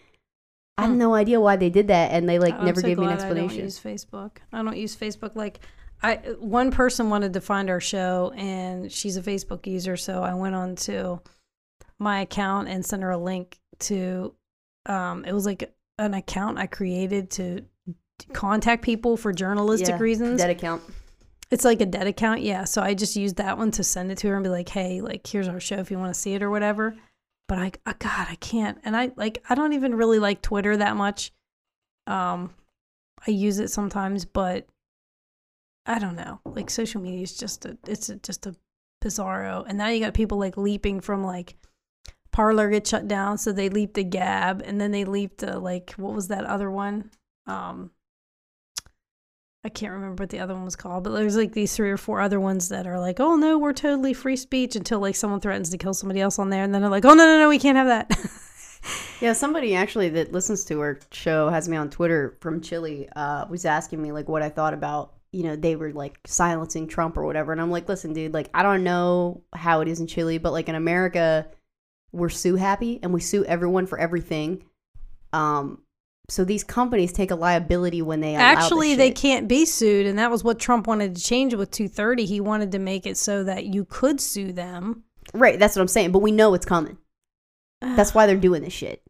I 0.79 0.83
have 0.83 0.93
Hmm. 0.93 0.99
no 0.99 1.15
idea 1.15 1.41
why 1.41 1.57
they 1.57 1.71
did 1.71 1.89
that, 1.89 2.11
and 2.13 2.29
they 2.29 2.39
like 2.39 2.55
I'm 2.55 2.65
never 2.65 2.81
so 2.81 2.87
gave 2.87 2.99
me 2.99 3.07
an 3.07 3.13
explanation. 3.13 3.51
I 3.51 3.57
don't 3.57 3.65
use 3.65 3.79
Facebook. 3.79 4.31
I 4.53 4.63
don't 4.63 4.77
use 4.77 4.97
Facebook. 4.97 5.37
Like, 5.37 5.61
I 6.03 6.17
one 6.39 6.71
person 6.71 7.11
wanted 7.11 7.35
to 7.35 7.41
find 7.41 7.69
our 7.69 7.81
show, 7.81 8.33
and 8.37 8.91
she's 8.91 9.17
a 9.19 9.23
Facebook 9.23 9.67
user, 9.67 9.97
so 9.97 10.23
I 10.23 10.35
went 10.35 10.55
on 10.55 10.77
to 10.77 11.21
my 11.99 12.21
account 12.23 12.69
and 12.69 12.85
sent 12.87 13.03
her 13.03 13.11
a 13.11 13.19
link 13.19 13.59
to 13.81 14.35
um 14.87 15.25
it 15.27 15.33
was 15.33 15.45
like 15.45 15.75
an 15.99 16.15
account 16.15 16.57
I 16.59 16.67
created 16.67 17.31
to 17.33 17.61
to 18.21 18.27
contact 18.33 18.83
people 18.83 19.19
for 19.19 19.33
journalistic 19.35 19.89
Yeah, 19.89 19.99
reasons. 19.99 20.41
Dead 20.41 20.49
account. 20.51 20.83
It's 21.51 21.65
like 21.65 21.81
a 21.83 21.87
dead 21.87 22.07
account, 22.07 22.41
yeah. 22.43 22.65
So 22.65 22.81
I 22.81 22.95
just 22.95 23.17
used 23.17 23.37
that 23.37 23.59
one 23.59 23.71
to 23.73 23.85
send 23.85 24.11
it 24.13 24.19
to 24.19 24.29
her 24.29 24.35
and 24.37 24.45
be 24.45 24.49
like, 24.51 24.69
"Hey, 24.71 25.01
like 25.03 25.27
here's 25.27 25.49
our 25.49 25.61
show 25.61 25.77
if 25.77 25.91
you 25.91 25.99
want 25.99 26.15
to 26.15 26.19
see 26.19 26.33
it 26.33 26.43
or 26.43 26.49
whatever." 26.51 26.97
But 27.51 27.59
I, 27.59 27.73
oh 27.85 27.95
God, 27.99 28.29
I 28.31 28.37
can't. 28.37 28.79
And 28.85 28.97
I 28.97 29.11
like 29.17 29.43
I 29.51 29.57
don't 29.57 29.73
even 29.73 29.97
really 29.97 30.21
like 30.21 30.41
Twitter 30.41 30.77
that 30.77 30.95
much. 30.95 31.33
Um, 32.07 32.55
I 33.27 33.33
use 33.33 33.59
it 33.59 33.73
sometimes, 33.73 34.25
but 34.25 34.69
I 35.85 35.99
don't 35.99 36.15
know. 36.15 36.39
Like 36.45 36.71
social 36.71 37.01
media 37.01 37.23
is 37.23 37.37
just 37.37 37.65
a 37.65 37.77
it's 37.89 38.09
a, 38.09 38.15
just 38.19 38.47
a 38.47 38.55
bizarro. 39.03 39.65
And 39.67 39.77
now 39.77 39.89
you 39.89 39.99
got 39.99 40.15
people 40.15 40.39
like 40.39 40.57
leaping 40.57 41.01
from 41.01 41.25
like 41.25 41.57
Parler 42.31 42.71
get 42.71 42.87
shut 42.87 43.09
down, 43.09 43.37
so 43.37 43.51
they 43.51 43.69
leap 43.69 43.95
to 43.95 44.05
Gab, 44.05 44.63
and 44.65 44.81
then 44.81 44.93
they 44.93 45.05
leap 45.05 45.39
to 45.39 45.59
like 45.59 45.95
what 45.95 46.15
was 46.15 46.29
that 46.29 46.45
other 46.45 46.71
one? 46.71 47.11
Um, 47.49 47.91
I 49.63 49.69
can't 49.69 49.93
remember 49.93 50.23
what 50.23 50.31
the 50.31 50.41
other 50.41 50.55
one 50.55 50.65
was 50.65 50.77
called, 50.77 51.05
but 51.05 51.11
there's 51.11 51.37
like 51.37 51.53
these 51.53 51.77
three 51.77 51.91
or 51.91 51.99
four 51.99 52.21
other 52.21 52.41
ones 52.41 52.71
that 52.71 52.87
are 52.87 52.99
like, 52.99 53.21
oh 53.21 53.37
no, 53.37 53.59
we're 53.59 53.75
totally 53.75 54.15
free 54.15 54.37
speech 54.37 54.75
until 54.75 55.01
like 55.01 55.17
someone 55.17 55.41
threatens 55.41 55.69
to 55.71 55.79
kill 55.79 55.93
somebody 55.93 56.21
else 56.21 56.39
on 56.39 56.49
there, 56.49 56.65
and 56.65 56.75
then 56.75 56.81
they're 56.81 56.91
like, 56.91 57.05
oh 57.05 57.15
no, 57.15 57.27
no, 57.27 57.39
no, 57.39 57.49
we 57.49 57.59
can't 57.59 57.77
have 57.77 57.89
that. 57.89 58.11
Yeah, 59.21 59.35
somebody 59.35 59.75
actually 59.75 60.09
that 60.11 60.33
listens 60.33 60.65
to 60.65 60.81
our 60.81 60.99
show 61.13 61.51
has 61.51 61.69
me 61.69 61.77
on 61.77 61.91
Twitter 61.91 62.39
from 62.41 62.63
Chile. 62.63 63.09
Uh, 63.15 63.45
was 63.51 63.67
asking 63.67 64.01
me 64.01 64.13
like 64.13 64.29
what 64.29 64.43
I 64.43 64.49
thought 64.49 64.73
about 64.73 65.15
you 65.33 65.45
know 65.45 65.57
they 65.57 65.77
were 65.77 65.93
like 65.93 66.19
silencing 66.27 66.89
Trump 66.89 67.17
or 67.17 67.27
whatever, 67.27 67.53
and 67.53 67.61
I'm 67.61 67.71
like, 67.71 67.89
listen, 67.89 68.13
dude, 68.15 68.33
like 68.33 68.49
I 68.55 68.63
don't 68.63 68.83
know 68.83 69.43
how 69.53 69.83
it 69.83 69.89
is 69.89 70.01
in 70.01 70.07
Chile, 70.07 70.39
but 70.39 70.53
like 70.53 70.69
in 70.69 70.75
America, 70.75 71.47
we're 72.13 72.31
sue 72.31 72.57
happy 72.57 72.99
and 73.03 73.13
we 73.13 73.21
sue 73.21 73.45
everyone 73.45 73.87
for 73.87 73.99
everything. 73.99 74.65
Um, 75.33 75.83
so 76.31 76.45
these 76.45 76.63
companies 76.65 77.13
take 77.13 77.31
a 77.31 77.35
liability 77.35 78.03
when 78.03 78.21
they 78.21 78.35
Actually, 78.35 78.95
they 78.95 79.11
can't 79.11 79.49
be 79.49 79.65
sued, 79.67 80.07
and 80.07 80.19
that 80.19 80.31
was 80.31 80.45
what 80.45 80.59
Trump 80.59 80.87
wanted 80.87 81.17
to 81.17 81.23
change 81.23 81.55
with 81.55 81.71
230. 81.71 82.25
He 82.25 82.41
wanted 82.41 82.73
to 82.73 82.79
make 82.79 83.07
it 83.07 83.17
so 83.17 83.45
that 83.45 83.67
you 83.67 83.85
could 83.85 84.21
sue 84.21 84.53
them. 84.53 85.05
right. 85.35 85.59
That's 85.59 85.77
what 85.77 85.83
I'm 85.83 85.89
saying, 85.89 86.13
but 86.13 86.21
we 86.21 86.33
know 86.33 86.55
it's 86.55 86.67
coming. 86.67 86.99
That's 87.81 88.15
why 88.15 88.27
they're 88.27 88.37
doing 88.37 88.63
this 88.63 88.73
shit. 88.73 89.03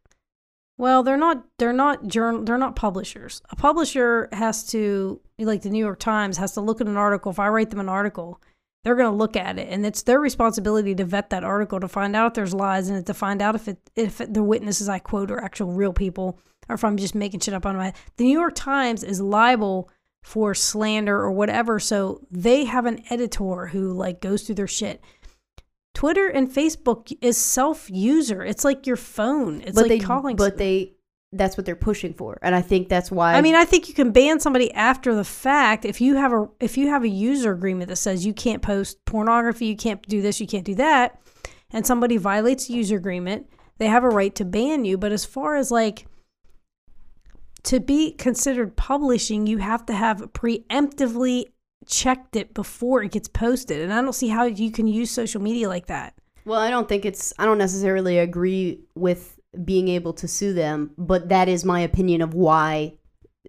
Well, 0.79 1.03
they're 1.03 1.19
not. 1.19 1.45
They're 1.59 1.73
not. 1.73 2.07
Journal, 2.07 2.43
they're 2.43 2.57
not 2.57 2.75
publishers. 2.75 3.43
A 3.51 3.57
publisher 3.57 4.29
has 4.33 4.65
to, 4.69 5.21
like 5.39 5.63
the 5.63 5.71
New 5.71 5.85
York 5.85 5.99
Times, 5.99 6.39
has 6.39 6.53
to 6.53 6.63
look 6.63 6.81
at 6.81 6.87
an 6.87 6.97
article. 6.97 7.31
If 7.31 7.39
I 7.39 7.49
write 7.49 7.69
them 7.69 7.81
an 7.81 7.89
article, 7.89 8.41
they're 8.83 8.95
going 8.95 9.11
to 9.11 9.17
look 9.17 9.37
at 9.37 9.59
it, 9.59 9.69
and 9.71 9.85
it's 9.85 10.03
their 10.03 10.21
responsibility 10.21 10.95
to 10.95 11.05
vet 11.05 11.29
that 11.31 11.45
article 11.45 11.81
to 11.81 11.89
find 11.89 12.17
out 12.17 12.29
if 12.29 12.35
there's 12.35 12.55
lies 12.55 12.89
in 12.89 12.97
it, 12.97 13.07
to 13.07 13.15
find 13.15 13.43
out 13.43 13.55
if 13.55 13.69
it 13.69 13.79
if 13.95 14.19
the 14.27 14.43
witnesses 14.43 14.89
I 14.89 15.01
quote 15.01 15.31
are 15.31 15.43
actual 15.43 15.73
real 15.73 15.93
people, 15.93 16.39
or 16.71 16.75
if 16.75 16.85
I'm 16.85 16.97
just 16.97 17.15
making 17.15 17.41
shit 17.41 17.55
up 17.55 17.67
on 17.67 17.77
my. 17.77 17.93
The 18.17 18.25
New 18.25 18.39
York 18.39 18.55
Times 18.55 19.03
is 19.03 19.21
liable 19.21 19.91
for 20.23 20.55
slander 20.55 21.17
or 21.17 21.33
whatever, 21.33 21.79
so 21.79 22.21
they 22.31 22.65
have 22.65 22.87
an 22.87 23.03
editor 23.11 23.67
who 23.67 23.93
like 23.93 24.21
goes 24.21 24.43
through 24.43 24.57
their 24.57 24.67
shit. 24.67 25.03
Twitter 25.95 26.29
and 26.29 26.49
Facebook 26.49 27.13
is 27.21 27.37
self-user. 27.37 28.45
It's 28.45 28.65
like 28.65 28.87
your 28.87 28.97
phone. 28.97 29.61
It's 29.63 29.75
but 29.75 29.83
like 29.83 29.89
they, 29.89 29.99
calling. 29.99 30.37
but 30.37 30.57
they, 30.57 30.95
that's 31.33 31.57
what 31.57 31.67
they're 31.67 31.77
pushing 31.77 32.13
for, 32.13 32.39
and 32.43 32.55
I 32.55 32.61
think 32.61 32.89
that's 32.89 33.11
why. 33.11 33.35
I 33.35 33.41
mean, 33.41 33.55
I 33.55 33.65
think 33.65 33.89
you 33.89 33.95
can 33.95 34.13
ban 34.13 34.41
somebody 34.41 34.73
after 34.75 35.15
the 35.15 35.25
fact 35.25 35.85
if 35.85 36.01
you 36.01 36.17
have 36.17 36.33
a 36.33 36.49
if 36.61 36.77
you 36.77 36.89
have 36.89 37.03
a 37.03 37.09
user 37.09 37.53
agreement 37.53 37.89
that 37.89 37.97
says 37.97 38.27
you 38.27 38.35
can't 38.35 38.63
post 38.63 39.05
pornography, 39.05 39.67
you 39.67 39.77
can't 39.77 40.03
do 40.03 40.23
this, 40.23 40.41
you 40.41 40.47
can't 40.47 40.65
do 40.65 40.75
that, 40.77 41.21
and 41.71 41.87
somebody 41.87 42.17
violates 42.17 42.67
the 42.67 42.75
user 42.75 42.97
agreement, 42.97 43.49
they 43.79 43.87
have 43.87 44.05
a 44.05 44.09
right 44.09 44.35
to 44.35 44.45
ban 44.45 44.85
you. 44.85 44.99
But 44.99 45.13
as 45.13 45.25
far 45.25 45.57
as 45.57 45.71
like 45.71 46.07
to 47.65 47.81
be 47.81 48.13
considered 48.13 48.77
publishing, 48.77 49.47
you 49.47 49.59
have 49.59 49.85
to 49.87 49.95
have 49.95 50.33
preemptively 50.33 51.45
checked 51.87 52.37
it 52.37 52.55
before 52.55 53.03
it 53.03 53.13
gets 53.13 53.29
posted, 53.29 53.81
and 53.83 53.93
I 53.93 54.01
don't 54.03 54.13
see 54.13 54.29
how 54.29 54.45
you 54.45 54.71
can 54.71 54.87
use 54.87 55.11
social 55.11 55.41
media 55.41 55.69
like 55.69 55.87
that. 55.87 56.15
Well, 56.45 56.61
I 56.61 56.71
don't 56.71 56.89
think 56.89 57.05
it's. 57.05 57.33
I 57.39 57.45
don't 57.47 57.59
necessarily 57.59 58.19
agree 58.19 58.81
with 58.95 59.39
being 59.65 59.89
able 59.89 60.13
to 60.15 60.29
sue 60.29 60.53
them, 60.53 60.93
but 60.97 61.29
that 61.29 61.49
is 61.49 61.65
my 61.65 61.81
opinion 61.81 62.23
of 62.23 62.35
why 62.35 62.95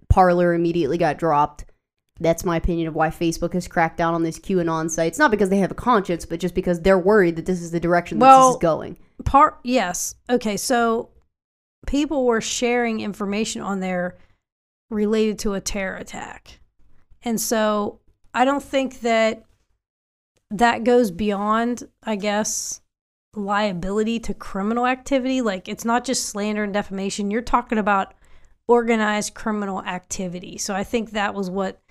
Parler 0.09 0.53
immediately 0.53 0.97
got 0.97 1.18
dropped. 1.18 1.66
That's 2.20 2.43
my 2.45 2.57
opinion 2.57 2.88
of 2.88 2.93
why 2.95 3.09
Facebook 3.09 3.53
has 3.53 3.68
cracked 3.68 3.97
down 3.97 4.14
on 4.14 4.22
these 4.24 4.39
QAnon 4.39 4.91
sites. 4.91 5.18
Not 5.18 5.32
because 5.32 5.49
they 5.49 5.57
have 5.57 5.72
a 5.72 5.76
conscience, 5.76 6.26
but 6.26 6.39
just 6.39 6.53
because 6.53 6.82
they're 6.82 6.99
worried 6.99 7.36
that 7.38 7.45
this 7.47 7.62
is 7.62 7.72
the 7.72 7.80
direction 7.80 8.20
Well, 8.20 8.49
this 8.49 8.55
is 8.57 8.62
going. 8.62 8.97
part 9.26 9.59
yes 9.64 10.16
okay 10.30 10.57
so 10.57 11.09
people 11.88 12.26
were 12.26 12.42
sharing 12.42 13.00
information 13.00 13.62
on 13.62 13.80
there 13.80 14.18
related 14.90 15.40
to 15.40 15.54
a 15.54 15.62
terror 15.62 15.98
attack. 15.98 16.60
And 17.24 17.40
so 17.40 18.00
i 18.34 18.46
don't 18.46 18.64
think 18.64 19.02
that 19.02 19.44
that 20.50 20.86
goes 20.86 21.12
beyond 21.12 21.84
i 22.04 22.16
guess 22.16 22.82
liability 23.36 24.20
to 24.20 24.34
criminal 24.34 24.86
activity. 24.86 25.42
Like 25.42 25.68
it's 25.68 25.86
not 25.86 26.04
just 26.04 26.26
slander 26.26 26.64
and 26.64 26.74
defamation. 26.74 27.32
You're 27.32 27.42
talking 27.42 27.78
about 27.78 28.14
organized 28.68 29.34
criminal 29.34 29.82
activity. 29.84 30.58
So 30.58 30.74
i 30.76 30.84
think 30.84 31.12
that 31.12 31.34
was 31.34 31.50
what 31.50 31.82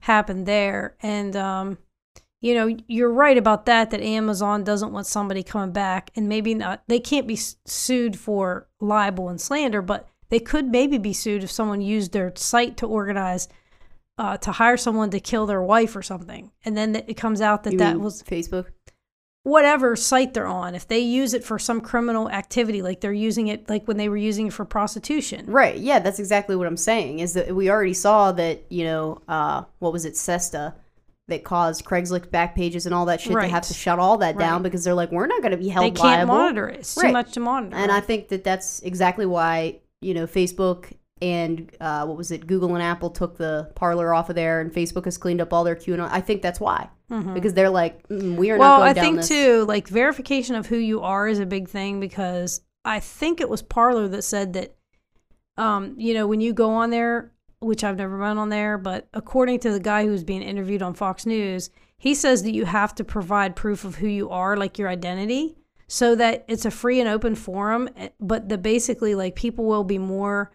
happened 0.00 0.46
there. 0.46 0.96
And 1.02 1.36
um 1.36 1.78
you 2.46 2.54
know, 2.54 2.76
you're 2.86 3.10
right 3.12 3.36
about 3.36 3.66
that, 3.66 3.90
that 3.90 4.00
Amazon 4.00 4.62
doesn't 4.62 4.92
want 4.92 5.06
somebody 5.06 5.42
coming 5.42 5.72
back 5.72 6.10
and 6.14 6.28
maybe 6.28 6.54
not, 6.54 6.82
they 6.86 7.00
can't 7.00 7.26
be 7.26 7.36
sued 7.64 8.16
for 8.16 8.68
libel 8.80 9.28
and 9.28 9.40
slander, 9.40 9.82
but 9.82 10.08
they 10.28 10.38
could 10.38 10.66
maybe 10.66 10.96
be 10.96 11.12
sued 11.12 11.42
if 11.42 11.50
someone 11.50 11.80
used 11.80 12.12
their 12.12 12.32
site 12.36 12.76
to 12.76 12.86
organize, 12.86 13.48
uh, 14.16 14.36
to 14.36 14.52
hire 14.52 14.76
someone 14.76 15.10
to 15.10 15.18
kill 15.18 15.46
their 15.46 15.60
wife 15.62 15.96
or 15.96 16.02
something. 16.02 16.52
And 16.64 16.76
then 16.76 16.94
it 16.94 17.14
comes 17.14 17.40
out 17.40 17.64
that 17.64 17.72
You 17.72 17.78
that 17.78 17.98
was 17.98 18.22
Facebook. 18.22 18.66
whatever 19.42 19.96
site 19.96 20.32
they're 20.34 20.46
on. 20.46 20.74
If 20.76 20.86
they 20.86 21.00
use 21.00 21.34
it 21.34 21.44
for 21.44 21.58
some 21.58 21.80
criminal 21.80 22.30
activity, 22.30 22.80
like 22.80 23.00
they're 23.00 23.12
using 23.12 23.48
it, 23.48 23.68
like 23.68 23.86
when 23.88 23.96
they 23.96 24.08
were 24.08 24.16
using 24.16 24.46
it 24.48 24.52
for 24.52 24.64
prostitution. 24.64 25.46
Right. 25.46 25.78
Yeah, 25.78 25.98
that's 25.98 26.18
exactly 26.20 26.54
what 26.56 26.66
I'm 26.66 26.76
saying. 26.76 27.18
Is 27.18 27.34
that 27.34 27.54
we 27.54 27.70
already 27.70 27.94
saw 27.94 28.32
that 28.32 28.64
you 28.70 28.84
know 28.84 29.20
uh, 29.28 29.64
what 29.80 29.92
was 29.92 30.04
it, 30.04 30.16
SESTA, 30.16 30.74
that 31.28 31.42
caused 31.44 31.84
Craigslist 31.84 32.28
Backpages 32.28 32.86
and 32.86 32.94
all 32.94 33.06
that 33.06 33.20
shit 33.20 33.34
Right. 33.34 33.46
to 33.46 33.50
have 33.50 33.64
to 33.64 33.74
shut 33.74 33.98
all 33.98 34.18
that 34.18 34.38
down 34.38 34.54
Right. 34.54 34.62
because 34.64 34.84
they're 34.84 34.94
like, 34.94 35.10
we're 35.10 35.26
not 35.26 35.40
going 35.42 35.50
to 35.52 35.56
be 35.58 35.68
held 35.68 35.84
They 35.86 35.90
can't 35.90 36.28
liable. 36.28 36.34
monitor 36.34 36.68
it. 36.68 36.80
It's 36.80 36.94
too 36.94 37.10
much 37.12 37.32
to 37.32 37.40
monitor. 37.40 37.76
And 37.76 37.90
I 37.90 38.00
think 38.00 38.28
that 38.28 38.44
that's 38.44 38.80
exactly 38.80 39.26
why 39.26 39.80
you 40.00 40.14
know 40.14 40.26
Facebook 40.26 40.92
and 41.22 41.74
uh, 41.80 42.04
what 42.04 42.16
was 42.18 42.30
it, 42.30 42.46
Google 42.46 42.74
and 42.74 42.82
Apple 42.82 43.08
took 43.08 43.38
the 43.38 43.70
Parler 43.74 44.12
off 44.12 44.28
of 44.28 44.36
there, 44.36 44.60
and 44.60 44.70
Facebook 44.70 45.06
has 45.06 45.16
cleaned 45.16 45.40
up 45.40 45.50
all 45.50 45.64
their 45.64 45.74
QAnon. 45.74 46.08
I 46.12 46.20
think 46.20 46.42
that's 46.42 46.60
why 46.60 46.90
because 47.34 47.54
they're 47.54 47.70
like, 47.70 48.06
mm, 48.08 48.36
we 48.36 48.50
are 48.50 48.54
Mm-hmm. 48.54 48.60
well, 48.60 48.70
not 48.70 48.78
going 48.80 48.90
I 48.90 48.92
down 48.92 49.04
think 49.04 49.16
this. 49.16 49.28
too, 49.28 49.64
like 49.66 49.88
verification 49.88 50.56
of 50.56 50.66
who 50.66 50.76
you 50.76 51.00
are 51.02 51.26
is 51.26 51.38
a 51.38 51.46
big 51.46 51.68
thing 51.68 52.00
because 52.00 52.60
I 52.84 53.00
think 53.00 53.40
it 53.40 53.48
was 53.48 53.62
Parler 53.62 54.08
that 54.08 54.22
said 54.22 54.52
that, 54.54 54.76
um, 55.56 55.94
you 55.98 56.14
know, 56.14 56.26
when 56.26 56.40
you 56.40 56.52
go 56.52 56.70
on 56.70 56.90
there, 56.90 57.32
which 57.66 57.84
I've 57.84 57.96
never 57.96 58.16
been 58.18 58.38
on 58.38 58.48
there, 58.48 58.78
but 58.78 59.08
according 59.12 59.60
to 59.60 59.70
the 59.72 59.80
guy 59.80 60.04
who 60.04 60.10
was 60.10 60.24
being 60.24 60.42
interviewed 60.42 60.82
on 60.82 60.94
Fox 60.94 61.26
News, 61.26 61.70
he 61.98 62.14
says 62.14 62.42
that 62.42 62.52
you 62.52 62.64
have 62.66 62.94
to 62.96 63.04
provide 63.04 63.56
proof 63.56 63.84
of 63.84 63.96
who 63.96 64.06
you 64.08 64.30
are, 64.30 64.56
like 64.56 64.78
your 64.78 64.88
identity, 64.88 65.56
so 65.88 66.14
that 66.16 66.44
it's 66.48 66.64
a 66.64 66.70
free 66.70 67.00
and 67.00 67.08
open 67.08 67.34
forum. 67.34 67.88
eh, 67.96 68.08
But 68.20 68.48
the 68.48 68.58
basically, 68.58 69.14
like, 69.14 69.34
people 69.36 69.64
will 69.64 69.84
be 69.84 69.98
more, 69.98 70.50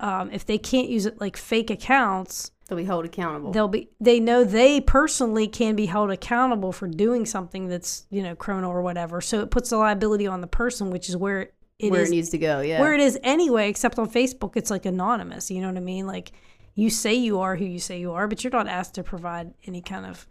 um, 0.00 0.30
if 0.32 0.44
they 0.46 0.58
can't 0.58 0.88
use 0.88 1.06
it 1.06 1.20
like 1.20 1.36
fake 1.36 1.70
accounts, 1.70 2.50
they'll 2.68 2.78
be 2.78 2.84
held 2.84 3.04
accountable. 3.04 3.52
they'll 3.52 3.68
be 3.68 3.90
they 4.00 4.18
know 4.18 4.44
they 4.44 4.80
personally 4.80 5.46
can 5.46 5.76
be 5.76 5.86
held 5.86 6.10
accountable 6.10 6.72
for 6.72 6.86
doing 6.88 7.26
something 7.26 7.68
that's 7.68 8.06
you 8.10 8.22
know 8.22 8.34
criminal 8.34 8.70
or 8.70 8.80
whatever 8.80 9.20
so 9.20 9.40
it 9.40 9.50
puts 9.50 9.68
the 9.70 9.76
liability 9.76 10.26
on 10.26 10.40
the 10.40 10.46
person 10.46 10.88
which 10.90 11.06
is 11.08 11.16
where 11.16 11.50
it 11.82 11.86
is 11.86 11.90
where 11.90 12.02
it 12.02 12.10
needs 12.10 12.30
to 12.30 12.38
go. 12.38 12.60
Yeah. 12.60 12.80
where 12.80 12.94
it 12.94 13.00
is 13.00 13.18
anyway 13.22 13.68
except 13.68 13.98
on 13.98 14.08
facebook 14.08 14.52
it's 14.56 14.70
like 14.70 14.86
anonymous 14.86 15.50
you 15.50 15.60
know 15.60 15.68
what 15.68 15.76
i 15.76 15.80
mean 15.80 16.06
like 16.06 16.32
you 16.74 16.88
say 16.88 17.12
you 17.12 17.40
are 17.40 17.56
who 17.56 17.64
you 17.64 17.78
say 17.78 17.98
you 18.00 18.12
are 18.12 18.26
but 18.28 18.42
you're 18.42 18.52
not 18.52 18.68
asked 18.68 18.94
to 18.94 19.02
provide 19.02 19.52
any 19.66 19.82
kind 19.82 20.06
of 20.06 20.26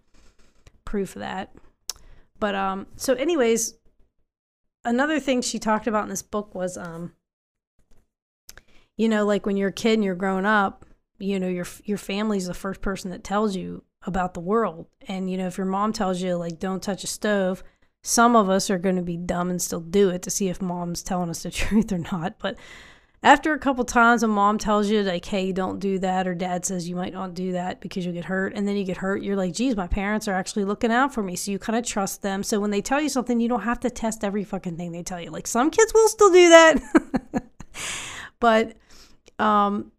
proof 0.86 1.16
of 1.16 1.20
that 1.20 1.54
but 2.39 2.56
um 2.56 2.88
so 2.95 3.14
anyways 3.14 3.76
another 4.86 5.20
thing 5.20 5.41
she 5.41 5.60
talked 5.60 5.88
about 5.88 6.04
in 6.04 6.10
this 6.10 6.24
book 6.24 6.56
was 6.56 6.78
um 6.78 7.14
you 8.97 9.08
know 9.08 9.26
like 9.26 9.45
when 9.45 9.58
you're 9.58 9.70
a 9.70 9.74
kid 9.74 9.93
and 9.93 10.04
you're 10.04 10.16
growing 10.16 10.45
up 10.45 10.86
you 11.20 11.39
know 11.39 11.47
your 11.47 11.68
your 11.84 11.97
family's 11.97 12.47
the 12.47 12.54
first 12.54 12.82
person 12.82 13.12
that 13.12 13.24
tells 13.24 13.56
you 13.56 13.84
about 14.08 14.34
the 14.34 14.39
world 14.39 14.88
and 15.08 15.30
you 15.30 15.38
know 15.38 15.47
if 15.47 15.58
your 15.58 15.68
mom 15.68 15.93
tells 15.93 16.22
you 16.22 16.36
like 16.36 16.60
don't 16.60 16.82
touch 16.82 17.04
a 17.04 17.08
stove 17.08 17.64
some 18.04 18.36
of 18.36 18.49
us 18.49 18.70
are 18.70 18.80
going 18.80 18.95
to 18.95 19.02
be 19.02 19.18
dumb 19.18 19.49
and 19.49 19.62
still 19.62 19.80
do 19.80 20.10
it 20.10 20.22
to 20.22 20.30
see 20.30 20.49
if 20.49 20.62
mom's 20.62 21.04
telling 21.04 21.30
us 21.30 21.43
the 21.43 21.52
truth 21.52 21.91
or 21.91 21.97
not 21.97 22.38
but 22.39 22.58
after 23.24 23.54
a 23.54 23.60
couple 23.60 23.86
times, 23.86 24.24
when 24.24 24.32
mom 24.32 24.58
tells 24.58 24.89
you 24.89 25.04
like, 25.04 25.26
"Hey, 25.26 25.52
don't 25.52 25.80
do 25.80 25.99
that," 25.99 26.28
or 26.28 26.34
dad 26.34 26.66
says 26.66 26.89
you 26.89 26.95
might 26.95 27.14
not 27.14 27.36
do 27.36 27.52
that 27.52 27.80
because 27.80 28.04
you'll 28.04 28.16
get 28.16 28.26
hurt, 28.26 28.54
and 28.56 28.68
then 28.68 28.76
you 28.76 28.84
get 28.84 28.97
hurt, 28.97 29.22
you're 29.22 29.36
like, 29.36 29.54
"Geez, 29.54 29.76
my 29.76 29.86
parents 29.86 30.28
are 30.28 30.34
actually 30.34 30.66
looking 30.66 30.91
out 30.91 31.14
for 31.14 31.22
me." 31.22 31.36
So 31.36 31.52
you 31.52 31.60
kind 31.60 31.78
of 31.78 31.86
trust 31.86 32.24
them. 32.24 32.41
So 32.41 32.60
when 32.60 32.72
they 32.72 32.82
tell 32.82 32.99
you 32.99 33.10
something, 33.10 33.39
you 33.39 33.47
don't 33.47 33.62
have 33.62 33.80
to 33.82 33.91
test 33.91 34.24
every 34.24 34.43
fucking 34.43 34.76
thing 34.76 34.91
they 34.91 35.04
tell 35.04 35.22
you. 35.22 35.30
Like 35.30 35.45
some 35.45 35.70
kids 35.70 35.93
will 35.93 36.08
still 36.08 36.32
do 36.32 36.49
that, 36.49 37.43
but 38.39 38.76
um, 39.38 39.91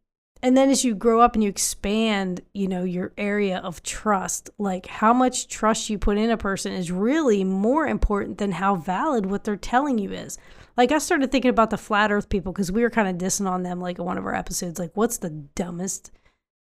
and 0.42 0.56
then 0.56 0.70
as 0.70 0.84
you 0.84 0.94
grow 0.94 1.20
up 1.20 1.34
and 1.34 1.42
you 1.42 1.48
expand, 1.48 2.40
you 2.52 2.66
know, 2.66 2.82
your 2.82 3.12
area 3.16 3.58
of 3.58 3.82
trust, 3.84 4.50
like 4.58 4.86
how 4.86 5.12
much 5.12 5.46
trust 5.46 5.88
you 5.88 5.98
put 5.98 6.18
in 6.18 6.30
a 6.30 6.36
person 6.36 6.72
is 6.72 6.90
really 6.90 7.44
more 7.44 7.86
important 7.86 8.38
than 8.38 8.52
how 8.52 8.74
valid 8.74 9.26
what 9.26 9.44
they're 9.44 9.56
telling 9.56 9.98
you 9.98 10.10
is. 10.10 10.38
Like 10.76 10.90
I 10.90 10.98
started 10.98 11.30
thinking 11.30 11.50
about 11.50 11.70
the 11.70 11.78
flat 11.78 12.10
earth 12.10 12.28
people 12.28 12.52
because 12.52 12.72
we 12.72 12.82
were 12.82 12.90
kind 12.90 13.08
of 13.08 13.16
dissing 13.16 13.48
on 13.48 13.62
them 13.62 13.80
like 13.80 13.98
in 13.98 14.04
one 14.04 14.18
of 14.18 14.26
our 14.26 14.34
episodes, 14.34 14.80
like 14.80 14.90
what's 14.94 15.18
the 15.18 15.30
dumbest 15.30 16.10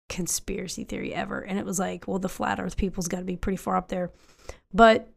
conspiracy 0.09 0.83
theory 0.83 1.13
ever? 1.13 1.39
And 1.39 1.57
it 1.57 1.65
was 1.65 1.79
like, 1.79 2.05
well, 2.05 2.19
the 2.19 2.27
flat 2.27 2.59
earth 2.59 2.75
people's 2.75 3.07
got 3.07 3.19
to 3.19 3.25
be 3.25 3.37
pretty 3.37 3.57
far 3.57 3.77
up 3.77 3.87
there. 3.87 4.11
But 4.73 5.07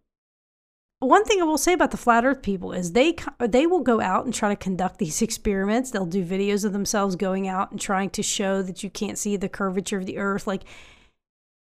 one 1.02 1.24
thing 1.24 1.40
I 1.40 1.44
will 1.44 1.58
say 1.58 1.72
about 1.72 1.90
the 1.90 1.96
flat 1.96 2.24
earth 2.24 2.42
people 2.42 2.72
is 2.72 2.92
they 2.92 3.16
they 3.38 3.66
will 3.66 3.80
go 3.80 4.00
out 4.00 4.24
and 4.24 4.32
try 4.32 4.48
to 4.48 4.56
conduct 4.56 4.98
these 4.98 5.22
experiments. 5.22 5.90
They'll 5.90 6.06
do 6.06 6.24
videos 6.24 6.64
of 6.64 6.72
themselves 6.72 7.16
going 7.16 7.48
out 7.48 7.70
and 7.70 7.80
trying 7.80 8.10
to 8.10 8.22
show 8.22 8.62
that 8.62 8.82
you 8.82 8.90
can't 8.90 9.18
see 9.18 9.36
the 9.36 9.48
curvature 9.48 9.98
of 9.98 10.06
the 10.06 10.18
earth 10.18 10.46
like 10.46 10.62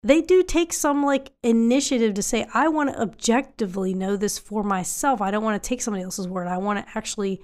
they 0.05 0.21
do 0.21 0.43
take 0.43 0.73
some 0.73 1.05
like 1.05 1.31
initiative 1.43 2.15
to 2.15 2.23
say 2.23 2.47
I 2.53 2.69
want 2.69 2.91
to 2.93 3.01
objectively 3.01 3.95
know 3.95 4.17
this 4.17 4.39
for 4.39 4.63
myself. 4.65 5.21
I 5.21 5.31
don't 5.31 5.45
want 5.45 5.63
to 5.63 5.69
take 5.69 5.81
somebody 5.81 6.03
else's 6.03 6.29
word. 6.29 6.49
I 6.49 6.59
want 6.59 6.85
to 6.85 6.99
actually 6.99 7.41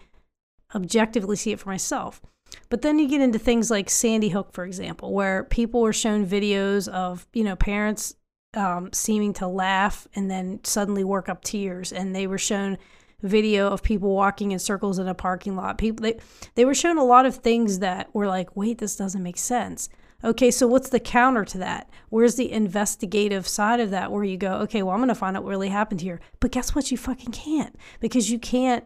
objectively 0.74 1.36
see 1.36 1.52
it 1.52 1.60
for 1.60 1.68
myself. 1.68 2.20
But 2.68 2.82
then 2.82 2.98
you 2.98 3.08
get 3.08 3.20
into 3.20 3.38
things 3.38 3.70
like 3.70 3.88
Sandy 3.88 4.30
Hook, 4.30 4.52
for 4.52 4.64
example, 4.64 5.12
where 5.12 5.44
people 5.44 5.80
were 5.80 5.92
shown 5.92 6.26
videos 6.26 6.88
of, 6.88 7.26
you 7.32 7.44
know, 7.44 7.56
parents 7.56 8.14
um, 8.54 8.90
seeming 8.92 9.32
to 9.34 9.46
laugh 9.46 10.06
and 10.14 10.30
then 10.30 10.60
suddenly 10.64 11.04
work 11.04 11.28
up 11.28 11.44
tears. 11.44 11.92
And 11.92 12.14
they 12.14 12.26
were 12.26 12.38
shown 12.38 12.78
video 13.22 13.68
of 13.68 13.82
people 13.82 14.14
walking 14.14 14.52
in 14.52 14.58
circles 14.58 14.98
in 14.98 15.08
a 15.08 15.14
parking 15.14 15.56
lot. 15.56 15.78
People 15.78 16.02
they 16.02 16.18
they 16.54 16.64
were 16.64 16.74
shown 16.74 16.98
a 16.98 17.04
lot 17.04 17.26
of 17.26 17.36
things 17.36 17.80
that 17.80 18.14
were 18.14 18.26
like, 18.26 18.56
wait, 18.56 18.78
this 18.78 18.96
doesn't 18.96 19.22
make 19.22 19.38
sense. 19.38 19.88
Okay, 20.24 20.50
so 20.50 20.66
what's 20.66 20.88
the 20.88 20.98
counter 20.98 21.44
to 21.44 21.58
that? 21.58 21.88
Where's 22.08 22.34
the 22.34 22.50
investigative 22.50 23.46
side 23.46 23.78
of 23.78 23.90
that 23.90 24.10
where 24.10 24.24
you 24.24 24.36
go, 24.36 24.54
okay, 24.62 24.82
well, 24.82 24.92
I'm 24.92 24.98
going 24.98 25.08
to 25.08 25.14
find 25.14 25.36
out 25.36 25.44
what 25.44 25.50
really 25.50 25.68
happened 25.68 26.00
here. 26.00 26.20
But 26.40 26.50
guess 26.50 26.74
what? 26.74 26.90
You 26.90 26.96
fucking 26.96 27.30
can't 27.30 27.76
because 28.00 28.28
you 28.28 28.38
can't 28.40 28.84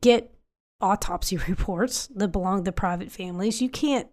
get 0.00 0.34
autopsy 0.80 1.36
reports 1.48 2.08
that 2.16 2.28
belong 2.28 2.64
to 2.64 2.72
private 2.72 3.12
families. 3.12 3.62
You 3.62 3.68
can't 3.68 4.08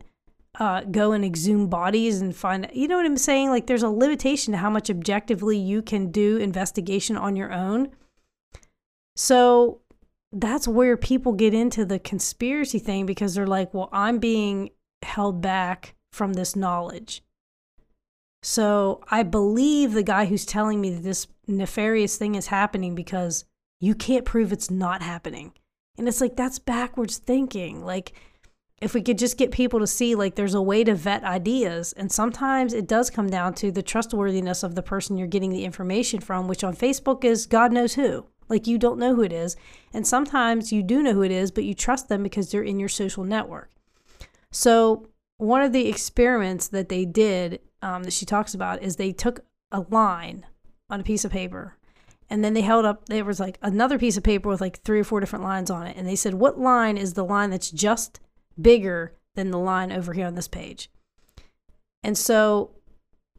uh, 0.59 0.81
go 0.81 1.11
and 1.11 1.23
exhume 1.23 1.67
bodies 1.67 2.19
and 2.19 2.35
find 2.35 2.67
you 2.73 2.87
know 2.87 2.97
what 2.97 3.05
i'm 3.05 3.17
saying? 3.17 3.49
Like 3.49 3.67
there's 3.67 3.83
a 3.83 3.89
limitation 3.89 4.51
to 4.53 4.57
how 4.57 4.69
much 4.69 4.89
objectively 4.89 5.57
you 5.57 5.81
can 5.81 6.11
do 6.11 6.37
investigation 6.37 7.15
on 7.17 7.35
your 7.35 7.53
own. 7.53 7.89
So 9.15 9.81
that's 10.31 10.67
where 10.67 10.97
people 10.97 11.33
get 11.33 11.53
into 11.53 11.85
the 11.85 11.99
conspiracy 11.99 12.79
thing 12.79 13.05
because 13.05 13.35
they're 13.35 13.47
like 13.47 13.73
well 13.73 13.89
i'm 13.91 14.19
being 14.19 14.71
held 15.03 15.41
back 15.41 15.95
from 16.11 16.33
this 16.33 16.55
knowledge. 16.55 17.23
So 18.41 19.01
i 19.09 19.23
believe 19.23 19.93
the 19.93 20.03
guy 20.03 20.25
who's 20.25 20.45
telling 20.45 20.81
me 20.81 20.89
that 20.89 21.03
this 21.03 21.27
nefarious 21.47 22.17
thing 22.17 22.35
is 22.35 22.47
happening 22.47 22.95
because 22.95 23.45
you 23.79 23.93
can't 23.93 24.25
prove 24.25 24.51
it's 24.51 24.71
not 24.71 25.01
happening. 25.01 25.53
And 25.97 26.07
it's 26.07 26.21
like 26.21 26.35
that's 26.35 26.59
backwards 26.59 27.17
thinking. 27.17 27.83
Like 27.83 28.13
if 28.79 28.93
we 28.93 29.01
could 29.01 29.17
just 29.17 29.37
get 29.37 29.51
people 29.51 29.79
to 29.79 29.87
see 29.87 30.13
like 30.13 30.35
there's 30.35 30.53
a 30.53 30.61
way 30.61 30.83
to 30.83 30.93
vet 30.93 31.23
ideas. 31.23 31.93
And 31.93 32.11
sometimes 32.11 32.73
it 32.73 32.87
does 32.87 33.09
come 33.09 33.27
down 33.27 33.53
to 33.55 33.71
the 33.71 33.81
trustworthiness 33.81 34.63
of 34.63 34.75
the 34.75 34.83
person 34.83 35.17
you're 35.17 35.27
getting 35.27 35.51
the 35.51 35.65
information 35.65 36.19
from 36.19 36.47
which 36.47 36.63
on 36.63 36.75
facebook 36.75 37.23
is 37.23 37.47
god 37.47 37.71
knows 37.71 37.95
who. 37.95 38.27
Like 38.49 38.67
you 38.67 38.77
don't 38.77 38.99
know 38.99 39.15
who 39.15 39.23
it 39.23 39.33
is. 39.33 39.55
And 39.93 40.05
sometimes 40.05 40.71
you 40.71 40.83
do 40.83 41.01
know 41.01 41.13
who 41.13 41.23
it 41.23 41.31
is 41.31 41.51
but 41.51 41.63
you 41.63 41.73
trust 41.73 42.07
them 42.07 42.21
because 42.21 42.51
they're 42.51 42.61
in 42.61 42.79
your 42.79 42.89
social 42.89 43.23
network. 43.23 43.71
So 44.51 45.07
one 45.37 45.61
of 45.61 45.73
the 45.73 45.87
experiments 45.87 46.67
that 46.67 46.89
they 46.89 47.05
did 47.05 47.59
um, 47.81 48.03
that 48.03 48.13
she 48.13 48.25
talks 48.25 48.53
about 48.53 48.83
is 48.83 48.95
they 48.95 49.11
took 49.11 49.41
a 49.71 49.81
line 49.89 50.45
on 50.89 50.99
a 50.99 51.03
piece 51.03 51.25
of 51.25 51.31
paper 51.31 51.77
and 52.29 52.43
then 52.43 52.53
they 52.53 52.61
held 52.61 52.85
up 52.85 53.07
there 53.07 53.25
was 53.25 53.39
like 53.39 53.57
another 53.61 53.97
piece 53.97 54.17
of 54.17 54.23
paper 54.23 54.49
with 54.49 54.61
like 54.61 54.81
three 54.81 54.99
or 54.99 55.03
four 55.03 55.19
different 55.19 55.45
lines 55.45 55.71
on 55.71 55.87
it. 55.87 55.97
And 55.97 56.07
they 56.07 56.15
said 56.15 56.35
what 56.35 56.59
line 56.59 56.97
is 56.97 57.13
the 57.13 57.25
line 57.25 57.49
that's 57.49 57.71
just 57.71 58.19
bigger 58.59 59.13
than 59.35 59.51
the 59.51 59.59
line 59.59 59.91
over 59.91 60.13
here 60.13 60.25
on 60.25 60.35
this 60.35 60.47
page. 60.47 60.89
And 62.03 62.17
so 62.17 62.71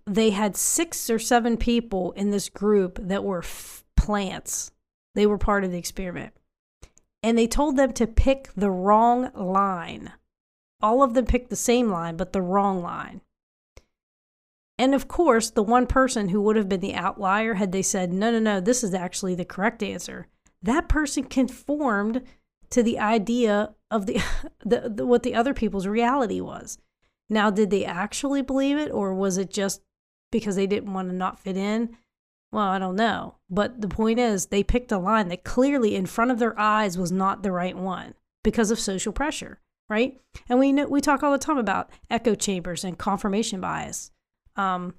they 0.06 0.30
had 0.30 0.56
six 0.56 1.10
or 1.10 1.18
seven 1.18 1.56
people 1.56 2.12
in 2.12 2.30
this 2.30 2.48
group 2.48 2.98
that 3.02 3.24
were 3.24 3.40
f- 3.40 3.84
plants. 3.96 4.70
They 5.14 5.26
were 5.26 5.38
part 5.38 5.64
of 5.64 5.70
the 5.70 5.78
experiment. 5.78 6.32
And 7.22 7.36
they 7.36 7.46
told 7.46 7.76
them 7.76 7.92
to 7.94 8.06
pick 8.06 8.50
the 8.56 8.70
wrong 8.70 9.30
line. 9.34 10.12
All 10.80 11.02
of 11.02 11.14
them 11.14 11.26
picked 11.26 11.50
the 11.50 11.56
same 11.56 11.90
line, 11.90 12.16
but 12.16 12.32
the 12.32 12.42
wrong 12.42 12.82
line. 12.82 13.20
And 14.78 14.94
of 14.94 15.08
course, 15.08 15.50
the 15.50 15.62
one 15.62 15.88
person 15.88 16.28
who 16.28 16.40
would 16.42 16.54
have 16.54 16.68
been 16.68 16.80
the 16.80 16.94
outlier 16.94 17.54
had 17.54 17.72
they 17.72 17.82
said, 17.82 18.12
no, 18.12 18.30
no, 18.30 18.38
no, 18.38 18.60
this 18.60 18.84
is 18.84 18.94
actually 18.94 19.34
the 19.34 19.44
correct 19.44 19.82
answer, 19.82 20.28
that 20.62 20.88
person 20.88 21.24
conformed 21.24 22.22
to 22.70 22.82
the 22.82 22.98
idea 22.98 23.74
of 23.91 24.07
the, 24.07 24.20
the, 24.64 24.93
the, 24.95 25.07
what 25.07 25.22
the 25.22 25.34
other 25.34 25.55
people's 25.55 25.86
reality 25.86 26.41
was. 26.41 26.78
Now, 27.30 27.51
did 27.51 27.70
they 27.70 27.84
actually 27.84 28.43
believe 28.43 28.78
it, 28.78 28.91
or 28.91 29.14
was 29.14 29.36
it 29.36 29.51
just 29.51 29.82
because 30.32 30.57
they 30.57 30.66
didn't 30.66 30.93
want 30.93 31.11
to 31.11 31.14
not 31.14 31.39
fit 31.39 31.57
in? 31.57 31.97
Well, 32.51 32.64
I 32.64 32.78
don't 32.78 32.97
know. 32.97 33.36
But 33.51 33.82
the 33.82 33.89
point 33.89 34.18
is, 34.18 34.47
they 34.47 34.62
picked 34.62 34.93
a 34.93 34.99
line 34.99 35.28
that 35.28 35.45
clearly 35.45 35.95
in 35.95 36.07
front 36.07 36.30
of 36.30 36.39
their 36.39 36.59
eyes 36.59 36.97
was 36.97 37.12
not 37.12 37.43
the 37.43 37.53
right 37.53 37.76
one 37.76 38.14
because 38.43 38.70
of 38.70 38.78
social 38.78 39.12
pressure, 39.12 39.61
right? 39.91 40.18
And 40.49 40.59
we 40.59 40.72
know 40.72 40.86
we 40.89 41.03
talk 41.03 41.22
all 41.22 41.32
the 41.32 41.39
time 41.39 41.59
about 41.59 41.91
echo 42.09 42.34
chambers 42.34 42.84
and 42.84 42.97
confirmation 42.97 43.61
bias. 43.61 44.11
Um, 44.57 44.95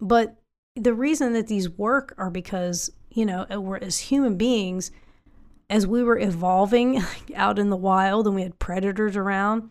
but 0.00 0.36
the 0.76 0.94
reason 0.94 1.34
that 1.34 1.46
these 1.46 1.68
work 1.68 2.14
are 2.18 2.30
because 2.30 2.90
you 3.10 3.24
know 3.24 3.46
we're 3.50 3.78
as 3.78 3.98
human 3.98 4.36
beings 4.36 4.90
as 5.70 5.86
we 5.86 6.02
were 6.02 6.18
evolving 6.18 7.02
out 7.34 7.58
in 7.58 7.70
the 7.70 7.76
wild 7.76 8.26
and 8.26 8.36
we 8.36 8.42
had 8.42 8.58
predators 8.58 9.16
around, 9.16 9.70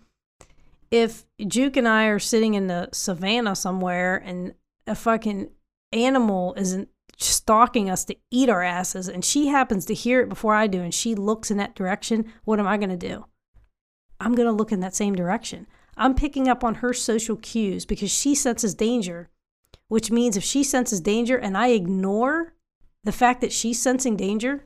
if 0.92 1.26
Juke 1.48 1.78
and 1.78 1.88
I 1.88 2.06
are 2.06 2.20
sitting 2.20 2.54
in 2.54 2.68
the 2.68 2.90
savannah 2.92 3.56
somewhere 3.56 4.18
and 4.18 4.54
a 4.86 4.96
fucking 4.96 5.50
animal 5.92 6.54
isn't 6.58 6.90
stalking 7.18 7.90
us 7.90 8.06
to 8.06 8.16
eat 8.32 8.50
our 8.50 8.62
asses 8.62 9.08
and 9.08 9.24
she 9.24 9.48
happens 9.48 9.86
to 9.86 9.94
hear 9.94 10.22
it 10.22 10.30
before 10.30 10.54
I 10.54 10.68
do 10.68 10.82
and 10.82 10.94
she 10.94 11.16
looks 11.16 11.50
in 11.50 11.58
that 11.58 11.76
direction, 11.76 12.32
what 12.44 12.60
am 12.60 12.68
I 12.68 12.78
going 12.78 12.90
to 12.90 12.98
do? 12.98 13.26
I'm 14.20 14.36
going 14.36 14.48
to 14.48 14.54
look 14.54 14.72
in 14.72 14.80
that 14.82 14.96
same 14.96 15.16
direction. 15.16 15.68
I'm 15.98 16.16
picking 16.16 16.48
up 16.48 16.64
on 16.64 16.76
her 16.76 16.94
social 16.94 17.36
cues 17.36 17.86
because 17.86 18.12
she 18.12 18.36
senses 18.36 18.74
danger, 18.74 19.30
which 19.88 20.12
means 20.12 20.38
if 20.38 20.44
she 20.44 20.64
senses 20.64 21.02
danger 21.02 21.38
and 21.38 21.58
I 21.58 21.70
ignore 21.70 22.54
the 23.04 23.12
fact 23.12 23.42
that 23.42 23.52
she's 23.52 23.82
sensing 23.82 24.16
danger, 24.16 24.66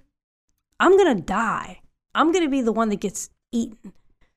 I'm 0.80 0.98
going 0.98 1.16
to 1.16 1.22
die. 1.22 1.82
I'm 2.14 2.32
going 2.32 2.44
to 2.44 2.50
be 2.50 2.62
the 2.62 2.72
one 2.72 2.90
that 2.90 3.00
gets 3.00 3.30
eaten. 3.52 3.94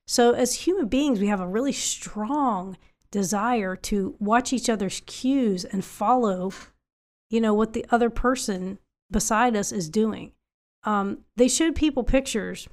So, 0.07 0.31
as 0.31 0.55
human 0.55 0.87
beings, 0.87 1.19
we 1.19 1.27
have 1.27 1.39
a 1.39 1.47
really 1.47 1.71
strong 1.71 2.77
desire 3.11 3.75
to 3.75 4.15
watch 4.19 4.53
each 4.53 4.69
other's 4.69 5.01
cues 5.05 5.65
and 5.65 5.83
follow, 5.83 6.51
you 7.29 7.41
know, 7.41 7.53
what 7.53 7.73
the 7.73 7.85
other 7.89 8.09
person 8.09 8.79
beside 9.09 9.55
us 9.55 9.71
is 9.71 9.89
doing. 9.89 10.31
Um, 10.83 11.19
they 11.35 11.47
showed 11.47 11.75
people 11.75 12.03
pictures 12.03 12.67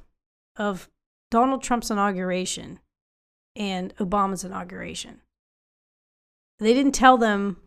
of 0.57 0.89
Donald 1.31 1.63
Trump's 1.63 1.91
inauguration 1.91 2.81
and 3.55 3.95
Obama's 3.97 4.45
inauguration. 4.45 5.21
They 6.59 6.75
didn't 6.75 6.93
tell 6.93 7.19
them 7.19 7.59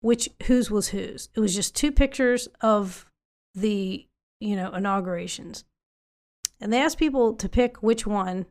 which 0.00 0.28
whose 0.44 0.70
was 0.70 0.88
whose. 0.88 1.28
It 1.34 1.40
was 1.40 1.54
just 1.54 1.76
two 1.76 1.92
pictures 1.92 2.48
of 2.60 3.06
the 3.54 4.07
you 4.40 4.56
know, 4.56 4.72
inaugurations. 4.72 5.64
And 6.60 6.72
they 6.72 6.80
asked 6.80 6.98
people 6.98 7.34
to 7.34 7.48
pick 7.48 7.82
which 7.82 8.06
one 8.06 8.46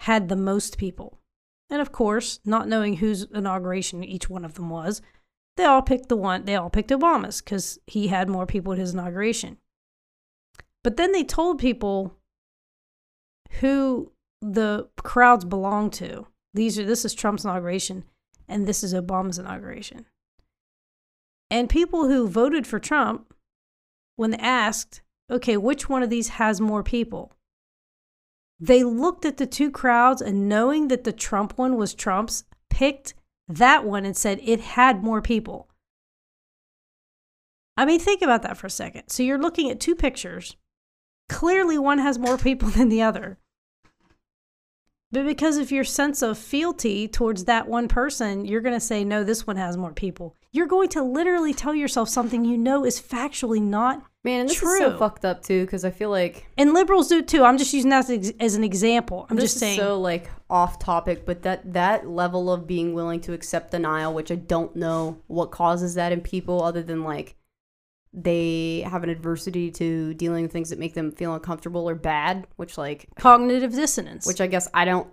had 0.00 0.28
the 0.28 0.36
most 0.36 0.78
people. 0.78 1.18
And 1.70 1.80
of 1.80 1.92
course, 1.92 2.40
not 2.44 2.68
knowing 2.68 2.96
whose 2.96 3.24
inauguration 3.24 4.04
each 4.04 4.30
one 4.30 4.44
of 4.44 4.54
them 4.54 4.70
was, 4.70 5.02
they 5.56 5.64
all 5.64 5.82
picked 5.82 6.08
the 6.08 6.16
one, 6.16 6.44
they 6.44 6.54
all 6.54 6.70
picked 6.70 6.90
Obama's 6.90 7.40
because 7.40 7.78
he 7.86 8.08
had 8.08 8.28
more 8.28 8.46
people 8.46 8.72
at 8.72 8.78
his 8.78 8.92
inauguration. 8.92 9.58
But 10.84 10.96
then 10.96 11.12
they 11.12 11.24
told 11.24 11.58
people 11.58 12.14
who 13.60 14.12
the 14.40 14.88
crowds 15.02 15.44
belonged 15.44 15.92
to. 15.94 16.26
These 16.54 16.78
are 16.78 16.84
this 16.84 17.04
is 17.04 17.14
Trump's 17.14 17.44
inauguration 17.44 18.04
and 18.48 18.66
this 18.66 18.84
is 18.84 18.94
Obama's 18.94 19.38
inauguration. 19.38 20.06
And 21.50 21.68
people 21.68 22.08
who 22.08 22.28
voted 22.28 22.66
for 22.66 22.78
Trump, 22.78 23.32
when 24.16 24.34
asked 24.34 25.02
okay, 25.30 25.56
which 25.56 25.88
one 25.88 26.02
of 26.02 26.10
these 26.10 26.28
has 26.30 26.60
more 26.60 26.82
people? 26.82 27.32
They 28.58 28.82
looked 28.82 29.24
at 29.24 29.36
the 29.36 29.46
two 29.46 29.70
crowds 29.70 30.22
and 30.22 30.48
knowing 30.48 30.88
that 30.88 31.04
the 31.04 31.12
Trump 31.12 31.58
one 31.58 31.76
was 31.76 31.94
Trump's, 31.94 32.44
picked 32.70 33.14
that 33.48 33.84
one 33.84 34.04
and 34.04 34.16
said 34.16 34.40
it 34.42 34.60
had 34.60 35.04
more 35.04 35.22
people. 35.22 35.68
I 37.76 37.84
mean, 37.84 38.00
think 38.00 38.22
about 38.22 38.42
that 38.42 38.56
for 38.56 38.66
a 38.66 38.70
second. 38.70 39.08
So 39.08 39.22
you're 39.22 39.38
looking 39.38 39.70
at 39.70 39.80
two 39.80 39.94
pictures. 39.94 40.56
Clearly, 41.28 41.78
one 41.78 41.98
has 41.98 42.18
more 42.18 42.38
people 42.38 42.68
than 42.70 42.88
the 42.88 43.02
other. 43.02 43.38
But 45.12 45.24
because 45.24 45.56
of 45.56 45.70
your 45.70 45.84
sense 45.84 46.20
of 46.22 46.36
fealty 46.36 47.06
towards 47.08 47.44
that 47.44 47.68
one 47.68 47.88
person, 47.88 48.44
you're 48.44 48.60
going 48.60 48.74
to 48.74 48.80
say, 48.80 49.04
no, 49.04 49.22
this 49.22 49.46
one 49.46 49.56
has 49.56 49.76
more 49.76 49.92
people. 49.92 50.36
You're 50.50 50.66
going 50.66 50.88
to 50.90 51.02
literally 51.02 51.54
tell 51.54 51.74
yourself 51.74 52.08
something 52.08 52.44
you 52.44 52.58
know 52.58 52.84
is 52.84 53.00
factually 53.00 53.62
not 53.62 54.02
Man, 54.26 54.40
and 54.40 54.48
this 54.48 54.56
True. 54.58 54.72
is 54.72 54.78
so 54.78 54.98
fucked 54.98 55.24
up 55.24 55.40
too 55.40 55.64
because 55.64 55.84
I 55.84 55.92
feel 55.92 56.10
like 56.10 56.48
And 56.58 56.74
liberals 56.74 57.06
do 57.06 57.22
too. 57.22 57.44
I'm 57.44 57.58
just 57.58 57.72
using 57.72 57.90
that 57.90 58.10
as, 58.10 58.10
ex- 58.10 58.32
as 58.40 58.56
an 58.56 58.64
example. 58.64 59.24
I'm 59.30 59.36
this 59.36 59.44
just 59.44 59.54
is 59.54 59.60
saying. 59.60 59.78
so 59.78 60.00
like 60.00 60.28
off 60.50 60.80
topic, 60.80 61.24
but 61.24 61.42
that 61.42 61.72
that 61.74 62.08
level 62.08 62.52
of 62.52 62.66
being 62.66 62.92
willing 62.92 63.20
to 63.20 63.32
accept 63.34 63.70
denial, 63.70 64.12
which 64.12 64.32
I 64.32 64.34
don't 64.34 64.74
know 64.74 65.22
what 65.28 65.52
causes 65.52 65.94
that 65.94 66.10
in 66.10 66.22
people, 66.22 66.64
other 66.64 66.82
than 66.82 67.04
like 67.04 67.36
they 68.16 68.82
have 68.90 69.04
an 69.04 69.10
adversity 69.10 69.70
to 69.70 70.14
dealing 70.14 70.42
with 70.42 70.50
things 70.50 70.70
that 70.70 70.78
make 70.78 70.94
them 70.94 71.12
feel 71.12 71.34
uncomfortable 71.34 71.88
or 71.88 71.94
bad, 71.94 72.46
which 72.56 72.78
like 72.78 73.08
cognitive 73.16 73.72
dissonance. 73.72 74.26
which 74.26 74.40
I 74.40 74.46
guess 74.46 74.66
I 74.72 74.86
don't 74.86 75.06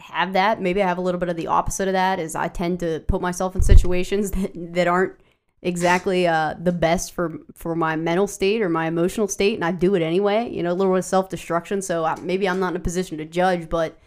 have 0.00 0.32
that. 0.32 0.60
Maybe 0.60 0.82
I 0.82 0.86
have 0.86 0.96
a 0.96 1.02
little 1.02 1.20
bit 1.20 1.28
of 1.28 1.36
the 1.36 1.48
opposite 1.48 1.86
of 1.86 1.92
that. 1.92 2.18
Is 2.18 2.34
I 2.34 2.48
tend 2.48 2.80
to 2.80 3.04
put 3.06 3.20
myself 3.20 3.54
in 3.54 3.60
situations 3.60 4.30
that 4.32 4.52
that 4.54 4.88
aren't 4.88 5.20
exactly 5.60 6.26
uh, 6.26 6.54
the 6.58 6.72
best 6.72 7.12
for 7.12 7.40
for 7.54 7.74
my 7.74 7.94
mental 7.94 8.26
state 8.26 8.62
or 8.62 8.70
my 8.70 8.86
emotional 8.86 9.28
state, 9.28 9.56
and 9.56 9.64
I 9.64 9.72
do 9.72 9.94
it 9.94 10.00
anyway. 10.00 10.48
You 10.50 10.62
know, 10.62 10.72
a 10.72 10.74
little 10.74 10.94
bit 10.94 11.00
of 11.00 11.04
self 11.04 11.28
destruction. 11.28 11.82
So 11.82 12.06
I, 12.06 12.18
maybe 12.20 12.48
I'm 12.48 12.58
not 12.58 12.72
in 12.72 12.76
a 12.76 12.80
position 12.80 13.18
to 13.18 13.26
judge, 13.26 13.68
but 13.68 13.98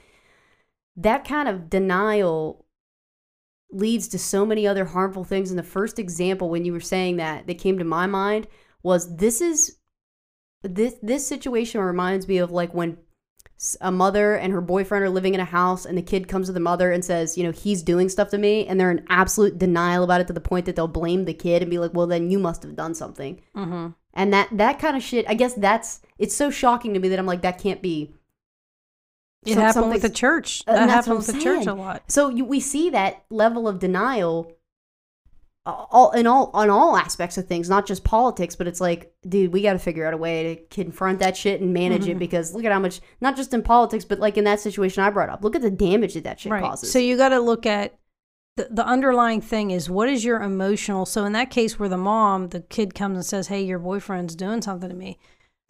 that 0.96 1.24
kind 1.24 1.48
of 1.48 1.70
denial 1.70 2.66
leads 3.72 4.08
to 4.10 4.20
so 4.20 4.46
many 4.46 4.68
other 4.68 4.86
harmful 4.86 5.24
things. 5.24 5.50
And 5.50 5.60
the 5.60 5.64
first 5.64 6.00
example 6.00 6.50
when 6.50 6.66
you 6.66 6.74
were 6.74 6.80
saying 6.80 7.18
that 7.18 7.48
that 7.48 7.58
came 7.58 7.78
to 7.78 7.86
my 7.86 8.08
mind 8.08 8.48
was 8.84 9.16
this 9.18 9.42
is 9.42 9.78
this 10.64 10.96
this 11.02 11.28
situation 11.28 11.82
reminds 11.82 12.28
me 12.28 12.38
of 12.38 12.52
like 12.52 12.74
when 12.74 12.98
a 13.80 13.92
mother 13.92 14.36
and 14.36 14.54
her 14.54 14.62
boyfriend 14.62 15.04
are 15.04 15.10
living 15.10 15.36
in 15.36 15.40
a 15.40 15.46
house 15.46 15.86
and 15.86 15.96
the 15.96 16.02
kid 16.02 16.28
comes 16.28 16.48
to 16.48 16.54
the 16.54 16.60
mother 16.60 16.92
and 16.92 17.06
says 17.06 17.38
you 17.38 17.44
know 17.44 17.52
he's 17.52 17.84
doing 17.84 18.10
stuff 18.10 18.30
to 18.30 18.38
me 18.38 18.66
and 18.66 18.80
they're 18.80 18.92
in 18.92 19.06
absolute 19.10 19.60
denial 19.60 20.04
about 20.04 20.20
it 20.20 20.28
to 20.28 20.34
the 20.34 20.42
point 20.42 20.66
that 20.66 20.76
they'll 20.76 20.88
blame 20.88 21.26
the 21.26 21.34
kid 21.34 21.62
and 21.62 21.70
be 21.70 21.78
like 21.78 21.94
well 21.94 22.08
then 22.08 22.32
you 22.32 22.40
must 22.40 22.64
have 22.64 22.76
done 22.76 22.96
something 22.96 23.40
hmm 23.54 23.88
and 24.14 24.34
that 24.34 24.50
that 24.52 24.80
kind 24.80 24.98
of 24.98 25.04
shit 25.04 25.26
i 25.30 25.34
guess 25.34 25.54
that's 25.54 26.02
it's 26.18 26.36
so 26.36 26.50
shocking 26.50 26.94
to 26.94 27.00
me 27.00 27.08
that 27.08 27.20
i'm 27.20 27.26
like 27.26 27.44
that 27.44 27.62
can't 27.62 27.82
be 27.82 28.16
It 29.46 29.54
some- 29.56 29.64
happened 29.64 29.90
with 29.90 30.02
the 30.04 30.10
church. 30.10 30.64
Uh, 30.68 30.74
That 30.74 30.90
happened 30.90 31.18
with 31.18 31.30
I'm 31.30 31.36
the 31.38 31.44
church 31.44 31.66
a 31.66 31.74
lot. 31.74 32.04
so 32.08 32.30
you, 32.30 32.46
we 32.46 32.60
see 32.60 32.90
that 32.92 33.24
level 33.30 33.68
of 33.68 33.80
denial 33.80 34.52
all 35.64 36.10
in 36.12 36.26
all 36.26 36.50
on 36.56 36.72
all 36.72 36.98
aspects 36.98 37.38
of 37.38 37.48
things, 37.48 37.70
not 37.70 37.86
just 37.86 38.04
politics. 38.04 38.56
But 38.56 38.68
it's 38.68 38.82
like, 38.82 39.14
dude, 39.28 39.54
we 39.54 39.62
got 39.62 39.74
to 39.74 39.80
figure 39.80 40.08
out 40.08 40.14
a 40.14 40.18
way 40.18 40.56
to 40.56 40.62
confront 40.76 41.20
that 41.20 41.38
shit 41.38 41.62
and 41.62 41.72
manage 41.74 42.04
Mm-hmm. 42.04 42.12
it 42.14 42.20
because 42.20 42.54
look 42.56 42.66
at 42.66 42.72
how 42.72 42.80
much, 42.80 43.00
not 43.20 43.36
just 43.36 43.54
in 43.54 43.62
politics, 43.62 44.04
but 44.04 44.20
like 44.20 44.38
in 44.38 44.44
that 44.46 44.60
situation 44.60 45.04
I 45.04 45.12
brought 45.12 45.30
up, 45.30 45.44
look 45.44 45.56
at 45.56 45.62
the 45.62 45.70
damage 45.72 46.16
that 46.16 46.24
that 46.24 46.40
shit 46.40 46.52
right. 46.52 46.64
causes. 46.64 46.92
So 46.92 46.98
you 46.98 47.16
got 47.16 47.30
to 47.30 47.40
look 47.40 47.66
at 47.68 47.96
the, 48.58 48.68
the 48.72 48.86
underlying 48.86 49.40
thing 49.42 49.70
is 49.72 49.88
what 49.90 50.10
is 50.10 50.26
your 50.26 50.42
emotional. 50.42 51.06
So 51.06 51.26
in 51.26 51.34
that 51.34 51.52
case 51.52 51.78
where 51.78 51.90
the 51.90 51.98
mom, 51.98 52.50
the 52.50 52.62
kid 52.62 52.96
comes 52.96 53.18
and 53.18 53.26
says, 53.26 53.48
"Hey, 53.48 53.62
your 53.64 53.80
boyfriend's 53.80 54.36
doing 54.36 54.64
something 54.64 54.90
to 54.90 54.96
me," 54.96 55.20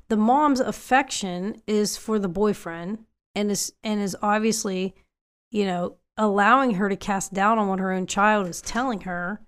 the 0.08 0.18
mom's 0.18 0.62
affection 0.62 1.62
is 1.68 1.98
for 1.98 2.18
the 2.18 2.30
boyfriend 2.30 3.00
and 3.36 3.52
is 3.52 3.74
and 3.84 4.02
is 4.02 4.16
obviously, 4.22 4.96
you 5.52 5.66
know, 5.66 5.98
allowing 6.18 6.76
her 6.76 6.90
to 6.90 6.96
cast 6.96 7.34
doubt 7.34 7.58
on 7.58 7.68
what 7.68 7.80
her 7.80 7.92
own 7.92 8.08
child 8.08 8.48
is 8.48 8.62
telling 8.62 9.02
her. 9.02 9.42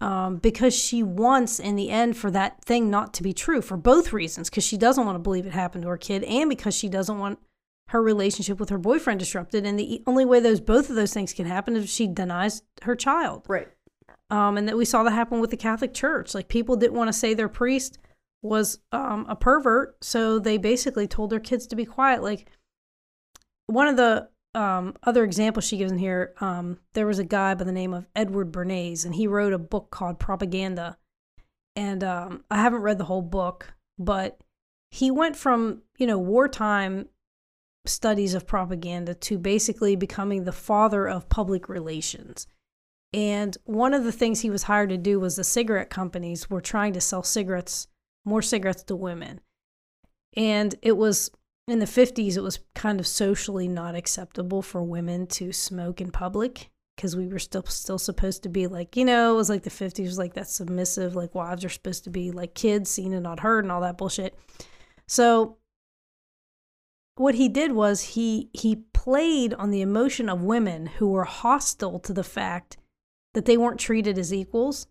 Um, 0.00 0.36
because 0.36 0.76
she 0.76 1.02
wants, 1.02 1.58
in 1.58 1.76
the 1.76 1.88
end, 1.88 2.16
for 2.16 2.30
that 2.30 2.62
thing 2.64 2.90
not 2.90 3.14
to 3.14 3.22
be 3.22 3.32
true 3.32 3.62
for 3.62 3.76
both 3.76 4.12
reasons. 4.12 4.50
Because 4.50 4.64
she 4.64 4.76
doesn't 4.76 5.06
want 5.06 5.16
to 5.16 5.20
believe 5.22 5.46
it 5.46 5.52
happened 5.52 5.82
to 5.82 5.88
her 5.88 5.96
kid, 5.96 6.24
and 6.24 6.50
because 6.50 6.74
she 6.74 6.88
doesn't 6.88 7.18
want 7.18 7.38
her 7.88 8.02
relationship 8.02 8.58
with 8.58 8.70
her 8.70 8.78
boyfriend 8.78 9.20
disrupted. 9.20 9.64
And 9.64 9.78
the 9.78 10.02
only 10.06 10.24
way 10.24 10.40
those 10.40 10.60
both 10.60 10.90
of 10.90 10.96
those 10.96 11.14
things 11.14 11.32
can 11.32 11.46
happen 11.46 11.76
is 11.76 11.84
if 11.84 11.90
she 11.90 12.06
denies 12.06 12.62
her 12.82 12.96
child. 12.96 13.44
right. 13.48 13.68
Um, 14.30 14.56
and 14.56 14.66
that 14.68 14.76
we 14.76 14.84
saw 14.84 15.02
that 15.04 15.12
happen 15.12 15.38
with 15.38 15.50
the 15.50 15.56
Catholic 15.56 15.94
Church. 15.94 16.34
Like 16.34 16.48
people 16.48 16.76
didn't 16.76 16.96
want 16.96 17.08
to 17.08 17.12
say 17.12 17.34
their 17.34 17.48
priest 17.48 17.98
was 18.42 18.78
um, 18.90 19.26
a 19.28 19.36
pervert, 19.36 19.96
so 20.02 20.38
they 20.38 20.56
basically 20.56 21.06
told 21.06 21.30
their 21.30 21.40
kids 21.40 21.66
to 21.68 21.76
be 21.76 21.84
quiet. 21.84 22.22
Like 22.22 22.50
one 23.66 23.88
of 23.88 23.96
the 23.96 24.28
um, 24.54 24.94
other 25.02 25.24
examples 25.24 25.66
she 25.66 25.76
gives 25.76 25.90
in 25.90 25.98
here, 25.98 26.34
um, 26.40 26.78
there 26.92 27.06
was 27.06 27.18
a 27.18 27.24
guy 27.24 27.54
by 27.54 27.64
the 27.64 27.72
name 27.72 27.92
of 27.92 28.06
Edward 28.14 28.52
Bernays, 28.52 29.04
and 29.04 29.14
he 29.14 29.26
wrote 29.26 29.52
a 29.52 29.58
book 29.58 29.90
called 29.90 30.18
Propaganda. 30.18 30.96
And 31.76 32.04
um, 32.04 32.44
I 32.50 32.56
haven't 32.62 32.82
read 32.82 32.98
the 32.98 33.04
whole 33.04 33.22
book, 33.22 33.74
but 33.98 34.40
he 34.90 35.10
went 35.10 35.36
from 35.36 35.82
you 35.98 36.06
know 36.06 36.18
wartime 36.18 37.08
studies 37.86 38.34
of 38.34 38.46
propaganda 38.46 39.14
to 39.14 39.38
basically 39.38 39.96
becoming 39.96 40.44
the 40.44 40.52
father 40.52 41.08
of 41.08 41.28
public 41.28 41.68
relations. 41.68 42.46
And 43.12 43.56
one 43.64 43.94
of 43.94 44.04
the 44.04 44.12
things 44.12 44.40
he 44.40 44.50
was 44.50 44.64
hired 44.64 44.88
to 44.88 44.96
do 44.96 45.20
was 45.20 45.36
the 45.36 45.44
cigarette 45.44 45.90
companies 45.90 46.50
were 46.50 46.60
trying 46.60 46.94
to 46.94 47.00
sell 47.00 47.22
cigarettes, 47.22 47.86
more 48.24 48.42
cigarettes 48.42 48.82
to 48.84 48.96
women. 48.96 49.40
And 50.36 50.74
it 50.82 50.96
was 50.96 51.30
in 51.66 51.78
the 51.78 51.86
50s, 51.86 52.36
it 52.36 52.42
was 52.42 52.60
kind 52.74 53.00
of 53.00 53.06
socially 53.06 53.68
not 53.68 53.94
acceptable 53.94 54.62
for 54.62 54.82
women 54.82 55.26
to 55.28 55.52
smoke 55.52 56.00
in 56.00 56.10
public 56.10 56.70
because 56.96 57.16
we 57.16 57.26
were 57.26 57.38
still 57.38 57.64
still 57.64 57.98
supposed 57.98 58.42
to 58.42 58.48
be 58.48 58.66
like, 58.66 58.96
you 58.96 59.04
know, 59.04 59.32
it 59.32 59.36
was 59.36 59.50
like 59.50 59.62
the 59.62 59.70
50s 59.70 60.04
was 60.04 60.18
like 60.18 60.34
that 60.34 60.48
submissive, 60.48 61.16
like 61.16 61.34
wives 61.34 61.64
are 61.64 61.70
supposed 61.70 62.04
to 62.04 62.10
be 62.10 62.30
like 62.30 62.54
kids, 62.54 62.90
seen 62.90 63.12
and 63.12 63.22
not 63.22 63.40
heard, 63.40 63.64
and 63.64 63.72
all 63.72 63.80
that 63.80 63.98
bullshit. 63.98 64.38
So 65.06 65.56
what 67.16 67.34
he 67.34 67.48
did 67.48 67.72
was 67.72 68.00
he 68.02 68.50
he 68.52 68.76
played 68.92 69.54
on 69.54 69.70
the 69.70 69.80
emotion 69.80 70.28
of 70.28 70.42
women 70.42 70.86
who 70.86 71.08
were 71.08 71.24
hostile 71.24 71.98
to 72.00 72.12
the 72.12 72.24
fact 72.24 72.76
that 73.34 73.44
they 73.44 73.56
weren't 73.56 73.80
treated 73.80 74.18
as 74.18 74.32
equals 74.32 74.86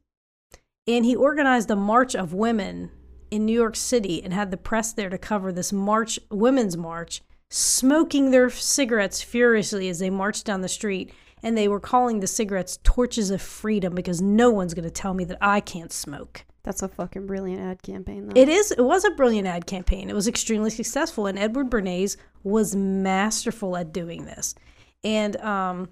and 0.87 1.05
he 1.05 1.15
organized 1.15 1.71
a 1.71 1.75
march 1.75 2.15
of 2.15 2.33
women 2.33 2.91
in 3.33 3.47
New 3.47 3.53
York 3.53 3.75
City 3.75 4.23
and 4.23 4.31
had 4.31 4.51
the 4.51 4.57
press 4.57 4.93
there 4.93 5.09
to 5.09 5.17
cover 5.17 5.51
this 5.51 5.73
march 5.73 6.19
women's 6.29 6.77
march 6.77 7.23
smoking 7.49 8.29
their 8.29 8.47
cigarettes 8.51 9.23
furiously 9.23 9.89
as 9.89 9.97
they 9.97 10.11
marched 10.11 10.45
down 10.45 10.61
the 10.61 10.69
street 10.69 11.11
and 11.41 11.57
they 11.57 11.67
were 11.67 11.79
calling 11.79 12.19
the 12.19 12.27
cigarettes 12.27 12.77
torches 12.83 13.31
of 13.31 13.41
freedom 13.41 13.95
because 13.95 14.21
no 14.21 14.51
one's 14.51 14.75
going 14.75 14.83
to 14.83 14.91
tell 14.91 15.15
me 15.15 15.23
that 15.23 15.39
I 15.41 15.61
can't 15.61 15.91
smoke. 15.91 16.45
That's 16.61 16.83
a 16.83 16.87
fucking 16.87 17.25
brilliant 17.25 17.59
ad 17.59 17.81
campaign, 17.81 18.27
though. 18.27 18.39
It 18.39 18.49
is. 18.49 18.71
It 18.71 18.83
was 18.83 19.03
a 19.03 19.11
brilliant 19.11 19.47
ad 19.47 19.65
campaign. 19.65 20.11
It 20.11 20.15
was 20.15 20.27
extremely 20.27 20.69
successful, 20.69 21.25
and 21.25 21.37
Edward 21.37 21.69
Bernays 21.69 22.15
was 22.43 22.75
masterful 22.75 23.75
at 23.75 23.91
doing 23.91 24.25
this. 24.25 24.55
And 25.03 25.35
um, 25.37 25.89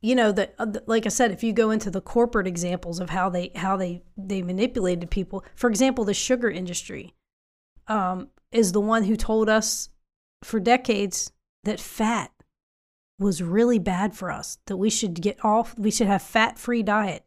you 0.00 0.14
know 0.14 0.32
that, 0.32 0.54
uh, 0.58 0.66
like 0.86 1.06
I 1.06 1.08
said, 1.08 1.30
if 1.30 1.42
you 1.42 1.52
go 1.52 1.70
into 1.70 1.90
the 1.90 2.00
corporate 2.00 2.46
examples 2.46 3.00
of 3.00 3.10
how 3.10 3.28
they 3.28 3.50
how 3.54 3.76
they 3.76 4.02
they 4.16 4.42
manipulated 4.42 5.10
people, 5.10 5.44
for 5.56 5.68
example, 5.68 6.04
the 6.04 6.14
sugar 6.14 6.50
industry 6.50 7.14
um, 7.88 8.28
is 8.52 8.72
the 8.72 8.80
one 8.80 9.04
who 9.04 9.16
told 9.16 9.48
us 9.48 9.88
for 10.42 10.60
decades 10.60 11.32
that 11.64 11.80
fat 11.80 12.30
was 13.18 13.42
really 13.42 13.78
bad 13.78 14.14
for 14.14 14.30
us. 14.30 14.58
That 14.66 14.76
we 14.76 14.90
should 14.90 15.20
get 15.20 15.44
off. 15.44 15.76
We 15.76 15.90
should 15.90 16.06
have 16.06 16.22
fat 16.22 16.58
free 16.58 16.82
diet. 16.82 17.24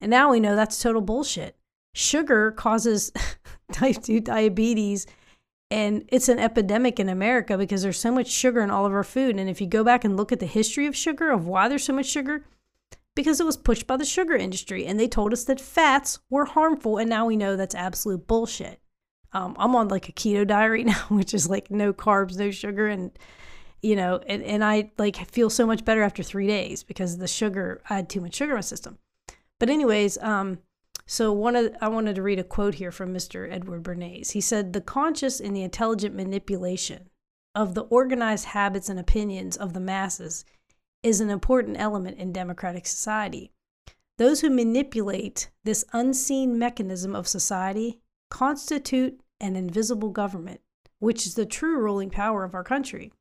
And 0.00 0.10
now 0.10 0.30
we 0.30 0.40
know 0.40 0.56
that's 0.56 0.82
total 0.82 1.02
bullshit. 1.02 1.56
Sugar 1.94 2.50
causes 2.50 3.12
type 3.72 4.02
2 4.02 4.20
diabetes, 4.20 5.06
and 5.72 6.04
it's 6.08 6.28
an 6.28 6.38
epidemic 6.38 7.00
in 7.00 7.08
America 7.08 7.56
because 7.56 7.80
there's 7.80 7.98
so 7.98 8.12
much 8.12 8.28
sugar 8.28 8.60
in 8.60 8.70
all 8.70 8.84
of 8.84 8.92
our 8.92 9.02
food. 9.02 9.38
And 9.38 9.48
if 9.48 9.58
you 9.58 9.66
go 9.66 9.82
back 9.82 10.04
and 10.04 10.18
look 10.18 10.30
at 10.30 10.38
the 10.38 10.44
history 10.44 10.86
of 10.86 10.94
sugar, 10.94 11.30
of 11.30 11.46
why 11.46 11.66
there's 11.66 11.84
so 11.84 11.94
much 11.94 12.04
sugar, 12.04 12.44
because 13.16 13.40
it 13.40 13.46
was 13.46 13.56
pushed 13.56 13.86
by 13.86 13.96
the 13.96 14.04
sugar 14.04 14.36
industry 14.36 14.84
and 14.84 15.00
they 15.00 15.08
told 15.08 15.32
us 15.32 15.44
that 15.44 15.62
fats 15.62 16.18
were 16.28 16.44
harmful. 16.44 16.98
And 16.98 17.08
now 17.08 17.24
we 17.24 17.38
know 17.38 17.56
that's 17.56 17.74
absolute 17.74 18.26
bullshit. 18.26 18.82
Um, 19.32 19.56
I'm 19.58 19.74
on 19.74 19.88
like 19.88 20.10
a 20.10 20.12
keto 20.12 20.46
diet 20.46 20.70
right 20.70 20.84
now, 20.94 21.06
which 21.08 21.32
is 21.32 21.48
like 21.48 21.70
no 21.70 21.94
carbs, 21.94 22.36
no 22.36 22.50
sugar, 22.50 22.86
and 22.86 23.10
you 23.80 23.96
know, 23.96 24.20
and, 24.26 24.42
and 24.42 24.62
I 24.62 24.92
like 24.98 25.16
feel 25.30 25.48
so 25.48 25.66
much 25.66 25.86
better 25.86 26.02
after 26.02 26.22
three 26.22 26.48
days 26.48 26.82
because 26.82 27.16
the 27.16 27.26
sugar, 27.26 27.80
I 27.88 27.96
had 27.96 28.10
too 28.10 28.20
much 28.20 28.34
sugar 28.34 28.52
in 28.52 28.56
my 28.56 28.60
system. 28.60 28.98
But 29.58 29.70
anyways, 29.70 30.18
um, 30.18 30.58
so 31.06 31.32
one 31.32 31.56
of 31.56 31.74
I 31.80 31.88
wanted 31.88 32.14
to 32.16 32.22
read 32.22 32.38
a 32.38 32.44
quote 32.44 32.74
here 32.74 32.92
from 32.92 33.12
Mr. 33.12 33.50
Edward 33.50 33.82
Bernays. 33.82 34.32
He 34.32 34.40
said, 34.40 34.72
"The 34.72 34.80
conscious 34.80 35.40
and 35.40 35.54
the 35.54 35.62
intelligent 35.62 36.14
manipulation 36.14 37.10
of 37.54 37.74
the 37.74 37.82
organized 37.82 38.46
habits 38.46 38.88
and 38.88 38.98
opinions 38.98 39.56
of 39.56 39.72
the 39.72 39.80
masses 39.80 40.44
is 41.02 41.20
an 41.20 41.30
important 41.30 41.76
element 41.78 42.18
in 42.18 42.32
democratic 42.32 42.86
society. 42.86 43.52
Those 44.18 44.40
who 44.40 44.50
manipulate 44.50 45.50
this 45.64 45.84
unseen 45.92 46.58
mechanism 46.58 47.14
of 47.14 47.26
society 47.26 48.00
constitute 48.30 49.20
an 49.40 49.56
invisible 49.56 50.10
government, 50.10 50.60
which 51.00 51.26
is 51.26 51.34
the 51.34 51.44
true 51.44 51.78
ruling 51.78 52.10
power 52.10 52.44
of 52.44 52.54
our 52.54 52.64
country. 52.64 53.12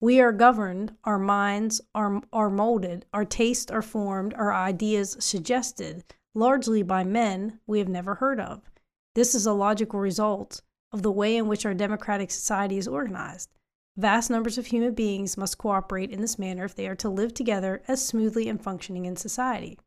We 0.00 0.20
are 0.20 0.32
governed, 0.32 0.96
our 1.04 1.18
minds 1.18 1.80
are, 1.94 2.22
are 2.32 2.50
molded, 2.50 3.06
our 3.12 3.24
tastes 3.24 3.70
are 3.70 3.82
formed, 3.82 4.34
our 4.34 4.52
ideas 4.54 5.16
suggested, 5.20 6.04
largely 6.34 6.82
by 6.82 7.04
men 7.04 7.60
we 7.66 7.78
have 7.78 7.88
never 7.88 8.16
heard 8.16 8.40
of. 8.40 8.70
This 9.14 9.34
is 9.34 9.46
a 9.46 9.52
logical 9.52 10.00
result 10.00 10.62
of 10.92 11.02
the 11.02 11.12
way 11.12 11.36
in 11.36 11.48
which 11.48 11.66
our 11.66 11.74
democratic 11.74 12.30
society 12.30 12.78
is 12.78 12.88
organized. 12.88 13.50
Vast 13.96 14.30
numbers 14.30 14.56
of 14.56 14.66
human 14.66 14.94
beings 14.94 15.36
must 15.36 15.58
cooperate 15.58 16.10
in 16.10 16.20
this 16.20 16.38
manner 16.38 16.64
if 16.64 16.74
they 16.74 16.86
are 16.86 16.94
to 16.96 17.10
live 17.10 17.34
together 17.34 17.82
as 17.88 18.04
smoothly 18.04 18.48
and 18.48 18.62
functioning 18.62 19.04
in 19.04 19.16
society. 19.16 19.78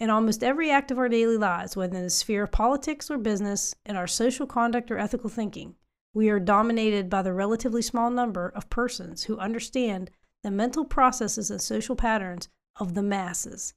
In 0.00 0.10
almost 0.10 0.42
every 0.42 0.70
act 0.70 0.90
of 0.90 0.98
our 0.98 1.08
daily 1.08 1.36
lives, 1.36 1.76
whether 1.76 1.96
in 1.96 2.04
the 2.04 2.10
sphere 2.10 2.44
of 2.44 2.52
politics 2.52 3.10
or 3.10 3.18
business, 3.18 3.74
in 3.84 3.96
our 3.96 4.06
social 4.06 4.46
conduct 4.46 4.90
or 4.90 4.98
ethical 4.98 5.30
thinking, 5.30 5.76
we 6.14 6.28
are 6.28 6.40
dominated 6.40 7.08
by 7.08 7.22
the 7.22 7.32
relatively 7.32 7.82
small 7.82 8.10
number 8.10 8.48
of 8.54 8.70
persons 8.70 9.24
who 9.24 9.38
understand 9.38 10.10
the 10.42 10.50
mental 10.50 10.84
processes 10.84 11.50
and 11.50 11.60
social 11.60 11.96
patterns 11.96 12.48
of 12.76 12.94
the 12.94 13.02
masses. 13.02 13.74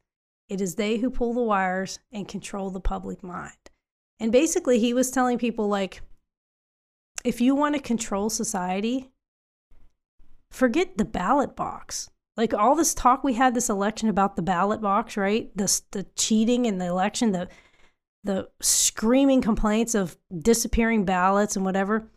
It 0.51 0.59
is 0.59 0.75
they 0.75 0.97
who 0.97 1.09
pull 1.09 1.33
the 1.33 1.41
wires 1.41 1.99
and 2.11 2.27
control 2.27 2.71
the 2.71 2.81
public 2.81 3.23
mind. 3.23 3.55
And 4.19 4.33
basically, 4.33 4.79
he 4.79 4.93
was 4.93 5.09
telling 5.09 5.37
people, 5.37 5.69
like, 5.69 6.01
if 7.23 7.39
you 7.39 7.55
want 7.55 7.73
to 7.75 7.81
control 7.81 8.29
society, 8.29 9.11
forget 10.51 10.97
the 10.97 11.05
ballot 11.05 11.55
box. 11.55 12.09
Like 12.35 12.53
all 12.53 12.75
this 12.75 12.93
talk 12.93 13.23
we 13.23 13.35
had 13.35 13.53
this 13.53 13.69
election 13.69 14.09
about 14.09 14.35
the 14.35 14.41
ballot 14.41 14.81
box, 14.81 15.15
right? 15.15 15.55
The 15.55 15.81
the 15.91 16.05
cheating 16.17 16.65
in 16.65 16.79
the 16.79 16.85
election, 16.85 17.31
the 17.31 17.47
the 18.25 18.49
screaming 18.61 19.41
complaints 19.41 19.95
of 19.95 20.17
disappearing 20.37 21.05
ballots 21.05 21.55
and 21.55 21.63
whatever. 21.63 22.09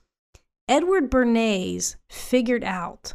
Edward 0.66 1.08
Bernays 1.08 1.94
figured 2.08 2.64
out 2.64 3.14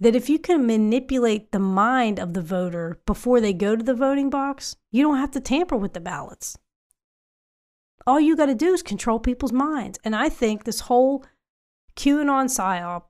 that 0.00 0.16
if 0.16 0.28
you 0.28 0.38
can 0.38 0.66
manipulate 0.66 1.52
the 1.52 1.58
mind 1.58 2.18
of 2.18 2.34
the 2.34 2.42
voter 2.42 2.98
before 3.06 3.40
they 3.40 3.52
go 3.52 3.76
to 3.76 3.82
the 3.82 3.94
voting 3.94 4.30
box, 4.30 4.76
you 4.90 5.02
don't 5.02 5.18
have 5.18 5.30
to 5.32 5.40
tamper 5.40 5.76
with 5.76 5.92
the 5.94 6.00
ballots. 6.00 6.58
All 8.06 8.20
you 8.20 8.36
got 8.36 8.46
to 8.46 8.54
do 8.54 8.74
is 8.74 8.82
control 8.82 9.18
people's 9.18 9.52
minds. 9.52 9.98
And 10.04 10.14
I 10.14 10.28
think 10.28 10.64
this 10.64 10.80
whole 10.80 11.24
QAnon 11.96 12.46
psyop 12.46 13.04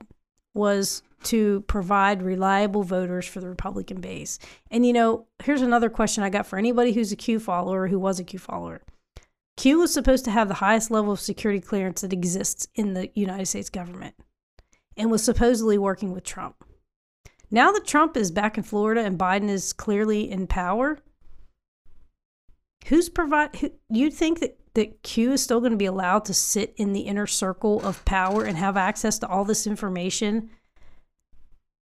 was 0.52 1.02
to 1.24 1.62
provide 1.62 2.22
reliable 2.22 2.82
voters 2.82 3.26
for 3.26 3.40
the 3.40 3.48
Republican 3.48 4.00
base. 4.00 4.38
And 4.70 4.86
you 4.86 4.92
know, 4.92 5.26
here's 5.42 5.62
another 5.62 5.88
question 5.90 6.22
I 6.22 6.30
got 6.30 6.46
for 6.46 6.58
anybody 6.58 6.92
who's 6.92 7.12
a 7.12 7.16
Q 7.16 7.40
follower 7.40 7.88
who 7.88 7.98
was 7.98 8.20
a 8.20 8.24
Q 8.24 8.38
follower. 8.38 8.82
Q 9.56 9.78
was 9.78 9.92
supposed 9.92 10.24
to 10.26 10.30
have 10.30 10.48
the 10.48 10.54
highest 10.54 10.90
level 10.90 11.12
of 11.12 11.20
security 11.20 11.60
clearance 11.60 12.02
that 12.02 12.12
exists 12.12 12.66
in 12.74 12.94
the 12.94 13.10
United 13.14 13.46
States 13.46 13.70
government 13.70 14.14
and 14.96 15.10
was 15.10 15.22
supposedly 15.22 15.78
working 15.78 16.12
with 16.12 16.24
Trump. 16.24 16.64
Now 17.50 17.72
that 17.72 17.86
Trump 17.86 18.16
is 18.16 18.30
back 18.30 18.56
in 18.56 18.64
Florida 18.64 19.02
and 19.02 19.18
Biden 19.18 19.48
is 19.48 19.72
clearly 19.72 20.30
in 20.30 20.46
power, 20.46 20.98
who's 22.86 23.08
provide 23.08 23.56
who, 23.56 23.70
you 23.90 24.10
think 24.10 24.40
that 24.40 24.58
that 24.74 25.02
Q 25.02 25.32
is 25.32 25.42
still 25.42 25.60
going 25.60 25.72
to 25.72 25.78
be 25.78 25.86
allowed 25.86 26.24
to 26.26 26.34
sit 26.34 26.74
in 26.76 26.92
the 26.92 27.02
inner 27.02 27.26
circle 27.26 27.80
of 27.86 28.04
power 28.04 28.44
and 28.44 28.56
have 28.56 28.76
access 28.76 29.18
to 29.20 29.28
all 29.28 29.44
this 29.44 29.66
information 29.66 30.50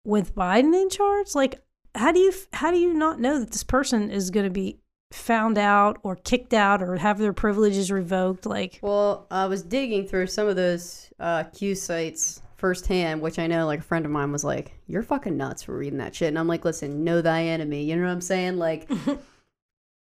with 0.03 0.35
Biden 0.35 0.73
in 0.73 0.89
charge? 0.89 1.35
Like, 1.35 1.61
how 1.95 2.11
do 2.11 2.19
you 2.19 2.33
how 2.53 2.71
do 2.71 2.77
you 2.77 2.93
not 2.93 3.19
know 3.19 3.39
that 3.39 3.51
this 3.51 3.63
person 3.63 4.09
is 4.09 4.31
going 4.31 4.45
to 4.45 4.51
be 4.51 4.79
found 5.11 5.57
out 5.57 5.97
or 6.03 6.15
kicked 6.15 6.53
out 6.53 6.81
or 6.81 6.97
have 6.97 7.19
their 7.19 7.33
privileges 7.33 7.91
revoked? 7.91 8.45
Like, 8.45 8.79
well, 8.81 9.27
I 9.29 9.45
was 9.45 9.63
digging 9.63 10.07
through 10.07 10.27
some 10.27 10.47
of 10.47 10.55
those 10.55 11.11
uh, 11.19 11.43
Q 11.43 11.75
sites 11.75 12.41
firsthand, 12.59 13.21
which 13.21 13.39
I 13.39 13.47
know 13.47 13.65
like 13.65 13.79
a 13.79 13.83
friend 13.83 14.05
of 14.05 14.11
mine 14.11 14.31
was 14.31 14.43
like, 14.43 14.73
"You're 14.87 15.03
fucking 15.03 15.37
nuts 15.37 15.63
for 15.63 15.77
reading 15.77 15.99
that 15.99 16.15
shit," 16.15 16.27
and 16.27 16.37
I'm 16.37 16.47
like, 16.47 16.65
"Listen, 16.65 17.03
know 17.03 17.21
thy 17.21 17.43
enemy." 17.43 17.83
You 17.83 17.95
know 17.95 18.03
what 18.03 18.11
I'm 18.11 18.21
saying? 18.21 18.57
Like. 18.57 18.89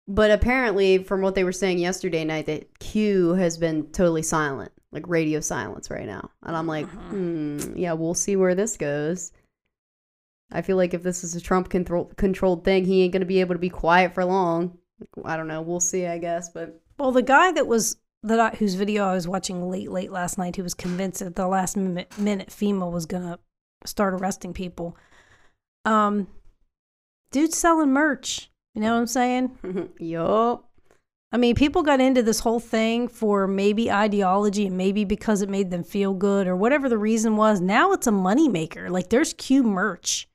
But 0.07 0.31
apparently, 0.31 0.99
from 0.99 1.23
what 1.23 1.35
they 1.35 1.45
were 1.45 1.53
saying 1.53 1.79
yesterday 1.79 2.25
night, 2.25 2.47
that 2.47 2.79
Q 2.79 3.31
has 3.35 3.57
been 3.57 3.87
totally 3.87 4.23
silent, 4.23 4.71
like 4.93 5.09
radio 5.09 5.41
silence 5.41 5.91
right 5.91 6.07
now. 6.07 6.31
And 6.43 6.55
I'm 6.55 6.67
like, 6.67 6.85
uh-huh. 6.85 7.09
hmm, 7.09 7.59
yeah, 7.75 7.95
we'll 7.95 8.15
see 8.15 8.37
where 8.37 8.55
this 8.55 8.77
goes. 8.77 9.33
I 10.53 10.61
feel 10.61 10.77
like 10.77 10.93
if 10.93 11.03
this 11.03 11.25
is 11.25 11.35
a 11.35 11.41
Trump 11.41 11.71
control- 11.71 12.13
controlled 12.17 12.65
thing, 12.65 12.85
he 12.85 13.03
ain't 13.03 13.13
going 13.13 13.21
to 13.21 13.27
be 13.27 13.41
able 13.41 13.55
to 13.55 13.61
be 13.61 13.71
quiet 13.71 14.13
for 14.13 14.25
long. 14.27 14.77
I 15.25 15.39
don't 15.39 15.49
know. 15.49 15.63
We'll 15.63 15.81
see, 15.81 16.07
I 16.07 16.19
guess. 16.19 16.51
But 16.51 16.81
well, 16.99 17.11
the 17.11 17.23
guy 17.23 17.53
that 17.53 17.67
was 17.67 17.97
that 18.25 18.57
whose 18.57 18.75
video 18.75 19.05
I 19.05 19.15
was 19.15 19.29
watching 19.29 19.69
late, 19.69 19.91
late 19.91 20.11
last 20.11 20.39
night, 20.39 20.57
who 20.57 20.63
was 20.63 20.75
convinced 20.75 21.23
at 21.23 21.37
the 21.37 21.47
last 21.47 21.77
minute, 21.77 22.19
minute 22.19 22.49
FEMA 22.49 22.91
was 22.91 23.07
going 23.07 23.23
to 23.23 23.39
start 23.85 24.15
arresting 24.15 24.53
people. 24.53 24.97
Um, 25.85 26.29
dude's 27.31 27.59
selling 27.59 27.93
merch. 27.93 28.51
You 28.75 28.81
know 28.81 28.95
what 28.95 29.01
I'm 29.01 29.07
saying? 29.07 29.91
yup. 29.99 30.69
I 31.31 31.37
mean, 31.37 31.55
people 31.55 31.83
got 31.83 32.01
into 32.01 32.23
this 32.23 32.41
whole 32.41 32.61
thing 32.61 33.09
for 33.09 33.47
maybe 33.47 33.91
ideology 33.91 34.69
and 34.69 34.77
maybe 34.77 35.05
because 35.05 35.43
it 35.43 35.49
made 35.49 35.71
them 35.71 35.83
feel 35.83 36.15
good 36.15 36.47
or 36.47 36.57
whatever 36.57 36.89
the 36.89 36.99
reason 36.99 37.37
was. 37.37 37.61
Now 37.61 37.93
it's 37.93 38.07
a 38.07 38.13
moneymaker. 38.13 38.89
Like 38.89 39.11
there's 39.11 39.35
Q 39.35 39.65
merch, 39.65 40.29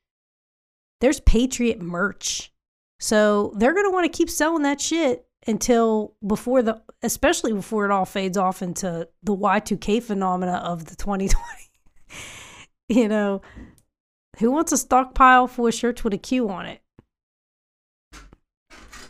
there's 1.00 1.22
Patriot 1.22 1.82
merch. 1.82 2.52
So 3.00 3.54
they're 3.56 3.74
going 3.74 3.86
to 3.86 3.92
want 3.94 4.12
to 4.12 4.18
keep 4.18 4.30
selling 4.30 4.64
that 4.64 4.82
shit 4.82 5.26
until 5.50 6.14
before 6.26 6.62
the, 6.62 6.82
especially 7.02 7.52
before 7.52 7.86
it 7.86 7.92
all 7.92 8.06
fades 8.06 8.38
off 8.38 8.62
into 8.62 9.08
the 9.24 9.36
Y2K 9.36 10.02
phenomena 10.04 10.62
of 10.64 10.86
the 10.86 10.96
2020. 10.96 11.38
you 12.90 13.08
know, 13.08 13.42
who 14.38 14.52
wants 14.52 14.72
a 14.72 14.78
stockpile 14.78 15.48
for 15.48 15.68
of 15.70 15.74
shirts 15.74 16.04
with 16.04 16.14
a 16.14 16.18
Q 16.18 16.50
on 16.50 16.66
it? 16.66 16.82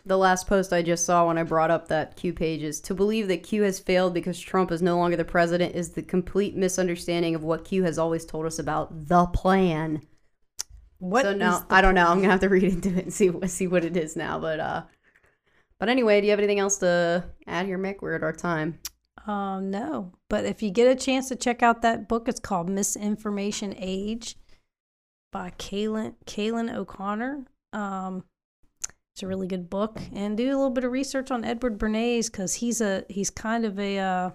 the 0.05 0.17
last 0.17 0.47
post 0.47 0.73
I 0.73 0.81
just 0.81 1.05
saw 1.05 1.27
when 1.27 1.37
I 1.37 1.43
brought 1.43 1.69
up 1.69 1.87
that 1.87 2.15
Q 2.15 2.33
page 2.33 2.63
is 2.63 2.81
to 2.81 2.95
believe 2.95 3.27
that 3.27 3.43
Q 3.43 3.63
has 3.63 3.79
failed 3.79 4.13
because 4.13 4.39
Trump 4.39 4.71
is 4.71 4.81
no 4.81 4.97
longer 4.97 5.15
the 5.15 5.23
president 5.23 5.75
is 5.75 5.89
the 5.89 6.01
complete 6.01 6.55
misunderstanding 6.55 7.35
of 7.35 7.43
what 7.43 7.63
Q 7.63 7.83
has 7.83 7.99
always 7.99 8.25
told 8.25 8.45
us 8.45 8.57
about 8.57 9.07
the 9.07 9.27
plan. 9.27 10.01
What 10.97 11.23
so 11.23 11.33
now 11.33 11.65
I 11.69 11.81
don't 11.81 11.95
know. 11.95 12.07
I'm 12.07 12.17
gonna 12.17 12.31
have 12.31 12.39
to 12.41 12.49
read 12.49 12.63
into 12.63 12.89
it 12.89 13.03
and 13.05 13.13
see 13.13 13.31
see 13.47 13.67
what 13.67 13.85
it 13.85 13.95
is 13.95 14.15
now. 14.15 14.39
But 14.39 14.59
uh, 14.59 14.83
but 15.79 15.89
anyway, 15.89 16.19
do 16.19 16.27
you 16.27 16.31
have 16.31 16.39
anything 16.39 16.59
else 16.59 16.77
to 16.79 17.23
add 17.47 17.65
here, 17.65 17.77
Mick? 17.77 18.01
We're 18.01 18.15
at 18.15 18.23
our 18.23 18.33
time. 18.33 18.79
Um, 19.27 19.69
no. 19.69 20.13
But 20.29 20.45
if 20.45 20.61
you 20.61 20.71
get 20.71 20.91
a 20.91 20.95
chance 20.95 21.29
to 21.29 21.35
check 21.35 21.61
out 21.61 21.81
that 21.81 22.07
book, 22.07 22.27
it's 22.27 22.39
called 22.39 22.69
Misinformation 22.69 23.75
Age 23.77 24.37
by 25.31 25.51
Cailin 25.57 26.15
Cailin 26.25 26.73
O'Connor. 26.73 27.45
Um, 27.73 28.23
it's 29.13 29.23
a 29.23 29.27
really 29.27 29.47
good 29.47 29.69
book, 29.69 29.99
and 30.13 30.37
do 30.37 30.47
a 30.47 30.55
little 30.55 30.69
bit 30.69 30.83
of 30.83 30.91
research 30.91 31.29
on 31.29 31.43
Edward 31.43 31.77
Bernays 31.77 32.31
because 32.31 32.55
he's 32.55 32.81
a 32.81 33.03
he's 33.09 33.29
kind 33.29 33.65
of 33.65 33.77
a 33.79 33.99
uh, 33.99 34.29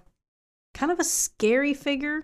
kind 0.75 0.93
of 0.93 1.01
a 1.01 1.05
scary 1.05 1.75
figure. 1.75 2.23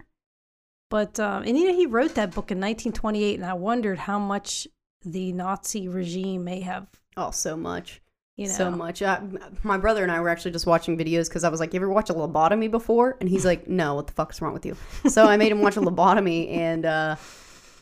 But 0.90 1.18
um, 1.18 1.44
and 1.44 1.58
you 1.58 1.68
know 1.68 1.76
he 1.76 1.86
wrote 1.86 2.14
that 2.16 2.34
book 2.34 2.50
in 2.50 2.58
1928, 2.58 3.36
and 3.36 3.46
I 3.46 3.54
wondered 3.54 3.98
how 3.98 4.18
much 4.18 4.68
the 5.04 5.32
Nazi 5.32 5.88
regime 5.88 6.44
may 6.44 6.60
have. 6.60 6.88
Oh, 7.16 7.30
so 7.30 7.56
much. 7.56 8.02
You 8.40 8.46
know. 8.46 8.54
So 8.54 8.70
much. 8.70 9.02
I, 9.02 9.20
my 9.62 9.76
brother 9.76 10.02
and 10.02 10.10
I 10.10 10.18
were 10.18 10.30
actually 10.30 10.52
just 10.52 10.64
watching 10.64 10.96
videos 10.96 11.28
because 11.28 11.44
I 11.44 11.50
was 11.50 11.60
like, 11.60 11.74
"You 11.74 11.80
ever 11.80 11.90
watch 11.90 12.08
a 12.08 12.14
lobotomy 12.14 12.70
before?" 12.70 13.18
And 13.20 13.28
he's 13.28 13.44
like, 13.44 13.68
"No, 13.68 13.96
what 13.96 14.06
the 14.06 14.14
fuck 14.14 14.32
is 14.32 14.40
wrong 14.40 14.54
with 14.54 14.64
you?" 14.64 14.78
So 15.10 15.26
I 15.26 15.36
made 15.36 15.52
him 15.52 15.60
watch 15.60 15.76
a 15.76 15.80
lobotomy, 15.82 16.50
and 16.50 16.86
uh, 16.86 17.16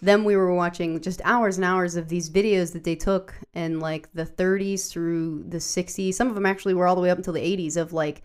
then 0.03 0.25
we 0.25 0.35
were 0.35 0.53
watching 0.53 1.01
just 1.01 1.21
hours 1.25 1.59
and 1.59 1.65
hours 1.65 1.95
of 1.95 2.09
these 2.09 2.29
videos 2.29 2.73
that 2.73 2.83
they 2.83 2.97
took 2.97 3.35
in 3.55 3.79
like 3.79 4.13
the 4.15 4.27
30s 4.27 4.91
through 4.91 5.45
the 5.45 5.59
60s. 5.59 6.15
Some 6.15 6.27
of 6.27 6.35
them 6.35 6.45
actually 6.45 6.75
were 6.75 6.89
all 6.89 6.97
the 6.97 7.03
way 7.03 7.11
up 7.11 7.19
until 7.19 7.35
the 7.35 7.41
80s 7.41 7.77
of 7.77 7.93
like 7.93 8.23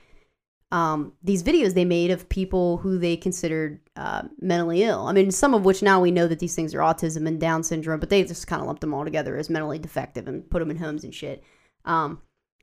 um, 0.72 1.14
these 1.22 1.44
videos 1.44 1.76
they 1.76 1.86
made 1.86 2.10
of 2.10 2.28
people 2.30 2.78
who 2.78 2.98
they 2.98 3.16
considered 3.16 3.80
uh, 3.96 4.24
mentally 4.42 4.82
ill. 4.82 5.06
I 5.06 5.14
mean, 5.14 5.30
some 5.30 5.54
of 5.54 5.66
which 5.66 5.84
now 5.84 6.02
we 6.02 6.10
know 6.10 6.28
that 6.28 6.40
these 6.40 6.56
things 6.56 6.74
are 6.74 6.80
autism 6.80 7.28
and 7.28 7.40
Down 7.40 7.62
syndrome, 7.62 8.00
but 8.00 8.10
they 8.10 8.24
just 8.24 8.48
kind 8.48 8.60
of 8.60 8.66
lumped 8.66 8.82
them 8.82 8.92
all 8.92 9.04
together 9.04 9.38
as 9.38 9.52
mentally 9.52 9.78
defective 9.78 10.28
and 10.28 10.50
put 10.50 10.58
them 10.58 10.72
in 10.72 10.78
homes 10.78 11.04
and 11.04 11.14
shit. 11.14 11.44
Um, 11.86 12.22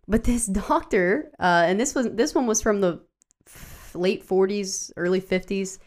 but 0.08 0.24
this 0.24 0.46
doctor, 0.68 1.30
uh, 1.38 1.64
and 1.66 1.78
this 1.78 1.94
was 1.94 2.10
this 2.10 2.34
one 2.34 2.46
was 2.46 2.60
from 2.60 2.80
the 2.80 3.00
late 3.94 4.26
40s, 4.26 4.92
early 4.96 5.20
50s 5.20 5.78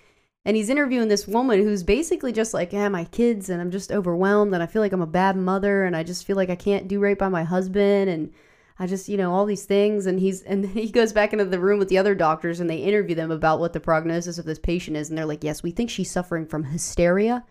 and 0.45 0.57
he's 0.57 0.69
interviewing 0.69 1.07
this 1.07 1.27
woman 1.27 1.61
who's 1.63 1.83
basically 1.83 2.33
just 2.33 2.53
like, 2.53 2.73
yeah, 2.73 2.89
my 2.89 3.05
kids, 3.05 3.49
and 3.49 3.61
I'm 3.61 3.71
just 3.71 3.91
overwhelmed, 3.91 4.53
and 4.53 4.61
I 4.61 4.65
feel 4.65 4.81
like 4.81 4.91
I'm 4.91 5.01
a 5.01 5.07
bad 5.07 5.37
mother, 5.37 5.85
and 5.85 5.95
I 5.95 6.03
just 6.03 6.25
feel 6.25 6.35
like 6.35 6.49
I 6.49 6.55
can't 6.55 6.87
do 6.87 6.99
right 6.99 7.17
by 7.17 7.29
my 7.29 7.43
husband, 7.43 8.09
and 8.09 8.33
I 8.77 8.87
just, 8.87 9.07
you 9.07 9.15
know, 9.15 9.33
all 9.33 9.45
these 9.45 9.63
things. 9.63 10.05
And 10.05 10.19
he's, 10.19 10.41
and 10.41 10.65
he 10.69 10.91
goes 10.91 11.13
back 11.13 11.31
into 11.31 11.45
the 11.45 11.59
room 11.59 11.79
with 11.79 11.87
the 11.87 11.97
other 11.97 12.13
doctors, 12.13 12.59
and 12.59 12.69
they 12.69 12.77
interview 12.77 13.15
them 13.15 13.31
about 13.31 13.59
what 13.59 13.71
the 13.71 13.79
prognosis 13.79 14.37
of 14.37 14.45
this 14.45 14.59
patient 14.59 14.97
is, 14.97 15.09
and 15.09 15.17
they're 15.17 15.25
like, 15.25 15.43
yes, 15.45 15.63
we 15.63 15.71
think 15.71 15.89
she's 15.89 16.11
suffering 16.11 16.45
from 16.45 16.65
hysteria. 16.65 17.45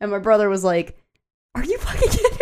And 0.00 0.10
my 0.10 0.18
brother 0.18 0.48
was 0.48 0.64
like, 0.64 0.98
are 1.54 1.64
you 1.64 1.78
fucking 1.78 2.10
kidding? 2.10 2.35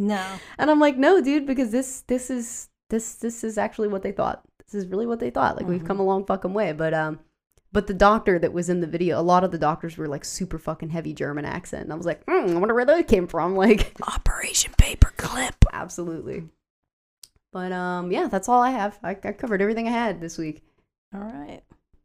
No. 0.00 0.24
And 0.58 0.70
I'm 0.70 0.80
like, 0.80 0.96
no, 0.96 1.20
dude, 1.20 1.46
because 1.46 1.70
this, 1.70 2.00
this 2.08 2.30
is, 2.30 2.68
this, 2.88 3.14
this 3.16 3.44
is 3.44 3.58
actually 3.58 3.88
what 3.88 4.02
they 4.02 4.12
thought. 4.12 4.42
This 4.58 4.74
is 4.74 4.88
really 4.88 5.06
what 5.06 5.20
they 5.20 5.30
thought. 5.30 5.56
Like 5.56 5.64
mm-hmm. 5.64 5.72
we've 5.72 5.84
come 5.84 6.00
a 6.00 6.04
long 6.04 6.24
fucking 6.24 6.54
way, 6.54 6.72
but 6.72 6.94
um 6.94 7.20
But 7.72 7.86
the 7.86 7.94
doctor 7.94 8.38
that 8.38 8.52
was 8.52 8.68
in 8.68 8.80
the 8.80 8.86
video, 8.86 9.20
a 9.20 9.22
lot 9.22 9.44
of 9.44 9.50
the 9.50 9.58
doctors 9.58 9.96
were 9.96 10.08
like 10.08 10.24
super 10.24 10.58
fucking 10.58 10.90
heavy 10.90 11.12
German 11.12 11.44
accent. 11.44 11.84
And 11.84 11.92
I 11.92 11.96
was 11.96 12.06
like, 12.06 12.22
hmm, 12.24 12.50
I 12.50 12.58
wonder 12.58 12.74
where 12.74 12.84
that 12.84 13.06
came 13.08 13.26
from. 13.26 13.54
Like, 13.60 13.94
Operation 14.02 14.72
Paperclip. 14.78 15.54
absolutely. 15.72 16.48
But 17.52 17.72
um, 17.72 18.10
yeah, 18.10 18.28
that's 18.28 18.48
all 18.48 18.62
I 18.62 18.70
have. 18.70 18.98
I, 19.02 19.10
I 19.10 19.32
covered 19.32 19.60
everything 19.60 19.88
I 19.88 19.92
had 19.92 20.20
this 20.20 20.38
week. 20.38 20.62
All 21.14 21.20
right. 21.20 21.62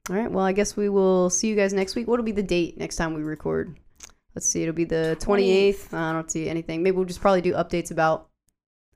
All 0.10 0.16
right. 0.16 0.32
Well, 0.32 0.46
I 0.46 0.52
guess 0.52 0.76
we 0.76 0.90
will 0.90 1.30
see 1.30 1.48
you 1.48 1.56
guys 1.56 1.74
next 1.74 1.96
week. 1.96 2.08
What'll 2.08 2.26
be 2.26 2.32
the 2.32 2.44
date 2.44 2.78
next 2.78 2.96
time 2.96 3.14
we 3.14 3.24
record? 3.24 3.78
Let's 4.36 4.46
see. 4.46 4.64
It'll 4.64 4.76
be 4.76 4.84
the 4.84 5.18
28th. 5.22 5.94
I 5.94 6.12
don't 6.12 6.30
see 6.30 6.50
anything. 6.50 6.84
Maybe 6.84 6.98
we'll 6.98 7.06
just 7.06 7.22
probably 7.22 7.42
do 7.42 7.54
updates 7.54 7.90
about 7.90 8.28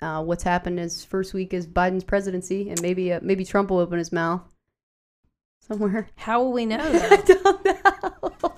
uh, 0.02 0.22
what's 0.22 0.44
happened 0.44 0.80
his 0.80 1.04
first 1.04 1.34
week 1.34 1.54
as 1.54 1.66
Biden's 1.66 2.04
presidency, 2.04 2.70
and 2.70 2.82
maybe 2.82 3.14
uh, 3.14 3.20
maybe 3.22 3.46
Trump 3.46 3.70
will 3.70 3.80
open 3.80 3.98
his 3.98 4.12
mouth 4.12 4.42
somewhere. 5.60 6.10
How 6.16 6.44
will 6.44 6.52
we 6.52 6.66
know 6.66 6.80
I 6.82 7.24
don't 7.26 7.66
know. 7.66 8.54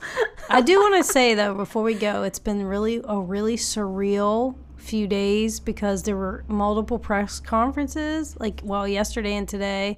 I 0.50 0.62
do 0.62 0.80
want 0.80 1.04
to 1.06 1.12
say 1.12 1.34
though, 1.34 1.54
before 1.54 1.84
we 1.84 1.94
go, 1.94 2.24
it's 2.24 2.40
been 2.40 2.64
really 2.66 3.02
a 3.06 3.20
really 3.20 3.58
surreal 3.58 4.56
few 4.78 5.08
days 5.08 5.60
because 5.60 6.04
there 6.04 6.18
were 6.18 6.44
multiple 6.48 7.00
press 7.00 7.40
conferences, 7.40 8.36
like 8.40 8.62
well, 8.64 8.88
yesterday 8.88 9.36
and 9.36 9.48
today, 9.48 9.98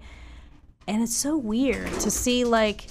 and 0.87 1.01
it's 1.01 1.15
so 1.15 1.37
weird 1.37 1.91
to 1.99 2.11
see 2.11 2.43
like 2.43 2.87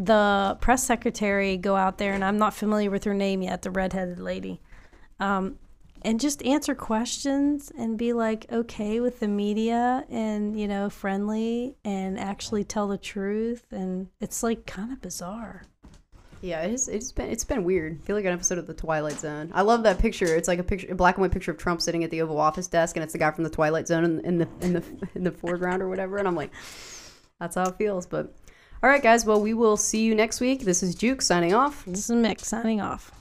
the 0.00 0.56
press 0.60 0.82
secretary 0.82 1.56
go 1.56 1.76
out 1.76 1.98
there, 1.98 2.14
and 2.14 2.24
I'm 2.24 2.38
not 2.38 2.54
familiar 2.54 2.90
with 2.90 3.04
her 3.04 3.14
name 3.14 3.42
yet, 3.42 3.62
the 3.62 3.70
redheaded 3.70 4.18
lady, 4.18 4.60
um, 5.20 5.58
and 6.02 6.18
just 6.18 6.42
answer 6.44 6.74
questions 6.74 7.70
and 7.76 7.98
be 7.98 8.14
like 8.14 8.46
okay 8.50 9.00
with 9.00 9.20
the 9.20 9.28
media 9.28 10.04
and 10.08 10.58
you 10.58 10.66
know 10.66 10.88
friendly 10.88 11.76
and 11.84 12.18
actually 12.18 12.64
tell 12.64 12.88
the 12.88 12.96
truth, 12.96 13.66
and 13.70 14.08
it's 14.20 14.42
like 14.42 14.66
kind 14.66 14.92
of 14.92 15.02
bizarre. 15.02 15.64
Yeah, 16.40 16.62
it's 16.62 16.88
it's 16.88 17.12
been 17.12 17.28
it's 17.28 17.44
been 17.44 17.64
weird. 17.64 17.98
I 18.02 18.06
feel 18.06 18.16
like 18.16 18.24
an 18.24 18.32
episode 18.32 18.56
of 18.56 18.66
the 18.66 18.72
Twilight 18.72 19.20
Zone. 19.20 19.50
I 19.52 19.60
love 19.60 19.82
that 19.82 19.98
picture. 19.98 20.34
It's 20.34 20.48
like 20.48 20.58
a 20.58 20.64
picture, 20.64 20.90
a 20.90 20.94
black 20.94 21.16
and 21.16 21.22
white 21.22 21.32
picture 21.32 21.50
of 21.50 21.58
Trump 21.58 21.82
sitting 21.82 22.02
at 22.04 22.10
the 22.10 22.22
Oval 22.22 22.40
Office 22.40 22.66
desk, 22.66 22.96
and 22.96 23.04
it's 23.04 23.12
the 23.12 23.18
guy 23.18 23.30
from 23.30 23.44
the 23.44 23.50
Twilight 23.50 23.86
Zone 23.86 24.04
in, 24.04 24.20
in 24.20 24.38
the 24.38 24.48
in 24.62 24.72
the 24.72 24.82
in 25.14 25.24
the 25.24 25.30
foreground 25.30 25.82
or 25.82 25.90
whatever. 25.90 26.16
And 26.16 26.26
I'm 26.26 26.34
like, 26.34 26.50
that's 27.38 27.56
how 27.56 27.64
it 27.64 27.76
feels. 27.76 28.06
But 28.06 28.34
all 28.82 28.88
right, 28.88 29.02
guys. 29.02 29.26
Well, 29.26 29.40
we 29.40 29.52
will 29.52 29.76
see 29.76 30.02
you 30.02 30.14
next 30.14 30.40
week. 30.40 30.62
This 30.62 30.82
is 30.82 30.94
Juke 30.94 31.20
signing 31.20 31.52
off. 31.52 31.84
This 31.86 32.08
is 32.08 32.16
Mick 32.16 32.40
signing 32.40 32.80
off. 32.80 33.12